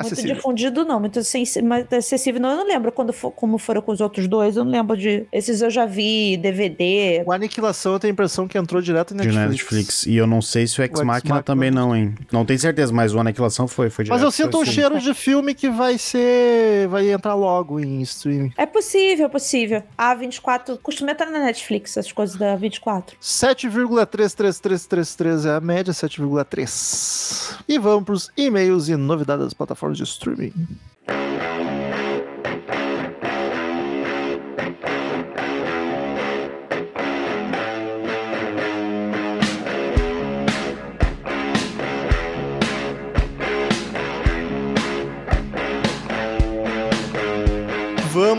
muito 0.00 0.22
difundido, 0.22 0.84
não. 0.84 1.00
Muito 1.00 1.22
sensi- 1.24 1.62
muito 1.62 1.94
acessível. 1.94 2.40
Não, 2.40 2.50
eu 2.50 2.56
não 2.58 2.66
lembro 2.66 2.92
quando 2.92 3.12
for- 3.12 3.30
como 3.30 3.58
foram 3.58 3.80
com 3.82 3.92
os 3.92 4.00
outros 4.00 4.26
dois. 4.28 4.56
Eu 4.56 4.64
não 4.64 4.72
lembro 4.72 4.96
de. 4.96 5.26
Esses 5.32 5.60
eu 5.62 5.69
já 5.70 5.86
vi, 5.86 6.36
DVD. 6.36 7.22
O 7.26 7.32
Aniquilação 7.32 7.94
eu 7.94 7.98
tenho 7.98 8.12
a 8.12 8.14
impressão 8.14 8.46
que 8.46 8.56
entrou 8.58 8.80
direto 8.80 9.14
na 9.14 9.24
Netflix. 9.24 9.50
Netflix. 9.50 10.06
E 10.06 10.16
eu 10.16 10.26
não 10.26 10.40
sei 10.42 10.66
se 10.66 10.80
o 10.80 10.82
Ex 10.82 10.90
Ex 10.90 11.00
Machina 11.06 11.34
Machina 11.34 11.42
também 11.42 11.70
não, 11.70 11.94
hein? 11.96 12.14
Não 12.32 12.44
tenho 12.44 12.58
certeza, 12.58 12.92
mas 12.92 13.14
o 13.14 13.18
Aniquilação 13.18 13.66
foi, 13.66 13.88
foi 13.90 14.04
Mas 14.08 14.20
direto. 14.20 14.26
eu 14.26 14.30
sinto 14.30 14.58
um 14.58 14.64
cheiro 14.64 15.00
de 15.00 15.14
filme 15.14 15.54
que 15.54 15.68
vai 15.68 15.98
ser. 15.98 16.86
vai 16.88 17.10
entrar 17.10 17.34
logo 17.34 17.80
em 17.80 18.00
streaming. 18.02 18.52
É 18.56 18.66
possível, 18.66 19.26
é 19.26 19.28
possível. 19.28 19.82
A 19.96 20.14
24 20.14 20.76
costuma 20.78 21.12
entrar 21.12 21.30
na 21.30 21.40
Netflix, 21.40 21.96
as 21.96 22.10
coisas 22.12 22.36
da 22.36 22.54
24. 22.56 23.16
7,33333 23.20 25.46
é 25.46 25.54
a 25.56 25.60
média, 25.60 25.92
7,3. 25.92 27.56
E 27.68 27.78
vamos 27.78 28.04
pros 28.04 28.30
e-mails 28.36 28.88
e 28.88 28.96
novidades 28.96 29.44
das 29.44 29.54
plataformas 29.54 29.98
de 29.98 30.04
streaming. 30.04 30.52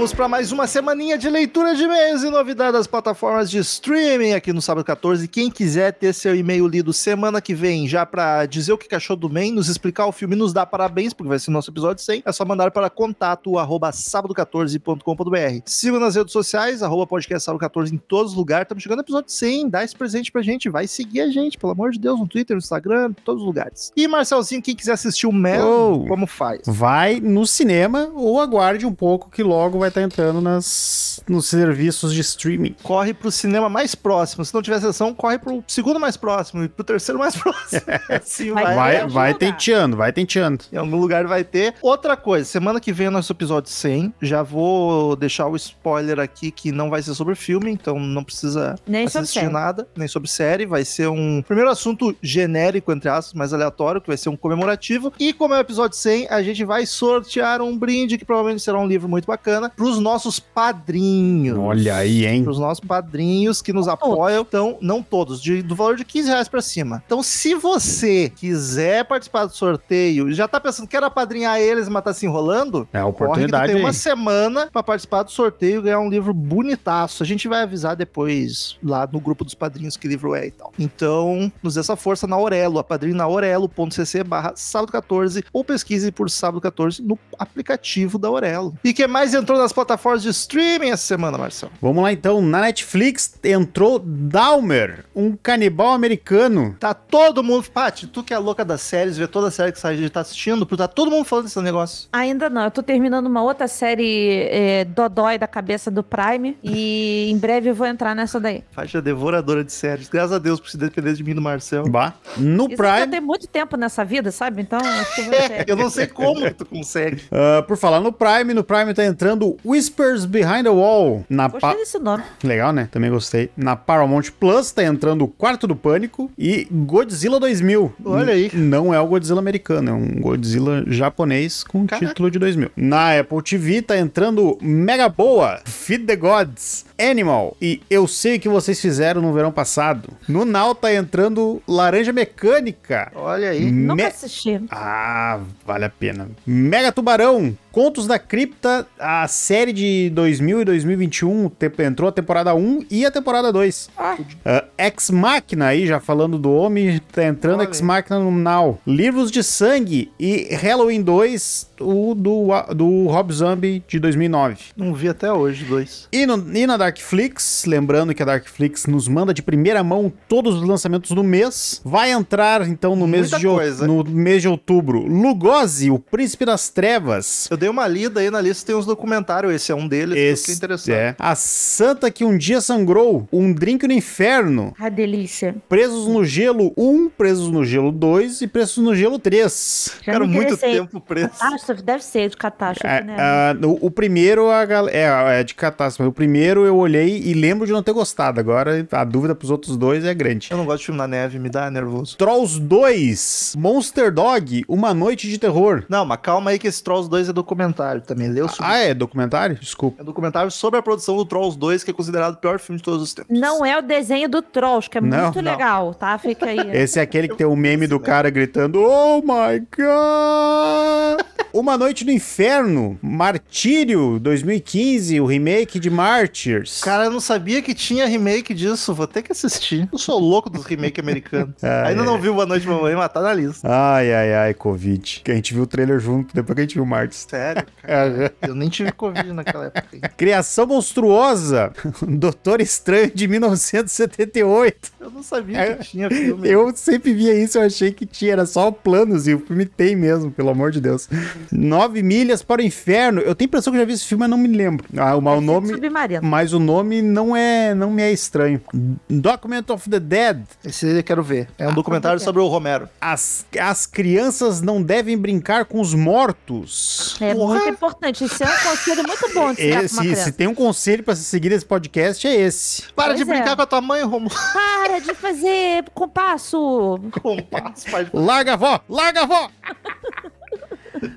Vamos 0.01 0.15
para 0.15 0.27
mais 0.27 0.51
uma 0.51 0.65
semaninha 0.65 1.15
de 1.15 1.29
leitura 1.29 1.75
de 1.75 1.83
e-mails 1.83 2.23
e 2.23 2.29
novidades 2.31 2.73
das 2.73 2.87
plataformas 2.87 3.51
de 3.51 3.59
streaming 3.59 4.33
aqui 4.33 4.51
no 4.51 4.59
Sábado 4.59 4.83
14. 4.83 5.27
Quem 5.27 5.47
quiser 5.51 5.93
ter 5.93 6.11
seu 6.11 6.35
e-mail 6.35 6.67
lido 6.67 6.91
semana 6.91 7.39
que 7.39 7.53
vem, 7.53 7.87
já 7.87 8.03
para 8.03 8.47
dizer 8.47 8.73
o 8.73 8.79
que 8.79 8.95
achou 8.95 9.15
do 9.15 9.29
main, 9.29 9.51
nos 9.51 9.69
explicar 9.69 10.07
o 10.07 10.11
filme, 10.11 10.35
nos 10.35 10.53
dar 10.53 10.65
parabéns, 10.65 11.13
porque 11.13 11.29
vai 11.29 11.37
ser 11.37 11.51
nosso 11.51 11.69
episódio 11.69 12.03
100, 12.03 12.23
é 12.25 12.31
só 12.31 12.43
mandar 12.43 12.71
para 12.71 12.89
contato 12.89 13.59
arroba 13.59 13.91
sábado14.com.br. 13.91 15.61
Siga 15.67 15.99
nas 15.99 16.15
redes 16.15 16.33
sociais, 16.33 16.81
arroba 16.81 17.05
podcast 17.05 17.45
sábado 17.45 17.59
14 17.59 17.93
em 17.93 17.99
todos 17.99 18.31
os 18.31 18.37
lugares. 18.39 18.63
Estamos 18.65 18.81
chegando 18.81 18.97
no 18.97 19.03
episódio 19.03 19.31
100, 19.31 19.69
dá 19.69 19.83
esse 19.83 19.95
presente 19.95 20.31
pra 20.31 20.41
gente, 20.41 20.67
vai 20.67 20.87
seguir 20.87 21.21
a 21.21 21.27
gente, 21.29 21.59
pelo 21.59 21.73
amor 21.73 21.91
de 21.91 21.99
Deus, 21.99 22.19
no 22.19 22.27
Twitter, 22.27 22.55
no 22.55 22.59
Instagram, 22.59 23.09
em 23.11 23.23
todos 23.23 23.43
os 23.43 23.47
lugares. 23.47 23.91
E 23.95 24.07
Marcelzinho, 24.07 24.63
quem 24.63 24.75
quiser 24.75 24.93
assistir 24.93 25.27
o 25.27 25.31
Mel, 25.31 25.61
Oh. 26.01 26.07
como 26.07 26.25
faz? 26.25 26.63
Vai 26.65 27.19
no 27.19 27.45
cinema 27.45 28.09
ou 28.15 28.41
aguarde 28.41 28.83
um 28.83 28.95
pouco 28.95 29.29
que 29.29 29.43
logo 29.43 29.77
vai 29.77 29.90
estar 29.91 30.01
entrando 30.01 30.41
nas, 30.41 31.21
nos 31.27 31.47
serviços 31.47 32.13
de 32.13 32.21
streaming. 32.21 32.75
corre 32.83 33.13
pro 33.13 33.31
cinema 33.31 33.69
mais 33.69 33.95
próximo. 33.95 34.43
Se 34.43 34.53
não 34.53 34.61
tiver 34.61 34.79
sessão, 34.79 35.13
corre 35.13 35.37
pro 35.37 35.63
segundo 35.67 35.99
mais 35.99 36.17
próximo 36.17 36.63
e 36.63 36.69
pro 36.69 36.83
terceiro 36.83 37.19
mais 37.19 37.35
próximo. 37.37 37.81
assim 38.09 38.51
Vai 38.51 38.75
vai. 38.75 39.07
Vai, 39.07 39.33
tenteando, 39.33 39.97
vai 39.97 40.11
tenteando. 40.11 40.65
Em 40.71 40.77
algum 40.77 40.97
lugar 40.97 41.25
vai 41.27 41.43
ter. 41.43 41.75
Outra 41.81 42.17
coisa, 42.17 42.45
semana 42.45 42.79
que 42.79 42.91
vem 42.91 43.07
é 43.07 43.09
nosso 43.09 43.31
episódio 43.31 43.69
100. 43.69 44.13
Já 44.21 44.43
vou 44.43 45.15
deixar 45.15 45.47
o 45.47 45.55
spoiler 45.55 46.19
aqui 46.19 46.51
que 46.51 46.71
não 46.71 46.89
vai 46.89 47.01
ser 47.01 47.13
sobre 47.13 47.35
filme, 47.35 47.71
então 47.71 47.99
não 47.99 48.23
precisa 48.23 48.75
Nem 48.87 49.05
assistir 49.05 49.49
nada, 49.49 49.87
nem 49.95 50.07
sobre 50.07 50.29
série. 50.29 50.65
Vai 50.65 50.85
ser 50.85 51.07
um 51.07 51.41
primeiro 51.41 51.69
assunto 51.69 52.15
genérico, 52.21 52.91
entre 52.91 53.09
aspas, 53.09 53.33
mais 53.33 53.53
aleatório, 53.53 54.01
que 54.01 54.07
vai 54.07 54.17
ser 54.17 54.29
um 54.29 54.37
comemorativo. 54.37 55.13
E 55.19 55.33
como 55.33 55.53
é 55.53 55.57
o 55.57 55.61
episódio 55.61 55.97
100, 55.97 56.27
a 56.29 56.41
gente 56.41 56.63
vai 56.63 56.85
sortear 56.85 57.61
um 57.61 57.77
brinde 57.77 58.17
que 58.17 58.25
provavelmente 58.25 58.61
será 58.63 58.79
um 58.79 58.87
livro 58.87 59.07
muito 59.09 59.25
bacana 59.25 59.71
pros 59.81 59.97
nossos 59.99 60.39
padrinhos. 60.39 61.57
Olha 61.57 61.95
aí, 61.95 62.23
hein? 62.27 62.43
Para 62.43 62.51
os 62.51 62.59
nossos 62.59 62.85
padrinhos 62.85 63.63
que 63.63 63.73
nos 63.73 63.87
apoiam. 63.87 64.41
Então, 64.47 64.77
não 64.79 65.01
todos, 65.01 65.41
de- 65.41 65.63
do 65.63 65.73
valor 65.75 65.95
de 65.95 66.05
15 66.05 66.29
reais 66.29 66.47
pra 66.47 66.61
cima. 66.61 67.01
Então, 67.03 67.23
se 67.23 67.55
você 67.55 68.29
quiser 68.29 69.05
participar 69.05 69.45
do 69.47 69.53
sorteio 69.55 70.29
e 70.29 70.33
já 70.35 70.47
tá 70.47 70.59
pensando 70.59 70.87
que 70.87 70.95
era 70.95 71.09
padrinhar 71.09 71.59
eles, 71.59 71.89
mas 71.89 72.03
tá 72.03 72.13
se 72.13 72.27
enrolando, 72.27 72.87
É 72.93 72.99
a 72.99 73.01
corre 73.01 73.11
que 73.11 73.17
tu 73.17 73.23
oportunidade 73.23 73.73
tem 73.73 73.81
uma 73.81 73.91
semana 73.91 74.67
pra 74.71 74.83
participar 74.83 75.23
do 75.23 75.31
sorteio 75.31 75.79
e 75.79 75.83
ganhar 75.85 75.99
um 75.99 76.09
livro 76.09 76.31
bonitaço. 76.31 77.23
A 77.23 77.25
gente 77.25 77.47
vai 77.47 77.63
avisar 77.63 77.95
depois 77.95 78.77
lá 78.83 79.09
no 79.11 79.19
grupo 79.19 79.43
dos 79.43 79.55
padrinhos 79.55 79.97
que 79.97 80.07
livro 80.07 80.35
é 80.35 80.45
e 80.45 80.51
tal. 80.51 80.71
Então, 80.77 81.51
nos 81.63 81.73
dê 81.73 81.79
essa 81.79 81.95
força 81.95 82.27
na 82.27 82.35
Aurelo, 82.35 82.77
a 82.77 82.83
padrinho 82.83 83.15
na 83.15 83.23
aurelo.cc 83.23 84.23
barra 84.23 84.53
sábado 84.55 84.91
14 84.91 85.43
ou 85.51 85.63
pesquise 85.63 86.11
por 86.11 86.29
sábado 86.29 86.61
14 86.61 87.01
no 87.01 87.17
aplicativo 87.39 88.19
da 88.19 88.27
Aurelo. 88.27 88.75
E 88.83 88.93
que 88.93 89.07
mais 89.07 89.33
entrou 89.33 89.57
nas 89.57 89.70
plataformas 89.73 90.21
de 90.23 90.29
streaming 90.29 90.89
essa 90.91 91.05
semana, 91.05 91.37
Marcelo? 91.37 91.71
Vamos 91.81 92.03
lá 92.03 92.11
então, 92.11 92.41
na 92.41 92.61
Netflix 92.61 93.33
entrou 93.43 93.99
Dahmer, 93.99 95.05
um 95.15 95.35
canibal 95.35 95.93
americano. 95.93 96.75
Tá 96.79 96.93
todo 96.93 97.43
mundo. 97.43 97.61
Paty, 97.71 98.07
tu 98.07 98.23
que 98.23 98.33
é 98.33 98.37
louca 98.37 98.65
das 98.65 98.81
séries, 98.81 99.17
vê 99.17 99.27
toda 99.27 99.47
a 99.47 99.51
série 99.51 99.71
que 99.71 99.79
gente 99.95 100.09
tá 100.09 100.21
assistindo, 100.21 100.65
tá 100.65 100.87
todo 100.87 101.11
mundo 101.11 101.25
falando 101.25 101.45
desse 101.45 101.59
negócio. 101.61 102.07
Ainda 102.11 102.49
não, 102.49 102.63
eu 102.63 102.71
tô 102.71 102.81
terminando 102.81 103.27
uma 103.27 103.43
outra 103.43 103.67
série 103.67 104.47
é, 104.49 104.85
Dodói 104.85 105.37
da 105.37 105.47
cabeça 105.47 105.91
do 105.91 106.03
Prime 106.03 106.57
e 106.63 107.29
em 107.29 107.37
breve 107.37 107.69
eu 107.69 107.75
vou 107.75 107.85
entrar 107.87 108.15
nessa 108.15 108.39
daí. 108.39 108.63
Faixa 108.71 109.01
devoradora 109.01 109.63
de 109.63 109.71
séries. 109.71 110.09
Graças 110.09 110.31
a 110.33 110.39
Deus, 110.39 110.59
por 110.59 110.69
se 110.69 110.77
depender 110.77 111.13
de 111.13 111.23
mim 111.23 111.35
do 111.35 111.41
Marcel. 111.41 111.83
Bah. 111.89 112.13
No 112.37 112.65
Isso 112.67 112.75
porque 112.75 112.89
eu 112.89 112.93
Prime, 112.95 113.07
tenho 113.11 113.23
muito 113.23 113.47
tempo 113.47 113.77
nessa 113.77 114.03
vida, 114.03 114.31
sabe? 114.31 114.61
Então 114.61 114.79
acho 114.79 115.15
que 115.15 115.21
eu 115.21 115.25
vou 115.25 115.33
É, 115.41 115.63
ter. 115.63 115.71
eu 115.71 115.75
não 115.75 115.89
sei 115.89 116.07
como 116.07 116.41
que 116.41 116.53
tu 116.53 116.65
consegue. 116.65 117.23
ah, 117.31 117.63
por 117.63 117.77
falar 117.77 117.99
no 117.99 118.11
Prime, 118.11 118.53
no 118.53 118.63
Prime 118.63 118.93
tá 118.93 119.05
entrando 119.05 119.57
Whispers 119.63 120.25
Behind 120.25 120.63
the 120.63 120.69
Wall. 120.69 121.25
Na 121.29 121.47
Gostei 121.47 121.69
pa- 121.69 121.75
desse 121.75 121.99
nome. 121.99 122.23
Legal, 122.43 122.71
né? 122.73 122.87
Também 122.91 123.09
gostei. 123.09 123.49
Na 123.55 123.75
Paramount 123.75 124.23
Plus 124.39 124.71
tá 124.71 124.83
entrando 124.83 125.23
o 125.23 125.27
Quarto 125.27 125.67
do 125.67 125.75
Pânico 125.75 126.31
e 126.37 126.67
Godzilla 126.71 127.39
2000. 127.39 127.93
Olha 128.05 128.33
aí. 128.33 128.49
Não 128.53 128.93
é 128.93 128.99
o 128.99 129.07
Godzilla 129.07 129.39
americano, 129.39 129.89
é 129.89 129.93
um 129.93 130.19
Godzilla 130.21 130.83
japonês 130.87 131.63
com 131.63 131.85
Caraca. 131.85 132.07
título 132.07 132.31
de 132.31 132.39
2000. 132.39 132.71
Na 132.75 133.19
Apple 133.19 133.41
TV 133.43 133.81
tá 133.81 133.97
entrando 133.97 134.57
Mega 134.61 135.07
Boa, 135.09 135.59
Feed 135.65 136.05
the 136.05 136.15
Gods, 136.15 136.85
Animal 136.99 137.55
e 137.61 137.81
Eu 137.89 138.07
Sei 138.07 138.37
O 138.37 138.39
Que 138.39 138.49
Vocês 138.49 138.79
Fizeram 138.79 139.21
no 139.21 139.33
Verão 139.33 139.51
Passado. 139.51 140.09
No 140.27 140.45
Now 140.45 140.73
tá 140.75 140.93
entrando 140.93 141.61
Laranja 141.67 142.11
Mecânica. 142.13 143.11
Olha 143.15 143.49
aí. 143.49 143.71
Nunca 143.71 143.95
Me- 143.95 144.03
assisti. 144.05 144.61
Ah, 144.69 145.39
vale 145.65 145.85
a 145.85 145.89
pena. 145.89 146.29
Mega 146.45 146.91
Tubarão, 146.91 147.55
Contos 147.71 148.05
da 148.05 148.19
Cripta, 148.19 148.85
a 148.99 149.25
série 149.29 149.71
de 149.71 150.09
2000 150.13 150.61
e 150.61 150.65
2021 150.65 151.49
te- 151.49 151.71
entrou 151.83 152.09
a 152.09 152.11
temporada 152.11 152.53
1 152.53 152.85
e 152.91 153.05
a 153.05 153.11
temporada 153.11 153.51
2. 153.51 153.89
Ah. 153.97 154.17
Ah, 154.43 154.65
Ex 154.77 155.09
Machina 155.09 155.67
aí, 155.67 155.87
já 155.87 155.99
falando 155.99 156.37
do 156.37 156.51
homem, 156.51 156.99
tá 157.13 157.23
entrando 157.25 157.59
Olha 157.61 157.67
Ex. 157.69 157.79
Machina 157.79 158.19
no 158.19 158.29
Now. 158.31 158.77
Livros 158.85 159.31
de 159.31 159.41
Sangue 159.41 160.11
e 160.19 160.53
Halloween 160.53 161.01
2, 161.01 161.70
o 161.81 162.13
do, 162.15 162.47
do 162.75 163.07
Rob 163.07 163.33
Zombie 163.33 163.83
de 163.87 163.99
2009. 163.99 164.57
Não 164.75 164.93
vi 164.93 165.09
até 165.09 165.31
hoje, 165.31 165.65
dois. 165.65 166.07
E, 166.11 166.25
no, 166.25 166.55
e 166.55 166.65
na 166.65 166.77
Darkflix, 166.77 167.65
lembrando 167.65 168.13
que 168.13 168.21
a 168.21 168.25
Darkflix 168.25 168.85
nos 168.85 169.07
manda 169.07 169.33
de 169.33 169.41
primeira 169.41 169.83
mão 169.83 170.11
todos 170.27 170.55
os 170.55 170.67
lançamentos 170.67 171.11
do 171.11 171.23
mês. 171.23 171.81
Vai 171.83 172.11
entrar 172.11 172.67
então 172.67 172.95
no 172.95 173.07
mês, 173.07 173.29
de, 173.29 173.45
coisa. 173.45 173.87
no 173.87 174.03
mês 174.03 174.41
de 174.41 174.47
outubro. 174.47 175.05
Lugosi, 175.05 175.89
o 175.91 175.99
Príncipe 175.99 176.45
das 176.45 176.69
Trevas. 176.69 177.47
Eu 177.49 177.57
dei 177.57 177.69
uma 177.69 177.87
lida 177.87 178.19
aí 178.19 178.29
na 178.29 178.41
lista, 178.41 178.65
tem 178.67 178.75
uns 178.75 178.85
documentários, 178.85 179.53
esse 179.53 179.71
é 179.71 179.75
um 179.75 179.87
deles, 179.87 180.15
que 180.15 180.19
Esse 180.19 180.51
interessante. 180.53 180.91
é. 180.93 181.15
A 181.19 181.35
Santa 181.35 182.09
que 182.11 182.23
um 182.23 182.37
dia 182.37 182.61
sangrou. 182.61 183.27
Um 183.31 183.51
drink 183.53 183.87
no 183.87 183.93
inferno. 183.93 184.73
Ah, 184.79 184.89
delícia. 184.89 185.55
Presos 185.67 186.07
no 186.07 186.23
gelo 186.23 186.73
1, 186.77 187.09
Presos 187.09 187.49
no 187.49 187.63
gelo 187.65 187.91
2 187.91 188.41
e 188.41 188.47
Presos 188.47 188.77
no 188.77 188.95
gelo 188.95 189.17
3. 189.19 189.97
Já 190.03 190.19
me 190.19 190.27
muito 190.27 190.57
tempo 190.57 190.99
preso. 190.99 191.31
Catástrofe, 191.71 191.83
deve 191.83 192.03
ser 192.03 192.29
de 192.29 192.37
catástrofe, 192.37 192.93
É, 192.95 193.01
né? 193.03 193.15
ah, 193.19 193.55
o, 193.65 193.87
o 193.87 193.91
primeiro 193.91 194.49
a 194.49 194.65
gal- 194.65 194.89
é, 194.89 195.39
é 195.39 195.43
de 195.43 195.53
catástrofe. 195.55 196.09
O 196.09 196.11
primeiro 196.13 196.65
eu 196.65 196.75
olhei 196.77 197.17
e 197.23 197.33
lembro 197.33 197.65
de 197.65 197.71
não 197.71 197.81
ter 197.83 197.93
gostado. 197.93 198.39
Agora 198.39 198.85
a 198.91 199.03
dúvida 199.03 199.33
pros 199.35 199.49
outros 199.49 199.77
dois 199.77 200.03
é 200.05 200.13
grande. 200.13 200.49
Eu 200.51 200.57
não 200.57 200.65
gosto 200.65 200.79
de 200.79 200.85
filme 200.87 200.97
na 200.97 201.07
neve, 201.07 201.39
me 201.39 201.49
dá 201.49 201.69
nervoso. 201.71 202.17
Trolls 202.17 202.59
2, 202.59 203.55
Monster 203.57 204.11
Dog, 204.11 204.63
Uma 204.67 204.93
Noite 204.93 205.29
de 205.29 205.37
Terror. 205.37 205.83
Não, 205.89 206.05
mas 206.05 206.19
calma 206.21 206.51
aí 206.51 206.59
que 206.59 206.67
esse 206.67 206.83
Trolls 206.83 207.09
2 207.09 207.29
é 207.29 207.33
documentário 207.33 208.01
também. 208.01 208.27
Leu 208.29 208.47
sobre... 208.47 208.65
Ah, 208.71 208.77
é 208.77 208.93
documentário? 208.93 209.55
Desculpa. 209.55 210.01
É 210.01 210.03
documentário 210.05 210.51
sobre 210.51 210.79
a 210.79 210.83
produção 210.83 211.15
do 211.15 211.25
Trolls 211.25 211.57
2, 211.57 211.83
que 211.83 211.91
é 211.91 211.93
considerado 211.93 212.33
o 212.33 212.37
pior 212.37 212.59
filme 212.59 212.77
de 212.77 212.83
todos 212.83 213.01
os 213.01 213.13
tempos. 213.13 213.37
Não 213.39 213.65
é 213.65 213.77
o 213.77 213.81
desenho 213.81 214.27
do 214.29 214.41
Trolls, 214.41 214.89
que 214.89 214.97
é 214.97 215.01
Não, 215.01 215.23
muito 215.25 215.41
não. 215.41 215.51
legal, 215.51 215.93
tá? 215.93 216.17
Fica 216.17 216.45
aí. 216.47 216.59
Esse 216.73 216.99
é 216.99 217.01
aquele 217.01 217.27
que 217.27 217.35
tem 217.35 217.47
o 217.47 217.55
meme 217.55 217.87
do 217.87 217.99
cara 217.99 218.29
gritando 218.29 218.81
Oh 218.81 219.21
my 219.21 219.59
god! 219.77 221.25
Uma 221.61 221.77
Noite 221.77 222.03
no 222.03 222.11
Inferno, 222.11 222.97
Martírio 223.03 224.17
2015, 224.19 225.21
o 225.21 225.27
remake 225.27 225.79
de 225.79 225.91
Martyrs. 225.91 226.81
Cara, 226.81 227.03
eu 227.05 227.11
não 227.11 227.19
sabia 227.19 227.61
que 227.61 227.75
tinha 227.75 228.07
remake 228.07 228.51
disso. 228.51 228.95
Vou 228.95 229.05
ter 229.05 229.21
que 229.21 229.31
assistir. 229.31 229.87
Eu 229.93 229.99
sou 229.99 230.17
louco 230.17 230.49
dos 230.49 230.65
remake 230.65 230.99
americanos. 230.99 231.53
Ah, 231.61 231.87
Ainda 231.89 232.01
é. 232.01 232.05
não 232.05 232.19
vi 232.19 232.29
Boa 232.31 232.47
Noite 232.47 232.65
Mamãe, 232.67 232.95
mas 232.95 233.11
tá 233.13 233.21
na 233.21 233.31
lista. 233.33 233.67
Ai, 233.69 234.11
ai, 234.11 234.33
ai, 234.33 234.53
Covid. 234.55 235.21
Que 235.23 235.31
a 235.31 235.35
gente 235.35 235.53
viu 235.53 235.61
o 235.63 235.67
trailer 235.67 235.99
junto, 235.99 236.33
depois 236.33 236.55
que 236.55 236.61
a 236.61 236.63
gente 236.63 236.73
viu 236.73 236.85
Martyrs. 236.85 237.27
Sério? 237.29 237.63
Aham. 237.87 238.29
Eu 238.47 238.55
nem 238.55 238.67
tive 238.67 238.91
Covid 238.91 239.31
naquela 239.31 239.65
época. 239.65 240.09
Criação 240.17 240.65
monstruosa, 240.65 241.71
Doutor 242.01 242.59
Estranho 242.59 243.11
de 243.13 243.27
1978. 243.27 244.91
Eu 244.99 245.11
não 245.11 245.21
sabia 245.21 245.57
É, 245.59 245.73
que 245.75 245.83
tinha 245.91 246.09
filme. 246.09 246.49
Eu 246.49 246.75
sempre 246.75 247.13
via 247.13 247.35
isso, 247.35 247.59
eu 247.59 247.61
achei 247.63 247.91
que 247.91 248.05
tinha, 248.07 248.31
era 248.33 248.45
só 248.47 248.71
planos, 248.71 249.27
e 249.27 249.35
o 249.35 249.39
filme 249.39 249.65
tem 249.67 249.95
mesmo, 249.95 250.31
pelo 250.31 250.49
amor 250.49 250.71
de 250.71 250.81
Deus. 250.81 251.07
Nove 251.51 252.01
Milhas 252.01 252.41
para 252.41 252.61
o 252.61 252.65
Inferno. 252.65 253.21
Eu 253.21 253.35
tenho 253.35 253.47
a 253.47 253.49
impressão 253.49 253.71
que 253.73 253.77
eu 253.77 253.81
já 253.81 253.85
vi 253.85 253.93
esse 253.93 254.05
filme, 254.05 254.21
mas 254.21 254.29
não 254.29 254.37
me 254.37 254.47
lembro. 254.47 254.87
Ah, 254.97 255.15
o, 255.15 255.19
o 255.19 255.41
nome... 255.41 255.67
Submarino. 255.69 256.21
Mas 256.23 256.53
o 256.53 256.59
nome 256.59 257.01
não 257.01 257.35
é, 257.35 257.73
não 257.75 257.91
me 257.91 258.01
é 258.01 258.11
estranho. 258.11 258.61
Document 259.09 259.69
of 259.69 259.89
the 259.89 259.99
Dead. 259.99 260.43
Esse 260.63 260.87
eu 260.87 261.03
quero 261.03 261.23
ver. 261.23 261.49
É 261.57 261.67
um 261.67 261.73
documentário 261.73 262.15
é 262.15 262.17
que 262.17 262.23
é? 262.23 262.25
sobre 262.25 262.41
o 262.41 262.47
Romero. 262.47 262.87
As, 262.99 263.45
as 263.59 263.85
crianças 263.85 264.61
não 264.61 264.81
devem 264.81 265.17
brincar 265.17 265.65
com 265.65 265.79
os 265.79 265.93
mortos. 265.93 267.17
É 267.19 267.33
Porra. 267.33 267.55
muito 267.55 267.69
importante. 267.69 268.23
Isso 268.23 268.43
é 268.43 268.47
um 268.47 268.69
conselho 268.69 269.03
muito 269.07 269.33
bom 269.33 269.53
de 269.53 269.61
se 269.61 269.69
dar 269.69 269.89
pra 269.89 270.03
uma 270.03 270.05
Esse, 270.05 270.23
se 270.23 270.31
tem 270.31 270.47
um 270.47 270.55
conselho 270.55 271.03
pra 271.03 271.15
se 271.15 271.23
seguir 271.23 271.49
nesse 271.49 271.65
podcast, 271.65 272.25
é 272.27 272.35
esse. 272.35 272.83
Para 272.93 273.13
de 273.13 273.25
Pois 273.25 273.35
é. 273.35 273.39
brincar 273.39 273.55
com 273.55 273.61
a 273.61 273.65
tua 273.65 273.81
mãe, 273.81 274.03
Romulo. 274.03 274.33
Para 274.53 274.99
de 274.99 275.13
fazer 275.13 275.85
compasso. 275.93 276.99
Compasso, 277.21 277.89
pai. 277.89 278.07
Larga 278.13 278.53
a 278.53 278.55
vó! 278.55 278.81
Larga 278.89 279.21
a 279.21 279.25
vó! 279.25 279.49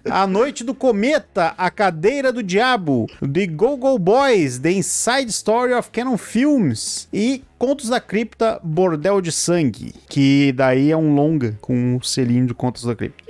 A 0.04 0.26
Noite 0.26 0.64
do 0.64 0.74
Cometa, 0.74 1.54
A 1.58 1.70
Cadeira 1.70 2.32
do 2.32 2.42
Diabo, 2.42 3.06
The 3.20 3.46
Go 3.46 3.76
Go 3.76 3.98
Boys, 3.98 4.58
The 4.58 4.76
Inside 4.76 5.30
Story 5.32 5.74
of 5.74 5.90
Canon 5.90 6.16
Films 6.16 7.08
e 7.12 7.42
Contos 7.64 7.88
da 7.88 7.98
Cripta, 7.98 8.60
Bordel 8.62 9.22
de 9.22 9.32
Sangue, 9.32 9.94
que 10.06 10.52
daí 10.52 10.90
é 10.90 10.96
um 10.96 11.14
longa 11.14 11.56
com 11.62 11.74
um 11.96 12.02
selinho 12.02 12.46
de 12.46 12.52
Contos 12.52 12.84
da 12.84 12.94
Cripta. 12.94 13.24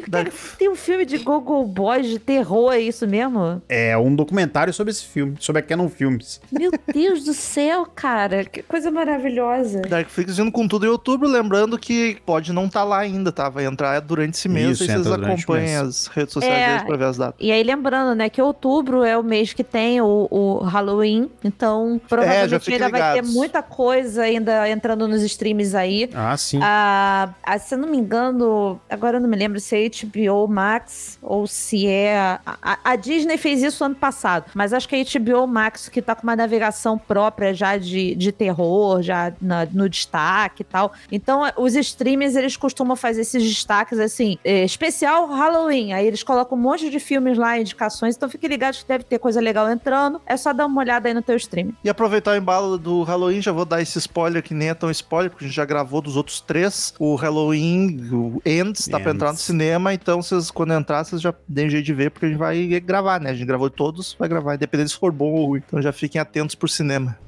Tem 0.58 0.68
um 0.68 0.74
filme 0.74 1.04
de 1.06 1.18
Google 1.18 1.64
Boys 1.68 2.08
de 2.08 2.18
terror, 2.18 2.72
é 2.72 2.80
isso 2.80 3.06
mesmo? 3.06 3.62
É 3.68 3.96
um 3.96 4.12
documentário 4.12 4.72
sobre 4.74 4.90
esse 4.90 5.04
filme, 5.04 5.36
sobre 5.38 5.60
a 5.60 5.62
Canon 5.62 5.88
Films. 5.88 6.40
Meu 6.50 6.72
Deus 6.92 7.22
do 7.24 7.32
céu, 7.32 7.86
cara. 7.94 8.44
Que 8.44 8.60
coisa 8.64 8.90
maravilhosa. 8.90 9.82
Darkflix 9.82 10.36
vindo 10.36 10.50
com 10.50 10.66
tudo 10.66 10.84
em 10.84 10.88
outubro, 10.88 11.28
lembrando 11.28 11.78
que 11.78 12.16
pode 12.26 12.52
não 12.52 12.66
estar 12.66 12.82
lá 12.82 12.98
ainda, 12.98 13.30
tá? 13.30 13.48
Vai 13.48 13.66
entrar 13.66 14.00
durante 14.00 14.34
esse 14.34 14.48
mês, 14.48 14.80
Isso, 14.80 14.90
aí 14.90 14.98
vocês 14.98 15.06
acompanhem 15.12 15.76
as 15.76 16.08
redes 16.08 16.32
sociais 16.32 16.58
É. 16.60 16.68
deles 16.70 16.82
pra 16.82 16.96
ver 16.96 17.04
as 17.04 17.16
datas. 17.16 17.36
E 17.38 17.52
aí, 17.52 17.62
lembrando, 17.62 18.16
né, 18.16 18.28
que 18.28 18.42
outubro 18.42 19.04
é 19.04 19.16
o 19.16 19.22
mês 19.22 19.52
que 19.52 19.62
tem 19.62 20.00
o, 20.00 20.26
o 20.28 20.58
Halloween. 20.58 21.30
Então, 21.44 22.00
provavelmente 22.08 22.58
fiquem 22.64 22.74
ainda 22.82 22.88
vai 22.88 23.00
ter 23.00 23.08
ligados. 23.20 23.32
muita 23.32 23.62
coisa 23.62 24.23
ainda 24.24 24.68
entrando 24.68 25.06
nos 25.06 25.22
streams 25.22 25.74
aí. 25.74 26.10
Ah, 26.14 26.36
sim. 26.36 26.58
Ah, 26.62 27.30
ah, 27.42 27.58
se 27.58 27.74
eu 27.74 27.78
não 27.78 27.88
me 27.88 27.96
engano, 27.96 28.80
agora 28.88 29.16
eu 29.16 29.20
não 29.20 29.28
me 29.28 29.36
lembro 29.36 29.60
se 29.60 29.76
é 29.76 29.88
HBO 29.88 30.46
Max 30.48 31.18
ou 31.22 31.46
se 31.46 31.86
é. 31.86 32.16
A, 32.44 32.56
a- 32.62 32.78
a 32.84 32.96
Disney 32.96 33.36
fez 33.36 33.62
isso 33.62 33.84
ano 33.84 33.94
passado, 33.94 34.46
mas 34.54 34.72
acho 34.72 34.88
que 34.88 34.96
é 34.96 35.04
HBO 35.04 35.46
Max 35.46 35.88
que 35.88 36.00
tá 36.02 36.14
com 36.14 36.22
uma 36.22 36.36
navegação 36.36 36.98
própria 36.98 37.52
já 37.54 37.76
de, 37.76 38.14
de 38.14 38.32
terror, 38.32 39.02
já 39.02 39.32
na- 39.40 39.66
no 39.70 39.88
destaque 39.88 40.62
e 40.62 40.64
tal. 40.64 40.92
Então, 41.10 41.42
os 41.56 41.74
streamers 41.74 42.36
eles 42.36 42.56
costumam 42.56 42.96
fazer 42.96 43.20
esses 43.22 43.42
destaques 43.42 43.98
assim, 43.98 44.38
é, 44.44 44.64
especial 44.64 45.26
Halloween. 45.28 45.92
Aí 45.92 46.06
eles 46.06 46.22
colocam 46.22 46.56
um 46.56 46.60
monte 46.60 46.90
de 46.90 46.98
filmes 47.00 47.36
lá, 47.38 47.58
indicações. 47.58 48.16
Então, 48.16 48.28
fique 48.28 48.46
ligado 48.48 48.74
que 48.76 48.86
deve 48.86 49.04
ter 49.04 49.18
coisa 49.18 49.40
legal 49.40 49.70
entrando. 49.70 50.20
É 50.26 50.36
só 50.36 50.52
dar 50.52 50.66
uma 50.66 50.80
olhada 50.80 51.08
aí 51.08 51.14
no 51.14 51.22
teu 51.22 51.36
stream. 51.36 51.72
E 51.82 51.88
aproveitar 51.88 52.32
o 52.32 52.36
embalo 52.36 52.78
do 52.78 53.02
Halloween, 53.02 53.40
já 53.42 53.52
vou 53.52 53.64
dar 53.64 53.80
esse 53.82 53.98
spoiler 54.04 54.42
que 54.42 54.54
nem 54.54 54.68
é 54.68 54.74
tão 54.74 54.90
spoiler, 54.90 55.30
porque 55.30 55.44
a 55.44 55.48
gente 55.48 55.56
já 55.56 55.64
gravou 55.64 56.00
dos 56.00 56.16
outros 56.16 56.40
três. 56.40 56.94
O 56.98 57.14
Halloween, 57.14 58.08
o 58.12 58.40
Ends, 58.44 58.86
tá 58.86 59.00
pra 59.00 59.12
entrar 59.12 59.32
no 59.32 59.38
cinema, 59.38 59.92
então 59.92 60.22
vocês, 60.22 60.50
quando 60.50 60.72
entrar, 60.72 61.04
vocês 61.04 61.20
já 61.20 61.34
deem 61.48 61.68
jeito 61.68 61.84
de 61.84 61.94
ver, 61.94 62.10
porque 62.10 62.26
a 62.26 62.28
gente 62.28 62.38
vai 62.38 62.80
gravar, 62.80 63.20
né? 63.20 63.30
A 63.30 63.34
gente 63.34 63.46
gravou 63.46 63.70
todos, 63.70 64.16
vai 64.18 64.28
gravar, 64.28 64.54
independente 64.54 64.90
se 64.90 64.98
for 64.98 65.12
bom 65.12 65.32
ou 65.32 65.46
ruim. 65.46 65.62
Então 65.66 65.80
já 65.80 65.92
fiquem 65.92 66.20
atentos 66.20 66.54
pro 66.54 66.68
cinema. 66.68 67.18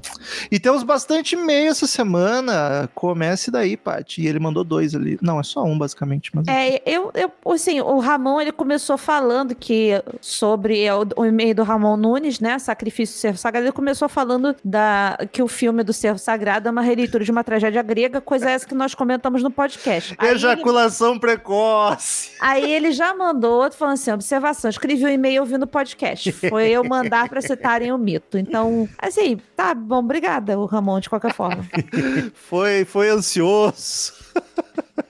E 0.50 0.58
temos 0.58 0.82
bastante 0.82 1.34
e-mail 1.34 1.70
essa 1.70 1.86
semana. 1.86 2.88
Comece 2.94 3.50
daí, 3.50 3.76
Paty. 3.76 4.22
E 4.22 4.26
ele 4.26 4.38
mandou 4.38 4.64
dois 4.64 4.94
ali. 4.94 5.18
Não, 5.20 5.40
é 5.40 5.42
só 5.42 5.62
um, 5.64 5.76
basicamente. 5.76 6.30
Mas... 6.34 6.46
É, 6.48 6.82
eu, 6.86 7.10
eu, 7.14 7.30
assim, 7.52 7.80
o 7.80 7.98
Ramon, 7.98 8.40
ele 8.40 8.52
começou 8.52 8.96
falando 8.96 9.54
que 9.54 10.02
sobre 10.20 10.82
é, 10.82 10.94
o, 10.94 11.06
o 11.16 11.24
e-mail 11.24 11.54
do 11.54 11.62
Ramon 11.62 11.96
Nunes, 11.96 12.40
né, 12.40 12.58
Sacrifício 12.58 13.16
do 13.16 13.18
Cerro 13.18 13.36
Sagrado, 13.36 13.66
ele 13.66 13.72
começou 13.72 14.08
falando 14.08 14.54
da, 14.64 15.18
que 15.32 15.42
o 15.42 15.48
filme 15.48 15.82
do 15.82 15.92
Cerro 15.92 16.18
Sagrado 16.18 16.65
uma 16.70 16.82
releitura 16.82 17.24
de 17.24 17.30
uma 17.30 17.44
tragédia 17.44 17.82
grega, 17.82 18.20
coisa 18.20 18.50
essa 18.50 18.66
que 18.66 18.74
nós 18.74 18.94
comentamos 18.94 19.42
no 19.42 19.50
podcast. 19.50 20.14
Aí 20.18 20.28
ele, 20.28 20.36
Ejaculação 20.36 21.18
precoce. 21.18 22.32
aí 22.40 22.72
ele 22.72 22.92
já 22.92 23.14
mandou 23.14 23.62
outro 23.62 23.78
falando 23.78 23.94
assim, 23.94 24.12
observação, 24.12 24.68
escrevi 24.70 25.04
o 25.04 25.08
e-mail 25.08 25.42
ouvindo 25.42 25.64
o 25.64 25.66
podcast, 25.66 26.32
foi 26.32 26.70
eu 26.70 26.84
mandar 26.84 27.28
pra 27.28 27.40
citarem 27.40 27.92
o 27.92 27.98
mito. 27.98 28.38
Então, 28.38 28.88
assim, 28.98 29.38
tá 29.54 29.74
bom, 29.74 29.98
obrigada, 29.98 30.58
o 30.58 30.66
Ramon, 30.66 31.00
de 31.00 31.08
qualquer 31.08 31.32
forma. 31.32 31.64
Foi, 32.34 32.84
foi 32.84 33.08
ansioso. 33.10 34.12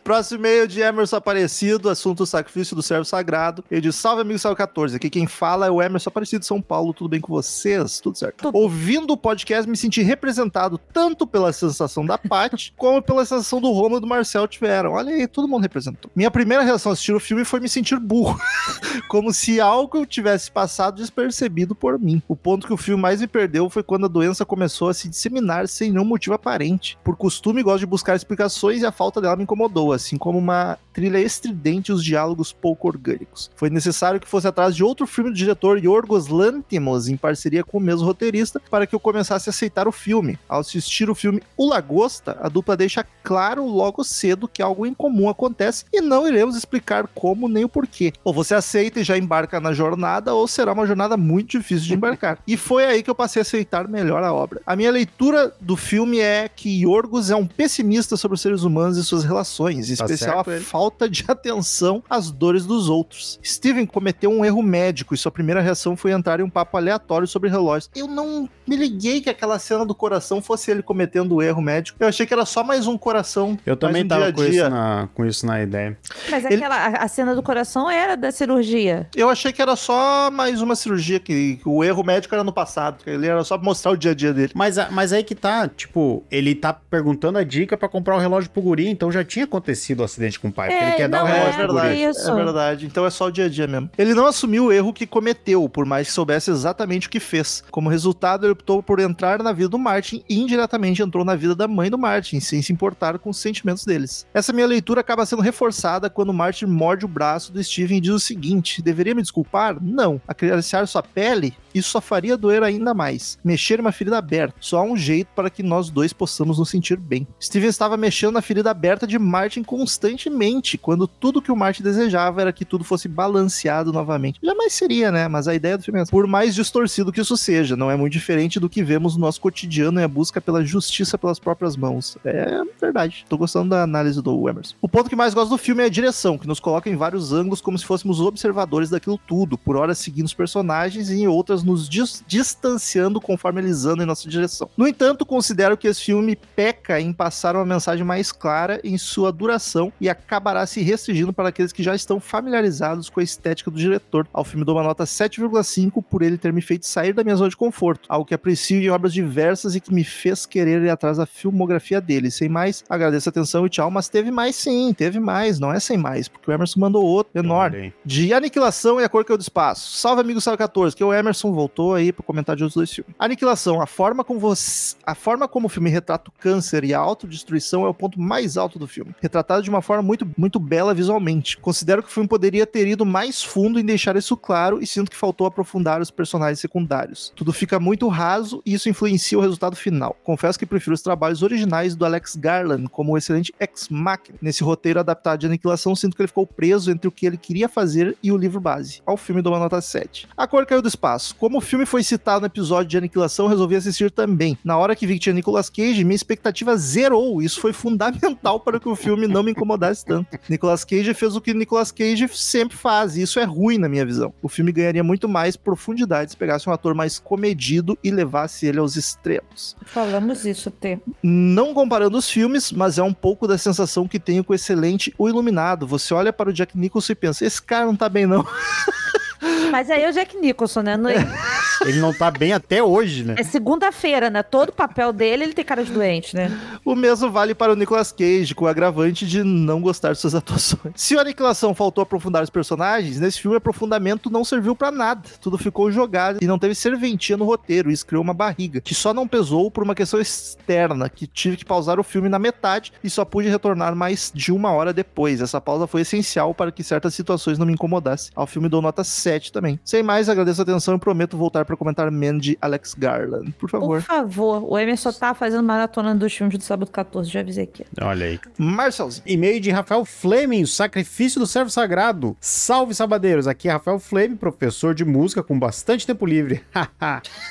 Próximo 0.07 0.39
e-mail 0.39 0.69
de 0.69 0.81
Emerson 0.81 1.17
Aparecido, 1.17 1.91
assunto 1.91 2.25
sacrifício 2.25 2.77
do 2.77 2.83
servo 2.83 3.05
sagrado. 3.05 3.65
Ele 3.69 3.81
diz: 3.81 3.97
Salve, 3.97 4.23
amigo 4.23 4.39
Salve 4.39 4.57
14. 4.57 4.95
Aqui 4.95 5.11
quem 5.11 5.27
fala 5.27 5.67
é 5.67 5.71
o 5.71 5.83
Emerson 5.83 6.11
Aparecido 6.11 6.39
de 6.39 6.47
São 6.47 6.63
Paulo. 6.63 6.95
Tudo 6.95 7.09
bem 7.09 7.21
com 7.21 7.33
vocês? 7.33 7.99
Tudo 7.99 8.17
certo. 8.17 8.43
Tudo. 8.43 8.57
Ouvindo 8.57 9.15
o 9.15 9.17
podcast, 9.17 9.69
me 9.69 9.77
senti 9.77 10.03
representado 10.03 10.79
tanto 10.79 11.27
pela 11.27 11.53
sensação 11.53 12.07
da 12.07 12.17
Paty, 12.17 12.73
como 12.79 13.03
pela 13.03 13.25
sensação 13.25 13.61
do 13.61 13.73
Romulo 13.73 13.97
e 13.97 14.01
do 14.01 14.07
Marcel 14.07 14.47
tiveram. 14.47 14.93
Olha 14.93 15.13
aí, 15.13 15.27
todo 15.27 15.49
mundo 15.49 15.63
representou. 15.63 16.09
Minha 16.15 16.31
primeira 16.31 16.63
reação 16.63 16.91
ao 16.91 16.93
assistir 16.93 17.13
o 17.13 17.19
filme 17.19 17.45
foi 17.45 17.59
me 17.59 17.69
sentir 17.69 17.99
burro. 17.99 18.39
como 19.09 19.33
se 19.33 19.61
algo 19.61 20.07
tivesse 20.07 20.53
passado 20.53 20.99
despercebido 20.99 21.75
por 21.75 21.99
mim. 21.99 22.23
O 22.29 22.37
ponto 22.37 22.67
que 22.67 22.73
o 22.73 22.77
filme 22.77 23.03
mais 23.03 23.21
me 23.21 23.27
perdeu 23.27 23.69
foi 23.69 23.83
quando 23.83 24.05
a 24.05 24.09
doença 24.09 24.45
começou 24.45 24.89
a 24.89 24.95
se 24.95 25.09
disseminar 25.09 25.67
sem 25.67 25.91
nenhum 25.91 26.05
motivo 26.05 26.35
aparente. 26.37 26.97
Por 27.03 27.17
costume, 27.17 27.61
gosto 27.61 27.81
de 27.81 27.87
buscar 27.87 28.15
explicações 28.15 28.83
e 28.83 28.87
a 28.87 28.93
falta 28.93 29.21
dela 29.21 29.35
me 29.35 29.43
incomodou, 29.43 29.96
assim 29.97 30.17
como 30.17 30.39
uma 30.39 30.79
trilha 30.97 31.19
estridente 31.19 31.91
e 31.91 31.95
os 31.95 32.03
diálogos 32.03 32.55
pouco 32.55 32.89
orgânicos. 32.89 33.51
Foi 33.55 33.69
necessário 33.69 34.19
que 34.19 34.27
fosse 34.27 34.49
atrás 34.49 34.75
de 34.75 34.83
outro 34.83 35.07
filme 35.07 35.29
do 35.29 35.37
diretor 35.37 35.79
Yorgos 35.79 36.29
Lanthimos, 36.29 37.07
em 37.07 37.19
parceria 37.19 37.63
com 37.63 37.77
o 37.77 37.81
mesmo 37.81 38.07
roteirista, 38.07 38.63
para 38.71 38.87
que 38.87 38.95
eu 38.95 39.01
começasse 39.01 39.49
a 39.49 39.51
aceitar 39.51 39.87
o 39.87 39.93
filme. 39.93 40.39
Ao 40.49 40.61
assistir 40.61 41.11
o 41.11 41.15
filme 41.15 41.43
O 41.55 41.69
Lagosta, 41.69 42.39
a 42.41 42.49
dupla 42.49 42.79
deixa 42.79 43.05
claro 43.23 43.67
logo 43.67 44.03
cedo 44.05 44.49
que 44.49 44.63
algo 44.63 44.87
incomum 44.87 45.29
acontece 45.29 45.85
e 45.93 46.01
não 46.01 46.27
iremos 46.27 46.57
explicar 46.57 47.07
como 47.09 47.47
nem 47.47 47.65
o 47.65 47.69
porquê. 47.69 48.15
Ou 48.25 48.33
você 48.33 48.55
aceita 48.55 49.01
e 49.01 49.05
já 49.05 49.19
embarca 49.19 49.61
na 49.61 49.75
jornada, 49.75 50.33
ou 50.33 50.49
será 50.49 50.73
uma 50.73 50.87
jornada 50.87 51.19
muito 51.19 51.59
difícil 51.59 51.89
de 51.89 51.95
embarcar. 51.95 52.39
e 52.49 52.57
foi 52.57 52.87
aí 52.87 53.03
que 53.03 53.11
eu 53.11 53.15
passei 53.15 53.41
a 53.41 53.43
aceitar 53.43 53.87
melhor 53.87 54.23
a 54.23 54.33
obra. 54.33 54.63
A 54.65 54.75
minha 54.75 54.91
leitura 54.91 55.55
do 55.61 55.77
filme 55.77 56.21
é 56.21 56.49
que 56.49 56.83
Yorgos 56.83 57.31
é 57.31 57.37
um 57.37 57.47
pessimista 57.47 58.17
sobre 58.17 58.37
os 58.37 58.41
seres 58.41 58.63
humanos 58.63 58.97
e 58.97 59.05
suas 59.05 59.25
relações, 59.25 59.86
em 59.91 59.97
Tá 59.97 60.05
especial 60.05 60.37
certo 60.37 60.51
a 60.51 60.55
ele. 60.57 60.65
falta 60.65 61.09
de 61.09 61.25
atenção 61.29 62.03
às 62.09 62.31
dores 62.31 62.65
dos 62.67 62.89
outros. 62.89 63.39
Steven 63.45 63.87
cometeu 63.87 64.31
um 64.31 64.45
erro 64.45 64.63
médico 64.63 65.15
e 65.15 65.19
sua 65.19 65.31
primeira 65.31 65.61
reação 65.61 65.97
foi 65.97 66.13
entrar 66.13 66.41
em 66.41 66.43
um 66.43 66.51
papo 66.51 66.77
aleatório 66.77 67.27
sobre 67.27 67.49
relógios. 67.51 67.91
Eu 67.95 68.07
não 68.07 68.49
me 68.67 68.77
liguei 68.77 69.21
que 69.21 69.31
aquela 69.31 69.59
cena 69.59 69.85
do 69.87 69.95
coração 69.95 70.43
fosse 70.43 70.71
ele 70.71 70.83
cometendo 70.83 71.35
o 71.37 71.43
erro 71.43 71.61
médico. 71.63 71.97
Eu 72.01 72.09
achei 72.09 72.27
que 72.27 72.33
era 72.35 72.45
só 72.45 72.63
mais 72.65 72.87
um 72.87 72.97
coração. 72.99 73.59
Eu 73.65 73.77
também 73.77 74.05
um 74.05 74.09
tava 74.09 74.21
dia 74.23 74.31
a 74.31 74.33
com 74.35 74.43
isso, 74.43 74.53
dia. 74.53 74.69
na, 74.71 75.09
com 75.15 75.25
isso 75.25 75.47
na 75.47 75.63
ideia. 75.63 75.97
Mas 76.31 76.45
Ele- 76.45 76.57
aquela, 76.57 76.87
a- 76.87 77.09
cena 77.09 77.35
do 77.35 77.43
coração 77.43 77.91
era 77.91 78.17
da 78.17 78.31
cirurgia. 78.33 79.09
Eu 79.15 79.29
achei 79.31 79.53
que 79.53 79.63
era 79.63 79.77
só 79.77 80.31
mais 80.31 80.61
uma 80.61 80.75
cirurgia, 80.75 81.19
que, 81.21 81.57
que 81.57 81.69
o 81.69 81.83
erro 81.85 82.03
médico 82.05 82.35
era 82.35 82.43
no 82.45 82.53
passado. 82.53 83.03
que 83.05 83.11
Ele 83.11 83.27
era 83.27 83.43
só 83.45 83.57
pra 83.57 83.65
mostrar 83.65 83.93
o 83.93 83.97
dia 83.97 84.11
a 84.11 84.15
dia 84.15 84.33
dele. 84.35 84.53
Mas, 84.55 84.77
mas 84.91 85.13
aí 85.13 85.23
que 85.23 85.35
tá, 85.35 85.69
tipo, 85.69 86.25
ele 86.31 86.55
tá 86.55 86.73
perguntando 86.73 87.39
a 87.39 87.45
dica 87.45 87.77
pra 87.77 87.89
comprar 87.89 88.17
o 88.17 88.19
relógio 88.19 88.51
pro 88.51 88.63
guri, 88.63 88.89
então 88.89 89.11
já 89.13 89.25
tinha 89.25 89.45
acontecido 89.45 89.76
o 90.03 90.05
acidente 90.05 90.39
com 90.41 90.49
o 90.49 90.53
pai, 90.53 90.69
porque 90.69 90.85
É, 90.85 90.89
ele 90.89 90.97
quer 90.97 91.09
dar 91.09 91.25
o 91.25 91.29
não, 91.29 91.35
É, 91.35 91.39
relógio 91.39 91.65
pro 91.67 91.75
verdade. 91.75 92.03
Isso. 92.03 92.31
É 92.31 92.35
verdade. 92.35 92.87
Então 92.87 93.07
é 93.07 93.11
só 93.11 93.27
o 93.27 93.31
dia 93.31 93.45
a 93.45 93.49
dia 93.49 93.67
mesmo. 93.67 93.91
Ele 93.97 94.15
não 94.15 94.27
assumiu 94.27 94.67
o 94.67 94.73
erro 94.73 94.93
que 94.93 95.07
cometeu, 95.07 95.69
por 95.69 95.85
mais 95.87 96.09
que 96.09 96.13
soubesse 96.13 96.51
exatamente 96.51 97.07
o 97.07 97.11
que 97.11 97.21
fez. 97.21 97.63
Como 97.71 97.89
resultado, 97.89 98.47
ele 98.47 98.53
optou 98.53 98.83
por 98.83 98.99
entrar 99.01 99.43
na 99.43 99.53
vida 99.53 99.69
do 99.69 99.79
Martin 99.79 100.23
e 100.29 100.39
indiretamente 100.41 101.03
entrou 101.03 101.25
na 101.25 101.35
vida 101.35 101.55
da 101.55 101.69
mãe 101.69 101.91
do 101.91 101.99
Martin, 101.99 102.41
sem 102.41 102.63
se 102.63 102.73
importar 102.73 103.19
com 103.19 103.31
os 103.31 103.39
sentimentos 103.39 103.85
deles. 103.85 104.27
Essa 104.33 104.53
minha 104.53 104.67
leitura 104.67 105.01
acaba 105.01 105.27
sendo 105.27 105.43
reforçada 105.43 106.09
quando 106.11 106.33
Martin 106.33 106.67
morde 106.67 107.05
o 107.05 107.09
braço 107.09 107.53
do 107.53 107.63
Steven 107.63 107.99
e 107.99 108.01
diz 108.01 108.13
o 108.13 108.21
seguinte: 108.21 108.83
deveria 108.83 109.15
me 109.15 109.23
desculpar? 109.23 109.77
Não. 109.81 110.21
Acariciar 110.27 110.87
sua 110.87 111.03
pele? 111.03 111.55
Isso 111.77 111.91
só 111.91 112.01
faria 112.01 112.39
doer 112.39 112.63
ainda 112.63 112.95
mais. 112.95 113.39
Mexer 113.45 113.79
em 113.79 113.83
uma 113.83 113.93
ferida 113.93 114.17
aberta. 114.17 114.57
Só 114.61 114.79
há 114.79 114.83
um 114.83 114.97
jeito 114.97 115.29
para 115.37 115.51
que 115.51 115.63
nós 115.63 115.91
dois 115.91 116.11
possamos 116.11 116.59
nos 116.59 116.71
sentir 116.71 116.97
bem. 116.97 117.27
Steven 117.39 117.69
estava 117.69 117.99
mexendo 117.99 118.33
na 118.33 118.41
ferida 118.41 118.71
aberta 118.71 119.07
de 119.07 119.19
Martin 119.19 119.63
constantemente, 119.63 120.79
quando 120.79 121.07
tudo 121.07 121.43
que 121.43 121.53
o 121.53 121.57
Martin 121.57 121.83
desejava 121.83 122.41
era 122.41 122.53
que 122.53 122.65
tudo 122.65 122.83
fosse 122.83 123.09
balanceado 123.09 123.93
novamente. 123.93 124.41
Jamais 124.43 124.73
seria, 124.73 125.13
né? 125.13 125.29
Mas 125.29 125.47
a 125.47 125.55
ideia 125.55 125.77
do 125.77 125.85
filme 125.85 126.01
é 126.01 126.03
essa. 126.03 126.11
Por 126.11 126.27
mais 126.27 126.55
distorcido 126.55 127.13
que 127.13 127.21
isso 127.21 127.37
seja, 127.37 127.77
não 127.77 127.91
é 127.91 127.97
muito 127.97 128.15
diferente 128.15 128.59
do 128.59 128.71
que 128.71 128.83
vemos 128.83 129.15
no 129.15 129.21
nosso 129.21 129.41
cotidiano 129.41 130.01
e 130.01 130.03
a 130.03 130.09
busca 130.09 130.41
pela 130.41 130.65
justiça 130.65 131.19
pelas 131.19 131.39
próprias 131.39 131.77
mãos. 131.77 132.17
É 132.25 132.63
verdade. 132.81 133.27
Tô 133.29 133.37
gostando 133.37 133.71
da 133.71 133.83
análise 133.83 134.23
do 134.23 134.49
Emerson. 134.49 134.75
O 134.81 134.89
ponto 134.89 135.11
que 135.11 135.17
mais 135.17 135.35
gosto 135.35 135.51
do 135.51 135.59
filme 135.59 135.83
é 135.83 135.87
a 135.87 135.91
direção, 135.91 136.39
que 136.39 136.49
nos 136.49 136.59
coloca 136.59 136.89
em 136.89 136.97
vários 136.97 137.35
ângulos 137.35 137.61
como 137.61 137.79
se 137.79 137.85
fôssemos 137.85 138.19
observadores 138.19 138.89
daquilo 138.89 139.21
tudo, 139.27 139.59
por 139.59 139.77
horas 139.77 139.99
seguindo 139.99 140.27
os 140.27 140.35
personagens 140.35 141.11
e 141.11 141.21
em 141.21 141.29
outras 141.29 141.66
nos 141.67 141.89
dis 141.89 142.25
distanciando 142.27 143.21
conforme 143.21 143.61
eles 143.61 143.85
andam 143.85 144.05
em 144.05 144.07
nossa 144.07 144.29
direção. 144.29 144.71
No 144.77 144.87
entanto, 144.87 145.27
considero 145.27 145.77
que 145.77 145.89
esse 145.89 146.01
filme 146.01 146.37
peca 146.55 147.01
em 147.01 147.13
passar 147.13 147.57
uma 147.57 147.65
mensagem 147.65 148.05
mais 148.05 148.31
clara 148.31 148.81
em 148.85 148.97
sua 148.97 149.33
duração 149.33 149.93
e 150.01 150.09
acabará 150.09 150.65
se 150.67 150.81
restringindo 150.81 151.33
para 151.33 151.49
aqueles 151.49 151.73
que 151.73 151.83
já 151.83 151.95
estão 151.95 152.21
familiarizados 152.21 153.11
com 153.11 153.21
a 153.21 153.23
estética 153.23 153.71
do 153.71 153.77
diretor. 153.77 154.29
Ao 154.33 154.45
filme 154.45 154.65
dou 154.65 154.77
uma 154.77 154.85
nota 154.85 155.05
7,5 155.05 156.03
por 156.09 156.23
ele 156.23 156.39
ter 156.39 156.53
me 156.53 156.63
feito 156.63 156.87
sair 156.87 157.13
da 157.13 157.25
minha 157.25 157.37
zona 157.37 157.51
de 157.51 157.57
conforto, 157.57 158.07
algo 158.09 158.25
que 158.25 158.35
aprecio 158.35 158.81
em 158.81 158.91
obras 158.91 159.13
diversas 159.13 159.75
e 159.75 159.81
que 159.81 159.93
me 159.93 160.05
fez 160.05 160.47
querer 160.47 160.83
ir 160.83 160.91
atrás 160.91 161.17
da 161.17 161.27
filmografia 161.27 162.01
dele. 162.01 162.31
Sem 162.31 162.49
mais, 162.49 162.85
agradeço 162.89 163.29
a 163.29 163.31
atenção 163.31 163.67
e 163.67 163.71
tchau, 163.71 163.91
mas 163.91 164.09
teve 164.09 164.31
mais 164.31 164.55
sim, 164.55 164.93
teve 164.93 165.19
mais, 165.19 165.59
não 165.59 165.73
é 165.73 165.81
sem 165.81 165.99
mais, 165.99 166.29
porque 166.29 166.51
o 166.51 166.55
Emerson 166.55 166.79
mandou 166.79 167.05
outro 167.05 167.39
enorme. 167.39 167.93
De 168.05 168.33
Aniquilação 168.33 169.01
e 169.01 169.05
A 169.05 169.09
Cor 169.09 169.25
que 169.25 169.33
é 169.33 169.35
o 169.35 169.39
do 169.39 169.43
Espaço. 169.43 169.97
Salve, 169.99 170.21
amigo 170.21 170.41
Salve 170.41 170.59
14, 170.59 170.95
que 170.95 171.03
o 171.03 171.13
Emerson 171.13 171.53
voltou 171.57 171.95
aí 171.95 172.13
para 172.13 172.25
comentar 172.25 172.55
de 172.55 172.63
outros 172.63 172.77
dois 172.77 172.93
filmes. 172.93 173.15
Aniquilação, 173.19 173.81
a 173.81 173.87
forma 173.87 174.23
como 174.23 174.39
você, 174.39 174.95
a 175.05 175.15
forma 175.15 175.49
como 175.49 175.67
o 175.67 175.69
filme 175.69 175.91
retrata 175.91 176.31
o 176.31 176.33
câncer 176.41 176.85
e 176.85 176.95
a 176.95 176.99
autodestruição 176.99 177.85
é 177.85 177.89
o 177.89 177.95
ponto 177.95 178.21
mais 178.21 178.57
alto 178.57 178.79
do 178.79 178.87
filme. 178.87 179.15
Retratado 179.21 179.63
de 179.63 179.71
uma 179.71 179.83
forma 179.83 180.03
muito, 180.03 180.29
muito 180.37 180.61
bela 180.61 180.95
visualmente. 180.95 181.57
Considero 181.57 182.03
que 182.03 182.09
o 182.09 182.13
filme 182.13 182.29
poderia 182.29 182.67
ter 182.67 182.87
ido 182.87 183.05
mais 183.05 183.43
fundo 183.43 183.81
em 183.81 183.85
deixar 183.85 184.17
isso 184.17 184.37
claro 184.37 184.83
e 184.83 184.87
sinto 184.87 185.11
que 185.11 185.17
faltou 185.17 185.47
aprofundar 185.47 186.01
os 186.01 186.11
personagens 186.11 186.61
secundários. 186.61 187.33
Tudo 187.35 187.53
fica 187.53 187.81
muito 187.81 188.09
raso 188.09 188.63
e 188.65 188.75
isso 188.75 188.89
influencia 188.89 189.39
o 189.39 189.41
resultado 189.41 189.77
final. 189.77 190.17
Confesso 190.23 190.59
que 190.59 190.67
prefiro 190.67 190.95
os 190.95 191.03
trabalhos 191.03 191.43
originais 191.43 191.97
do 191.97 192.05
Alex 192.05 192.37
Garland 192.37 192.89
como 192.89 193.13
o 193.13 193.19
excelente 193.19 193.55
Ex-Machina. 193.59 194.39
Nesse 194.41 194.63
roteiro 194.63 195.01
adaptado 195.01 195.41
de 195.41 195.47
Aniquilação, 195.47 195.95
sinto 195.95 196.17
que 196.17 196.23
ele 196.23 196.29
ficou 196.29 196.47
preso 196.47 196.91
entre 196.91 197.09
o 197.09 197.13
que 197.13 197.27
ele 197.27 197.37
queria 197.37 197.69
fazer 197.69 198.17
e 198.23 198.33
o 198.33 198.37
livro 198.37 198.61
base. 198.61 199.03
Ao 199.05 199.17
filme 199.17 199.43
dou 199.43 199.53
uma 199.53 199.59
nota 199.59 199.81
7. 199.81 200.29
A 200.37 200.47
Cor 200.47 200.67
Caiu 200.67 200.83
do 200.83 200.89
Espaço. 200.89 201.35
Como 201.39 201.59
o 201.59 201.61
filme 201.61 201.85
foi 201.85 202.03
citado 202.03 202.41
no 202.41 202.47
episódio 202.47 202.89
de 202.89 202.99
Aniquilação, 202.99 203.47
resolvi 203.47 203.77
assistir 203.77 204.11
também. 204.11 204.57
Na 204.65 204.77
hora 204.77 204.97
que 204.97 205.07
vi 205.07 205.15
que 205.15 205.21
tinha 205.21 205.35
Nicolas 205.35 205.69
Cage, 205.69 206.05
minha 206.05 206.17
expectativa 206.17 206.77
zerou. 206.77 207.43
Isso 207.43 207.61
foi 207.61 207.73
fundamental 207.73 208.61
para 208.61 208.81
que 208.81 208.89
o 208.89 208.97
filme 208.97 209.27
não 209.27 209.43
me 209.43 209.51
incomodasse 209.51 210.05
tanto. 210.05 210.39
Nicolas 210.49 210.85
Cage 210.85 211.13
fez 211.15 211.37
o 211.37 211.41
que 211.41 211.53
Nicolas 211.53 211.93
Cage 211.93 212.29
sempre 212.29 212.77
faz, 212.77 213.17
e 213.17 213.23
isso 213.23 213.39
é 213.39 213.45
ruim 213.45 213.79
na 213.79 213.89
minha 213.89 214.05
visão. 214.05 214.33
O 214.43 214.49
filme 214.49 214.73
ganharia 214.73 215.05
muito 215.05 215.29
mais 215.29 215.57
profundidade 215.57 216.31
se 216.31 216.37
pegasse 216.37 216.69
um 216.69 216.73
ator 216.73 216.95
mais 216.95 217.19
comedido 217.19 217.99
e 218.03 218.11
levasse 218.11 218.67
ele 218.67 218.79
aos 218.79 218.97
extremos. 218.97 219.77
Falamos 219.85 220.45
isso, 220.45 220.71
T. 220.71 220.99
Não 221.23 221.75
comparando 221.75 222.17
os 222.17 222.31
filmes, 222.31 222.73
mas 222.73 222.99
é 222.99 223.03
um 223.03 223.13
pouco 223.13 223.47
da 223.47 223.59
sensação 223.59 224.09
que 224.09 224.19
tenho 224.19 224.45
com 224.45 224.53
o 224.53 224.57
excelente 224.57 225.15
O 225.19 225.29
Iluminado. 225.29 225.87
Você 225.87 226.15
olha 226.15 226.33
para 226.33 226.51
o 226.51 226.53
Jack 226.53 226.79
Nicholson 226.79 227.13
e 227.13 227.17
pensa, 227.17 227.45
esse 227.45 227.61
cara 227.61 227.87
não 227.87 227.97
tá 227.97 228.09
bem 228.09 228.27
não. 228.27 228.47
Mas 229.71 229.91
aí 229.91 230.03
é 230.03 230.09
o 230.09 230.13
Jack 230.13 230.37
Nicholson, 230.37 230.83
né? 230.83 230.97
Não 230.97 231.11
é, 231.11 231.17
Ele 231.85 232.01
não 232.01 232.13
tá 232.13 232.31
bem 232.31 232.53
até 232.53 232.83
hoje, 232.83 233.25
né? 233.25 233.35
é 233.39 233.43
segunda-feira, 233.43 234.31
né? 234.31 234.43
Todo 234.43 234.71
o 234.71 234.73
papel 234.73 235.13
dele, 235.13 235.45
ele 235.45 235.53
tem 235.53 235.65
cara 235.65 235.85
de 235.85 235.93
doente, 235.93 236.35
né? 236.35 236.51
O 236.85 236.95
mesmo 236.95 237.31
vale 237.31 237.55
para 237.55 237.73
o 237.73 237.77
Nicolas 237.77 238.13
Cage, 238.13 238.55
com 238.55 238.65
o 238.65 238.69
agravante 238.69 239.27
de 239.27 239.43
não 239.43 239.81
gostar 239.81 240.13
de 240.13 240.19
suas 240.19 240.35
atuações. 240.35 240.95
Se 240.95 241.17
a 241.17 241.21
aniquilação 241.21 241.75
faltou 241.75 242.03
aprofundar 242.03 242.43
os 242.43 242.51
personagens, 242.51 243.21
nesse 243.21 243.41
filme 243.41 243.57
o 243.57 243.59
aprofundamento 243.59 244.31
não 244.31 244.45
serviu 244.45 244.75
para 244.75 244.91
nada. 244.91 245.23
Tudo 245.41 245.59
ficou 245.59 245.91
jogado 245.91 246.39
e 246.41 246.47
não 246.47 246.59
teve 246.59 246.75
serventia 246.75 247.37
no 247.37 247.45
roteiro. 247.45 247.91
Isso 247.91 248.07
criou 248.07 248.23
uma 248.23 248.35
barriga, 248.35 248.81
que 248.81 248.95
só 248.95 249.13
não 249.13 249.29
pesou 249.29 249.71
por 249.71 249.83
uma 249.83 249.95
questão 249.95 250.21
externa, 250.21 251.09
que 251.09 251.27
tive 251.27 251.57
que 251.57 251.65
pausar 251.65 251.99
o 251.99 252.05
filme 252.05 252.29
na 252.29 252.39
metade 252.39 252.93
e 253.03 253.11
só 253.11 253.25
pude 253.25 253.49
retornar 253.49 253.95
mais 253.95 254.31
de 254.35 254.53
uma 254.53 254.71
hora 254.73 254.93
depois. 254.93 255.41
Essa 255.41 255.61
pausa 255.61 255.87
foi 255.87 256.03
essencial 256.03 256.55
para 256.55 256.73
que 256.73 256.83
certas 256.83 257.15
situações 257.15 257.59
não 257.59 257.67
me 257.67 257.73
incomodassem. 257.73 258.31
Ao 258.35 258.47
filme 258.47 258.69
dou 258.69 258.81
nota 258.83 259.05
7 259.27 259.51
também. 259.53 259.81
Sem 259.85 260.05
mais, 260.05 260.29
agradeço 260.29 260.61
a 260.61 260.63
atenção 260.63 260.95
e 260.95 260.99
prometo 261.01 261.37
voltar 261.37 261.65
para 261.65 261.77
comentar 261.77 262.09
Mandy 262.13 262.57
Alex 262.63 262.95
Garland. 262.97 263.51
Por 263.53 263.69
Por 263.69 263.71
favor. 263.71 264.03
favor, 264.03 264.63
o 264.73 264.79
Emerson 264.79 265.13
tá 265.13 265.35
fazendo 265.35 265.65
maratona 265.65 266.15
dos 266.15 266.33
filmes 266.33 266.57
do 266.57 266.63
Sábado 266.63 266.91
14, 266.91 267.29
já 267.29 267.41
avisei 267.41 267.65
aqui. 267.65 267.85
Olha 268.01 268.27
aí. 268.27 268.39
Marcelzinho. 268.57 269.25
E-mail 269.27 269.61
de 269.61 269.71
Rafael 269.71 270.05
Fleming, 270.05 270.63
o 270.63 270.67
sacrifício 270.67 271.41
do 271.41 271.47
servo 271.47 271.71
sagrado. 271.71 272.37
Salve, 272.41 272.95
sabadeiros. 272.95 273.49
Aqui 273.49 273.69
é 273.69 273.73
Rafael 273.73 273.99
Fleming, 273.99 274.37
professor 274.37 274.95
de 274.95 275.05
música 275.05 275.43
com 275.43 275.59
bastante 275.59 276.07
tempo 276.07 276.25
livre. 276.25 276.63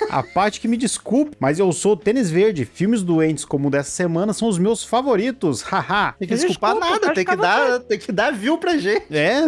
a 0.10 0.24
parte 0.34 0.62
que 0.62 0.68
me 0.68 0.78
desculpe, 0.78 1.36
mas 1.40 1.60
eu 1.60 1.70
sou 1.74 1.98
tênis 1.98 2.32
verde. 2.32 2.64
Filmes 2.66 3.04
doentes 3.04 3.44
como 3.44 3.68
o 3.68 3.72
dessa 3.72 3.92
semana 3.92 4.32
são 4.34 4.48
os 4.48 4.58
meus 4.58 4.84
favoritos. 4.84 5.62
Haha. 5.62 6.14
Tem 6.18 6.28
que 6.28 6.36
desculpar 6.36 6.74
Desculpa, 6.76 7.00
nada, 7.00 7.14
tem 7.14 7.26
que, 7.26 7.36
dar, 7.36 7.80
tem 7.82 8.00
que 8.00 8.12
dar 8.12 8.32
view 8.32 8.58
pra 8.58 8.78
gente. 8.78 9.06
é, 9.12 9.42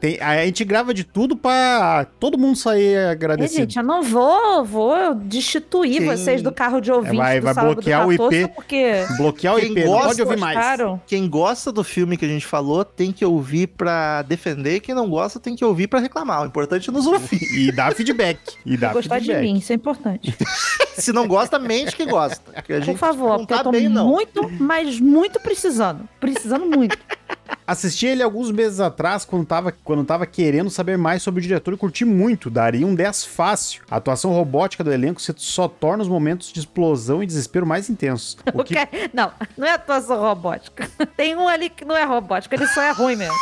tem- 0.00 0.18
a 0.20 0.44
gente 0.44 0.64
grava 0.64 0.94
de 0.94 1.04
tudo 1.04 1.36
pra 1.36 1.73
todo 2.20 2.38
mundo 2.38 2.56
sair 2.56 2.94
É, 2.94 3.10
agradecido. 3.10 3.60
gente, 3.60 3.76
eu 3.78 3.82
não 3.84 4.02
vou, 4.02 4.64
vou 4.64 5.14
destituir 5.14 5.98
Quem- 5.98 6.06
vocês 6.06 6.42
do 6.42 6.52
carro 6.52 6.80
de 6.80 6.90
ouvinte 6.92 7.16
Vai- 7.16 7.40
vai 7.40 7.54
bloquear 7.54 8.06
o 8.06 8.10
14, 8.10 8.36
IP. 8.42 8.54
porque 8.54 9.04
Bloquear 9.16 9.54
o 9.54 9.58
Quem 9.60 9.70
IP, 9.72 9.80
não 9.84 9.86
gosta, 9.92 10.06
pode 10.08 10.22
ouvir 10.22 10.36
mais. 10.38 10.56
gostaram. 10.56 11.02
Quem 11.06 11.28
gosta 11.28 11.72
do 11.72 11.84
filme 11.84 12.16
que 12.16 12.24
a 12.24 12.28
gente 12.28 12.46
falou 12.46 12.84
tem 12.84 13.12
que 13.12 13.24
ouvir 13.24 13.66
pra 13.68 14.22
defender, 14.22 14.80
quem 14.80 14.94
não 14.94 15.08
gosta 15.08 15.38
tem 15.40 15.54
que 15.56 15.64
ouvir 15.64 15.86
pra 15.88 16.00
reclamar. 16.00 16.42
O 16.42 16.46
importante 16.46 16.90
é 16.90 16.92
nos 16.92 17.06
ouvir. 17.06 17.40
E 17.54 17.70
dá 17.72 17.90
feedback. 17.92 18.38
E 18.66 18.76
dá 18.76 18.92
gostar 18.92 19.18
de 19.18 19.26
feedback. 19.26 19.42
mim, 19.52 19.58
isso 19.58 19.72
é 19.72 19.76
importante. 19.76 20.34
Se 20.96 21.12
não 21.12 21.26
gosta, 21.26 21.58
mente 21.58 21.94
que 21.96 22.04
gosta. 22.06 22.62
Que 22.62 22.80
Por 22.80 22.96
favor, 22.96 23.30
não 23.30 23.38
porque 23.38 23.54
tá 23.54 23.60
eu 23.60 23.64
tô 23.64 23.70
bem, 23.72 23.88
não. 23.88 24.06
muito, 24.06 24.48
mas 24.60 25.00
muito 25.00 25.40
precisando. 25.40 26.08
Precisando 26.20 26.66
muito. 26.66 26.96
Assisti 27.66 28.06
ele 28.06 28.22
alguns 28.22 28.50
meses 28.50 28.78
atrás, 28.78 29.24
quando 29.24 29.46
tava, 29.46 29.72
quando 29.72 30.04
tava 30.04 30.26
querendo 30.26 30.68
saber 30.68 30.98
mais 30.98 31.22
sobre 31.22 31.40
o 31.40 31.42
diretor 31.42 31.72
e 31.72 31.76
curti 31.76 32.04
muito. 32.04 32.50
Daria 32.50 32.86
um 32.86 32.94
10 32.94 33.24
fácil. 33.24 33.82
A 33.90 33.96
atuação 33.96 34.32
robótica 34.32 34.84
do 34.84 34.92
elenco 34.92 35.20
só 35.36 35.66
torna 35.66 36.02
os 36.02 36.08
momentos 36.08 36.52
de 36.52 36.60
explosão 36.60 37.22
e 37.22 37.26
desespero 37.26 37.66
mais 37.66 37.88
intensos. 37.88 38.36
O 38.52 38.60
O 38.64 38.64
que... 38.64 38.74
Não, 39.12 39.30
não 39.56 39.66
é 39.66 39.72
atuação 39.72 40.18
robótica. 40.18 40.88
Tem 41.16 41.36
um 41.36 41.46
ali 41.46 41.68
que 41.68 41.84
não 41.84 41.96
é 41.96 42.04
robótica, 42.04 42.54
ele 42.54 42.66
só 42.66 42.82
é 42.82 42.90
ruim 42.90 43.16
mesmo. 43.16 43.34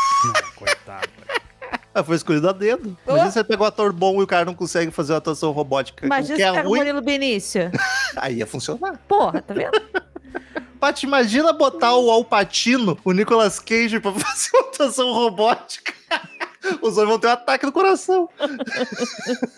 Coitado. 0.56 1.08
Ah, 1.94 2.02
foi 2.02 2.16
escolhido 2.16 2.48
a 2.48 2.52
dedo. 2.52 2.96
Imagina 3.06 3.30
você 3.30 3.44
pega 3.44 3.62
um 3.62 3.66
ator 3.66 3.92
bom 3.92 4.20
e 4.20 4.24
o 4.24 4.26
cara 4.26 4.44
não 4.44 4.54
consegue 4.54 4.90
fazer 4.90 5.12
uma 5.12 5.18
atuação 5.18 5.50
robótica. 5.52 6.06
Imagina 6.06 6.34
o 6.34 6.36
se 6.36 6.42
que 6.42 6.48
é 6.48 6.52
pega 6.52 6.66
o 6.66 6.70
ruim, 6.70 6.78
Murilo 6.78 7.02
Benício. 7.02 7.70
aí 8.16 8.36
ia 8.36 8.46
funcionar. 8.46 8.98
Porra, 9.06 9.42
tá 9.42 9.52
vendo? 9.52 9.72
Paty, 10.82 11.06
imagina 11.06 11.52
botar 11.52 11.94
o 11.94 12.10
Alpatino, 12.10 12.98
o 13.04 13.12
Nicolas 13.12 13.60
Cage, 13.60 14.00
pra 14.00 14.10
fazer 14.18 14.50
uma 14.52 14.68
atuação 14.68 15.12
robótica. 15.12 15.91
Os 16.80 16.94
dois 16.94 17.08
vão 17.08 17.18
ter 17.18 17.26
um 17.28 17.30
ataque 17.30 17.66
no 17.66 17.72
coração. 17.72 18.28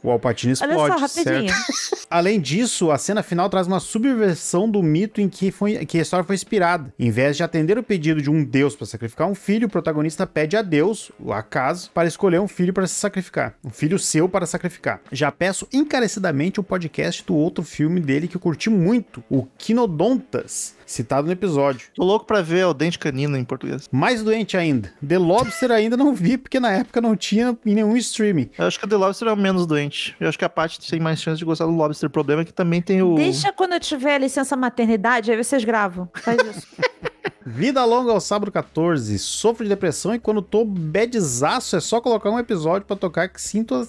O 0.02 0.11
Alpatino 0.11 0.55
Olha 0.61 0.70
explode, 0.70 0.94
só, 0.94 1.00
rapidinho. 1.00 1.55
certo? 1.55 2.07
Além 2.11 2.40
disso, 2.40 2.90
a 2.90 2.98
cena 2.98 3.22
final 3.22 3.48
traz 3.48 3.66
uma 3.66 3.80
subversão 3.80 4.68
do 4.68 4.82
mito 4.82 5.20
em 5.20 5.28
que, 5.28 5.50
foi, 5.50 5.84
que 5.86 5.98
a 5.98 6.02
história 6.02 6.24
foi 6.24 6.34
inspirada. 6.34 6.92
Em 6.98 7.11
vez 7.11 7.36
de 7.36 7.42
atender 7.42 7.78
o 7.78 7.82
pedido 7.82 8.22
de 8.22 8.30
um 8.30 8.44
deus 8.44 8.74
para 8.76 8.86
sacrificar 8.86 9.28
um 9.28 9.34
filho, 9.34 9.66
o 9.66 9.70
protagonista 9.70 10.26
pede 10.26 10.57
a 10.57 10.62
Deus, 10.62 11.11
o 11.18 11.32
acaso, 11.32 11.90
para 11.92 12.09
escolher 12.09 12.40
um 12.40 12.48
filho 12.48 12.72
para 12.72 12.86
se 12.86 12.94
sacrificar. 12.94 13.55
Um 13.64 13.70
filho 13.70 13.98
seu 13.98 14.28
para 14.28 14.46
sacrificar. 14.46 15.00
Já 15.11 15.30
peço 15.30 15.66
encarecidamente 15.72 16.61
o 16.61 16.62
podcast 16.62 17.24
do 17.24 17.34
outro 17.34 17.64
filme 17.64 18.00
dele 18.00 18.28
que 18.28 18.36
eu 18.36 18.40
curti 18.40 18.70
muito, 18.70 19.22
o 19.30 19.46
Quinodontas, 19.59 20.76
citado 20.86 21.26
no 21.26 21.32
episódio. 21.32 21.88
Tô 21.94 22.05
louco 22.05 22.26
pra 22.26 22.42
ver 22.42 22.66
o 22.66 22.74
dente 22.74 22.98
canino 22.98 23.36
em 23.36 23.44
português. 23.44 23.88
Mais 23.90 24.22
doente 24.22 24.57
ainda, 24.57 24.92
The 25.07 25.18
Lobster 25.18 25.70
ainda 25.70 25.96
não 25.96 26.14
vi, 26.14 26.36
porque 26.38 26.61
na 26.61 26.72
época 26.72 26.93
não 27.01 27.16
tinha 27.16 27.57
em 27.64 27.74
nenhum 27.74 27.97
streaming. 27.97 28.51
Eu 28.59 28.66
acho 28.66 28.78
que 28.78 28.84
o 28.84 28.88
The 28.88 28.97
Lobster 28.97 29.28
é 29.28 29.32
o 29.32 29.36
menos 29.36 29.66
doente. 29.66 30.16
Eu 30.18 30.28
acho 30.28 30.38
que 30.38 30.45
a 30.45 30.49
Paty 30.49 30.80
tem 30.80 31.01
mais 31.01 31.20
chance 31.20 31.38
de 31.38 31.45
gostar 31.45 31.66
do 31.66 31.72
Lobster. 31.72 32.09
O 32.09 32.12
problema 32.12 32.42
é 32.42 32.45
que 32.45 32.53
também 32.53 32.80
tem 32.80 33.03
o. 33.03 33.14
Deixa 33.14 33.53
quando 33.53 33.72
eu 33.72 33.80
tiver 33.80 34.18
licença 34.18 34.57
maternidade, 34.57 35.30
aí 35.30 35.36
vocês 35.36 35.64
gravam. 35.64 36.09
Faz 36.14 36.38
isso. 36.42 36.66
Vida 37.47 37.84
longa 37.84 38.11
ao 38.11 38.20
sábado 38.20 38.51
14. 38.51 39.18
Sofro 39.18 39.64
de 39.64 39.68
depressão 39.68 40.14
e 40.14 40.18
quando 40.18 40.40
tô 40.40 40.64
badzaço 40.64 41.76
é 41.76 41.80
só 41.80 42.01
colocar 42.01 42.30
um 42.30 42.38
episódio 42.38 42.86
pra 42.86 42.97
tocar 42.97 43.28
que 43.28 43.40
sinto 43.40 43.74
a 43.74 43.86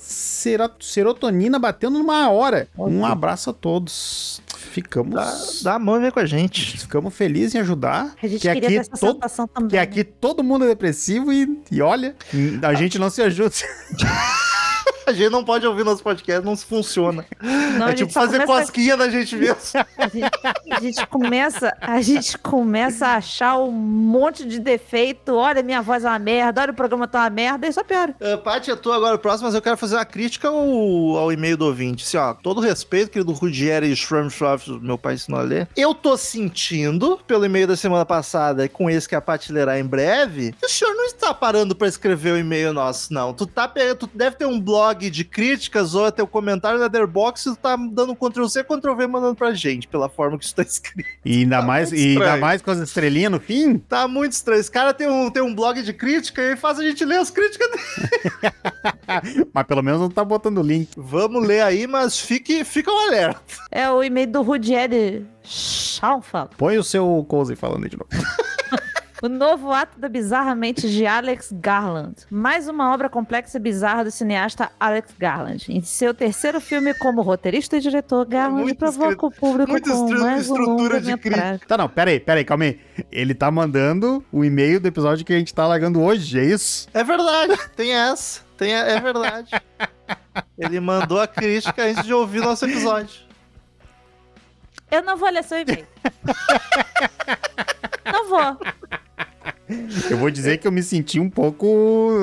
serotonina 0.79 1.57
batendo 1.57 1.97
numa 1.97 2.29
hora. 2.29 2.67
Um 2.77 3.05
abraço 3.05 3.51
a 3.51 3.53
todos. 3.53 4.41
Ficamos. 4.65 5.13
Dá, 5.13 5.71
dá 5.71 5.75
a 5.75 5.79
mão 5.79 5.97
e 5.97 6.01
vem 6.01 6.11
com 6.11 6.19
a 6.19 6.25
gente. 6.25 6.77
Ficamos 6.77 7.13
felizes 7.13 7.55
em 7.55 7.59
ajudar. 7.59 8.13
A 8.21 8.27
gente 8.27 8.41
que 8.41 8.53
queria 8.53 8.67
aqui 8.67 8.67
ter 8.67 8.81
essa 8.81 8.97
todo, 8.97 9.15
sensação 9.15 9.47
também. 9.47 9.69
que 9.69 9.77
aqui 9.77 10.03
todo 10.03 10.43
mundo 10.43 10.65
é 10.65 10.67
depressivo 10.67 11.31
e, 11.31 11.61
e 11.71 11.81
olha, 11.81 12.15
a 12.61 12.73
gente 12.73 12.99
não 12.99 13.09
se 13.09 13.21
ajuda. 13.21 13.55
A 15.05 15.13
gente 15.13 15.29
não 15.29 15.43
pode 15.43 15.65
ouvir 15.67 15.83
nosso 15.83 16.01
podcast, 16.01 16.43
não 16.43 16.57
funciona. 16.57 17.25
Não, 17.77 17.89
é 17.89 17.93
tipo 17.93 18.11
fazer 18.11 18.39
começa- 18.41 18.61
cosquinha 18.61 18.97
na 18.97 19.07
gente 19.07 19.35
mesmo. 19.35 19.55
A 19.97 20.07
gente, 20.07 20.29
a 20.71 20.79
gente 20.79 21.07
começa, 21.07 21.77
a 21.81 22.01
gente 22.01 22.37
começa 22.37 23.07
a 23.07 23.15
achar 23.15 23.57
um 23.57 23.71
monte 23.71 24.45
de 24.45 24.59
defeito. 24.59 25.35
Olha, 25.35 25.61
minha 25.63 25.81
voz 25.81 26.03
é 26.03 26.07
uma 26.07 26.19
merda, 26.19 26.61
olha 26.61 26.71
o 26.71 26.75
programa 26.75 27.07
tá 27.07 27.19
uma 27.21 27.29
merda, 27.29 27.67
e 27.67 27.73
só 27.73 27.83
piora. 27.83 28.15
Uh, 28.19 28.37
Paty, 28.37 28.71
é 28.71 28.75
tu 28.75 28.91
agora 28.91 29.15
o 29.15 29.19
próximo, 29.19 29.47
mas 29.47 29.55
eu 29.55 29.61
quero 29.61 29.77
fazer 29.77 29.95
uma 29.95 30.05
crítica 30.05 30.47
ao, 30.47 30.57
ao 31.17 31.31
e-mail 31.31 31.57
do 31.57 31.65
ouvinte. 31.65 32.03
Assim, 32.03 32.17
ó, 32.17 32.33
todo 32.33 32.61
respeito, 32.61 33.11
querido 33.11 33.31
Rudieri 33.31 33.91
e 33.91 33.95
Schramshoff, 33.95 34.69
meu 34.81 34.97
pai 34.97 35.15
ensinou 35.15 35.39
a 35.39 35.43
ler. 35.43 35.67
Eu 35.75 35.93
tô 35.93 36.17
sentindo, 36.17 37.19
pelo 37.27 37.45
e-mail 37.45 37.67
da 37.67 37.75
semana 37.75 38.05
passada, 38.05 38.65
e 38.65 38.69
com 38.69 38.89
esse 38.89 39.07
que 39.07 39.15
a 39.15 39.21
Paty 39.21 39.51
lerá 39.51 39.79
em 39.79 39.85
breve, 39.85 40.53
que 40.59 40.65
o 40.65 40.69
senhor 40.69 40.93
não 40.93 41.05
está 41.05 41.33
parando 41.33 41.75
pra 41.75 41.87
escrever 41.87 42.33
o 42.33 42.37
e-mail 42.37 42.73
nosso, 42.73 43.13
não. 43.13 43.33
Tu, 43.33 43.45
tá, 43.45 43.71
tu 43.97 44.09
deve 44.13 44.35
ter 44.35 44.45
um 44.45 44.59
blog 44.59 44.74
de 45.11 45.23
críticas 45.23 45.95
ou 45.95 46.05
até 46.05 46.21
o 46.21 46.27
comentário 46.27 46.77
na 46.79 46.85
Letterboxd 46.85 47.49
e 47.49 47.53
tu 47.53 47.57
tá 47.57 47.75
dando 47.75 48.15
Ctrl-C, 48.15 48.63
Ctrl-V 48.63 49.07
mandando 49.07 49.35
pra 49.35 49.53
gente, 49.53 49.87
pela 49.87 50.07
forma 50.09 50.37
que 50.37 50.45
isso 50.45 50.55
tá 50.55 50.63
escrito. 50.63 51.07
E 51.23 51.39
ainda, 51.39 51.59
Tá 51.59 51.61
mais, 51.61 51.91
e 51.91 52.09
ainda 52.09 52.37
mais 52.37 52.61
com 52.61 52.71
as 52.71 52.79
estrelinhas 52.79 53.31
no 53.31 53.39
fim. 53.39 53.77
Tá 53.77 54.07
muito 54.07 54.33
estranho. 54.33 54.59
Esse 54.59 54.71
cara 54.71 54.93
tem 54.93 55.07
um, 55.07 55.29
tem 55.29 55.41
um 55.41 55.53
blog 55.55 55.81
de 55.81 55.93
crítica 55.93 56.41
e 56.41 56.55
faz 56.55 56.79
a 56.79 56.83
gente 56.83 57.03
ler 57.05 57.19
as 57.19 57.29
críticas 57.29 57.69
dele. 57.71 58.53
Mas 59.53 59.65
pelo 59.65 59.81
menos 59.81 59.99
não 60.01 60.09
tá 60.09 60.23
botando 60.23 60.57
o 60.59 60.63
link. 60.63 60.89
Vamos 60.97 61.45
ler 61.45 61.61
aí, 61.61 61.87
mas 61.87 62.19
fique, 62.19 62.63
fica 62.63 62.91
um 62.91 63.07
alerta. 63.07 63.41
É 63.71 63.89
o 63.89 64.03
e-mail 64.03 64.27
do 64.27 64.41
Rudieri 64.41 65.25
Schaufa. 65.43 66.49
Põe 66.57 66.77
o 66.77 66.83
seu 66.83 67.25
cozy 67.27 67.55
falando 67.55 67.83
aí 67.83 67.89
de 67.89 67.97
novo. 67.97 68.09
O 69.23 69.29
novo 69.29 69.71
ato 69.71 69.97
da 69.97 70.09
bizarra 70.09 70.53
mente 70.53 70.89
de 70.89 71.05
Alex 71.05 71.49
Garland. 71.53 72.15
Mais 72.29 72.67
uma 72.67 72.93
obra 72.93 73.09
complexa 73.09 73.57
e 73.57 73.61
bizarra 73.61 74.03
do 74.03 74.11
cineasta 74.11 74.69
Alex 74.79 75.13
Garland. 75.17 75.65
Em 75.69 75.81
seu 75.81 76.13
terceiro 76.13 76.59
filme 76.59 76.93
como 76.95 77.21
roteirista 77.21 77.77
e 77.77 77.79
diretor, 77.79 78.25
Garland 78.25 78.63
Muito 78.63 78.77
provoca 78.77 79.07
escrito- 79.13 79.27
o 79.27 79.31
público 79.31 79.71
com 79.71 79.77
estru- 79.77 80.19
mais 80.19 80.49
um 80.49 80.53
estrutura 80.53 80.99
de 81.01 81.11
longa-metragem. 81.11 81.67
Tá, 81.67 81.77
não, 81.77 81.87
pera 81.87 82.11
aí, 82.11 82.19
pera 82.19 82.39
aí, 82.39 82.45
calma 82.45 82.65
aí. 82.65 82.79
Ele 83.09 83.33
tá 83.33 83.49
mandando 83.49 84.23
o 84.31 84.43
e-mail 84.43 84.79
do 84.81 84.87
episódio 84.87 85.25
que 85.25 85.33
a 85.33 85.37
gente 85.39 85.53
tá 85.53 85.65
largando 85.65 86.01
hoje, 86.01 86.37
é 86.37 86.43
isso? 86.43 86.87
É 86.93 87.03
verdade, 87.03 87.57
tem 87.75 87.93
essa. 87.93 88.41
Tem 88.57 88.75
a- 88.75 88.85
é 88.85 88.99
verdade. 88.99 89.49
Ele 90.57 90.79
mandou 90.81 91.21
a 91.21 91.27
crítica 91.27 91.83
antes 91.85 92.03
de 92.03 92.13
ouvir 92.13 92.41
nosso 92.41 92.65
episódio. 92.65 93.23
Eu 94.91 95.01
não 95.03 95.15
vou 95.17 95.29
ler 95.29 95.43
seu 95.43 95.59
e-mail. 95.59 95.87
não 98.05 98.29
vou. 98.29 98.57
Eu 100.09 100.17
vou 100.17 100.29
dizer 100.29 100.57
que 100.57 100.67
eu 100.67 100.71
me 100.71 100.83
senti 100.83 101.19
um 101.19 101.29
pouco 101.29 101.65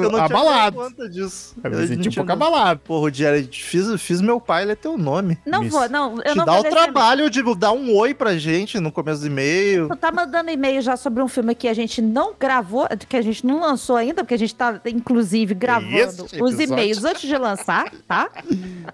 Eu 0.03 0.11
não 0.11 0.19
abalado. 0.21 0.77
tinha 0.77 0.89
conta 0.91 1.09
disso. 1.09 1.55
Eu 1.63 1.71
me 1.71 1.77
não 1.77 1.87
senti 1.87 2.09
um 2.09 2.13
pouco 2.13 2.29
dado- 2.29 2.43
abalado. 2.45 2.81
Pô, 2.85 2.99
Rogério, 3.01 3.49
fiz, 3.53 4.01
fiz 4.01 4.21
meu 4.21 4.41
pai 4.41 4.65
ler 4.65 4.77
teu 4.77 4.97
nome. 4.97 5.39
Não 5.45 5.61
Miss. 5.63 5.73
vou, 5.73 5.89
não. 5.89 6.17
Eu 6.19 6.33
Te 6.33 6.37
não 6.37 6.45
dá 6.45 6.53
vou 6.53 6.61
o 6.67 6.71
trabalho 6.71 7.29
de 7.31 7.43
dar 7.57 7.73
um 7.73 7.95
oi 7.97 8.15
pra 8.15 8.37
gente 8.37 8.79
no 8.79 8.93
começo 8.93 9.21
do 9.23 9.27
e-mail. 9.27 9.89
Tu 9.89 9.97
tá 9.97 10.13
mandando 10.13 10.51
e-mail 10.51 10.81
já 10.81 10.97
sobre 10.97 11.23
um 11.23 11.29
filme 11.29 11.55
que 11.55 11.67
a 11.69 11.75
gente 11.75 12.01
não 12.01 12.33
gravou, 12.39 12.87
que 13.09 13.17
a 13.17 13.23
gente 13.23 13.45
não 13.47 13.61
lançou 13.61 13.97
ainda, 13.97 14.23
porque 14.23 14.35
a 14.35 14.39
gente 14.39 14.55
tá, 14.55 14.81
inclusive, 14.87 15.55
gravando 15.55 16.27
os 16.41 16.61
e-mails 16.61 17.05
antes 17.05 17.23
de 17.23 17.37
lançar, 17.37 17.91
tá? 18.07 18.31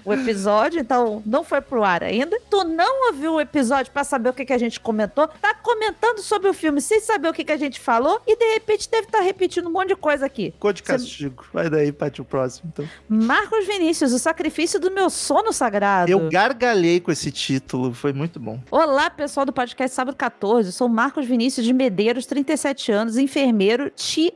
O 0.04 0.12
episódio, 0.12 0.80
então 0.80 1.22
não 1.26 1.44
foi 1.44 1.60
pro 1.60 1.84
ar 1.84 2.02
ainda. 2.02 2.38
Tu 2.50 2.64
não 2.64 3.08
ouviu 3.08 3.34
o 3.34 3.40
episódio 3.40 3.92
pra 3.92 4.04
saber 4.04 4.30
o 4.30 4.32
que, 4.32 4.44
que 4.44 4.52
a 4.52 4.58
gente 4.58 4.80
comentou, 4.80 5.28
tá 5.40 5.54
comentando 5.54 6.20
sobre 6.20 6.48
o 6.48 6.54
filme 6.54 6.80
sem 6.80 7.00
saber 7.00 7.28
o 7.28 7.32
que, 7.32 7.44
que 7.44 7.52
a 7.52 7.56
gente 7.56 7.78
falou 7.80 8.20
e 8.26 8.37
de 8.38 8.54
repente 8.54 8.88
deve 8.90 9.06
estar 9.06 9.20
repetindo 9.20 9.66
um 9.68 9.72
monte 9.72 9.88
de 9.88 9.96
coisa 9.96 10.24
aqui. 10.26 10.52
Ficou 10.52 10.72
de 10.72 10.82
castigo. 10.82 11.44
Vai 11.52 11.68
daí, 11.68 11.92
Paty, 11.92 12.20
o 12.20 12.24
próximo, 12.24 12.70
então. 12.72 12.88
Marcos 13.08 13.66
Vinícius, 13.66 14.12
o 14.12 14.18
sacrifício 14.18 14.78
do 14.80 14.90
meu 14.90 15.10
sono 15.10 15.52
sagrado. 15.52 16.10
Eu 16.10 16.28
gargalhei 16.30 17.00
com 17.00 17.10
esse 17.10 17.30
título, 17.30 17.92
foi 17.92 18.12
muito 18.12 18.38
bom. 18.38 18.60
Olá, 18.70 19.10
pessoal 19.10 19.44
do 19.44 19.52
podcast 19.52 19.94
Sábado 19.94 20.16
14. 20.16 20.72
Sou 20.72 20.88
Marcos 20.88 21.26
Vinícius 21.26 21.66
de 21.66 21.72
Medeiros, 21.72 22.26
37 22.26 22.92
anos, 22.92 23.16
enfermeiro, 23.18 23.90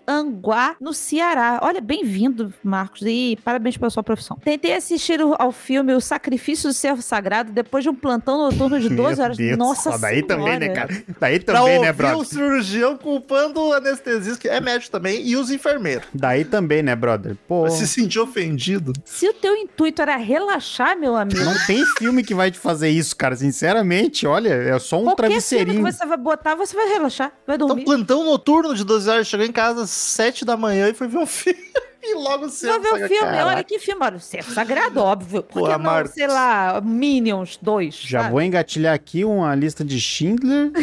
Tianguá, 0.07 0.77
no 0.81 0.93
Ceará. 0.93 1.59
Olha, 1.63 1.81
bem-vindo, 1.81 2.53
Marcos, 2.63 3.03
e 3.05 3.39
parabéns 3.45 3.77
pela 3.77 3.91
sua 3.91 4.03
profissão. 4.03 4.37
Tentei 4.45 4.75
assistir 4.75 5.23
o- 5.23 5.35
ao 5.39 5.53
filme 5.53 5.93
O 5.95 6.01
Sacrifício 6.01 6.69
do 6.69 6.73
Servo 6.75 7.03
Sagrado 7.03 7.53
depois 7.53 7.85
de 7.85 7.91
um 7.91 7.95
plantão 7.95 8.39
noturno 8.39 8.79
de 8.81 8.89
12 8.91 9.17
Meu 9.17 9.25
horas. 9.25 9.37
Deus, 9.37 9.59
Nossa 9.59 9.93
só 9.93 9.99
daí 9.99 10.23
também, 10.23 10.59
né, 10.59 10.67
Senhora. 10.73 10.89
cara? 10.89 11.05
Daí 11.21 11.41
Pra 11.41 11.55
também, 11.61 11.75
ouvir 11.77 11.85
né, 11.87 11.91
o 11.91 11.95
brother? 11.95 12.25
cirurgião 12.27 12.97
culpando 12.97 13.61
o 13.61 13.73
anestesista, 13.93 14.39
que 14.41 14.49
é 14.49 14.61
médico 14.61 14.91
também, 14.91 15.27
e 15.27 15.37
os 15.37 15.51
enfermeiros. 15.51 16.07
Daí 16.15 16.45
também, 16.45 16.83
né, 16.83 16.95
brother? 16.97 17.37
Pô, 17.47 17.69
Se 17.71 17.87
sentir 17.87 18.19
ofendido. 18.21 18.93
Se 19.05 19.29
o 19.29 19.33
teu 19.33 19.55
intuito 19.57 20.03
era 20.03 20.17
relaxar, 20.17 20.99
meu 20.99 21.15
amigo, 21.17 21.41
não 21.45 21.55
tem 21.67 21.85
filme 21.99 22.23
que 22.25 22.35
vai 22.35 22.51
te 22.51 22.59
fazer 22.59 22.89
isso, 22.91 23.15
cara. 23.17 23.37
Sinceramente, 23.37 24.27
olha, 24.27 24.49
é 24.51 24.79
só 24.79 25.01
um 25.01 25.05
qualquer 25.05 25.23
filme 25.29 25.41
que 25.41 25.43
travesseirinho. 25.49 25.83
você 25.93 26.07
vai 26.07 26.17
botar, 26.19 26.55
você 26.55 26.75
vai 26.77 26.89
relaxar, 26.89 27.33
vai 27.47 27.57
Então, 27.57 27.69
dormir. 27.69 27.85
plantão 27.85 28.25
noturno 28.25 28.75
de 28.75 28.85
12 28.85 29.09
horas, 29.11 29.27
chegou 29.27 29.47
em 29.47 29.53
casa 29.53 29.83
às 29.83 29.91
7 29.91 30.45
da 30.45 30.57
manhã 30.57 30.89
e 30.89 30.95
foi 30.95 31.07
ver 31.09 31.19
um 31.19 31.27
filme. 31.27 31.59
E 32.05 32.15
logo 32.17 32.49
Você 32.49 32.67
vai 32.67 32.81
cedo. 32.81 32.83
ver 32.83 33.05
o 33.05 33.09
filme, 33.09 33.23
caraca. 33.31 33.47
olha 33.47 33.63
que 33.65 33.79
filme, 33.79 34.05
olha, 34.05 34.19
Servo 34.19 34.53
Sagrado, 34.53 34.99
óbvio. 35.01 35.41
Por 35.45 35.61
Porra, 35.61 35.73
que 35.75 35.79
não, 35.79 35.85
Marcos. 35.85 36.13
sei 36.15 36.27
lá, 36.27 36.81
Minions 36.85 37.57
2, 37.63 37.95
Já 37.95 38.21
sabe? 38.23 38.33
vou 38.33 38.43
engatilhar 38.43 38.93
aqui 38.93 39.25
uma 39.25 39.55
lista 39.55 39.85
de 39.85 40.01
Schindler. 40.01 40.73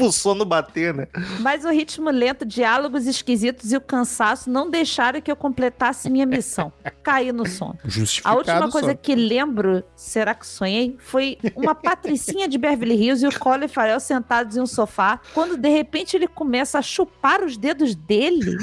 Pro 0.00 0.12
sono 0.12 0.44
bater, 0.44 0.94
né? 0.94 1.06
Mas 1.40 1.64
o 1.64 1.70
ritmo 1.70 2.10
lento, 2.10 2.44
diálogos 2.44 3.06
esquisitos 3.06 3.70
e 3.72 3.76
o 3.76 3.80
cansaço 3.80 4.50
não 4.50 4.70
deixaram 4.70 5.20
que 5.20 5.30
eu 5.30 5.36
completasse 5.36 6.08
minha 6.08 6.26
missão. 6.26 6.72
Caí 7.02 7.32
no 7.32 7.46
sono. 7.46 7.78
A 7.84 7.88
Justificado 7.88 8.36
última 8.38 8.70
coisa 8.70 8.90
só. 8.92 8.94
que 8.94 9.14
lembro, 9.14 9.84
será 9.94 10.34
que 10.34 10.46
sonhei, 10.46 10.96
foi 10.98 11.38
uma 11.54 11.74
patricinha 11.74 12.48
de 12.48 12.56
Beverly 12.56 12.94
Hills 12.94 13.24
e 13.24 13.28
o 13.28 13.38
Colin 13.38 13.68
Farrell 13.68 14.00
sentados 14.00 14.56
em 14.56 14.60
um 14.60 14.66
sofá, 14.66 15.20
quando 15.34 15.56
de 15.56 15.68
repente 15.68 16.16
ele 16.16 16.26
começa 16.26 16.78
a 16.78 16.82
chupar 16.82 17.44
os 17.44 17.56
dedos 17.56 17.94
dele. 17.94 18.56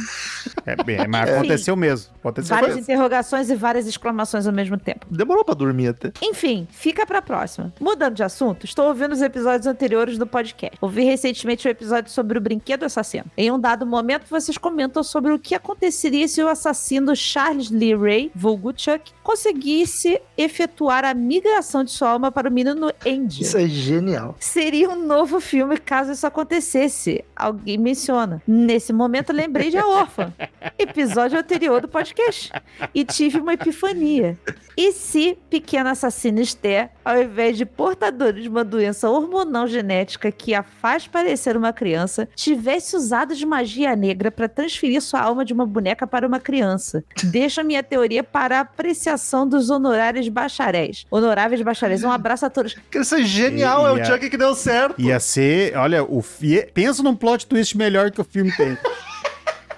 É, 0.66 0.74
é, 0.94 1.08
mas 1.08 1.30
Enfim. 1.30 1.38
aconteceu 1.38 1.76
mesmo. 1.76 2.14
Aconteceu 2.20 2.56
Várias 2.56 2.76
mesmo. 2.76 2.82
interrogações 2.92 3.50
e 3.50 3.56
várias 3.56 3.88
exclamações 3.88 4.48
ao 4.48 4.54
mesmo 4.54 4.78
tempo. 4.78 5.06
Demorou 5.10 5.46
pra 5.46 5.54
dormir 5.54 5.90
até. 5.90 6.12
Enfim, 6.22 6.68
fica 6.72 7.06
pra 7.06 7.22
próxima. 7.22 7.74
Mudando 7.80 8.16
de 8.16 8.24
assunto, 8.24 8.66
estou 8.66 8.88
ouvindo 8.88 9.12
os 9.14 9.22
episódios 9.22 9.68
anteriores 9.68 10.18
do 10.18 10.26
podcast. 10.26 10.78
Ouvi 10.82 11.04
recentemente 11.04 11.27
o 11.68 11.70
episódio 11.70 12.12
sobre 12.12 12.38
o 12.38 12.42
brinquedo 12.42 12.84
assassino. 12.84 13.26
Em 13.36 13.52
um 13.52 13.60
dado 13.60 13.86
momento, 13.86 14.26
vocês 14.30 14.58
comentam 14.58 15.04
sobre 15.04 15.32
o 15.34 15.40
que 15.40 15.56
aconteceria 15.56 16.28
se 16.28 16.42
o 16.42 16.48
assassino 16.48 17.16
Charles 17.16 17.70
Lee 17.70 17.96
Ray, 17.96 18.32
vulgo 18.36 18.74
Chuck, 18.76 19.12
conseguisse 19.24 20.22
efetuar 20.38 21.04
a 21.04 21.14
migração 21.14 21.84
de 21.84 21.92
sua 21.92 22.10
alma 22.10 22.32
para 22.32 22.50
o 22.50 22.52
menino 22.52 22.92
Andy. 23.06 23.44
Isso 23.44 23.58
é 23.58 23.68
genial. 23.68 24.36
Seria 24.40 24.90
um 24.90 25.06
novo 25.06 25.40
filme 25.40 25.78
caso 25.78 26.12
isso 26.12 26.26
acontecesse. 26.26 27.24
Alguém 27.36 27.78
menciona. 27.78 28.42
Nesse 28.48 28.94
momento, 28.94 29.34
lembrei 29.34 29.70
de 29.70 29.78
A 29.78 29.88
Órfã, 29.88 30.34
episódio 30.80 31.40
anterior 31.40 31.82
do 31.82 31.88
podcast. 31.88 32.52
E 32.94 33.04
tive 33.04 33.40
uma 33.40 33.54
epifania. 33.54 34.38
E 34.78 34.92
se 34.92 35.38
Pequena 35.50 35.92
Assassina 35.92 36.40
Esther, 36.40 36.92
ao 37.08 37.22
invés 37.22 37.58
de 37.58 37.66
portadora 37.66 38.34
de 38.34 38.50
uma 38.50 38.64
doença 38.64 39.10
hormonal 39.10 39.66
genética 39.68 40.32
que 40.32 40.54
a 40.54 40.62
faz 40.64 41.08
parecer 41.08 41.56
uma 41.56 41.72
criança, 41.72 42.28
tivesse 42.36 42.96
usado 42.96 43.34
de 43.34 43.46
magia 43.46 43.96
negra 43.96 44.30
para 44.30 44.50
transferir 44.50 45.02
sua 45.02 45.22
alma 45.22 45.46
de 45.46 45.54
uma 45.54 45.66
boneca 45.66 46.06
para 46.06 46.28
uma 46.28 46.40
criança? 46.40 47.04
Deixa 47.24 47.64
minha 47.64 47.82
teoria 47.82 48.24
para 48.24 48.58
a 48.58 48.62
apreciação 48.62 49.48
dos 49.48 49.70
honorários 49.70 50.28
bacharéis. 50.28 51.06
Honoráveis 51.10 51.62
bacharéis. 51.62 52.04
Um 52.04 52.12
abraço 52.12 52.46
a 52.46 52.50
todos. 52.50 52.76
Que 52.92 53.00
Isso 53.00 53.16
é 53.16 53.24
genial, 53.24 53.88
é 53.88 53.92
o 53.94 53.98
Ia- 53.98 54.06
Chuck 54.06 54.30
que 54.30 54.38
deu 54.38 54.54
certo. 54.54 55.00
Ia 55.02 55.20
ser, 55.20 55.78
olha, 55.78 56.04
o 56.04 56.22
fi... 56.22 56.68
pensa 56.74 57.02
num 57.02 57.16
plot 57.16 57.48
twist 57.48 57.78
melhor 57.78 58.12
que 58.12 58.20
o 58.20 58.24
filme 58.24 58.52
tem. 58.56 58.78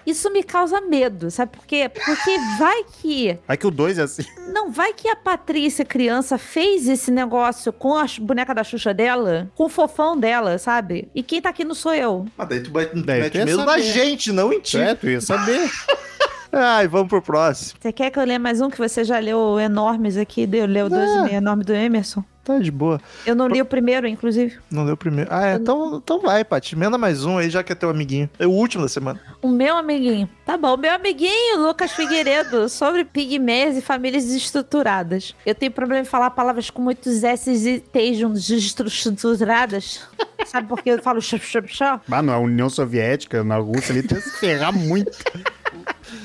Isso 0.10 0.32
me 0.32 0.42
causa 0.44 0.82
medo, 0.82 1.30
sabe 1.30 1.52
por 1.56 1.66
quê? 1.66 1.90
Porque 1.90 2.38
vai 2.58 2.84
que. 2.84 3.38
Vai 3.48 3.58
que 3.58 3.68
o 3.68 3.72
2 3.72 4.00
é 4.00 4.04
assim. 4.04 4.24
Não, 4.52 4.72
vai 4.72 4.94
que 4.94 5.08
a 5.08 5.16
Patrícia, 5.16 5.86
criança, 5.86 6.38
fez 6.38 6.88
esse 6.88 7.12
negócio 7.12 7.72
com 7.72 7.96
a 7.96 8.06
boneca 8.20 8.54
da 8.56 8.64
Xuxa 8.64 8.94
dela, 8.94 9.50
com 9.56 9.66
o 9.66 9.70
fofão 9.70 10.18
dela, 10.18 10.58
sabe? 10.58 11.08
E 11.14 11.22
quem 11.22 11.42
tá 11.42 11.50
aqui 11.50 11.64
não 11.64 11.76
sou 11.76 11.94
eu. 11.94 12.26
Mas 12.38 12.48
daí 12.50 12.62
tu 12.62 12.72
vai- 12.72 12.86
tu 12.88 13.04
Daí 13.04 13.22
mete 13.22 13.32
tu 13.34 13.38
ia 13.38 13.46
medo 13.46 13.58
na 13.60 13.66
saber. 13.66 13.84
gente, 13.84 14.32
não 14.32 14.52
em 14.54 14.60
ti. 14.60 14.78
É, 14.80 14.96
tu 14.96 15.08
ia 15.08 15.22
saber. 15.22 15.70
Ai, 16.52 16.88
vamos 16.88 17.10
pro 17.10 17.22
próximo. 17.22 17.78
Você 17.80 17.92
quer 17.94 18.10
que 18.10 18.18
eu 18.18 18.24
leia 18.26 18.40
mais 18.40 18.60
um 18.60 18.70
que 18.72 18.78
você 18.80 19.04
já 19.04 19.20
leu 19.20 19.60
enormes 19.60 20.18
aqui? 20.18 20.48
Deu, 20.48 20.66
leu 20.66 20.90
dois 20.90 21.08
e 21.10 21.22
meio 21.24 21.36
enorme 21.36 21.64
do 21.64 21.74
Emerson? 21.74 22.24
Tá 22.50 22.58
de 22.58 22.72
boa. 22.72 23.00
Eu 23.28 23.36
não 23.36 23.48
li 23.48 23.62
o 23.62 23.66
primeiro, 23.66 24.08
inclusive. 24.08 24.58
Não 24.72 24.84
deu 24.84 24.96
o 24.96 24.98
primeiro. 24.98 25.30
Ah, 25.32 25.50
é, 25.50 25.54
então, 25.54 26.02
então 26.04 26.20
vai, 26.20 26.44
Paty. 26.44 26.74
Emenda 26.74 26.98
mais 26.98 27.24
um 27.24 27.38
aí, 27.38 27.48
já 27.48 27.62
que 27.62 27.72
é 27.72 27.76
teu 27.76 27.92
amiguinho. 27.92 28.28
É 28.40 28.48
o 28.48 28.50
último 28.50 28.82
da 28.82 28.90
semana. 28.90 29.22
O 29.40 29.48
meu 29.48 29.78
amiguinho. 29.78 30.28
Tá 30.44 30.58
bom, 30.58 30.74
o 30.74 30.78
meu 30.78 30.92
amiguinho, 30.92 31.60
Lucas 31.60 31.92
Figueiredo, 31.92 32.68
sobre 32.68 33.06
pigmeias 33.06 33.78
e 33.78 33.82
famílias 33.82 34.26
desestruturadas. 34.26 35.36
Eu 35.46 35.54
tenho 35.54 35.72
problema 35.72 36.02
em 36.02 36.06
falar 36.06 36.32
palavras 36.32 36.72
com 36.72 36.82
muitos 36.82 37.24
S's 37.24 37.68
e 37.68 37.80
T's 37.80 38.18
juntos, 38.18 38.48
desestruturadas. 38.48 40.02
Sabe 40.48 40.68
por 40.68 40.82
que 40.82 40.90
eu 40.90 41.04
falo 41.04 41.22
chup, 41.22 41.46
chup, 41.46 41.68
chup? 41.68 42.04
Ah, 42.10 42.24
na 42.24 42.40
União 42.40 42.68
Soviética, 42.68 43.44
na 43.44 43.58
Rússia 43.58 43.94
ali, 43.94 44.02
tu 44.02 44.16
ia 44.16 44.22
se 44.22 44.40
ferrar 44.40 44.74
muito. 44.74 45.12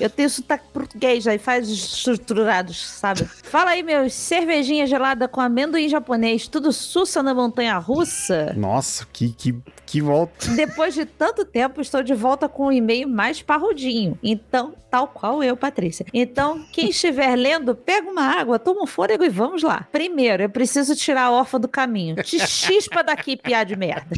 Eu 0.00 0.10
tenho 0.10 0.28
sotaque 0.30 0.64
português 0.72 1.26
aí, 1.26 1.38
faz 1.38 1.68
estruturados, 1.68 2.84
sabe? 2.84 3.24
Fala 3.24 3.72
aí, 3.72 3.82
meus 3.82 4.12
cervejinha 4.14 4.86
gelada 4.86 5.28
com 5.28 5.40
amendoim 5.40 5.88
japonês, 5.88 6.48
tudo 6.48 6.72
sussa 6.72 7.22
na 7.22 7.34
montanha 7.34 7.76
russa. 7.78 8.52
Nossa, 8.56 9.06
que, 9.12 9.32
que, 9.32 9.54
que 9.86 10.00
volta. 10.00 10.48
Depois 10.54 10.94
de 10.94 11.04
tanto 11.04 11.44
tempo, 11.44 11.80
estou 11.80 12.02
de 12.02 12.14
volta 12.14 12.48
com 12.48 12.66
um 12.66 12.72
e-mail 12.72 13.08
mais 13.08 13.42
parrudinho. 13.42 14.18
Então, 14.22 14.74
tal 14.90 15.08
qual 15.08 15.42
eu, 15.42 15.56
Patrícia. 15.56 16.06
Então, 16.12 16.64
quem 16.72 16.90
estiver 16.90 17.36
lendo, 17.36 17.74
pega 17.74 18.10
uma 18.10 18.22
água, 18.22 18.58
toma 18.58 18.82
um 18.82 18.86
fôlego 18.86 19.24
e 19.24 19.28
vamos 19.28 19.62
lá. 19.62 19.86
Primeiro, 19.92 20.44
eu 20.44 20.50
preciso 20.50 20.96
tirar 20.96 21.24
a 21.24 21.32
órfã 21.32 21.60
do 21.60 21.68
caminho. 21.68 22.16
Te 22.22 22.38
chispa 22.46 23.02
daqui, 23.02 23.36
piá 23.36 23.64
de 23.64 23.76
merda. 23.76 24.16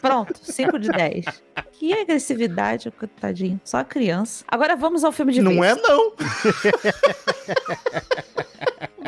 Pronto, 0.00 0.38
5 0.42 0.78
de 0.78 0.88
10. 0.88 1.24
Que 1.72 1.92
agressividade, 1.92 2.90
coitadinho. 2.90 3.60
Só 3.64 3.82
criança. 3.84 4.44
Agora 4.48 4.76
vamos 4.76 5.04
ao 5.04 5.12
filme 5.12 5.32
de 5.32 5.42
Não 5.42 5.60
vez. 5.60 5.76
é, 5.76 5.80
não. 5.80 6.12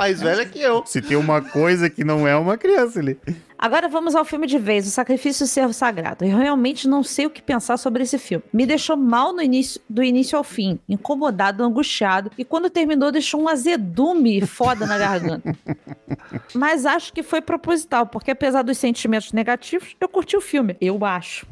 Mais 0.00 0.20
velha 0.20 0.46
que 0.46 0.60
eu. 0.60 0.82
Se 0.86 1.00
tem 1.00 1.16
uma 1.16 1.42
coisa 1.42 1.88
que 1.88 2.02
não 2.04 2.26
é 2.26 2.36
uma 2.36 2.56
criança 2.56 2.98
ali. 3.00 3.18
Agora 3.62 3.88
vamos 3.88 4.14
ao 4.14 4.24
filme 4.24 4.46
de 4.46 4.58
vez, 4.58 4.86
O 4.86 4.90
Sacrifício 4.90 5.44
do 5.44 5.48
Servo 5.48 5.74
Sagrado. 5.74 6.24
Eu 6.24 6.38
realmente 6.38 6.88
não 6.88 7.02
sei 7.02 7.26
o 7.26 7.30
que 7.30 7.42
pensar 7.42 7.76
sobre 7.76 8.02
esse 8.02 8.16
filme. 8.16 8.42
Me 8.50 8.64
deixou 8.64 8.96
mal 8.96 9.34
no 9.34 9.42
início, 9.42 9.78
do 9.86 10.02
início 10.02 10.38
ao 10.38 10.42
fim, 10.42 10.80
incomodado, 10.88 11.62
angustiado, 11.62 12.30
e 12.38 12.44
quando 12.44 12.70
terminou 12.70 13.12
deixou 13.12 13.42
um 13.42 13.48
azedume 13.48 14.40
foda 14.46 14.86
na 14.86 14.96
garganta. 14.96 15.54
Mas 16.54 16.86
acho 16.86 17.12
que 17.12 17.22
foi 17.22 17.42
proposital, 17.42 18.06
porque 18.06 18.30
apesar 18.30 18.62
dos 18.62 18.78
sentimentos 18.78 19.32
negativos, 19.32 19.94
eu 20.00 20.08
curti 20.08 20.38
o 20.38 20.40
filme. 20.40 20.74
Eu 20.80 21.04
acho. 21.04 21.46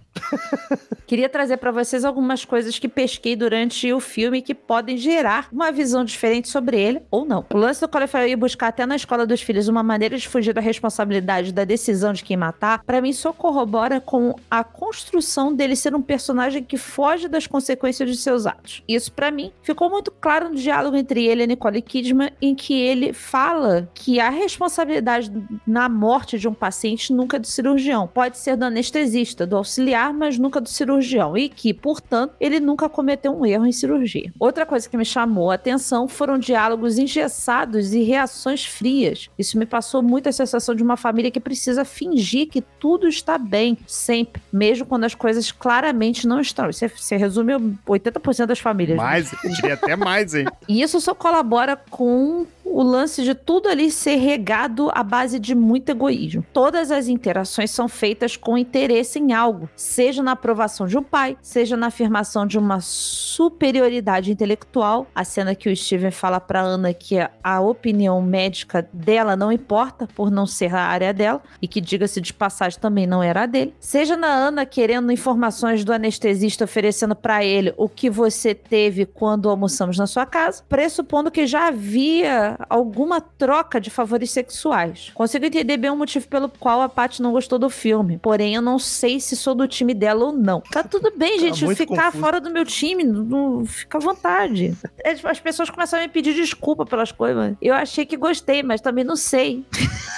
Queria 1.06 1.28
trazer 1.28 1.56
para 1.56 1.70
vocês 1.70 2.04
algumas 2.04 2.44
coisas 2.44 2.78
que 2.78 2.86
pesquei 2.86 3.34
durante 3.34 3.90
o 3.92 3.98
filme 3.98 4.42
que 4.42 4.54
podem 4.54 4.98
gerar 4.98 5.48
uma 5.50 5.72
visão 5.72 6.04
diferente 6.04 6.50
sobre 6.50 6.78
ele 6.78 7.00
ou 7.10 7.24
não. 7.24 7.46
O 7.50 7.56
lance 7.56 7.80
do 7.80 7.88
Farrell 8.06 8.28
ir 8.28 8.36
buscar 8.36 8.68
até 8.68 8.84
na 8.84 8.94
escola 8.94 9.26
dos 9.26 9.40
filhos 9.40 9.68
uma 9.68 9.82
maneira 9.82 10.18
de 10.18 10.28
fugir 10.28 10.52
da 10.52 10.60
responsabilidade 10.60 11.50
da 11.50 11.64
decisão 11.64 12.12
de 12.12 12.22
quem 12.22 12.36
matar, 12.36 12.82
para 12.84 13.00
mim 13.00 13.14
só 13.14 13.32
corrobora 13.32 14.00
com 14.00 14.34
a 14.50 14.62
construção 14.62 15.54
dele 15.54 15.74
ser 15.74 15.94
um 15.94 16.02
personagem 16.02 16.62
que 16.62 16.76
foge 16.76 17.26
das 17.26 17.46
consequências 17.46 18.10
de 18.10 18.16
seus 18.16 18.46
atos. 18.46 18.82
Isso 18.86 19.10
para 19.10 19.30
mim 19.30 19.50
ficou 19.62 19.88
muito 19.88 20.10
claro 20.10 20.50
no 20.50 20.56
diálogo 20.56 20.96
entre 20.96 21.24
ele 21.24 21.42
e 21.42 21.46
Nicole 21.46 21.80
Kidman, 21.80 22.32
em 22.42 22.54
que 22.54 22.74
ele 22.74 23.14
fala 23.14 23.88
que 23.94 24.20
a 24.20 24.28
responsabilidade 24.28 25.32
na 25.66 25.88
morte 25.88 26.38
de 26.38 26.46
um 26.46 26.54
paciente 26.54 27.12
nunca 27.12 27.38
é 27.38 27.40
do 27.40 27.46
cirurgião, 27.46 28.06
pode 28.06 28.36
ser 28.36 28.56
do 28.56 28.64
anestesista, 28.64 29.46
do 29.46 29.56
auxiliar, 29.56 30.07
mas 30.12 30.38
nunca 30.38 30.60
do 30.60 30.68
cirurgião, 30.68 31.36
e 31.36 31.48
que, 31.48 31.72
portanto, 31.74 32.34
ele 32.40 32.60
nunca 32.60 32.88
cometeu 32.88 33.32
um 33.36 33.44
erro 33.46 33.66
em 33.66 33.72
cirurgia. 33.72 34.32
Outra 34.38 34.64
coisa 34.66 34.88
que 34.88 34.96
me 34.96 35.04
chamou 35.04 35.50
a 35.50 35.54
atenção 35.54 36.06
foram 36.08 36.38
diálogos 36.38 36.98
engessados 36.98 37.92
e 37.92 38.02
reações 38.02 38.64
frias. 38.64 39.28
Isso 39.38 39.58
me 39.58 39.66
passou 39.66 40.02
muito 40.02 40.28
a 40.28 40.32
sensação 40.32 40.74
de 40.74 40.82
uma 40.82 40.96
família 40.96 41.30
que 41.30 41.40
precisa 41.40 41.84
fingir 41.84 42.48
que 42.48 42.60
tudo 42.60 43.08
está 43.08 43.36
bem, 43.38 43.76
sempre, 43.86 44.40
mesmo 44.52 44.86
quando 44.86 45.04
as 45.04 45.14
coisas 45.14 45.50
claramente 45.52 46.26
não 46.26 46.40
estão. 46.40 46.70
Isso 46.70 46.84
é- 46.84 46.88
você 46.88 47.16
resume 47.16 47.52
80% 47.86 48.46
das 48.48 48.58
famílias. 48.58 48.98
né? 48.98 49.04
Mais, 49.04 49.32
eu 49.44 49.50
diria 49.50 49.74
até 49.74 49.96
mais, 49.96 50.34
hein? 50.34 50.46
E 50.68 50.82
isso 50.82 51.00
só 51.00 51.14
colabora 51.14 51.76
com 51.90 52.46
o 52.72 52.82
lance 52.82 53.22
de 53.22 53.34
tudo 53.34 53.68
ali 53.68 53.90
ser 53.90 54.16
regado 54.16 54.90
à 54.92 55.02
base 55.02 55.38
de 55.38 55.54
muito 55.54 55.90
egoísmo. 55.90 56.44
Todas 56.52 56.90
as 56.90 57.08
interações 57.08 57.70
são 57.70 57.88
feitas 57.88 58.36
com 58.36 58.58
interesse 58.58 59.18
em 59.18 59.32
algo, 59.32 59.68
seja 59.74 60.22
na 60.22 60.32
aprovação 60.32 60.86
de 60.86 60.96
um 60.96 61.02
pai, 61.02 61.36
seja 61.42 61.76
na 61.76 61.88
afirmação 61.88 62.46
de 62.46 62.58
uma 62.58 62.80
superioridade 62.80 64.30
intelectual. 64.30 65.06
A 65.14 65.24
cena 65.24 65.54
que 65.54 65.68
o 65.68 65.76
Steven 65.76 66.10
fala 66.10 66.40
pra 66.40 66.60
Ana 66.60 66.92
que 66.92 67.16
a 67.42 67.60
opinião 67.60 68.20
médica 68.20 68.88
dela 68.92 69.36
não 69.36 69.50
importa 69.50 70.06
por 70.14 70.30
não 70.30 70.46
ser 70.46 70.74
a 70.74 70.82
área 70.82 71.12
dela 71.12 71.42
e 71.60 71.68
que 71.68 71.80
diga-se 71.80 72.20
de 72.20 72.32
passagem 72.32 72.78
também 72.78 73.06
não 73.06 73.22
era 73.22 73.42
a 73.42 73.46
dele. 73.46 73.74
Seja 73.80 74.16
na 74.16 74.28
Ana 74.28 74.66
querendo 74.66 75.10
informações 75.10 75.84
do 75.84 75.92
anestesista 75.92 76.64
oferecendo 76.64 77.14
pra 77.14 77.44
ele 77.44 77.72
o 77.76 77.88
que 77.88 78.10
você 78.10 78.54
teve 78.54 79.06
quando 79.06 79.48
almoçamos 79.48 79.96
na 79.98 80.06
sua 80.06 80.26
casa, 80.26 80.62
pressupondo 80.68 81.30
que 81.30 81.46
já 81.46 81.68
havia 81.68 82.57
alguma 82.68 83.20
troca 83.20 83.80
de 83.80 83.90
favores 83.90 84.30
sexuais. 84.30 85.10
Consigo 85.14 85.44
entender 85.44 85.76
bem 85.76 85.90
o 85.90 85.96
motivo 85.96 86.26
pelo 86.28 86.48
qual 86.48 86.80
a 86.82 86.88
Paty 86.88 87.22
não 87.22 87.32
gostou 87.32 87.58
do 87.58 87.68
filme, 87.70 88.18
porém 88.18 88.54
eu 88.54 88.62
não 88.62 88.78
sei 88.78 89.20
se 89.20 89.36
sou 89.36 89.54
do 89.54 89.68
time 89.68 89.94
dela 89.94 90.26
ou 90.26 90.32
não. 90.32 90.60
Tá 90.60 90.82
tudo 90.82 91.12
bem, 91.16 91.38
gente, 91.38 91.64
muito 91.64 91.76
ficar 91.78 92.06
confuso. 92.06 92.24
fora 92.24 92.40
do 92.40 92.50
meu 92.50 92.64
time, 92.64 93.04
não, 93.04 93.64
fica 93.64 93.98
à 93.98 94.00
vontade. 94.00 94.76
As, 95.04 95.24
as 95.24 95.40
pessoas 95.40 95.70
começaram 95.70 96.04
a 96.04 96.06
me 96.06 96.12
pedir 96.12 96.34
desculpa 96.34 96.84
pelas 96.86 97.12
coisas. 97.12 97.54
Eu 97.60 97.74
achei 97.74 98.04
que 98.06 98.16
gostei, 98.16 98.62
mas 98.62 98.80
também 98.80 99.04
não 99.04 99.16
sei. 99.16 99.64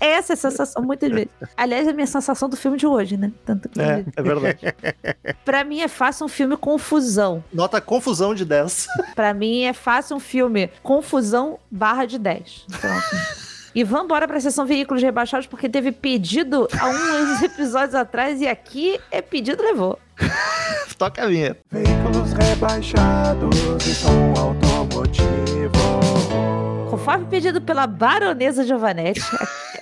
Essa 0.00 0.32
é 0.32 0.34
a 0.34 0.36
sensação 0.36 0.82
muitas 0.82 1.10
vezes. 1.10 1.28
Aliás, 1.56 1.86
é 1.86 1.90
a 1.90 1.92
minha 1.92 2.06
sensação 2.06 2.48
do 2.48 2.56
filme 2.56 2.78
de 2.78 2.86
hoje, 2.86 3.16
né? 3.18 3.30
Tanto 3.44 3.68
que 3.68 3.78
É, 3.80 4.04
é 4.16 4.22
verdade. 4.22 4.58
Pra 5.44 5.62
mim 5.62 5.80
é 5.80 5.88
fácil 5.88 6.24
um 6.24 6.28
filme 6.28 6.56
confusão. 6.56 7.44
Nota 7.52 7.80
confusão 7.82 8.34
de 8.34 8.44
10. 8.46 8.86
Pra 9.14 9.34
mim 9.34 9.64
é 9.64 9.74
fácil 9.74 10.16
um 10.16 10.20
filme 10.20 10.70
confusão 10.82 11.58
barra 11.84 12.06
de 12.06 12.18
10. 12.18 12.64
Pronto. 12.80 13.44
E 13.74 13.84
vamos 13.84 14.06
embora 14.06 14.26
pra 14.26 14.40
sessão 14.40 14.64
veículos 14.64 15.02
rebaixados, 15.02 15.46
porque 15.46 15.68
teve 15.68 15.92
pedido 15.92 16.66
há 16.80 16.88
uns 16.88 17.42
episódios 17.42 17.94
atrás 17.94 18.40
e 18.40 18.46
aqui 18.48 18.98
é 19.10 19.20
pedido 19.20 19.62
levou. 19.62 19.98
Toca 20.96 21.24
a 21.24 21.28
minha. 21.28 21.54
Veículos 21.70 22.32
rebaixados 22.32 23.54
e 23.86 23.94
som 23.94 24.32
automotivo. 24.38 25.74
Conforme 26.88 27.26
pedido 27.26 27.60
pela 27.60 27.86
baronesa 27.86 28.64
Giovanetti, 28.64 29.20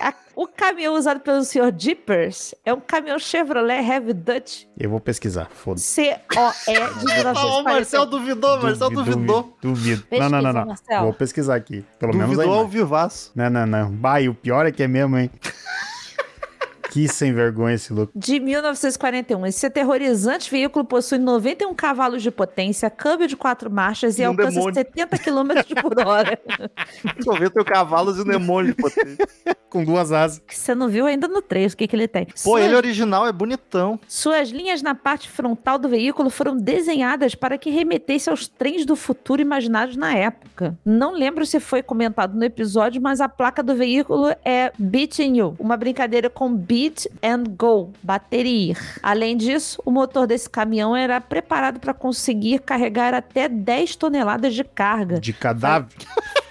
a- 0.01 0.09
a- 0.09 0.13
o 0.35 0.47
caminhão 0.47 0.95
usado 0.95 1.19
pelo 1.19 1.43
senhor 1.43 1.73
Jeepers 1.77 2.55
é 2.65 2.73
um 2.73 2.79
caminhão 2.79 3.19
Chevrolet 3.19 3.85
Heavy 3.85 4.13
Dutch 4.13 4.63
Eu 4.77 4.89
vou 4.89 4.99
pesquisar, 4.99 5.49
foda-se. 5.53 6.15
COE 6.33 6.73
de 6.73 7.13
Ó, 7.35 7.61
o 7.61 7.63
Marcel 7.63 8.05
1941. 8.05 8.09
duvidou, 8.09 8.61
Marcel 8.61 8.89
duvidou. 8.89 9.57
Duvido. 9.61 10.03
Não, 10.11 10.29
não, 10.29 10.41
não, 10.41 10.53
não. 10.53 11.03
Vou 11.03 11.13
pesquisar 11.13 11.55
aqui. 11.55 11.85
Pelo 11.99 12.13
menos 12.13 12.31
aí. 12.31 12.45
Duvidou 12.45 12.59
ao 12.59 12.67
vivaço. 12.67 13.31
Não, 13.35 13.49
não, 13.49 13.65
não. 13.65 13.91
Bah, 13.91 14.21
e 14.21 14.29
o 14.29 14.33
pior 14.33 14.65
é 14.65 14.71
que 14.71 14.83
é 14.83 14.87
mesmo, 14.87 15.17
hein? 15.17 15.29
Que 16.93 17.07
sem 17.07 17.33
vergonha 17.33 17.73
esse 17.75 17.91
louco. 17.91 18.11
De 18.15 18.39
1941. 18.39 19.45
Esse 19.47 19.65
aterrorizante 19.65 20.49
veículo 20.51 20.85
possui 20.85 21.17
91 21.17 21.73
cavalos 21.73 22.21
de 22.21 22.29
potência, 22.29 22.87
câmbio 22.89 23.27
de 23.27 23.35
quatro 23.35 23.71
marchas 23.71 24.19
e, 24.19 24.21
E 24.21 24.25
um 24.27 24.29
alcança 24.29 24.51
demônio. 24.51 24.73
70 24.75 25.17
km 25.17 25.81
por 25.81 26.05
hora. 26.05 26.39
Deixa 26.47 26.69
eu 27.31 27.33
ver 27.33 27.49
teu 27.49 27.65
cavalos 27.65 28.17
e 28.17 28.21
o 28.21 28.25
demônio 28.25 28.75
de 28.75 28.81
potência. 28.81 29.27
Com 29.69 29.83
duas 29.83 30.11
asas. 30.11 30.39
que 30.45 30.55
você 30.55 30.75
não 30.75 30.87
viu 30.87 31.07
ainda 31.07 31.27
no 31.27 31.41
3, 31.41 31.73
o 31.73 31.77
que, 31.77 31.87
que 31.87 31.95
ele 31.95 32.07
tem. 32.07 32.25
Pô, 32.25 32.31
Suas- 32.35 32.63
ele 32.65 32.75
original 32.75 33.25
é 33.25 33.31
bonitão. 33.31 33.99
Suas 34.07 34.49
linhas 34.49 34.83
na 34.83 34.93
parte 34.93 35.27
frontal 35.27 35.79
do 35.79 35.89
veículo 35.89 36.29
foram 36.29 36.55
desenhadas 36.55 37.33
para 37.33 37.57
que 37.57 37.71
remetesse 37.71 38.29
aos 38.29 38.47
trens 38.47 38.85
do 38.85 38.95
futuro 38.95 39.41
imaginados 39.41 39.95
na 39.97 40.13
época. 40.15 40.77
Não 40.85 41.11
lembro 41.11 41.43
se 41.43 41.59
foi 41.59 41.81
comentado 41.81 42.35
no 42.37 42.43
episódio, 42.43 43.01
mas 43.01 43.19
a 43.19 43.27
placa 43.27 43.63
do 43.63 43.73
veículo 43.75 44.27
é 44.45 44.71
Beating 44.77 45.37
You, 45.37 45.55
uma 45.57 45.75
brincadeira 45.75 46.29
com 46.29 46.53
beat 46.53 46.82
and 47.23 47.43
go, 47.57 47.91
bater 48.01 48.45
ir. 48.45 48.77
Além 49.01 49.37
disso, 49.37 49.81
o 49.85 49.91
motor 49.91 50.27
desse 50.27 50.49
caminhão 50.49 50.95
era 50.95 51.21
preparado 51.21 51.79
para 51.79 51.93
conseguir 51.93 52.59
carregar 52.59 53.13
até 53.13 53.47
10 53.47 53.95
toneladas 53.95 54.53
de 54.53 54.63
carga. 54.63 55.19
De 55.19 55.33
cadáver. 55.33 55.89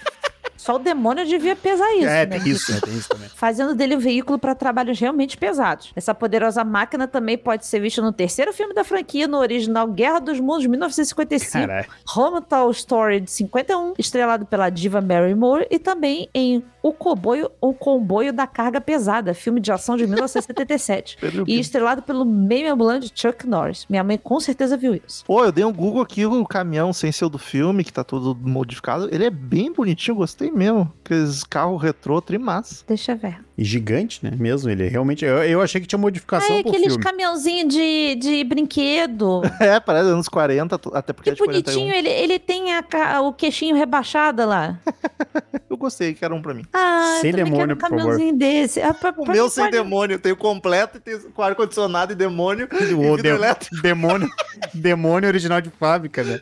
Só 0.63 0.77
o 0.77 0.79
demônio 0.79 1.25
devia 1.25 1.57
pesar 1.57 1.93
isso, 1.93 2.07
é, 2.07 2.25
né? 2.25 2.39
tem 2.39 2.49
isso, 2.49 2.71
né? 2.71 2.79
Tem 2.79 2.93
isso 2.93 3.09
também. 3.09 3.27
fazendo 3.35 3.75
dele 3.75 3.97
um 3.97 3.99
veículo 3.99 4.39
para 4.39 4.55
trabalhos 4.55 4.97
realmente 4.97 5.35
pesados. 5.35 5.91
Essa 5.93 6.15
poderosa 6.15 6.63
máquina 6.63 7.05
também 7.05 7.37
pode 7.37 7.65
ser 7.65 7.81
vista 7.81 8.01
no 8.01 8.13
terceiro 8.13 8.53
filme 8.53 8.73
da 8.73 8.81
franquia, 8.85 9.27
no 9.27 9.39
original 9.39 9.85
Guerra 9.89 10.19
dos 10.19 10.39
Mundos, 10.39 10.61
de 10.61 10.69
1955, 10.69 11.67
Caralho. 11.67 11.87
Homital 12.15 12.71
Story, 12.71 13.19
de 13.19 13.29
51, 13.29 13.95
estrelado 13.99 14.45
pela 14.45 14.69
diva 14.69 15.01
Mary 15.01 15.35
Moore, 15.35 15.67
e 15.69 15.77
também 15.77 16.29
em 16.33 16.63
O 16.83 16.91
Comboio, 16.91 17.49
o 17.61 17.73
Comboio 17.73 18.33
da 18.33 18.45
Carga 18.45 18.81
Pesada, 18.81 19.33
filme 19.33 19.61
de 19.61 19.71
ação 19.71 19.95
de 19.95 20.05
1977. 20.05 21.17
e 21.47 21.55
estrelado 21.57 22.01
pelo 22.01 22.25
meio 22.25 22.73
ambulante 22.73 23.09
Chuck 23.15 23.47
Norris. 23.47 23.85
Minha 23.89 24.03
mãe 24.03 24.17
com 24.17 24.37
certeza 24.37 24.75
viu 24.75 24.93
isso. 24.93 25.23
Pô, 25.25 25.45
eu 25.45 25.51
dei 25.53 25.63
um 25.63 25.71
Google 25.71 26.01
aqui, 26.01 26.25
o 26.25 26.45
caminhão 26.45 26.91
sem 26.91 27.09
ser 27.09 27.29
do 27.29 27.37
filme, 27.37 27.85
que 27.85 27.93
tá 27.93 28.03
todo 28.03 28.35
modificado. 28.35 29.07
Ele 29.15 29.23
é 29.23 29.29
bem 29.29 29.71
bonitinho, 29.71 30.17
gostei 30.17 30.51
mesmo. 30.51 30.91
Aqueles 31.05 31.45
carros 31.45 31.81
retrô, 31.81 32.21
trimassa. 32.21 32.83
Deixa 32.85 33.13
eu 33.13 33.17
ver. 33.17 33.39
E 33.55 33.63
gigante, 33.63 34.19
né? 34.23 34.31
Mesmo, 34.35 34.67
ele 34.69 34.87
realmente... 34.87 35.23
Eu, 35.23 35.43
eu 35.43 35.61
achei 35.61 35.79
que 35.79 35.85
tinha 35.85 35.99
modificação 35.99 36.55
Ah, 36.55 36.57
é 36.57 36.59
aqueles 36.61 36.97
caminhãozinhos 36.97 37.71
de, 37.71 38.15
de 38.15 38.43
brinquedo. 38.43 39.41
É, 39.61 39.79
parece 39.79 40.09
anos 40.09 40.27
40, 40.27 40.79
até 40.91 41.13
porque 41.13 41.29
Que 41.29 41.33
é 41.33 41.33
de 41.35 41.43
41. 41.43 41.73
bonitinho, 41.73 41.93
ele, 41.95 42.09
ele 42.09 42.39
tem 42.39 42.73
a 42.73 43.21
o 43.21 43.31
queixinho 43.31 43.75
rebaixado 43.75 44.43
lá. 44.45 44.79
Eu 45.69 45.77
gostei, 45.77 46.13
que 46.13 46.23
era 46.25 46.33
um 46.33 46.41
pra 46.41 46.53
mim. 46.53 46.63
Ah, 46.73 47.17
Sem 47.21 47.31
demônio, 47.31 47.57
quero 47.57 47.73
um 47.73 47.75
por 47.75 47.81
favor. 47.81 47.97
caminhãozinho 47.97 48.35
desse. 48.37 48.81
Ah, 48.81 48.93
pra, 48.93 49.09
O 49.15 49.23
pra 49.23 49.33
meu 49.33 49.49
sem 49.49 49.63
pode- 49.65 49.77
demônio, 49.77 50.19
tem 50.19 50.31
o 50.31 50.35
completo, 50.37 50.97
e 50.97 50.99
tem 50.99 51.19
com 51.19 51.41
ar-condicionado 51.41 52.11
e 52.11 52.15
demônio. 52.15 52.67
O 52.71 52.75
e 52.75 53.21
de- 53.21 53.81
demônio, 53.81 54.29
demônio 54.73 55.27
original 55.27 55.61
de 55.61 55.69
fábrica, 55.71 56.23
né? 56.23 56.41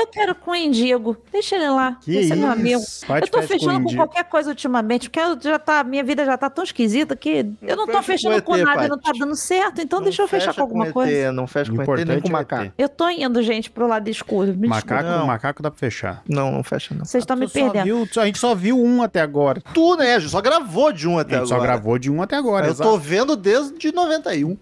Eu 0.00 0.06
quero 0.08 0.34
com 0.34 0.50
o 0.50 0.54
Indigo. 0.56 1.16
Deixa 1.32 1.56
ele 1.56 1.68
lá. 1.68 1.96
Que 2.00 2.10
ele 2.16 2.20
isso? 2.26 2.36
meu 2.36 2.50
amigo. 2.50 2.82
Bate 3.08 3.26
eu 3.26 3.30
tô 3.30 3.40
com 3.40 3.46
fechando 3.46 3.74
com, 3.74 3.80
Indigo. 3.82 3.96
qualquer 3.96 4.24
coisa 4.24 4.50
ultimamente, 4.50 5.08
porque 5.08 5.20
eu 5.20 5.38
já 5.40 5.58
tá, 5.58 5.82
minha 5.84 6.02
vida 6.04 6.24
já 6.24 6.36
tá 6.36 6.48
tão 6.50 6.64
esquisita 6.64 7.14
que 7.16 7.46
eu 7.62 7.76
não 7.76 7.86
tô 7.86 7.92
fecha 8.02 8.02
fechando 8.02 8.42
com 8.42 8.52
com 8.52 8.56
ET, 8.58 8.64
nada 8.64 8.84
e 8.84 8.88
não 8.88 8.98
tá 8.98 9.12
dando 9.18 9.34
certo, 9.36 9.80
então 9.80 9.98
Não 10.00 10.04
deixa 10.04 10.22
eu 10.22 10.28
fechar 10.28 10.46
fecha 10.46 10.56
com 10.56 10.62
alguma 10.62 10.86
ET, 10.86 10.92
coisa. 10.92 11.32
Não 11.32 11.46
fecha 11.46 11.70
com 11.72 11.80
ET 11.82 11.86
nem 11.86 11.94
importante 11.96 12.22
com 12.22 12.28
é 12.28 12.32
macaco. 12.32 12.72
Eu 12.76 12.88
tô 12.88 13.08
indo, 13.08 13.42
gente, 13.42 13.70
pro 13.70 13.86
lado 13.86 14.08
escuro. 14.08 14.54
Me 14.54 14.68
Macaco. 14.68 15.08
Não. 15.08 15.26
macaco 15.26 15.62
dá 15.62 15.70
pra 15.70 15.78
fechar. 15.78 16.22
Não, 16.28 16.50
não 16.52 16.62
fecha 16.62 16.94
não. 16.94 17.04
Vocês 17.04 17.22
estão 17.22 17.36
me 17.36 17.46
Tu 17.46 17.52
só 17.52 17.70
perdendo. 17.70 17.84
viu- 17.84 18.22
a 18.22 18.26
gente 18.26 18.38
só 18.38 18.54
viu 18.54 18.78
um 18.82 19.02
até 19.02 19.20
agora. 19.20 19.60
Tu, 19.72 19.96
né, 19.96 20.18
só 20.20 20.40
gravou 20.40 20.92
de 20.92 21.06
um 21.08 21.18
até 21.18 21.36
a 21.36 21.38
gente 21.40 21.46
agora. 21.52 21.60
só 21.60 21.66
gravou 21.66 21.98
de 21.98 22.10
um 22.10 22.22
até 22.22 22.36
agora. 22.36 22.66
Eu 22.66 22.72
exato. 22.72 22.90
tô 22.90 22.98
vendo 22.98 23.36
desde 23.36 23.92
91. 23.92 24.56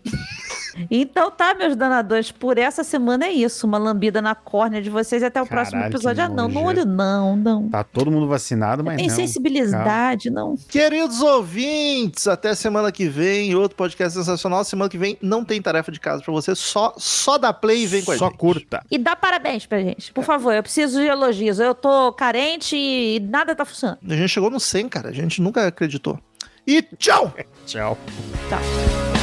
Então 0.90 1.30
tá, 1.30 1.54
meus 1.54 1.76
danadores, 1.76 2.30
por 2.32 2.58
essa 2.58 2.82
semana 2.84 3.26
é 3.26 3.32
isso. 3.32 3.66
Uma 3.66 3.78
lambida 3.78 4.20
na 4.22 4.34
córnea 4.34 4.80
de 4.82 4.90
vocês 4.90 5.22
e 5.22 5.24
até 5.26 5.40
o 5.40 5.46
próximo 5.46 5.78
Caralho, 5.78 5.90
que 5.90 5.96
episódio. 5.96 6.24
Ah, 6.24 6.28
não, 6.28 6.48
no 6.48 6.62
olho 6.64 6.84
não, 6.84 7.36
não. 7.36 7.68
Tá 7.68 7.84
todo 7.84 8.10
mundo 8.10 8.26
vacinado, 8.28 8.82
mas 8.84 8.96
Tem 8.96 9.08
não. 9.08 9.14
sensibilidade, 9.16 10.30
não. 10.30 10.56
Queridos 10.68 11.20
ouvintes, 11.20 12.26
até 12.26 12.54
semana 12.54 12.90
que 12.90 13.08
vem, 13.08 13.54
outro 13.54 13.76
podcast 13.76 14.18
sensacional. 14.18 14.64
Semana 14.64 14.88
que 14.90 14.98
vem 14.98 15.16
não 15.20 15.44
tem 15.44 15.60
tarefa 15.60 15.90
de 15.92 16.00
casa 16.00 16.22
pra 16.22 16.32
você, 16.32 16.54
só, 16.54 16.94
só 16.96 17.38
dá 17.38 17.52
play 17.52 17.82
e 17.82 17.86
vem 17.86 18.02
com 18.04 18.12
a 18.12 18.16
Só 18.18 18.28
gente. 18.28 18.38
curta. 18.38 18.82
E 18.90 18.98
dá 18.98 19.14
parabéns 19.14 19.66
pra 19.66 19.80
gente. 19.80 20.12
Por 20.12 20.24
favor, 20.24 20.52
eu 20.54 20.62
preciso 20.62 21.00
de 21.00 21.06
elogios. 21.06 21.58
Eu 21.58 21.74
tô 21.74 22.12
carente 22.12 22.76
e 22.76 23.20
nada 23.20 23.54
tá 23.54 23.64
funcionando. 23.64 23.98
A 24.08 24.16
gente 24.16 24.28
chegou 24.28 24.50
no 24.50 24.60
100, 24.60 24.88
cara. 24.88 25.08
A 25.08 25.12
gente 25.12 25.40
nunca 25.40 25.66
acreditou. 25.66 26.18
E 26.66 26.82
tchau! 26.96 27.32
Tchau. 27.66 27.98
Tá. 28.48 29.21